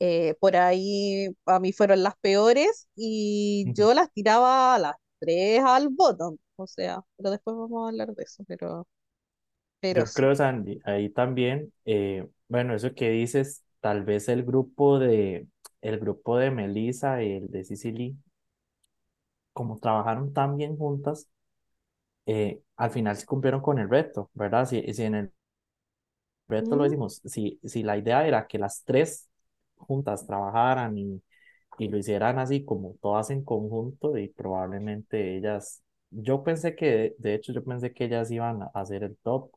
eh, 0.00 0.34
por 0.40 0.56
ahí 0.56 1.28
a 1.46 1.60
mí 1.60 1.72
fueron 1.72 2.02
las 2.02 2.16
peores 2.20 2.88
y 2.96 3.66
yo 3.72 3.94
las 3.94 4.12
tiraba 4.12 4.74
a 4.74 4.78
las 4.78 4.96
tres 5.20 5.62
al 5.64 5.88
bottom, 5.90 6.36
o 6.56 6.66
sea, 6.66 7.00
pero 7.16 7.30
después 7.30 7.56
vamos 7.56 7.86
a 7.86 7.88
hablar 7.90 8.14
de 8.14 8.22
eso, 8.24 8.44
pero... 8.46 8.86
pero 9.80 10.04
Yo 10.04 10.12
creo, 10.12 10.34
Sandy, 10.34 10.80
ahí 10.84 11.08
también, 11.10 11.72
eh, 11.84 12.26
bueno, 12.48 12.74
eso 12.74 12.94
que 12.94 13.10
dices, 13.10 13.64
tal 13.80 14.02
vez 14.04 14.28
el 14.28 14.42
grupo 14.44 14.98
de, 14.98 15.46
el 15.84 16.00
grupo 16.00 16.38
de 16.38 16.50
Melissa 16.52 17.22
y 17.24 17.32
el 17.34 17.48
de 17.52 17.64
Cicely, 17.64 18.18
como 19.52 19.78
trabajaron 19.78 20.32
tan 20.32 20.56
bien 20.56 20.76
juntas, 20.76 21.28
eh, 22.26 22.62
al 22.76 22.90
final 22.90 23.16
se 23.16 23.26
cumplieron 23.26 23.62
con 23.62 23.78
el 23.78 23.88
reto, 23.90 24.30
¿verdad? 24.34 24.66
Si, 24.66 24.82
si 24.94 25.02
en 25.04 25.14
el 25.16 25.32
reto 26.48 26.76
lo 26.76 26.84
decimos, 26.84 27.20
si, 27.24 27.58
si 27.64 27.82
la 27.82 27.96
idea 27.98 28.26
era 28.26 28.46
que 28.46 28.58
las 28.58 28.84
tres 28.84 29.28
juntas 29.76 30.26
trabajaran 30.26 30.96
y, 30.98 31.22
y 31.78 31.88
lo 31.88 31.98
hicieran 31.98 32.38
así 32.38 32.64
como 32.64 32.96
todas 33.00 33.30
en 33.30 33.44
conjunto 33.44 34.16
y 34.18 34.28
probablemente 34.28 35.36
ellas, 35.36 35.82
yo 36.10 36.42
pensé 36.44 36.76
que, 36.76 37.14
de 37.18 37.34
hecho 37.34 37.52
yo 37.52 37.64
pensé 37.64 37.92
que 37.92 38.04
ellas 38.04 38.30
iban 38.30 38.62
a 38.62 38.66
hacer 38.74 39.04
el 39.04 39.16
top 39.18 39.50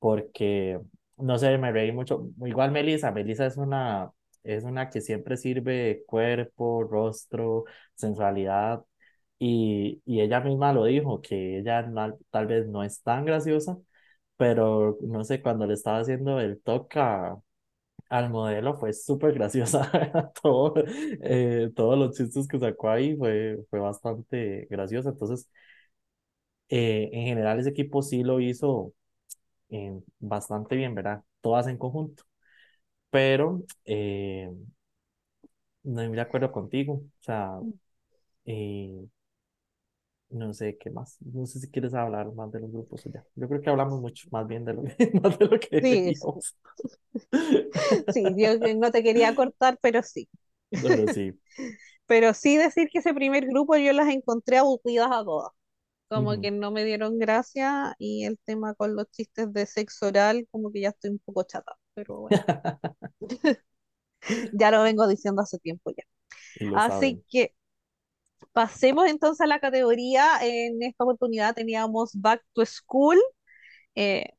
porque, 0.00 0.80
no 1.18 1.38
sé, 1.38 1.58
me 1.58 1.72
reí 1.72 1.92
mucho, 1.92 2.28
igual 2.46 2.72
Melissa, 2.72 3.12
Melissa 3.12 3.46
es 3.46 3.56
una, 3.58 4.12
es 4.44 4.64
una 4.64 4.90
que 4.90 5.00
siempre 5.00 5.36
sirve 5.36 6.04
cuerpo, 6.06 6.84
rostro, 6.84 7.64
sensualidad 7.94 8.84
y, 9.38 10.02
y 10.06 10.20
ella 10.20 10.40
misma 10.40 10.72
lo 10.72 10.84
dijo, 10.84 11.20
que 11.20 11.58
ella 11.58 11.90
tal 12.30 12.46
vez 12.46 12.66
no 12.68 12.82
es 12.84 13.02
tan 13.02 13.24
graciosa, 13.24 13.78
pero 14.36 14.98
no 15.02 15.24
sé, 15.24 15.42
cuando 15.42 15.66
le 15.66 15.74
estaba 15.74 16.00
haciendo 16.00 16.40
el 16.40 16.60
toca 16.62 17.38
al 18.10 18.30
modelo 18.30 18.78
fue 18.78 18.92
súper 18.92 19.32
graciosa. 19.34 19.90
Todo, 20.42 20.74
eh, 21.22 21.70
todos 21.74 21.98
los 21.98 22.16
chistes 22.16 22.46
que 22.48 22.58
sacó 22.58 22.90
ahí 22.90 23.16
fue, 23.16 23.58
fue 23.70 23.80
bastante 23.80 24.66
gracioso. 24.70 25.10
Entonces, 25.10 25.50
eh, 26.68 27.10
en 27.12 27.26
general 27.26 27.58
ese 27.60 27.70
equipo 27.70 28.02
sí 28.02 28.22
lo 28.22 28.40
hizo 28.40 28.92
eh, 29.70 30.00
bastante 30.20 30.76
bien, 30.76 30.94
¿verdad? 30.96 31.24
Todas 31.40 31.66
en 31.68 31.78
conjunto. 31.78 32.24
Pero 33.14 33.62
no 35.84 36.00
estoy 36.02 36.16
de 36.16 36.20
acuerdo 36.22 36.52
contigo. 36.52 36.94
O 36.94 37.22
sea, 37.22 37.60
no 40.30 40.52
sé 40.52 40.76
qué 40.78 40.90
más. 40.90 41.16
No 41.22 41.46
sé 41.46 41.60
si 41.60 41.70
quieres 41.70 41.94
hablar 41.94 42.32
más 42.34 42.50
de 42.52 42.60
los 42.60 42.72
grupos 42.72 43.06
o 43.06 43.10
ya. 43.10 43.24
Yo 43.36 43.48
creo 43.48 43.62
que 43.62 43.70
hablamos 43.70 44.00
mucho 44.00 44.28
más 44.32 44.46
bien 44.48 44.64
de 44.64 44.74
lo, 44.74 44.82
más 45.22 45.38
de 45.38 45.46
lo 45.46 45.60
que 45.60 45.84
sí. 45.84 46.14
sí, 48.08 48.34
yo 48.36 48.58
no 48.76 48.90
te 48.90 49.02
quería 49.02 49.34
cortar, 49.34 49.78
pero 49.80 50.02
sí. 50.02 50.28
Pero 50.82 51.08
sí. 51.08 51.32
Pero 52.06 52.34
sí 52.34 52.56
decir 52.58 52.88
que 52.92 52.98
ese 52.98 53.14
primer 53.14 53.46
grupo 53.46 53.76
yo 53.76 53.92
las 53.92 54.08
encontré 54.08 54.58
aburridas 54.58 55.08
a 55.10 55.24
todas. 55.24 55.52
Como 56.08 56.40
que 56.40 56.50
no 56.50 56.70
me 56.72 56.84
dieron 56.84 57.18
gracia 57.18 57.94
y 57.98 58.24
el 58.24 58.38
tema 58.44 58.74
con 58.74 58.96
los 58.96 59.10
chistes 59.10 59.52
de 59.52 59.66
sexo 59.66 60.08
oral, 60.08 60.48
como 60.50 60.72
que 60.72 60.82
ya 60.82 60.90
estoy 60.90 61.10
un 61.12 61.20
poco 61.20 61.44
chata. 61.44 61.74
Pero 61.94 62.20
bueno. 62.20 62.44
ya 64.52 64.70
lo 64.70 64.82
vengo 64.82 65.06
diciendo 65.06 65.42
hace 65.42 65.58
tiempo 65.58 65.90
ya. 65.90 66.04
Así 66.76 67.22
que 67.30 67.54
Pasemos 68.54 69.08
entonces 69.08 69.40
a 69.40 69.48
la 69.48 69.58
categoría. 69.58 70.38
En 70.40 70.80
esta 70.82 71.04
oportunidad 71.04 71.54
teníamos 71.54 72.12
Back 72.14 72.40
to 72.52 72.64
School. 72.64 73.18
Eh, 73.96 74.30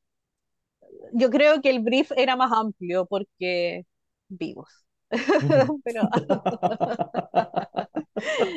yo 1.14 1.30
creo 1.30 1.61
que 1.61 1.69
el 1.69 1.82
brief 1.82 2.11
era 2.15 2.38
más 2.38 2.52
amplio 2.53 3.06
porque 3.06 3.86
vivos. 4.30 4.69
Pero 5.84 6.10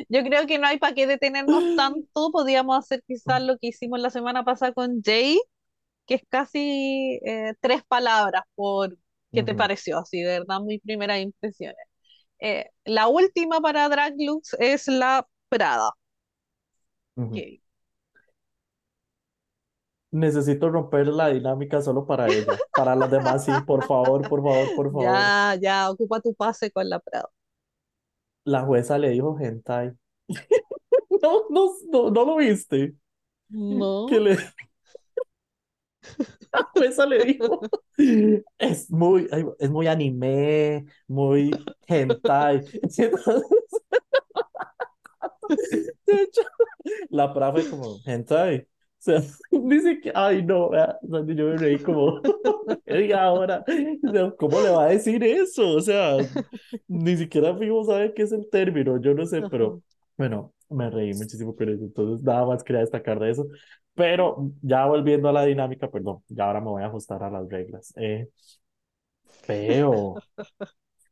yo 0.09 0.23
creo 0.23 0.47
que 0.47 0.59
no 0.59 0.67
hay 0.69 0.79
para 0.79 0.95
qué 0.95 1.09
detenernos 1.09 1.77
tanto. 1.77 2.31
Podíamos 2.31 2.79
hacer 2.79 3.03
quizás 3.07 3.43
lo 3.43 3.59
que 3.59 3.69
hicimos 3.69 4.01
la 4.01 4.11
semana 4.11 4.45
pasada 4.45 4.73
con 4.73 5.03
Jay, 5.03 5.41
que 6.09 6.15
es 6.15 6.23
casi 6.29 7.21
eh, 7.25 7.55
tres 7.61 7.83
palabras 7.87 8.43
por 8.55 8.97
qué 9.31 9.43
te 9.43 9.55
pareció, 9.55 9.99
así, 9.99 10.23
de 10.23 10.41
verdad, 10.41 10.59
muy 10.61 10.81
primeras 10.81 11.21
impresiones. 11.21 11.77
Eh, 12.41 12.71
la 12.85 13.09
última 13.09 13.61
para 13.61 13.89
Draglux 13.89 14.57
es 14.59 14.89
la 14.89 15.29
Prada. 15.51 15.91
Necesito 20.11 20.71
romper 20.71 21.09
la 21.09 21.29
dinámica 21.29 21.83
solo 21.83 22.07
para 22.07 22.27
ella. 22.27 22.57
Para 22.75 22.97
las 22.97 23.11
demás, 23.11 23.45
sí, 23.45 23.53
por 23.67 23.85
favor, 23.85 24.27
por 24.29 24.43
favor, 24.43 24.67
por 24.75 24.87
favor. 24.93 25.05
Ya, 25.05 25.57
ya, 25.61 25.91
ocupa 25.91 26.21
tu 26.21 26.33
pase 26.35 26.71
con 26.71 26.89
la 26.89 26.99
Prada. 27.01 27.29
La 28.45 28.63
jueza 28.63 28.97
le 28.97 29.11
dijo 29.11 29.37
hentai. 29.39 29.93
No, 31.21 31.43
no, 31.51 31.73
no, 31.91 32.11
no 32.11 32.25
lo 32.25 32.37
viste. 32.37 32.95
No. 33.49 34.07
le... 34.09 34.39
Jueza 36.75 37.07
le 37.07 37.25
dijo, 37.25 37.61
es 38.59 38.91
muy, 38.91 39.29
es 39.59 39.71
muy 39.71 39.87
anime, 39.87 40.87
muy 41.07 41.51
hentai. 41.87 42.65
De 46.07 46.23
hecho, 46.23 46.43
la 47.11 47.33
profe 47.33 47.69
como, 47.71 47.99
hentai. 48.05 48.67
O 48.99 49.01
sea, 49.01 49.23
dice 49.51 50.01
que, 50.01 50.11
ay 50.15 50.43
no, 50.43 50.71
yo 51.03 51.47
me 51.47 51.57
reí 51.57 51.79
como, 51.79 52.21
y 52.87 53.13
ahora, 53.13 53.65
¿cómo 54.39 54.61
le 54.61 54.71
va 54.71 54.87
a 54.87 54.89
decir 54.89 55.23
eso? 55.23 55.77
O 55.77 55.81
sea, 55.81 56.17
ni 56.89 57.17
siquiera 57.17 57.57
fuimos 57.57 57.87
saber 57.87 58.13
qué 58.15 58.23
es 58.23 58.33
el 58.33 58.49
término, 58.51 59.01
yo 59.01 59.15
no 59.15 59.25
sé, 59.25 59.43
pero 59.49 59.83
bueno, 60.17 60.53
me 60.69 60.91
reí 60.91 61.15
muchísimo 61.15 61.55
con 61.55 61.69
eso, 61.69 61.85
entonces 61.85 62.25
nada 62.25 62.45
más 62.45 62.65
quería 62.65 62.81
destacar 62.81 63.21
de 63.21 63.31
eso, 63.31 63.47
pero 63.99 64.53
ya 64.63 64.87
volviendo 64.87 65.29
a 65.29 65.33
la 65.33 65.45
dinámica, 65.45 65.91
perdón, 65.91 66.23
ya 66.29 66.47
ahora 66.47 66.61
me 66.61 66.69
voy 66.71 66.83
a 66.85 66.87
ajustar 66.87 67.23
a 67.25 67.31
las 67.31 67.49
reglas. 67.49 67.93
Eh, 67.97 68.29
feo, 69.47 70.23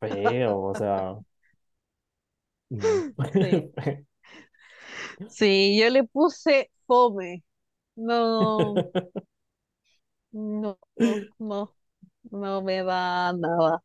feo, 0.01 0.61
o 0.63 0.75
sea, 0.75 1.17
Sí, 5.29 5.79
yo 5.79 5.91
le 5.91 6.05
puse 6.05 6.71
fome. 6.87 7.45
No, 7.97 8.91
no, 10.33 10.79
no, 11.39 11.75
no 12.31 12.63
me 12.63 12.83
da 12.85 13.33
nada. 13.35 13.83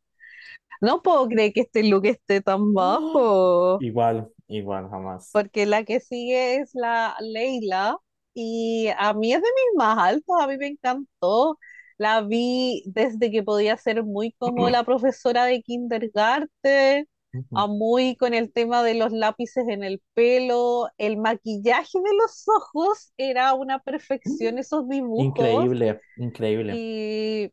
No 0.80 1.02
puedo 1.02 1.28
creer 1.28 1.52
que 1.54 1.62
este 1.62 1.84
look 1.84 2.06
esté 2.06 2.40
tan 2.42 2.72
bajo. 2.74 3.78
Igual, 3.80 4.30
igual, 4.48 4.88
jamás. 4.90 5.30
Porque 5.32 5.66
la 5.66 5.84
que 5.84 6.00
sigue 6.00 6.56
es 6.56 6.70
la 6.74 7.14
Leila 7.20 7.98
y 8.34 8.88
a 8.98 9.12
mí 9.14 9.32
es 9.32 9.40
de 9.40 9.46
mis 9.46 9.78
más 9.78 9.98
altos, 9.98 10.36
a 10.40 10.46
mí 10.46 10.56
me 10.58 10.68
encantó. 10.68 11.58
La 11.98 12.22
vi 12.22 12.82
desde 12.86 13.30
que 13.30 13.42
podía 13.42 13.76
ser 13.76 14.02
muy 14.02 14.32
como 14.32 14.68
la 14.70 14.84
profesora 14.84 15.44
de 15.44 15.62
kindergarten 15.62 17.06
a 17.52 17.66
muy 17.66 18.16
con 18.16 18.34
el 18.34 18.52
tema 18.52 18.82
de 18.82 18.94
los 18.94 19.12
lápices 19.12 19.66
en 19.68 19.82
el 19.82 20.02
pelo, 20.14 20.88
el 20.98 21.16
maquillaje 21.16 21.98
de 21.98 22.16
los 22.20 22.44
ojos 22.48 23.12
era 23.16 23.54
una 23.54 23.78
perfección, 23.78 24.58
esos 24.58 24.88
dibujos. 24.88 25.26
Increíble, 25.26 26.00
increíble. 26.18 26.74
Y, 26.76 27.52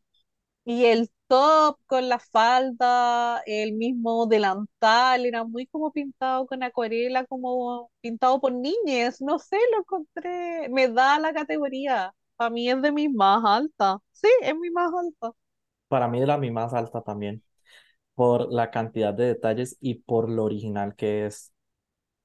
y 0.70 0.84
el 0.86 1.10
top 1.28 1.78
con 1.86 2.08
la 2.08 2.18
falda, 2.18 3.42
el 3.46 3.72
mismo 3.74 4.26
delantal, 4.26 5.26
era 5.26 5.44
muy 5.44 5.66
como 5.66 5.92
pintado 5.92 6.46
con 6.46 6.62
acuarela, 6.62 7.24
como 7.26 7.90
pintado 8.00 8.40
por 8.40 8.52
niñas, 8.52 9.20
no 9.20 9.38
sé, 9.38 9.56
lo 9.72 9.78
encontré, 9.80 10.68
me 10.70 10.88
da 10.88 11.18
la 11.18 11.32
categoría. 11.32 12.14
Para 12.36 12.50
mí 12.50 12.70
es 12.70 12.80
de 12.82 12.92
mi 12.92 13.08
más 13.08 13.42
alta. 13.44 13.98
Sí, 14.12 14.28
es 14.42 14.54
mi 14.56 14.70
más 14.70 14.90
alta. 14.94 15.32
Para 15.88 16.08
mí 16.08 16.20
es 16.20 16.26
la 16.28 16.38
mi 16.38 16.50
más 16.50 16.72
alta 16.74 17.02
también 17.02 17.42
por 18.14 18.52
la 18.52 18.70
cantidad 18.70 19.14
de 19.14 19.26
detalles 19.26 19.76
y 19.80 19.96
por 19.96 20.30
lo 20.30 20.44
original 20.44 20.94
que 20.96 21.26
es. 21.26 21.52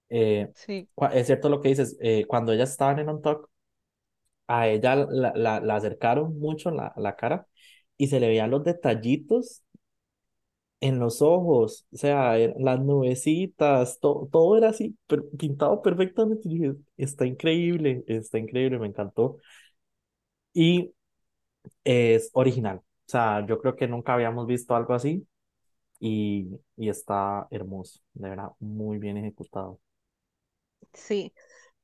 Eh, 0.09 0.53
sí. 0.53 0.89
Es 1.13 1.27
cierto 1.27 1.49
lo 1.49 1.61
que 1.61 1.69
dices, 1.69 1.97
eh, 2.01 2.25
cuando 2.27 2.53
ellas 2.53 2.71
estaban 2.71 2.99
en 2.99 3.09
un 3.09 3.21
talk, 3.21 3.49
a 4.47 4.67
ella 4.67 4.95
la, 4.95 5.33
la, 5.35 5.59
la 5.59 5.75
acercaron 5.75 6.39
mucho 6.39 6.71
la, 6.71 6.93
la 6.97 7.15
cara 7.15 7.47
y 7.97 8.07
se 8.07 8.19
le 8.19 8.27
veían 8.27 8.51
los 8.51 8.63
detallitos 8.63 9.63
en 10.81 10.99
los 10.99 11.21
ojos, 11.21 11.87
o 11.93 11.97
sea, 11.97 12.37
las 12.59 12.79
nubecitas, 12.81 13.99
todo 13.99 14.57
era 14.57 14.69
así, 14.69 14.95
pintado 15.37 15.81
perfectamente. 15.81 16.47
Está 16.97 17.25
increíble, 17.25 18.03
está 18.07 18.37
increíble, 18.39 18.77
me 18.79 18.87
encantó. 18.87 19.37
Y 20.53 20.93
es 21.83 22.31
original, 22.33 22.77
o 22.79 22.83
sea, 23.07 23.45
yo 23.47 23.59
creo 23.61 23.75
que 23.77 23.87
nunca 23.87 24.13
habíamos 24.15 24.47
visto 24.47 24.75
algo 24.75 24.93
así 24.95 25.27
y, 25.99 26.49
y 26.77 26.89
está 26.89 27.47
hermoso, 27.51 28.01
de 28.13 28.29
verdad, 28.31 28.49
muy 28.59 28.99
bien 28.99 29.17
ejecutado. 29.17 29.81
Sí. 30.93 31.31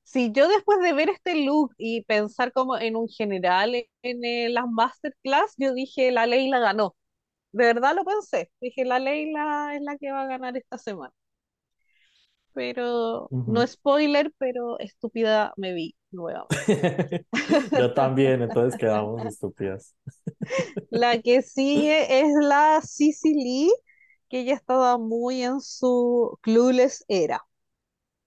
Sí, 0.03 0.31
yo 0.33 0.47
después 0.49 0.79
de 0.81 0.93
ver 0.93 1.09
este 1.09 1.35
look 1.45 1.73
y 1.77 2.03
pensar 2.03 2.51
como 2.53 2.77
en 2.77 2.95
un 2.95 3.07
general 3.07 3.73
en, 3.75 3.87
en 4.25 4.53
las 4.53 4.65
masterclass, 4.69 5.53
yo 5.57 5.73
dije, 5.73 6.11
la 6.11 6.25
Leila 6.27 6.59
ganó. 6.59 6.95
De 7.53 7.65
verdad 7.65 7.95
lo 7.95 8.05
pensé. 8.05 8.51
Dije, 8.61 8.85
la 8.85 8.99
Leila 8.99 9.75
es 9.75 9.81
la 9.83 9.97
que 9.97 10.11
va 10.11 10.23
a 10.23 10.27
ganar 10.27 10.57
esta 10.57 10.77
semana. 10.79 11.13
Pero 12.53 13.31
no 13.45 13.65
Ujú. 13.65 13.67
spoiler, 13.67 14.31
pero 14.37 14.79
estúpida 14.79 15.53
me 15.57 15.73
vi 15.73 15.95
nuevamente. 16.11 16.51
Yo 17.75 17.93
también, 17.93 18.41
entonces 18.41 18.77
quedamos 18.77 19.25
estúpidas. 19.25 19.95
La 20.89 21.19
que 21.21 21.41
sigue 21.41 22.19
es 22.21 22.33
la 22.41 22.81
Cici 22.83 23.33
Lee, 23.33 23.71
que 24.29 24.41
ella 24.41 24.53
estaba 24.55 24.97
muy 24.97 25.41
en 25.43 25.59
su 25.61 26.37
clueless 26.41 27.03
era. 27.07 27.41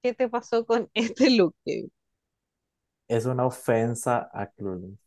¿Qué 0.05 0.15
te 0.15 0.29
pasó 0.29 0.65
con 0.67 0.89
este 0.95 1.31
look, 1.31 1.57
Kevin? 1.65 1.91
Es 3.09 3.25
una 3.25 3.47
ofensa 3.47 4.29
a 4.31 4.47
Clueless. 4.53 4.99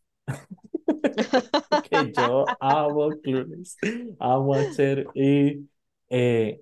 Que 1.82 2.12
yo 2.12 2.56
amo 2.60 3.20
Clueless, 3.22 3.76
amo 4.18 4.54
a 4.54 4.68
Cher 4.68 5.10
y 5.14 5.68
eh, 6.10 6.60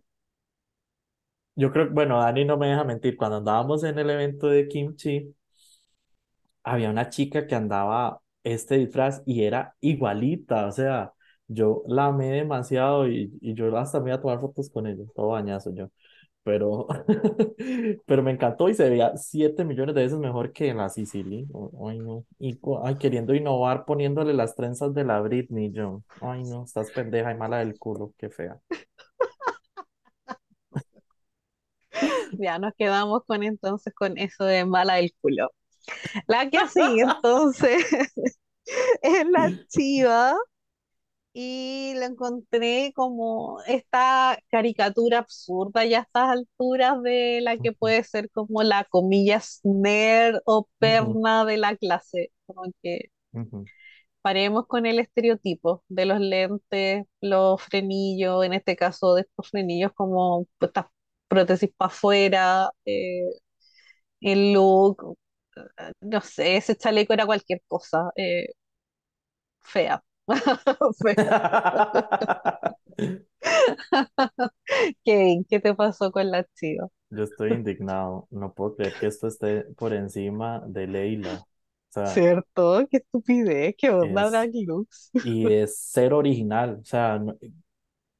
yo 1.54 1.72
creo, 1.72 1.90
bueno, 1.90 2.18
Dani 2.20 2.44
no 2.44 2.56
me 2.56 2.68
deja 2.68 2.84
mentir, 2.84 3.16
cuando 3.16 3.38
andábamos 3.38 3.84
en 3.84 3.98
el 3.98 4.10
evento 4.10 4.48
de 4.48 4.68
Kimchi, 4.68 5.34
había 6.64 6.90
una 6.90 7.08
chica 7.10 7.46
que 7.46 7.54
andaba 7.54 8.20
este 8.44 8.76
disfraz 8.78 9.22
y 9.26 9.44
era 9.44 9.76
igualita, 9.80 10.66
o 10.66 10.72
sea, 10.72 11.12
yo 11.48 11.82
la 11.86 12.06
amé 12.06 12.30
demasiado 12.32 13.08
y, 13.08 13.36
y 13.40 13.54
yo 13.54 13.76
hasta 13.76 14.00
me 14.00 14.10
iba 14.10 14.16
a 14.16 14.20
tomar 14.20 14.40
fotos 14.40 14.70
con 14.70 14.86
ella, 14.86 15.04
todo 15.14 15.28
bañazo 15.28 15.72
yo, 15.74 15.90
pero, 16.47 16.86
pero 18.06 18.23
me 18.23 18.31
encantó 18.31 18.68
y 18.68 18.74
se 18.74 18.89
veía 18.89 19.16
7 19.16 19.64
millones 19.64 19.97
de 19.97 20.02
veces 20.02 20.18
mejor 20.20 20.52
que 20.52 20.68
en 20.68 20.77
la 20.77 20.89
Sicily, 20.89 21.44
ay 21.85 21.98
no, 21.98 22.24
y 22.39 22.56
ay, 22.85 22.94
queriendo 22.98 23.35
innovar 23.35 23.85
poniéndole 23.85 24.32
las 24.32 24.55
trenzas 24.55 24.94
de 24.94 25.05
la 25.05 25.20
Britney, 25.20 25.73
yo, 25.73 26.05
ay 26.20 26.44
no, 26.44 26.62
estás 26.62 26.93
pendeja 26.93 27.32
y 27.32 27.36
mala 27.36 27.59
del 27.59 27.77
culo, 27.77 28.14
qué 28.16 28.31
fea. 28.31 28.60
Ya 32.39 32.59
nos 32.59 32.74
quedamos 32.74 33.23
con 33.27 33.43
entonces 33.43 33.94
con 33.94 34.18
eso 34.18 34.44
de 34.44 34.66
mala 34.66 34.97
del 34.97 35.14
culo. 35.20 35.51
La 36.27 36.51
que 36.51 36.59
sigue 36.68 37.02
entonces 37.02 37.85
es 39.02 39.27
la 39.31 39.52
chiva 39.68 40.36
y 41.38 41.92
la 41.96 42.06
encontré 42.06 42.92
como 42.94 43.60
esta 43.66 44.38
caricatura 44.50 45.18
absurda 45.18 45.84
ya 45.84 45.98
a 46.00 46.02
estas 46.02 46.30
alturas 46.30 47.02
de 47.02 47.40
la 47.42 47.58
que 47.58 47.72
puede 47.72 48.02
ser 48.04 48.30
como 48.30 48.62
la 48.62 48.84
comillas 48.84 49.60
nerd 49.62 50.40
o 50.46 50.66
perna 50.78 51.44
de 51.44 51.58
la 51.58 51.76
clase. 51.76 52.32
Como 52.46 52.62
que 52.82 53.10
paremos 54.22 54.66
con 54.66 54.86
el 54.86 54.98
estereotipo 54.98 55.84
de 55.88 56.06
los 56.06 56.20
lentes, 56.20 57.04
los 57.20 57.62
frenillos, 57.62 58.44
en 58.44 58.54
este 58.54 58.76
caso 58.76 59.14
de 59.14 59.22
estos 59.22 59.50
frenillos 59.50 59.92
como 59.94 60.46
estas 60.60 60.86
prótesis 61.28 61.70
para 61.76 61.88
afuera, 61.88 62.70
eh, 62.86 63.24
el 64.20 64.52
look, 64.54 65.16
eh, 65.56 65.92
no 66.00 66.20
sé, 66.20 66.56
ese 66.56 66.76
chaleco 66.76 67.12
era 67.14 67.26
cualquier 67.26 67.60
cosa, 67.68 68.10
eh, 68.16 68.48
fea, 69.60 70.02
Kevin, 75.05 75.44
¿qué 75.48 75.61
te 75.61 75.74
pasó 75.74 76.11
con 76.12 76.31
la 76.31 76.44
chiva? 76.55 76.89
Yo 77.11 77.24
estoy 77.24 77.55
indignado. 77.55 78.27
No 78.31 78.53
puedo 78.55 78.77
creer 78.77 78.94
que 78.98 79.07
esto 79.07 79.28
esté 79.28 79.62
por 79.77 79.93
encima 79.94 80.61
de 80.66 80.86
Leila. 80.86 81.47
O 81.90 81.93
sea, 81.93 82.12
¿Cierto? 82.12 82.86
Qué 82.90 82.98
estupidez, 82.98 83.74
qué 83.78 83.90
onda 83.90 84.20
es. 84.20 84.28
Black 84.28 84.51
Lux. 84.55 85.11
Y 85.23 85.53
es 85.53 85.78
ser 85.78 86.12
original. 86.15 86.78
O 86.82 86.85
sea, 86.85 87.19
no- 87.19 87.36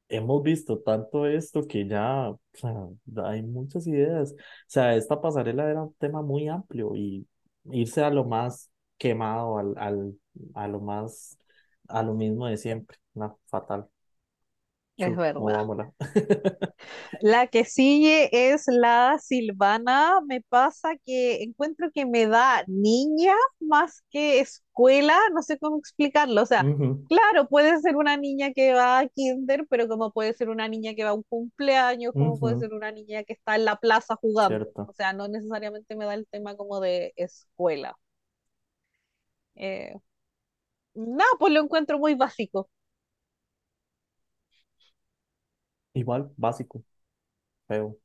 hemos 0.09 0.43
visto 0.43 0.79
tanto 0.81 1.25
esto 1.27 1.65
que 1.67 1.87
ya, 1.87 2.29
o 2.31 2.39
sea, 2.53 2.73
hay 3.25 3.41
muchas 3.43 3.87
ideas. 3.87 4.33
O 4.33 4.35
sea, 4.67 4.95
esta 4.95 5.21
pasarela 5.21 5.69
era 5.69 5.83
un 5.83 5.93
tema 5.95 6.21
muy 6.21 6.47
amplio 6.49 6.95
y 6.95 7.27
irse 7.71 8.03
a 8.03 8.09
lo 8.11 8.25
más 8.25 8.71
quemado, 8.97 9.57
al, 9.59 9.73
al, 9.77 10.19
a 10.55 10.67
lo 10.67 10.79
más, 10.81 11.37
a 11.89 12.03
lo 12.03 12.13
mismo 12.13 12.47
de 12.47 12.57
siempre. 12.57 12.97
No, 13.13 13.39
fatal. 13.47 13.89
Es 14.97 15.15
verdad. 15.15 15.93
La 17.21 17.45
que 17.47 17.65
sigue 17.65 18.29
es 18.51 18.65
la 18.67 19.17
Silvana. 19.19 20.19
Me 20.27 20.41
pasa 20.41 20.95
que 21.05 21.43
encuentro 21.43 21.91
que 21.93 22.07
me 22.07 22.25
da 22.25 22.63
niña 22.67 23.33
más 23.59 24.03
que 24.09 24.39
escuela, 24.39 25.15
no 25.33 25.43
sé 25.43 25.59
cómo 25.59 25.77
explicarlo. 25.77 26.41
O 26.41 26.45
sea, 26.47 26.63
claro, 27.07 27.47
puede 27.47 27.79
ser 27.79 27.95
una 27.95 28.17
niña 28.17 28.51
que 28.53 28.73
va 28.73 28.99
a 28.99 29.07
kinder, 29.07 29.67
pero 29.69 29.87
como 29.87 30.11
puede 30.11 30.33
ser 30.33 30.49
una 30.49 30.67
niña 30.67 30.95
que 30.95 31.03
va 31.03 31.11
a 31.11 31.13
un 31.13 31.23
cumpleaños, 31.29 32.13
como 32.13 32.39
puede 32.39 32.57
ser 32.57 32.73
una 32.73 32.91
niña 32.91 33.23
que 33.23 33.33
está 33.33 33.55
en 33.55 33.65
la 33.65 33.75
plaza 33.75 34.15
jugando. 34.15 34.67
O 34.75 34.93
sea, 34.93 35.13
no 35.13 35.27
necesariamente 35.27 35.95
me 35.95 36.05
da 36.05 36.15
el 36.15 36.25
tema 36.27 36.55
como 36.55 36.79
de 36.79 37.13
escuela. 37.17 37.95
Eh, 39.55 39.93
no, 40.97 41.23
pues 41.39 41.53
lo 41.53 41.61
encuentro 41.63 41.99
muy 41.99 42.15
básico. 42.15 42.69
Igual, 45.93 46.31
básico, 46.37 46.83
feo. 47.67 47.99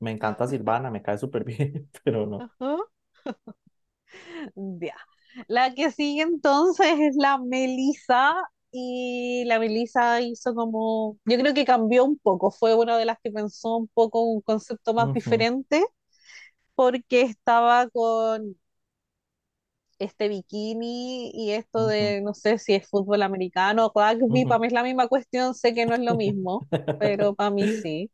Me 0.00 0.12
encanta 0.12 0.46
Silvana, 0.48 0.90
me 0.90 1.02
cae 1.02 1.18
súper 1.18 1.44
bien, 1.46 1.90
pero 2.04 2.26
no. 2.26 2.50
Ajá. 2.60 2.76
Ya. 4.54 4.94
La 5.48 5.74
que 5.74 5.90
sigue 5.90 6.22
entonces 6.22 6.86
es 7.00 7.16
la 7.16 7.38
Melissa 7.38 8.34
y 8.70 9.44
la 9.46 9.58
Melissa 9.58 10.20
hizo 10.20 10.54
como, 10.54 11.18
yo 11.24 11.38
creo 11.38 11.54
que 11.54 11.64
cambió 11.64 12.04
un 12.04 12.18
poco, 12.18 12.50
fue 12.50 12.74
una 12.74 12.96
de 12.98 13.04
las 13.04 13.18
que 13.22 13.30
pensó 13.30 13.76
un 13.76 13.88
poco 13.88 14.22
un 14.22 14.40
concepto 14.42 14.94
más 14.94 15.10
Ujú, 15.10 15.44
diferente 15.52 15.84
porque 16.74 17.22
estaba 17.22 17.88
con 17.90 18.56
este 20.04 20.28
bikini 20.28 21.30
y 21.34 21.52
esto 21.52 21.86
de, 21.86 22.20
no 22.22 22.34
sé 22.34 22.58
si 22.58 22.74
es 22.74 22.88
fútbol 22.88 23.22
americano 23.22 23.86
o 23.86 23.92
rugby, 23.94 24.46
para 24.46 24.58
mí 24.60 24.66
es 24.68 24.72
la 24.72 24.82
misma 24.82 25.08
cuestión, 25.08 25.54
sé 25.54 25.74
que 25.74 25.86
no 25.86 25.94
es 25.94 26.00
lo 26.00 26.16
mismo, 26.16 26.66
pero 26.98 27.34
para 27.34 27.50
mí 27.50 27.68
sí. 27.70 28.10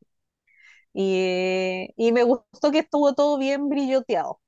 Y, 0.95 1.89
y 1.97 2.13
me 2.13 2.25
gustó 2.25 2.71
que 2.73 2.81
estuvo 2.81 3.15
todo 3.15 3.39
bien 3.39 3.69
brilloteado, 3.69 4.41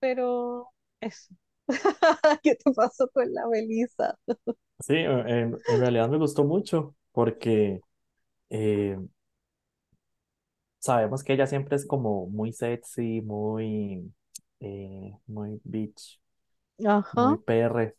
pero 0.00 0.68
eso. 1.00 1.34
¿Qué 2.42 2.54
te 2.56 2.72
pasó 2.72 3.08
con 3.10 3.32
la 3.32 3.46
Melissa? 3.48 4.16
Sí, 4.80 4.94
en, 4.96 5.60
en 5.66 5.80
realidad 5.80 6.08
me 6.08 6.18
gustó 6.18 6.44
mucho 6.44 6.94
porque 7.12 7.80
eh, 8.50 8.98
sabemos 10.78 11.22
que 11.24 11.32
ella 11.34 11.46
siempre 11.46 11.76
es 11.76 11.86
como 11.86 12.26
muy 12.26 12.52
sexy, 12.52 13.20
muy, 13.22 14.12
eh, 14.60 15.16
muy 15.26 15.60
bitch, 15.64 16.20
muy. 17.12 17.38
PR 17.46 17.96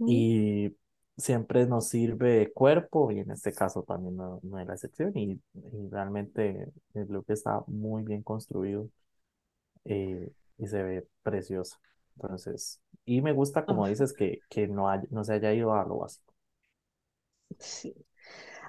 mm, 0.00 0.24
y 0.24 0.76
siempre 1.18 1.66
nos 1.66 1.88
sirve 1.88 2.52
cuerpo 2.54 3.10
y 3.12 3.20
en 3.20 3.30
este 3.32 3.54
caso 3.54 3.82
también 3.84 4.16
no, 4.16 4.40
no 4.42 4.58
es 4.60 4.66
la 4.68 4.74
excepción 4.74 5.12
y, 5.16 5.32
y 5.54 5.88
realmente 5.90 6.72
el 6.94 7.08
look 7.08 7.26
está 7.28 7.62
muy 7.68 8.02
bien 8.04 8.22
construido 8.22 8.90
eh, 9.84 10.32
y 10.58 10.66
se 10.66 10.82
ve 10.82 11.08
preciosa. 11.22 11.78
Entonces, 12.16 12.80
y 13.04 13.22
me 13.22 13.32
gusta, 13.32 13.66
como 13.66 13.86
Ajá. 13.86 13.88
dices, 13.88 14.12
que, 14.14 14.44
que 14.48 14.68
no, 14.68 14.88
hay- 14.90 15.00
no 15.10 15.24
se 15.24 15.34
haya 15.34 15.52
ido 15.54 15.74
a 15.74 15.84
lo 15.86 15.98
básico. 15.98 16.34
Sí. 17.58 17.94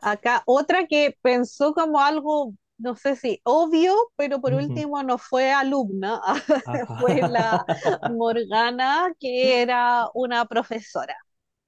Acá 0.01 0.43
otra 0.45 0.87
que 0.87 1.17
pensó 1.21 1.73
como 1.73 1.99
algo, 2.01 2.53
no 2.81 2.95
sé 2.95 3.15
si 3.15 3.41
obvio, 3.43 3.95
pero 4.15 4.41
por 4.41 4.53
último 4.53 5.03
no 5.03 5.17
fue 5.17 5.51
alumna, 5.51 6.21
fue 6.97 7.23
la. 7.23 7.65
Morgana, 8.05 9.13
que 9.19 9.61
era 9.61 10.07
una 10.13 10.45
profesora. 10.45 11.15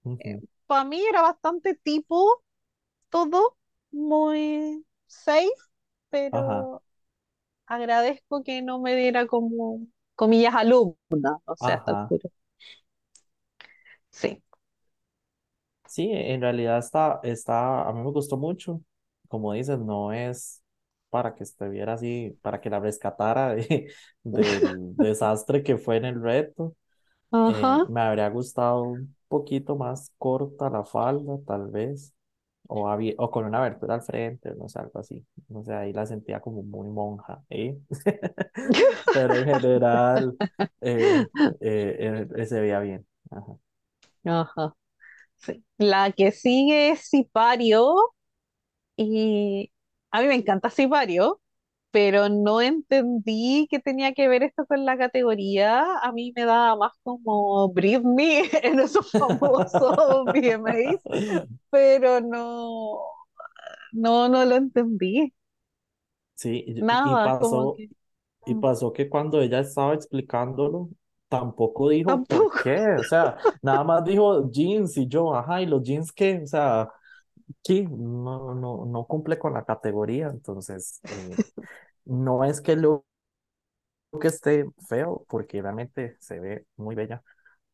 Ujú, 0.06 0.41
Para 0.68 0.85
mí 0.85 1.02
era 1.06 1.22
bastante 1.22 1.76
tipo, 1.76 2.44
todo 3.10 3.57
muy 3.91 4.85
safe, 5.07 5.49
Ajá, 6.31 6.68
pero 6.69 6.84
agradezco 7.68 8.44
que 8.44 8.61
no 8.61 8.80
me 8.81 8.95
diera 8.95 9.27
como, 9.27 9.88
comillas, 10.15 10.56
alumna, 10.56 11.40
o 11.45 11.57
sea. 11.57 11.84
Sí. 14.11 14.41
Sí, 15.88 16.10
en 16.11 16.41
realidad 16.41 16.80
está, 16.80 17.19
está, 17.23 17.88
a 17.88 17.94
mí 17.94 18.02
me 18.02 18.11
gustó 18.11 18.38
mucho. 18.38 18.81
Como 19.27 19.53
dices, 19.53 19.77
no 19.80 20.11
es 20.11 20.62
para 21.14 21.35
que 21.35 21.45
estuviera 21.45 21.94
así, 21.95 22.38
para 22.44 22.61
que 22.61 22.69
la 22.72 22.81
rescatara 22.81 23.56
de, 23.56 23.94
del 24.26 24.99
desastre 24.99 25.64
que 25.64 25.77
fue 25.80 25.98
en 25.99 26.07
el 26.07 26.22
reto. 26.23 26.76
Eh, 27.48 27.68
Ajá. 27.72 27.88
me 27.88 28.02
habría 28.02 28.30
gustado 28.30 28.84
un 28.85 29.15
poquito 29.27 29.76
más 29.76 30.11
corta 30.18 30.69
la 30.69 30.85
falda, 30.85 31.38
tal 31.48 31.69
vez. 31.72 32.14
o, 32.68 32.90
o 33.19 33.31
con 33.31 33.45
una 33.45 33.60
abertura 33.60 33.95
al 33.95 34.03
frente, 34.03 34.56
no 34.56 34.69
sé, 34.69 34.80
algo 34.80 34.99
así. 34.99 35.26
No 35.49 35.64
sé, 35.65 35.73
ahí 35.76 35.94
la 35.94 36.06
sentía 36.07 36.41
como 36.41 36.64
muy 36.64 36.90
monja, 36.90 37.44
¿eh? 37.49 37.77
Pero 39.11 39.38
en 39.40 39.45
general 39.45 40.40
eh, 40.81 41.27
eh, 41.61 42.27
eh, 42.38 42.45
se 42.45 42.60
veía 42.61 42.80
bien. 42.81 43.07
Ajá. 43.31 43.53
Ajá, 44.26 44.76
sí. 45.38 45.65
La 45.80 46.11
que 46.14 46.31
sigue 46.34 46.91
es 46.91 47.02
Sipario 47.10 47.95
y 48.98 49.72
a 50.14 50.22
mí 50.22 50.27
me 50.30 50.35
encanta 50.35 50.72
Sipario, 50.72 51.41
pero 51.91 52.30
no 52.30 52.61
entendí 52.61 53.68
que 53.72 53.80
tenía 53.80 54.14
que 54.15 54.27
ver 54.30 54.44
esto 54.44 54.65
con 54.68 54.85
la 54.85 54.98
categoría. 54.99 55.99
A 56.02 56.11
mí 56.14 56.34
me 56.35 56.45
daba 56.45 56.76
más 56.77 56.94
como 57.03 57.69
Britney 57.73 58.44
en 58.64 58.81
esos 58.81 59.15
famosos 59.18 59.95
VMAs, 60.34 61.02
pero 61.72 62.22
no, 62.22 63.02
no, 63.94 64.30
no 64.30 64.45
lo 64.45 64.56
entendí. 64.56 65.34
Sí, 66.35 66.64
y, 66.68 67.11
y 67.14 67.15
Nada, 67.15 67.34
como 67.38 67.68
pasó, 67.68 67.81
que 67.88 67.90
y 68.45 68.56
mm, 68.56 68.56
pasó 68.56 68.94
que 68.94 69.10
cuando 69.10 69.41
ella 69.41 69.60
estaba 69.61 69.94
explicándolo, 69.95 70.90
tampoco 71.30 71.90
dijo 71.90 72.26
por 72.26 72.52
tampoco. 72.52 72.60
qué, 72.61 72.98
o 72.99 73.03
sea, 73.03 73.38
nada 73.61 73.84
más 73.84 74.03
dijo 74.06 74.49
jeans 74.52 74.98
y 74.98 75.07
yo, 75.07 75.35
ajá, 75.35 75.61
¿y 75.61 75.65
los 75.68 75.84
jeans 75.84 76.11
qué? 76.11 76.41
O 76.44 76.48
sea, 76.48 76.90
¿qué? 77.63 77.84
No, 77.89 78.55
no, 78.55 78.85
no 78.85 79.05
cumple 79.07 79.38
con 79.39 79.53
la 79.53 79.65
categoría, 79.65 80.27
entonces, 80.27 81.01
eh, 81.09 81.39
no 82.05 82.43
es 82.45 82.61
que 82.61 82.75
lo 82.75 83.05
que 84.21 84.27
esté 84.27 84.65
feo, 84.88 85.25
porque 85.27 85.61
realmente 85.61 86.17
se 86.19 86.39
ve 86.39 86.65
muy 86.77 86.95
bella, 86.95 87.23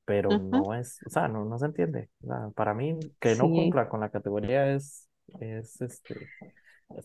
pero 0.06 0.38
Ajá, 0.38 0.40
no 0.40 0.74
es, 0.76 1.00
o 1.06 1.10
sea, 1.10 1.28
no, 1.28 1.46
no 1.46 1.58
se 1.60 1.68
entiende. 1.68 2.10
O 2.24 2.28
sea, 2.28 2.50
para 2.56 2.74
mí, 2.74 3.00
que 3.20 3.36
no 3.36 3.52
sí, 3.52 3.54
cumpla 3.54 3.90
con 3.90 4.02
la 4.02 4.12
categoría 4.12 4.74
es, 4.74 5.10
es 5.40 5.82
este, 5.82 6.32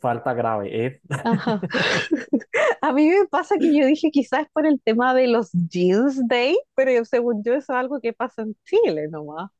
falta 0.00 0.34
grave, 0.34 0.86
¿eh? 0.86 1.02
ajá. 1.22 1.64
A 2.80 2.92
mí 2.92 3.08
me 3.08 3.26
pasa 3.28 3.56
que 3.60 3.74
yo 3.76 3.86
dije 3.86 4.10
quizás 4.10 4.46
por 4.52 4.66
el 4.66 4.80
tema 4.82 5.14
de 5.14 5.26
los 5.28 5.50
Jeans 5.52 6.20
Day, 6.28 6.56
pero 6.74 7.04
según 7.04 7.42
yo 7.44 7.52
eso 7.54 7.72
es 7.72 7.78
algo 7.78 8.00
que 8.00 8.12
pasa 8.12 8.42
en 8.42 8.56
Chile 8.64 9.08
nomás. 9.08 9.50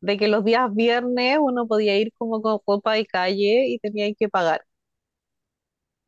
De 0.00 0.16
que 0.18 0.28
los 0.28 0.44
días 0.44 0.74
viernes 0.74 1.38
uno 1.40 1.66
podía 1.68 1.96
ir 1.98 2.12
como 2.18 2.42
con 2.42 2.58
ropa 2.66 2.94
de 2.94 3.06
calle 3.06 3.66
y 3.68 3.78
tenía 3.80 4.12
que 4.14 4.28
pagar 4.28 4.62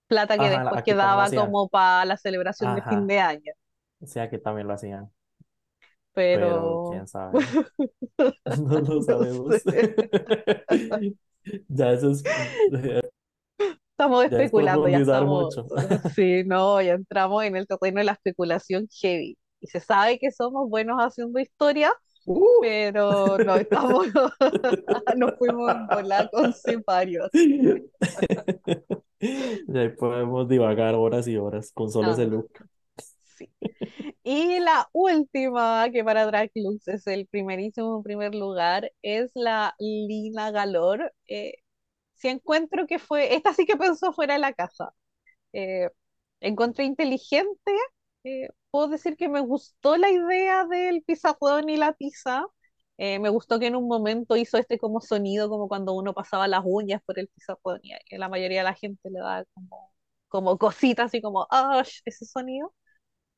plata 0.08 0.38
que 0.38 0.48
Ajá, 0.48 0.50
después 0.50 0.80
aquí 0.80 0.94
también 0.96 1.18
lo 1.18 1.22
quedaba 1.22 1.24
hacían. 1.24 1.56
como 1.56 1.68
para 1.70 2.04
la 2.04 2.16
celebración 2.18 2.74
de 2.74 2.82
fin 2.82 3.06
de 3.06 3.18
año. 3.20 3.52
sí, 4.06 4.18
aquí 4.20 4.38
también 4.38 4.66
lo 4.68 4.74
hacían, 4.74 5.10
pero 6.30 6.82
Pero 6.82 6.82
quién 6.86 7.06
sabe, 7.06 7.46
no 8.58 8.80
lo 8.80 9.02
sabemos. 9.02 9.62
sé, 9.64 9.94
Ya 11.68 11.92
eso 11.92 12.10
es, 12.10 12.22
estamos 13.92 14.24
ya 14.24 14.40
es 14.42 14.50
especulando, 14.50 14.88
ya 14.88 14.98
profundizar 14.98 14.98
estamos, 14.98 15.26
mucho. 15.26 15.66
sí, 16.14 16.42
no, 16.46 16.80
ya 16.82 16.94
entramos 16.94 17.44
en 17.44 17.56
el 17.56 17.66
terreno 17.66 17.98
de 18.00 18.04
la 18.04 18.12
especulación 18.12 18.88
heavy. 19.00 19.38
Y 19.60 19.66
se 19.68 19.80
sabe 19.80 20.18
que 20.18 20.30
somos 20.32 20.68
buenos 20.68 20.98
haciendo 21.00 21.38
historia, 21.40 21.92
Uh. 22.26 22.60
pero 22.60 23.38
no 23.38 23.56
estamos, 23.56 24.06
nos 25.16 25.36
fuimos 25.38 25.72
en 25.72 25.88
volar 25.88 26.30
con 26.30 26.52
que, 26.52 27.30
Y 29.20 29.78
ahí 29.78 29.90
podemos 29.90 30.48
divagar 30.48 30.94
horas 30.94 31.26
y 31.28 31.36
horas 31.36 31.72
con 31.72 31.90
solo 31.90 32.12
ese 32.12 32.22
ajá, 32.22 32.30
look. 32.30 32.50
sí. 33.36 33.50
Y 34.22 34.60
la 34.60 34.88
última, 34.92 35.90
que 35.92 36.04
para 36.04 36.26
Drag 36.26 36.50
Lux 36.54 36.88
es 36.88 37.06
el 37.06 37.26
primerísimo 37.26 38.02
primer 38.02 38.34
lugar, 38.34 38.92
es 39.02 39.30
la 39.34 39.74
Lina 39.78 40.50
Galor. 40.50 41.12
Eh, 41.28 41.54
si 42.14 42.28
encuentro 42.28 42.86
que 42.86 42.98
fue, 42.98 43.34
esta 43.34 43.54
sí 43.54 43.66
que 43.66 43.76
pensó 43.76 44.12
fuera 44.12 44.34
de 44.34 44.40
la 44.40 44.52
caja. 44.54 44.92
Eh, 45.52 45.90
encontré 46.40 46.84
inteligente. 46.84 47.72
Eh, 48.24 48.48
puedo 48.70 48.88
decir 48.88 49.16
que 49.16 49.28
me 49.28 49.40
gustó 49.40 49.96
la 49.96 50.10
idea 50.10 50.64
del 50.66 51.02
pizarrón 51.02 51.68
y 51.68 51.76
la 51.76 51.92
pizza. 51.94 52.46
Eh, 52.98 53.18
me 53.18 53.30
gustó 53.30 53.58
que 53.58 53.66
en 53.68 53.76
un 53.76 53.88
momento 53.88 54.36
hizo 54.36 54.58
este 54.58 54.78
como 54.78 55.00
sonido, 55.00 55.48
como 55.48 55.68
cuando 55.68 55.94
uno 55.94 56.12
pasaba 56.14 56.48
las 56.48 56.62
uñas 56.64 57.00
por 57.06 57.18
el 57.18 57.28
pizarrón 57.28 57.80
y 57.82 57.92
a 57.94 57.98
la 58.18 58.28
mayoría 58.28 58.58
de 58.60 58.64
la 58.64 58.74
gente 58.74 59.10
le 59.10 59.20
da 59.20 59.44
como, 59.54 59.92
como 60.28 60.58
cositas, 60.58 61.06
así 61.06 61.22
como, 61.22 61.46
ah, 61.50 61.82
ese 62.04 62.24
sonido. 62.26 62.74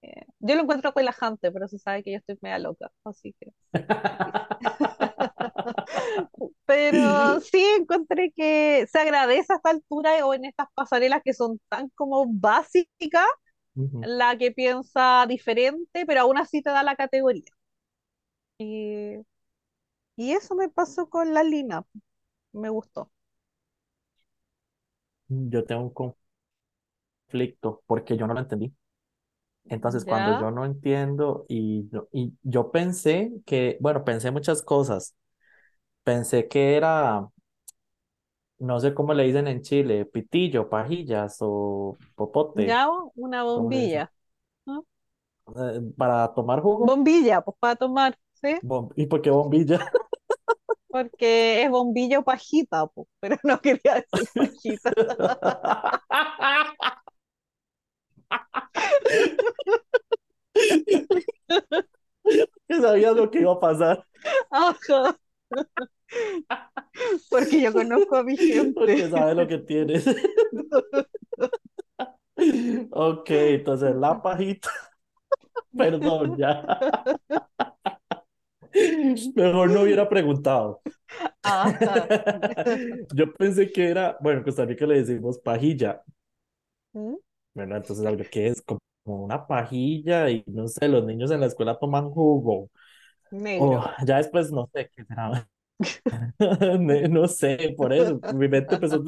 Eh, 0.02 0.26
yo 0.40 0.56
lo 0.56 0.62
encuentro 0.62 0.92
relajante, 0.96 1.52
pero 1.52 1.68
se 1.68 1.78
sabe 1.78 2.02
que 2.04 2.12
yo 2.12 2.18
estoy 2.18 2.38
media 2.42 2.58
loca, 2.58 2.90
así 3.04 3.34
que. 3.40 3.52
Pero 6.66 7.40
sí 7.40 7.64
encontré 7.78 8.32
que 8.32 8.86
se 8.90 8.98
agradece 8.98 9.52
a 9.52 9.56
esta 9.56 9.70
altura 9.70 10.24
o 10.26 10.34
en 10.34 10.44
estas 10.44 10.68
pasarelas 10.74 11.22
que 11.24 11.34
son 11.34 11.60
tan 11.68 11.88
como 11.94 12.26
básicas, 12.28 13.26
La 14.02 14.36
que 14.38 14.52
piensa 14.52 15.26
diferente, 15.28 16.06
pero 16.06 16.20
aún 16.22 16.38
así 16.38 16.62
te 16.62 16.70
da 16.70 16.82
la 16.84 16.94
categoría. 16.96 17.44
Y, 18.58 19.18
y 20.16 20.32
eso 20.32 20.54
me 20.56 20.68
pasó 20.70 21.08
con 21.10 21.34
la 21.34 21.42
Lina, 21.44 21.84
me 22.52 22.68
gustó. 22.70 23.10
Yo 25.28 25.64
tengo 25.64 25.82
un 25.82 25.90
conflicto 27.28 27.82
porque 27.86 28.16
yo 28.16 28.26
no 28.26 28.34
lo 28.34 28.40
entendí. 28.40 28.72
Entonces, 29.68 30.04
cuando 30.06 30.32
yo 30.32 30.50
no 30.50 30.64
entiendo 30.64 31.46
y, 31.48 31.88
yo- 31.90 32.08
y 32.12 32.34
yo 32.42 32.70
pensé 32.72 33.32
que, 33.46 33.78
bueno, 33.80 34.04
pensé 34.04 34.30
muchas 34.30 34.62
cosas. 34.62 35.14
Pensé 36.04 36.48
que 36.48 36.76
era, 36.76 37.28
no 38.62 38.80
sé 38.80 38.94
cómo 38.94 39.14
le 39.14 39.24
dicen 39.24 39.46
en 39.48 39.62
Chile, 39.62 40.04
pitillo, 40.06 40.68
pajillas 40.68 41.36
o 41.40 41.96
popote, 42.14 42.66
¿Ya? 42.66 42.88
Una 43.14 43.42
bombilla. 43.44 44.12
¿no? 44.66 44.86
Eh, 45.56 45.80
para 45.96 46.32
tomar 46.34 46.60
jugo. 46.60 46.86
Bombilla, 46.86 47.40
pues 47.42 47.56
para 47.60 47.76
tomar, 47.76 48.18
¿sí? 48.34 48.58
Bom- 48.62 48.92
¿Y 48.96 49.06
por 49.06 49.22
qué 49.22 49.30
bombilla? 49.30 49.78
Porque 50.88 51.62
es 51.64 51.70
bombilla 51.70 52.18
o 52.18 52.24
pajita, 52.24 52.86
pues, 52.88 53.08
pero 53.20 53.36
no 53.44 53.60
quería 53.60 53.94
decir 53.94 54.28
pajita. 54.36 54.92
Que 62.68 62.80
sabías 62.80 63.14
lo 63.16 63.30
que 63.30 63.40
iba 63.40 63.52
a 63.52 63.60
pasar, 63.60 64.06
Ajá, 64.50 65.16
porque 67.30 67.60
yo 67.60 67.72
conozco 67.72 68.16
a 68.16 68.24
mi 68.24 68.36
gente. 68.36 68.72
porque 68.74 69.08
sabes 69.08 69.36
lo 69.36 69.46
que 69.48 69.58
tienes. 69.58 70.04
Ok, 72.90 73.30
entonces 73.30 73.94
la 73.96 74.20
pajita, 74.20 74.68
perdón, 75.76 76.36
ya. 76.36 76.64
Mejor 79.34 79.70
no 79.70 79.82
hubiera 79.82 80.08
preguntado. 80.08 80.80
Yo 83.14 83.32
pensé 83.34 83.70
que 83.72 83.88
era, 83.88 84.16
bueno, 84.20 84.38
en 84.38 84.44
Costa 84.44 84.64
Rica 84.64 84.86
le 84.86 84.96
decimos 85.02 85.38
pajilla, 85.38 86.02
¿Mm? 86.94 87.16
¿verdad? 87.54 87.78
Entonces, 87.78 88.04
algo 88.06 88.24
que 88.30 88.48
es 88.48 88.62
como 88.62 88.80
una 89.04 89.46
pajilla 89.46 90.30
y 90.30 90.44
no 90.46 90.68
sé, 90.68 90.88
los 90.88 91.04
niños 91.04 91.30
en 91.30 91.40
la 91.40 91.46
escuela 91.46 91.78
toman 91.78 92.10
jugo. 92.10 92.70
O 93.34 93.38
Negro. 93.38 93.82
ya 94.06 94.18
después 94.18 94.50
no 94.52 94.68
sé 94.74 94.90
qué 94.94 95.04
será. 95.04 95.48
No 97.10 97.26
sé, 97.28 97.74
por 97.76 97.92
eso, 97.92 98.22
mi 98.28 98.48
mente 98.48 98.74
empezó. 98.76 99.02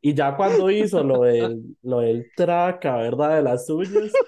Y 0.00 0.14
ya 0.14 0.36
cuando 0.36 0.70
hizo 0.70 1.02
lo 1.02 1.22
del, 1.22 1.76
lo 1.82 2.00
del 2.00 2.30
traca, 2.34 2.96
¿verdad? 2.96 3.36
De 3.36 3.42
las 3.42 3.68
uñas, 3.70 4.18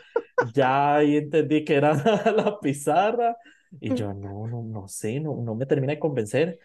ya 0.40 0.96
ahí 0.96 1.16
entendí 1.16 1.64
que 1.64 1.74
era 1.76 1.94
la 2.36 2.59
pizarra. 2.60 3.36
Y 3.80 3.92
yo, 3.94 4.12
no, 4.14 4.48
no, 4.48 4.62
no 4.62 4.88
sé, 4.88 5.20
no, 5.20 5.36
no 5.42 5.55
me 5.55 5.66
termina 5.66 5.92
de 5.94 5.98
convencer. 6.00 6.59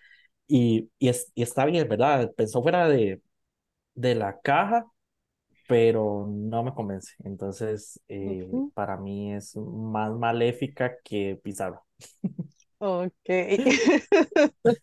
Y, 0.48 0.90
y, 1.00 1.10
es, 1.10 1.32
y 1.36 1.44
está 1.44 1.66
bien, 1.66 1.88
¿verdad? 1.90 2.32
Pensó 2.36 2.62
fuera 2.64 2.88
de, 2.90 3.22
de 3.96 4.16
la 4.16 4.40
caja, 4.42 4.86
pero 5.68 6.28
no 6.30 6.64
me 6.64 6.74
convence. 6.74 7.14
Entonces, 7.26 8.00
eh, 8.10 8.48
Ujú. 8.52 8.72
para 8.74 8.98
mí 8.98 9.34
es 9.36 9.56
más 9.58 10.14
maléfica 10.14 10.96
que 11.04 11.40
pizarra. 11.44 11.82
Ok. 12.84 13.30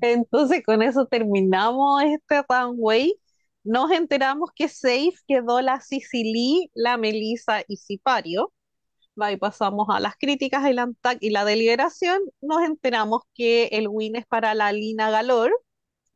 Entonces 0.00 0.62
con 0.64 0.82
eso 0.82 1.06
terminamos 1.06 2.02
este 2.04 2.42
runway. 2.48 3.14
Nos 3.64 3.90
enteramos 3.92 4.50
que 4.54 4.68
safe 4.68 5.12
quedó 5.26 5.60
la 5.60 5.80
Sicily, 5.80 6.70
la 6.74 6.96
Melissa 6.96 7.62
y 7.68 7.76
Sipario. 7.76 8.52
Ahí 9.20 9.36
pasamos 9.36 9.88
a 9.90 10.00
las 10.00 10.16
críticas 10.16 10.68
y 10.70 10.74
la, 10.74 10.84
anta- 10.84 11.18
y 11.20 11.30
la 11.30 11.44
deliberación. 11.44 12.20
Nos 12.40 12.62
enteramos 12.64 13.22
que 13.34 13.66
el 13.72 13.88
win 13.88 14.16
es 14.16 14.26
para 14.26 14.54
la 14.54 14.72
Lina 14.72 15.10
Galor, 15.10 15.52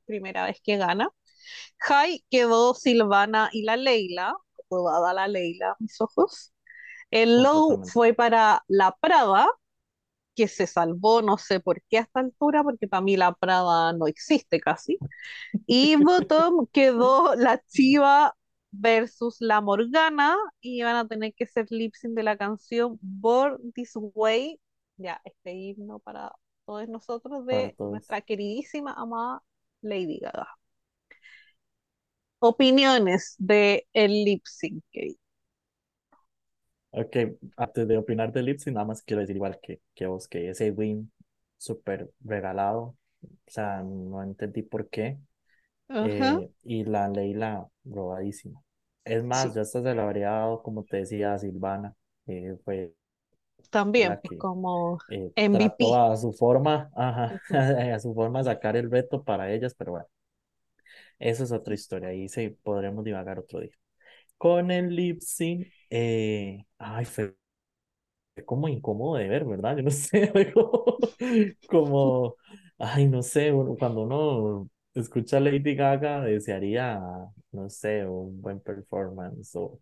primera 0.06 0.46
vez 0.46 0.60
que 0.62 0.76
gana. 0.78 1.10
High 1.80 2.24
quedó 2.30 2.74
Silvana 2.74 3.50
y 3.52 3.62
la 3.64 3.76
Leila, 3.76 4.34
rodada 4.70 5.14
la 5.14 5.28
Leila, 5.28 5.76
mis 5.80 6.00
ojos. 6.00 6.52
El 7.10 7.42
low 7.42 7.80
fue 7.84 8.14
para 8.14 8.64
la 8.68 8.96
Prada 9.00 9.48
que 10.36 10.48
se 10.48 10.66
salvó, 10.66 11.22
no 11.22 11.38
sé 11.38 11.60
por 11.60 11.82
qué 11.88 11.98
a 11.98 12.02
esta 12.02 12.20
altura, 12.20 12.62
porque 12.62 12.86
para 12.86 13.00
mí 13.00 13.16
la 13.16 13.34
Prada 13.34 13.92
no 13.94 14.06
existe 14.06 14.60
casi. 14.60 14.98
Y 15.66 15.96
bottom 15.96 16.66
quedó 16.72 17.34
la 17.34 17.60
Chiva 17.66 18.36
versus 18.70 19.38
la 19.40 19.60
Morgana 19.60 20.36
y 20.60 20.82
van 20.82 20.96
a 20.96 21.08
tener 21.08 21.34
que 21.34 21.46
ser 21.46 21.66
lip 21.70 21.94
sync 21.94 22.14
de 22.14 22.22
la 22.22 22.36
canción 22.36 22.98
Born 23.00 23.72
This 23.72 23.92
Way, 23.96 24.60
ya, 24.98 25.20
este 25.24 25.52
himno 25.54 25.98
para 26.00 26.32
todos 26.66 26.88
nosotros 26.88 27.46
de 27.46 27.74
todos. 27.76 27.90
nuestra 27.92 28.20
queridísima 28.20 28.92
amada 28.92 29.42
Lady 29.80 30.18
Gaga. 30.18 30.48
Opiniones 32.38 33.34
de 33.38 33.86
el 33.92 34.24
lip 34.24 34.42
sync. 34.46 34.84
Kevin. 34.92 35.16
Ok, 36.98 37.16
antes 37.56 37.86
de 37.88 37.98
opinar 37.98 38.32
de 38.32 38.42
Lipsy, 38.42 38.70
nada 38.72 38.86
más 38.86 39.02
quiero 39.02 39.20
decir 39.20 39.36
igual 39.36 39.58
que, 39.62 39.80
que 39.94 40.06
vos, 40.06 40.28
que 40.28 40.48
ese 40.50 40.70
win 40.70 41.12
súper 41.58 42.10
regalado, 42.24 42.96
o 43.22 43.28
sea, 43.46 43.82
no 43.82 44.22
entendí 44.22 44.62
por 44.62 44.88
qué, 44.88 45.18
Ajá, 45.88 46.40
eh, 46.40 46.50
y 46.64 46.84
la 46.84 47.08
Leila 47.08 47.68
robadísima. 47.84 48.62
Es 49.04 49.24
más, 49.24 49.52
sí, 49.52 49.54
yo 49.54 49.62
hasta 49.62 49.82
se 49.82 49.94
la 49.94 50.04
habría 50.04 50.30
dado, 50.30 50.62
como 50.62 50.84
te 50.84 50.98
decía, 50.98 51.38
Silvana, 51.38 51.94
fue 52.64 52.94
también, 53.70 54.16
que 54.22 54.36
como 54.38 54.98
eh, 55.08 55.32
MVP. 55.36 56.02
a 56.12 56.16
su 56.16 56.32
forma, 56.32 56.90
ajá, 56.96 57.40
a 57.94 58.00
su 58.00 58.14
forma 58.14 58.44
sacar 58.44 58.76
el 58.76 58.90
reto 58.90 59.22
para 59.24 59.52
ellas, 59.52 59.74
pero 59.76 59.92
bueno, 59.92 60.08
eso 61.18 61.44
es 61.44 61.52
otra 61.52 61.74
historia, 61.74 62.08
ahí 62.08 62.28
sí 62.28 62.48
podremos 62.62 63.04
divagar 63.04 63.38
otro 63.38 63.60
día. 63.60 63.72
Con 64.38 64.70
el 64.70 64.94
lip 64.94 65.20
sync, 65.22 65.66
eh, 65.90 66.64
ay, 66.78 67.04
fue 67.04 67.34
como 68.44 68.68
incómodo 68.68 69.16
de 69.18 69.28
ver, 69.28 69.44
¿verdad? 69.44 69.76
Yo 69.76 69.82
no 69.82 69.90
sé, 69.90 70.32
como, 70.54 70.98
como, 71.68 72.36
ay, 72.78 73.08
no 73.08 73.22
sé, 73.22 73.52
cuando 73.78 74.02
uno 74.02 74.70
escucha 74.94 75.38
a 75.38 75.40
Lady 75.40 75.74
Gaga, 75.74 76.22
desearía, 76.22 77.00
no 77.52 77.68
sé, 77.70 78.06
un 78.06 78.40
buen 78.40 78.60
performance 78.60 79.54
o, 79.56 79.80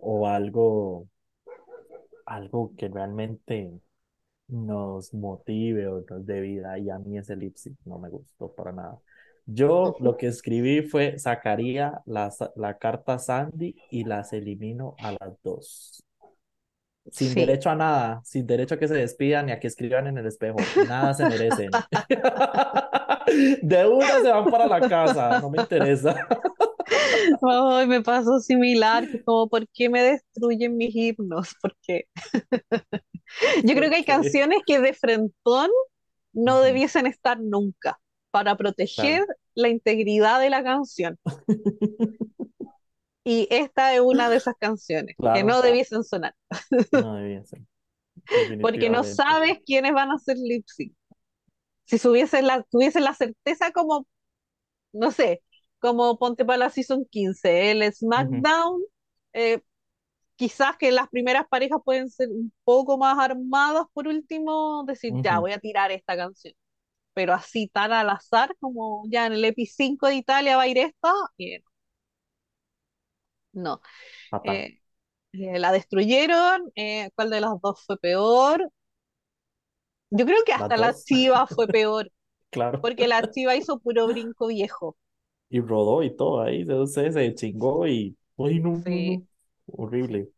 o 0.00 0.28
algo, 0.28 1.08
algo 2.26 2.74
que 2.76 2.88
realmente 2.88 3.70
nos 4.48 5.14
motive 5.14 5.88
o 5.88 6.04
nos 6.10 6.26
dé 6.26 6.40
vida, 6.42 6.78
y 6.78 6.90
a 6.90 6.98
mí 6.98 7.18
ese 7.18 7.36
lip 7.36 7.56
sync 7.56 7.78
no 7.86 7.98
me 8.00 8.10
gustó 8.10 8.54
para 8.54 8.72
nada. 8.72 8.98
Yo 9.50 9.96
lo 10.00 10.16
que 10.16 10.26
escribí 10.28 10.82
fue, 10.82 11.18
sacaría 11.18 12.02
la, 12.06 12.30
la 12.56 12.78
carta 12.78 13.18
Sandy 13.18 13.76
y 13.90 14.04
las 14.04 14.32
elimino 14.32 14.94
a 15.00 15.12
las 15.12 15.42
dos. 15.42 16.04
Sin 17.10 17.34
Sí, 17.34 17.34
derecho 17.34 17.70
a 17.70 17.74
nada, 17.74 18.20
sin 18.24 18.46
derecho 18.46 18.74
a 18.74 18.78
que 18.78 18.86
se 18.88 18.94
despidan 18.94 19.46
ni 19.46 19.52
a 19.52 19.60
que 19.60 19.66
escriban 19.68 20.06
en 20.06 20.18
el 20.18 20.26
espejo. 20.26 20.68
Nada 20.86 21.14
se 21.14 21.24
merecen. 21.26 21.82
De 23.62 23.86
una 23.86 24.20
se 24.20 24.30
van 24.30 24.46
para 24.50 24.66
la 24.66 24.80
casa, 24.88 25.40
no 25.40 25.50
me 25.50 25.58
interesa. 25.58 26.26
Ay, 27.42 27.86
me 27.86 28.02
pasó 28.02 28.40
similar, 28.40 29.06
como, 29.24 29.48
¿por 29.48 29.68
qué 29.68 29.88
me 29.88 30.02
destruyen 30.02 30.76
mis 30.76 30.94
himnos? 30.94 31.54
Porque 31.60 32.06
yo 33.64 33.74
creo 33.74 33.90
que 33.90 33.96
hay 33.96 34.04
canciones 34.04 34.60
que 34.66 34.80
de 34.80 34.94
frentón 34.94 35.70
no 36.32 36.60
debiesen 36.60 37.06
estar 37.06 37.40
nunca 37.40 37.98
para 38.30 38.56
claro. 38.56 38.58
proteger 38.58 39.26
la 39.54 39.68
integridad 39.68 40.40
de 40.40 40.50
la 40.50 40.62
canción. 40.62 41.18
Y 43.24 43.46
esta 43.50 43.94
es 43.94 44.00
una 44.00 44.30
de 44.30 44.36
esas 44.38 44.54
canciones 44.58 45.14
que 45.18 45.44
no 45.44 45.60
Claro, 45.60 45.62
debiesen 45.62 46.02
sonar, 46.02 46.34
no 46.92 47.44
ser, 47.44 47.60
porque 48.62 48.88
no 48.88 49.04
sabes 49.04 49.58
quiénes 49.66 49.92
van 49.92 50.10
a 50.10 50.14
hacer 50.14 50.38
lip 50.38 50.64
sync. 50.66 50.94
Si 51.84 51.98
tuviesen 51.98 52.46
la, 52.46 52.62
tuviesen 52.62 53.04
la 53.04 53.12
certeza 53.14 53.70
como, 53.72 54.06
no 54.92 55.10
sé, 55.10 55.42
como 55.78 56.18
ponte 56.18 56.44
para 56.46 56.58
la 56.58 56.70
Season 56.70 57.06
15, 57.10 57.70
el 57.70 57.92
SmackDown, 57.92 58.82
eh, 59.34 59.60
quizás 60.36 60.76
que 60.78 60.92
las 60.92 61.08
primeras 61.08 61.46
parejas 61.48 61.80
pueden 61.84 62.10
ser 62.10 62.28
un 62.30 62.52
poco 62.64 62.98
más 62.98 63.18
armadas, 63.18 63.86
por 63.92 64.08
último, 64.08 64.84
decir, 64.86 65.12
ya, 65.22 65.38
voy 65.38 65.52
a 65.52 65.58
tirar 65.58 65.92
esta 65.92 66.16
canción. 66.16 66.54
Pero 67.18 67.34
así 67.34 67.68
tan 67.68 67.92
al 67.92 68.10
azar, 68.10 68.56
como 68.60 69.04
ya 69.10 69.26
en 69.26 69.34
el 69.34 69.44
EPI 69.44 69.66
5 69.66 70.06
de 70.08 70.16
Italia 70.16 70.56
va 70.56 70.62
a 70.64 70.68
ir 70.68 70.78
esta, 70.78 71.12
eh, 71.38 71.60
no. 73.52 73.80
Eh, 74.42 74.70
eh, 75.32 75.58
la 75.58 75.72
destruyeron, 75.72 76.72
¿cuál 77.16 77.30
de 77.30 77.42
las 77.42 77.60
dos 77.62 77.84
fue 77.86 77.98
peor? 77.98 78.72
Yo 80.10 80.26
creo 80.26 80.44
que 80.44 80.52
hasta 80.52 80.76
la 80.76 81.00
Chiva 81.02 81.46
fue 81.46 81.66
peor, 81.70 82.12
claro. 82.50 82.82
porque 82.82 83.08
la 83.08 83.30
Chiva 83.30 83.56
hizo 83.56 83.80
puro 83.80 84.08
brinco 84.08 84.48
viejo. 84.48 84.96
Y 85.50 85.60
rodó 85.60 86.02
y 86.02 86.14
todo 86.16 86.40
ahí, 86.42 86.64
sé, 86.86 87.12
se 87.12 87.34
chingó 87.34 87.86
y, 87.86 88.16
ay, 88.38 88.60
no, 88.60 88.84
Sí. 88.84 89.18
no. 89.18 89.26
Horrible, 89.66 90.30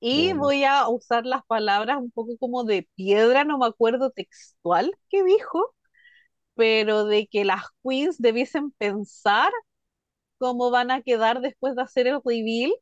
Y 0.00 0.32
voy 0.34 0.64
a 0.64 0.88
usar 0.88 1.26
las 1.26 1.44
palabras 1.46 1.98
un 1.98 2.10
poco 2.10 2.36
como 2.38 2.64
de 2.64 2.88
piedra, 2.94 3.44
no 3.44 3.58
me 3.58 3.66
acuerdo 3.66 4.10
textual 4.10 4.92
que 5.08 5.22
dijo, 5.24 5.74
pero 6.54 7.04
de 7.04 7.26
que 7.26 7.44
las 7.44 7.64
queens 7.82 8.18
debiesen 8.18 8.70
pensar 8.72 9.52
cómo 10.38 10.70
van 10.70 10.90
a 10.90 11.02
quedar 11.02 11.40
después 11.40 11.74
de 11.76 11.82
hacer 11.82 12.06
el 12.06 12.20
reveal, 12.24 12.72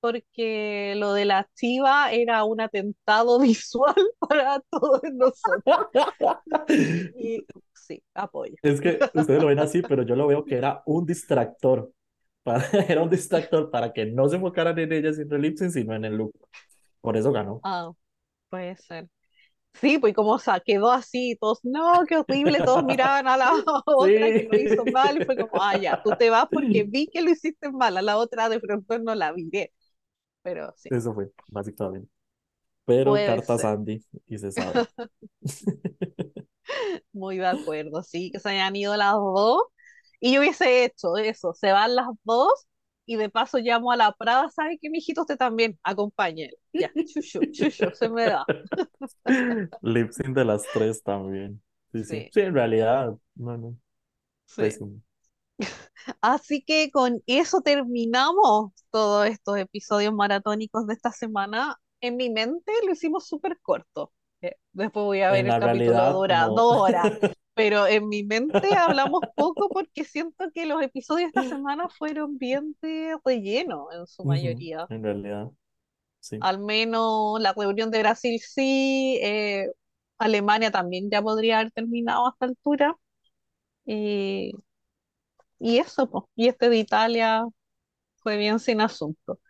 porque 0.00 0.94
lo 0.96 1.14
de 1.14 1.24
la 1.24 1.48
chiva 1.54 2.12
era 2.12 2.44
un 2.44 2.60
atentado 2.60 3.38
visual 3.40 3.94
para 4.18 4.60
todos 4.70 5.02
nosotros. 5.12 5.86
Y 7.18 7.44
sí, 7.74 8.02
apoyo. 8.14 8.54
Es 8.62 8.80
que 8.80 8.98
ustedes 9.14 9.40
lo 9.40 9.48
ven 9.48 9.58
así, 9.58 9.82
pero 9.82 10.02
yo 10.02 10.16
lo 10.16 10.26
veo 10.26 10.44
que 10.44 10.56
era 10.56 10.82
un 10.86 11.06
distractor. 11.06 11.90
Para, 12.42 12.62
era 12.88 13.02
un 13.02 13.08
distractor 13.08 13.70
para 13.70 13.92
que 13.92 14.06
no 14.06 14.28
se 14.28 14.36
enfocaran 14.36 14.78
en 14.78 14.92
ella 14.92 15.10
lip 15.38 15.56
sync, 15.56 15.70
sino 15.70 15.94
en 15.94 16.04
el 16.04 16.16
look. 16.16 16.34
Por 17.00 17.16
eso 17.16 17.32
ganó. 17.32 17.60
Ah, 17.62 17.90
puede 18.50 18.76
ser. 18.76 19.08
Sí, 19.80 19.98
pues 19.98 20.14
como 20.14 20.32
o 20.32 20.38
sea, 20.38 20.60
quedó 20.60 20.90
así, 20.90 21.36
todos, 21.40 21.60
no, 21.64 22.04
qué 22.08 22.16
horrible, 22.16 22.62
todos 22.62 22.82
miraban 22.84 23.26
a 23.28 23.36
la 23.36 23.52
otra 23.86 24.32
que 24.32 24.42
Sí. 24.42 24.48
lo 24.48 24.56
hizo 24.58 24.86
mal 24.86 25.18
y 25.18 25.22
fue 25.22 25.36
como, 25.36 25.60
ah, 25.62 25.76
ya, 25.76 26.00
tú 26.02 26.14
te 26.14 26.30
vas 26.30 26.46
porque 26.52 26.84
vi 26.84 27.08
que 27.08 27.22
lo 27.22 27.30
hiciste 27.30 27.70
mal, 27.72 27.96
a 27.96 28.02
la 28.02 28.16
otra 28.16 28.48
de 28.48 28.60
pronto 28.60 28.98
no 29.00 29.14
la 29.14 29.32
viré, 29.32 29.72
pero 30.42 30.74
sí, 30.76 30.90
Eso 30.90 31.12
fue, 31.14 31.30
básicamente. 31.46 32.08
Pero 32.86 33.22
puede 33.22 33.24
carta 33.24 33.58
ser, 33.58 33.58
Sandy, 33.58 34.04
y 34.26 34.38
se 34.38 34.52
sabe. 34.52 34.84
muy 37.12 37.38
de 37.38 37.46
acuerdo, 37.46 38.02
sí, 38.02 38.30
que 38.30 38.40
se 38.40 38.50
hayan 38.50 38.76
ido 38.76 38.96
las 38.96 39.14
dos, 39.14 39.62
y 40.20 40.32
yo 40.34 40.40
hubiese 40.40 40.84
hecho 40.84 41.16
eso, 41.16 41.52
se 41.54 41.72
van 41.72 41.94
las 41.96 42.06
dos, 42.24 42.66
y 43.06 43.16
de 43.16 43.28
paso 43.30 43.58
llamo 43.58 43.92
a 43.92 43.96
la 43.96 44.12
Prada, 44.12 44.50
¿sabe 44.50 44.78
qué, 44.80 44.90
mijito? 44.90 45.22
Usted 45.22 45.36
también, 45.36 45.78
acompáñenla, 45.82 46.56
ya, 46.72 46.90
chuchu, 47.06 47.46
chuchu, 47.52 47.90
se 47.94 48.08
me 48.08 48.26
da, 48.26 48.48
Lip 49.82 50.10
sync 50.12 50.34
de 50.36 50.44
las 50.44 50.62
tres 50.72 51.02
también. 51.02 51.62
Sí, 51.92 52.04
sí. 52.04 52.20
sí, 52.22 52.28
Sí, 52.32 52.40
en 52.40 52.54
realidad, 52.54 53.16
no, 53.36 53.56
no, 53.56 53.76
sí. 54.46 54.78
Así 56.20 56.62
que 56.64 56.90
con 56.90 57.22
eso 57.26 57.60
terminamos 57.62 58.72
todos 58.90 59.26
estos 59.26 59.58
episodios 59.58 60.12
maratónicos 60.14 60.86
de 60.86 60.94
esta 60.94 61.12
semana. 61.12 61.76
En 62.00 62.16
mi 62.16 62.30
mente 62.30 62.72
lo 62.86 62.92
hicimos 62.92 63.26
súper 63.28 63.58
corto. 63.62 64.12
Eh, 64.42 64.56
Después 64.72 65.04
voy 65.04 65.20
a 65.22 65.30
ver 65.30 65.46
En 65.46 65.46
el 65.46 65.58
capítulo, 65.58 65.92
realidad, 65.92 66.12
dura 66.12 66.46
no. 66.46 66.54
dos 66.54 66.76
horas. 66.78 67.12
Pero 67.54 67.86
en 67.86 68.08
mi 68.08 68.24
mente 68.24 68.68
hablamos 68.78 69.20
poco 69.36 69.68
porque 69.68 70.04
siento 70.04 70.50
que 70.52 70.66
los 70.66 70.82
episodios 70.82 71.32
de 71.32 71.40
esta 71.40 71.44
semana 71.56 71.88
fueron 71.88 72.38
bien 72.38 72.76
de 72.82 73.16
relleno 73.24 73.88
en 73.92 74.06
su 74.06 74.24
mayoría. 74.24 74.86
En 74.90 75.02
realidad, 75.02 75.50
sí. 76.20 76.40
Al 76.40 76.58
menos 76.58 77.40
la 77.40 77.52
reunión 77.54 77.90
de 77.90 78.00
Brasil 78.00 78.38
sí, 78.40 79.18
eh, 79.22 79.68
Alemania 80.18 80.70
también 80.70 81.10
ya 81.10 81.22
podría 81.22 81.60
haber 81.60 81.72
terminado 81.72 82.26
a 82.26 82.30
esta 82.30 82.46
altura. 82.46 82.96
Y, 83.86 84.52
y 85.58 85.78
eso, 85.78 86.10
pues. 86.10 86.24
Y 86.36 86.48
este 86.48 86.68
de 86.68 86.78
Italia 86.78 87.44
fue 88.16 88.36
bien 88.38 88.60
sin 88.60 88.80
asunto. 88.80 89.40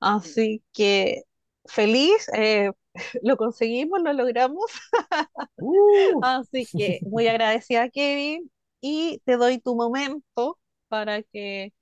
Así 0.00 0.64
que 0.74 1.22
feliz, 1.66 2.28
eh, 2.34 2.72
lo 3.22 3.36
conseguimos, 3.36 4.02
lo 4.02 4.12
logramos. 4.12 4.70
Uh. 5.58 6.20
Así 6.22 6.66
que 6.66 7.00
muy 7.02 7.28
agradecida, 7.28 7.88
Kevin, 7.90 8.50
y 8.80 9.20
te 9.24 9.36
doy 9.36 9.58
tu 9.58 9.74
momento 9.76 10.58
para 10.88 11.22
que 11.22 11.72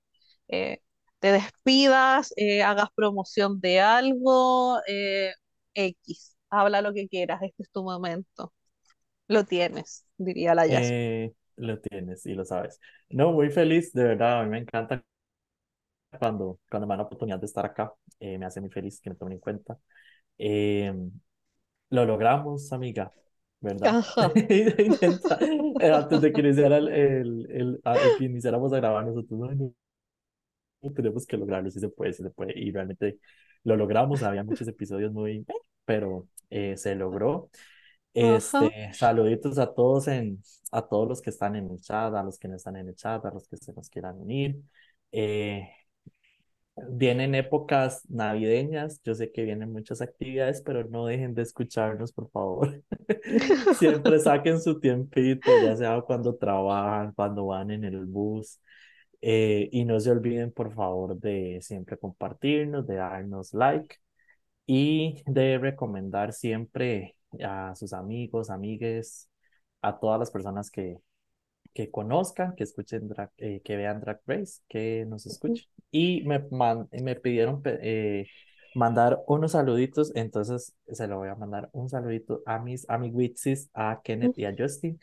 eh, 0.49 0.79
te 1.19 1.31
despidas, 1.31 2.33
eh, 2.37 2.63
hagas 2.63 2.89
promoción 2.95 3.59
de 3.61 3.79
algo, 3.81 4.79
eh, 4.87 5.33
X, 5.73 6.37
habla 6.49 6.81
lo 6.81 6.93
que 6.93 7.07
quieras, 7.07 7.41
este 7.43 7.63
es 7.63 7.71
tu 7.71 7.83
momento. 7.83 8.53
Lo 9.27 9.45
tienes, 9.45 10.05
diría 10.17 10.55
la 10.55 10.67
Jazz. 10.67 10.89
Eh, 10.91 11.33
lo 11.57 11.79
tienes 11.79 12.25
y 12.25 12.33
lo 12.33 12.45
sabes. 12.45 12.79
No, 13.09 13.31
muy 13.31 13.49
feliz, 13.49 13.93
de 13.93 14.03
verdad, 14.03 14.41
a 14.41 14.43
mí 14.43 14.49
me 14.49 14.59
encanta 14.59 15.03
cuando, 16.19 16.59
cuando 16.69 16.87
me 16.87 16.91
dan 16.91 16.99
la 16.99 17.03
oportunidad 17.05 17.39
de 17.39 17.45
estar 17.45 17.65
acá, 17.65 17.93
eh, 18.19 18.37
me 18.37 18.45
hace 18.45 18.61
muy 18.61 18.69
feliz 18.69 18.99
que 18.99 19.09
me 19.09 19.15
tomen 19.15 19.33
en 19.33 19.39
cuenta. 19.39 19.77
Eh, 20.43 20.93
lo 21.89 22.05
logramos, 22.05 22.71
amiga, 22.73 23.13
¿verdad? 23.59 23.99
Intenta, 24.79 25.45
eh, 25.79 25.91
antes 25.91 26.21
de 26.21 26.33
que, 26.33 26.41
iniciara 26.41 26.77
el, 26.77 26.87
el, 26.89 27.47
el, 27.51 27.81
a- 27.83 28.11
que 28.13 28.25
iniciáramos 28.25 28.73
a 28.73 28.77
grabar 28.77 29.05
nosotros, 29.05 29.41
"Ay, 29.49 29.57
no, 29.57 29.73
tenemos 30.93 31.25
que 31.25 31.37
lograrlo, 31.37 31.69
sí 31.71 31.79
se 31.79 31.89
puede, 31.89 32.13
sí 32.13 32.23
se 32.23 32.29
puede, 32.31 32.57
y 32.57 32.71
realmente 32.71 33.19
lo 33.63 33.75
logramos, 33.75 34.23
había 34.23 34.43
muchos 34.43 34.67
episodios 34.67 35.11
muy, 35.13 35.45
eh, 35.47 35.53
pero 35.85 36.27
eh, 36.49 36.75
se 36.77 36.95
logró. 36.95 37.49
Ajá. 38.21 38.71
Este, 38.71 38.93
saluditos 38.93 39.59
a 39.59 39.73
todos 39.73 40.07
en, 40.09 40.41
a 40.71 40.81
todos 40.87 41.07
los 41.09 41.21
que 41.21 41.29
están 41.31 41.55
en 41.55 41.71
el 41.71 41.81
chat, 41.81 42.13
a 42.15 42.23
los 42.23 42.39
que 42.39 42.47
no 42.49 42.55
están 42.57 42.77
en 42.77 42.89
el 42.89 42.95
chat, 42.95 43.25
a 43.25 43.31
los 43.31 43.47
que 43.47 43.57
se 43.57 43.73
nos 43.73 43.89
quieran 43.89 44.17
unir. 44.19 44.61
Eh, 45.11 45.69
vienen 46.89 47.35
épocas 47.35 48.03
navideñas, 48.09 49.01
yo 49.03 49.15
sé 49.15 49.31
que 49.31 49.43
vienen 49.43 49.71
muchas 49.71 50.01
actividades, 50.01 50.61
pero 50.61 50.83
no 50.85 51.05
dejen 51.05 51.33
de 51.33 51.43
escucharnos, 51.43 52.11
por 52.13 52.29
favor. 52.31 52.83
Siempre 53.77 54.19
saquen 54.19 54.59
su 54.61 54.79
tiempito, 54.79 55.49
ya 55.63 55.75
sea 55.75 56.01
cuando 56.01 56.35
trabajan, 56.35 57.13
cuando 57.13 57.47
van 57.47 57.71
en 57.71 57.83
el 57.85 58.05
bus. 58.05 58.59
Eh, 59.21 59.69
y 59.71 59.85
no 59.85 59.99
se 59.99 60.11
olviden, 60.11 60.51
por 60.51 60.71
favor, 60.73 61.19
de 61.19 61.59
siempre 61.61 61.97
compartirnos, 61.97 62.87
de 62.87 62.95
darnos 62.95 63.53
like 63.53 63.97
y 64.65 65.23
de 65.27 65.57
recomendar 65.59 66.33
siempre 66.33 67.15
a 67.43 67.75
sus 67.75 67.93
amigos, 67.93 68.49
amigues, 68.49 69.29
a 69.81 69.99
todas 69.99 70.19
las 70.19 70.31
personas 70.31 70.71
que, 70.71 70.99
que 71.73 71.91
conozcan, 71.91 72.55
que 72.55 72.63
escuchen, 72.63 73.07
drag, 73.07 73.31
eh, 73.37 73.61
que 73.63 73.75
vean 73.77 74.01
Drag 74.01 74.19
Race, 74.27 74.61
que 74.67 75.05
nos 75.07 75.25
escuchen. 75.25 75.65
Y 75.91 76.23
me, 76.25 76.39
man- 76.51 76.87
me 76.91 77.15
pidieron 77.15 77.61
eh, 77.65 78.29
mandar 78.73 79.19
unos 79.27 79.51
saluditos, 79.53 80.11
entonces 80.15 80.75
se 80.87 81.07
lo 81.07 81.17
voy 81.17 81.29
a 81.29 81.35
mandar 81.35 81.69
un 81.73 81.89
saludito 81.89 82.41
a 82.45 82.59
mis 82.59 82.89
amiguitzis, 82.89 83.69
a 83.73 84.01
Kenneth 84.03 84.37
y 84.37 84.45
a 84.45 84.55
Justin, 84.57 84.99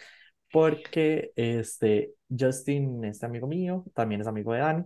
porque 0.52 1.32
este, 1.36 2.14
Justin, 2.38 3.04
este 3.04 3.26
amigo 3.26 3.46
mío, 3.46 3.84
también 3.94 4.20
es 4.22 4.26
amigo 4.26 4.52
de 4.52 4.60
Dani. 4.60 4.84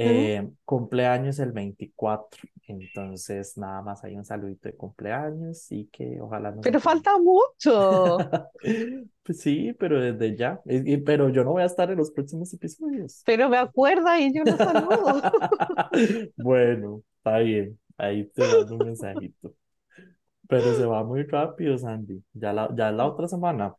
Eh, 0.00 0.48
cumpleaños 0.64 1.38
el 1.40 1.52
24, 1.52 2.40
entonces 2.68 3.56
nada 3.58 3.82
más 3.82 4.04
hay 4.04 4.16
un 4.16 4.24
saludito 4.24 4.68
de 4.68 4.76
cumpleaños 4.76 5.70
y 5.72 5.86
que 5.86 6.20
ojalá 6.20 6.52
nos 6.52 6.64
Pero 6.64 6.80
falta 6.80 7.18
mucho. 7.18 8.18
Pues 9.24 9.40
sí, 9.42 9.74
pero 9.78 10.00
desde 10.00 10.36
ya. 10.36 10.60
Y- 10.64 10.96
pero 10.98 11.28
yo 11.28 11.44
no 11.44 11.52
voy 11.52 11.62
a 11.62 11.66
estar 11.66 11.90
en 11.90 11.98
los 11.98 12.10
próximos 12.10 12.52
episodios. 12.54 13.22
Pero 13.26 13.48
me 13.48 13.58
acuerda 13.58 14.18
y 14.20 14.32
yo 14.32 14.42
no 14.44 14.56
saludo. 14.56 15.20
Bueno, 16.36 17.02
está 17.18 17.38
bien. 17.38 17.78
Ahí 17.96 18.24
te 18.26 18.42
mando 18.46 18.76
un 18.76 18.84
mensajito. 18.86 19.54
Pero 20.48 20.74
se 20.74 20.86
va 20.86 21.04
muy 21.04 21.24
rápido, 21.24 21.76
Sandy. 21.78 22.22
Ya 22.32 22.52
la, 22.52 22.68
ya 22.74 22.90
la 22.92 23.06
otra 23.06 23.28
semana. 23.28 23.74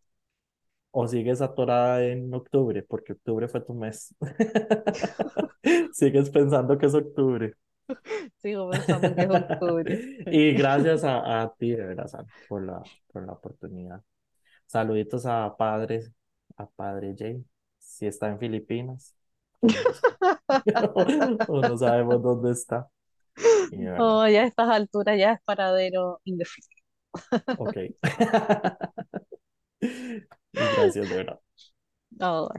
O 0.91 1.07
sigues 1.07 1.41
atorada 1.41 2.03
en 2.03 2.33
octubre, 2.33 2.81
porque 2.83 3.13
octubre 3.13 3.47
fue 3.47 3.61
tu 3.61 3.73
mes. 3.73 4.15
Sigues 5.93 6.29
pensando 6.29 6.77
que 6.77 6.87
es 6.87 6.93
octubre. 6.95 7.53
Sigo 8.41 8.69
pensando 8.69 9.15
que 9.15 9.21
es 9.23 9.29
octubre. 9.29 10.17
Y 10.31 10.53
gracias 10.53 11.03
a, 11.03 11.41
a 11.41 11.53
ti, 11.55 11.71
de 11.71 11.85
verdad, 11.85 12.25
por 12.47 12.63
la, 12.63 12.81
por 13.11 13.25
la 13.25 13.33
oportunidad. 13.33 14.01
Saluditos 14.67 15.25
a 15.25 15.55
padres, 15.57 16.11
a 16.57 16.67
padre 16.67 17.15
Jay, 17.17 17.43
si 17.79 18.07
está 18.07 18.29
en 18.29 18.39
Filipinas. 18.39 19.15
O 21.47 21.61
no 21.61 21.77
sabemos 21.77 22.21
dónde 22.21 22.51
está. 22.51 22.89
Oh, 23.99 24.27
ya 24.27 24.43
a 24.43 24.45
estas 24.45 24.69
alturas 24.69 25.17
ya 25.17 25.33
es 25.33 25.41
paradero 25.43 26.21
indefinido. 26.25 26.79
ok. 27.55 27.77
Gracias, 30.53 31.09
de 31.09 31.15
verdad. 31.17 31.39
No, 32.11 32.49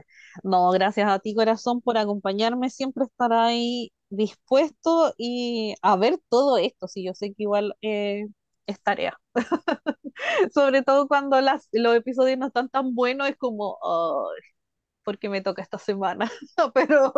no, 0.43 0.71
gracias 0.71 1.09
a 1.09 1.19
ti, 1.19 1.35
corazón, 1.35 1.81
por 1.81 1.97
acompañarme, 1.97 2.69
siempre 2.69 3.03
estar 3.05 3.33
ahí 3.33 3.91
dispuesto 4.09 5.13
y 5.17 5.75
a 5.81 5.95
ver 5.97 6.17
todo 6.29 6.57
esto. 6.57 6.87
Sí, 6.87 7.03
yo 7.05 7.13
sé 7.13 7.27
que 7.33 7.43
igual 7.43 7.75
eh, 7.81 8.25
es 8.65 8.81
tarea. 8.81 9.19
Sobre 10.53 10.83
todo 10.83 11.07
cuando 11.07 11.41
las, 11.41 11.67
los 11.71 11.95
episodios 11.95 12.37
no 12.37 12.47
están 12.47 12.69
tan 12.69 12.95
buenos, 12.95 13.29
es 13.29 13.37
como, 13.37 13.77
"Ay, 13.83 14.41
¿por 15.03 15.19
qué 15.19 15.29
me 15.29 15.41
toca 15.41 15.61
esta 15.63 15.77
semana? 15.79 16.31
Pero, 16.75 17.13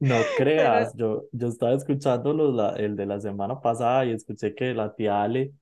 No 0.00 0.34
pero 0.54 0.70
creas, 0.74 0.94
yo, 0.96 1.24
yo 1.32 1.46
estaba 1.48 1.74
escuchando 1.74 2.32
los, 2.34 2.52
la- 2.54 2.70
el 2.70 2.96
de 2.96 3.06
la 3.06 3.20
semana 3.20 3.60
pasada 3.60 4.04
y 4.04 4.10
escuché 4.12 4.54
que 4.54 4.74
la 4.74 4.94
tía 4.94 5.22
Ale 5.22 5.52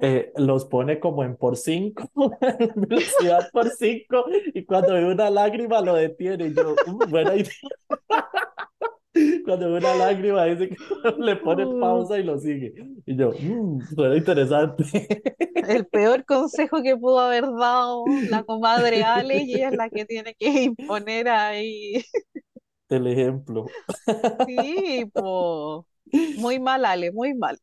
eh, 0.00 0.32
los 0.36 0.64
pone 0.66 1.00
como 1.00 1.24
en 1.24 1.36
por 1.36 1.56
cinco, 1.56 2.10
en 2.40 2.72
velocidad 2.88 3.48
por 3.52 3.70
cinco, 3.70 4.24
y 4.54 4.64
cuando 4.64 4.94
ve 4.94 5.04
una 5.06 5.30
lágrima 5.30 5.80
lo 5.80 5.94
detiene. 5.94 6.48
Y 6.48 6.54
yo, 6.54 6.74
"Mm, 6.86 7.10
buena 7.10 7.34
idea. 7.36 7.52
Cuando 9.44 9.70
ve 9.70 9.78
una 9.78 9.94
lágrima 9.94 10.44
dice 10.46 10.70
que 10.70 10.76
le 11.18 11.36
pone 11.36 11.64
uh, 11.66 11.78
pausa 11.80 12.18
y 12.18 12.24
lo 12.24 12.38
sigue. 12.38 12.74
Y 13.06 13.16
yo, 13.16 13.30
"Mm, 13.40 13.80
suena 13.94 14.16
interesante. 14.16 14.84
el 15.68 15.86
peor 15.86 16.24
consejo 16.24 16.82
que 16.82 16.96
pudo 16.96 17.20
haber 17.20 17.44
dado 17.44 18.04
la 18.30 18.42
comadre 18.42 19.04
Ale, 19.04 19.42
y 19.42 19.54
ella 19.54 19.68
es 19.68 19.76
la 19.76 19.88
que 19.90 20.04
tiene 20.04 20.34
que 20.34 20.64
imponer 20.64 21.28
ahí. 21.28 22.02
El 22.88 23.06
ejemplo. 23.06 23.66
Sí, 24.46 25.04
po. 25.12 25.86
Muy 26.36 26.60
mal, 26.60 26.84
Ale, 26.84 27.12
muy 27.12 27.34
mal. 27.34 27.58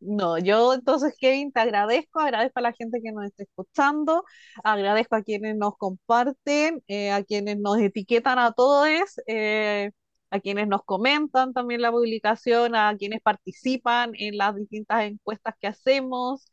No, 0.00 0.38
yo 0.38 0.74
entonces, 0.74 1.14
Kevin, 1.18 1.50
te 1.52 1.58
agradezco, 1.60 2.20
agradezco 2.20 2.60
a 2.60 2.62
la 2.62 2.72
gente 2.72 3.00
que 3.02 3.10
nos 3.10 3.24
está 3.26 3.42
escuchando, 3.42 4.24
agradezco 4.62 5.16
a 5.16 5.22
quienes 5.22 5.56
nos 5.56 5.76
comparten, 5.76 6.82
eh, 6.86 7.10
a 7.10 7.24
quienes 7.24 7.58
nos 7.58 7.78
etiquetan 7.80 8.38
a 8.38 8.52
todos, 8.52 8.88
eh, 9.26 9.90
a 10.30 10.38
quienes 10.40 10.68
nos 10.68 10.84
comentan 10.84 11.52
también 11.52 11.82
la 11.82 11.90
publicación, 11.90 12.76
a 12.76 12.94
quienes 12.96 13.20
participan 13.22 14.12
en 14.14 14.36
las 14.36 14.54
distintas 14.54 15.02
encuestas 15.04 15.54
que 15.60 15.66
hacemos, 15.66 16.46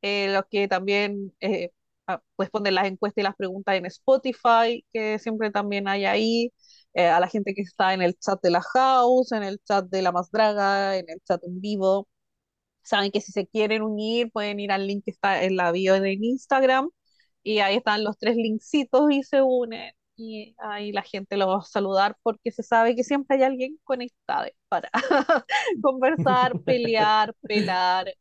eh, 0.00 0.28
los 0.32 0.44
que 0.48 0.68
también 0.68 1.32
ponen 2.50 2.74
las 2.74 2.86
encuestas 2.86 3.22
y 3.22 3.24
las 3.24 3.36
preguntas 3.36 3.74
en 3.76 3.86
Spotify, 3.86 4.84
que 4.92 5.18
siempre 5.18 5.50
también 5.50 5.88
hay 5.88 6.04
ahí, 6.04 6.52
eh, 6.94 7.08
a 7.08 7.20
la 7.20 7.28
gente 7.28 7.54
que 7.54 7.62
está 7.62 7.94
en 7.94 8.02
el 8.02 8.18
chat 8.18 8.40
de 8.42 8.50
la 8.50 8.62
house, 8.62 9.32
en 9.32 9.42
el 9.42 9.60
chat 9.64 9.86
de 9.86 10.02
la 10.02 10.12
más 10.12 10.30
draga, 10.30 10.96
en 10.96 11.06
el 11.08 11.20
chat 11.24 11.42
en 11.44 11.60
vivo. 11.60 12.08
Saben 12.82 13.10
que 13.12 13.20
si 13.20 13.32
se 13.32 13.46
quieren 13.46 13.82
unir, 13.82 14.30
pueden 14.32 14.60
ir 14.60 14.72
al 14.72 14.86
link 14.86 15.04
que 15.04 15.12
está 15.12 15.44
en 15.44 15.56
la 15.56 15.72
bio 15.72 16.00
de 16.00 16.12
Instagram 16.14 16.90
y 17.42 17.60
ahí 17.60 17.76
están 17.76 18.04
los 18.04 18.18
tres 18.18 18.36
linkcitos 18.36 19.10
y 19.12 19.22
se 19.22 19.42
unen. 19.42 19.92
Y 20.16 20.54
ahí 20.58 20.92
la 20.92 21.02
gente 21.02 21.36
los 21.36 21.48
va 21.48 21.58
a 21.58 21.62
saludar 21.64 22.16
porque 22.22 22.52
se 22.52 22.62
sabe 22.62 22.94
que 22.96 23.04
siempre 23.04 23.36
hay 23.38 23.44
alguien 23.44 23.78
conectado 23.84 24.46
para 24.68 24.90
conversar, 25.82 26.54
pelear, 26.64 27.34
pelar, 27.46 28.12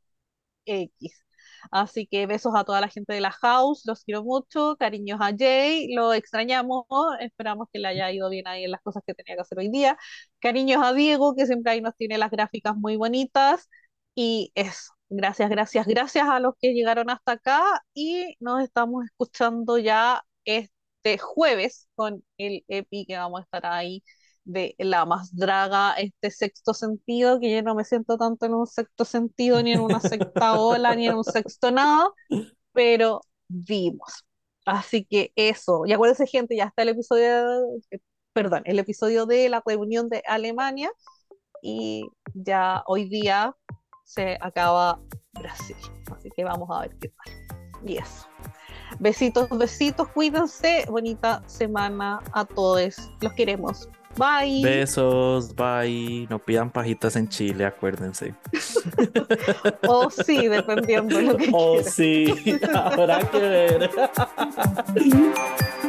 X. 0.66 1.24
Así 1.72 2.08
que 2.08 2.26
besos 2.26 2.54
a 2.56 2.64
toda 2.64 2.82
la 2.82 2.88
gente 2.90 3.14
de 3.14 3.22
la 3.22 3.32
house, 3.32 3.84
los 3.86 4.04
quiero 4.04 4.24
mucho, 4.24 4.76
cariños 4.78 5.20
a 5.22 5.32
Jay, 5.38 5.94
lo 5.94 6.14
extrañamos, 6.14 6.86
esperamos 7.20 7.68
que 7.72 7.80
le 7.80 7.88
haya 7.90 8.12
ido 8.12 8.30
bien 8.30 8.48
ahí 8.48 8.64
en 8.64 8.72
las 8.72 8.82
cosas 8.82 9.04
que 9.06 9.14
tenía 9.14 9.36
que 9.36 9.42
hacer 9.42 9.60
hoy 9.60 9.70
día. 9.70 9.98
Cariños 10.40 10.82
a 10.84 10.94
Diego, 10.94 11.36
que 11.36 11.46
siempre 11.46 11.72
ahí 11.74 11.82
nos 11.82 11.96
tiene 11.96 12.18
las 12.18 12.32
gráficas 12.32 12.76
muy 12.76 12.96
bonitas. 12.98 13.70
Y 14.16 14.52
eso, 14.56 14.94
gracias, 15.10 15.50
gracias, 15.50 15.88
gracias 15.88 16.28
a 16.28 16.40
los 16.40 16.54
que 16.60 16.74
llegaron 16.74 17.10
hasta 17.10 17.34
acá 17.34 17.62
y 17.94 18.36
nos 18.40 18.62
estamos 18.64 19.06
escuchando 19.06 19.78
ya 19.78 20.24
este 20.46 21.18
jueves 21.18 21.88
con 21.96 22.24
el 22.38 22.64
EPI 22.68 23.06
que 23.06 23.18
vamos 23.18 23.42
a 23.42 23.44
estar 23.44 23.66
ahí 23.66 24.04
de 24.44 24.76
la 24.80 25.06
más 25.06 25.36
draga, 25.36 25.94
este 25.94 26.32
sexto 26.32 26.74
sentido, 26.74 27.40
que 27.40 27.52
yo 27.52 27.62
no 27.62 27.76
me 27.76 27.86
siento 27.86 28.18
tanto 28.18 28.46
en 28.46 28.54
un 28.54 28.68
sexto 28.68 29.06
sentido, 29.06 29.62
ni 29.62 29.74
en 29.74 29.82
una 29.82 30.00
sexta 30.00 30.60
ola, 30.60 30.96
ni 30.96 31.08
en 31.08 31.16
un 31.16 31.24
sexto 31.24 31.72
nada, 31.72 32.10
pero 32.74 33.22
vimos. 33.48 34.26
Así 34.66 35.06
que 35.06 35.32
eso, 35.36 35.84
y 35.86 35.94
acuérdense 35.94 36.28
gente, 36.28 36.56
ya 36.56 36.66
está 36.66 36.84
el 36.84 36.90
episodio, 36.90 37.80
eh, 37.92 38.00
perdón, 38.34 38.62
el 38.66 38.80
episodio 38.80 39.26
de 39.26 39.50
la 39.50 39.64
reunión 39.66 40.10
de 40.10 40.24
Alemania 40.28 40.92
y 41.62 42.08
ya 42.34 42.84
hoy 42.88 43.06
día 43.10 43.56
se 44.04 44.38
acaba 44.42 45.00
Brasil. 45.34 45.76
Así 46.12 46.30
que 46.36 46.44
vamos 46.44 46.70
a 46.72 46.82
ver 46.82 46.98
qué 47.00 47.10
tal. 47.10 47.34
Y 47.86 47.98
eso. 47.98 48.28
Besitos, 49.00 49.50
besitos, 49.58 50.08
cuídense. 50.10 50.86
Bonita 50.90 51.42
semana 51.48 52.20
a 52.34 52.46
todos. 52.46 53.12
Los 53.22 53.34
queremos. 53.34 53.90
Bye. 54.18 54.62
Besos, 54.64 55.56
bye. 55.56 56.28
No 56.30 56.40
pidan 56.40 56.70
pajitas 56.72 57.16
en 57.16 57.28
Chile, 57.30 57.66
acuérdense. 57.66 58.34
O 59.88 60.10
sí, 60.10 60.48
dependiendo 60.48 61.18
de 61.18 61.24
lo 61.24 61.38
que 61.38 61.50
Oh, 61.54 61.74
quieran. 61.76 61.92
sí, 61.92 62.60
habrá 62.74 63.20
que 63.30 63.40
ver. 63.40 63.90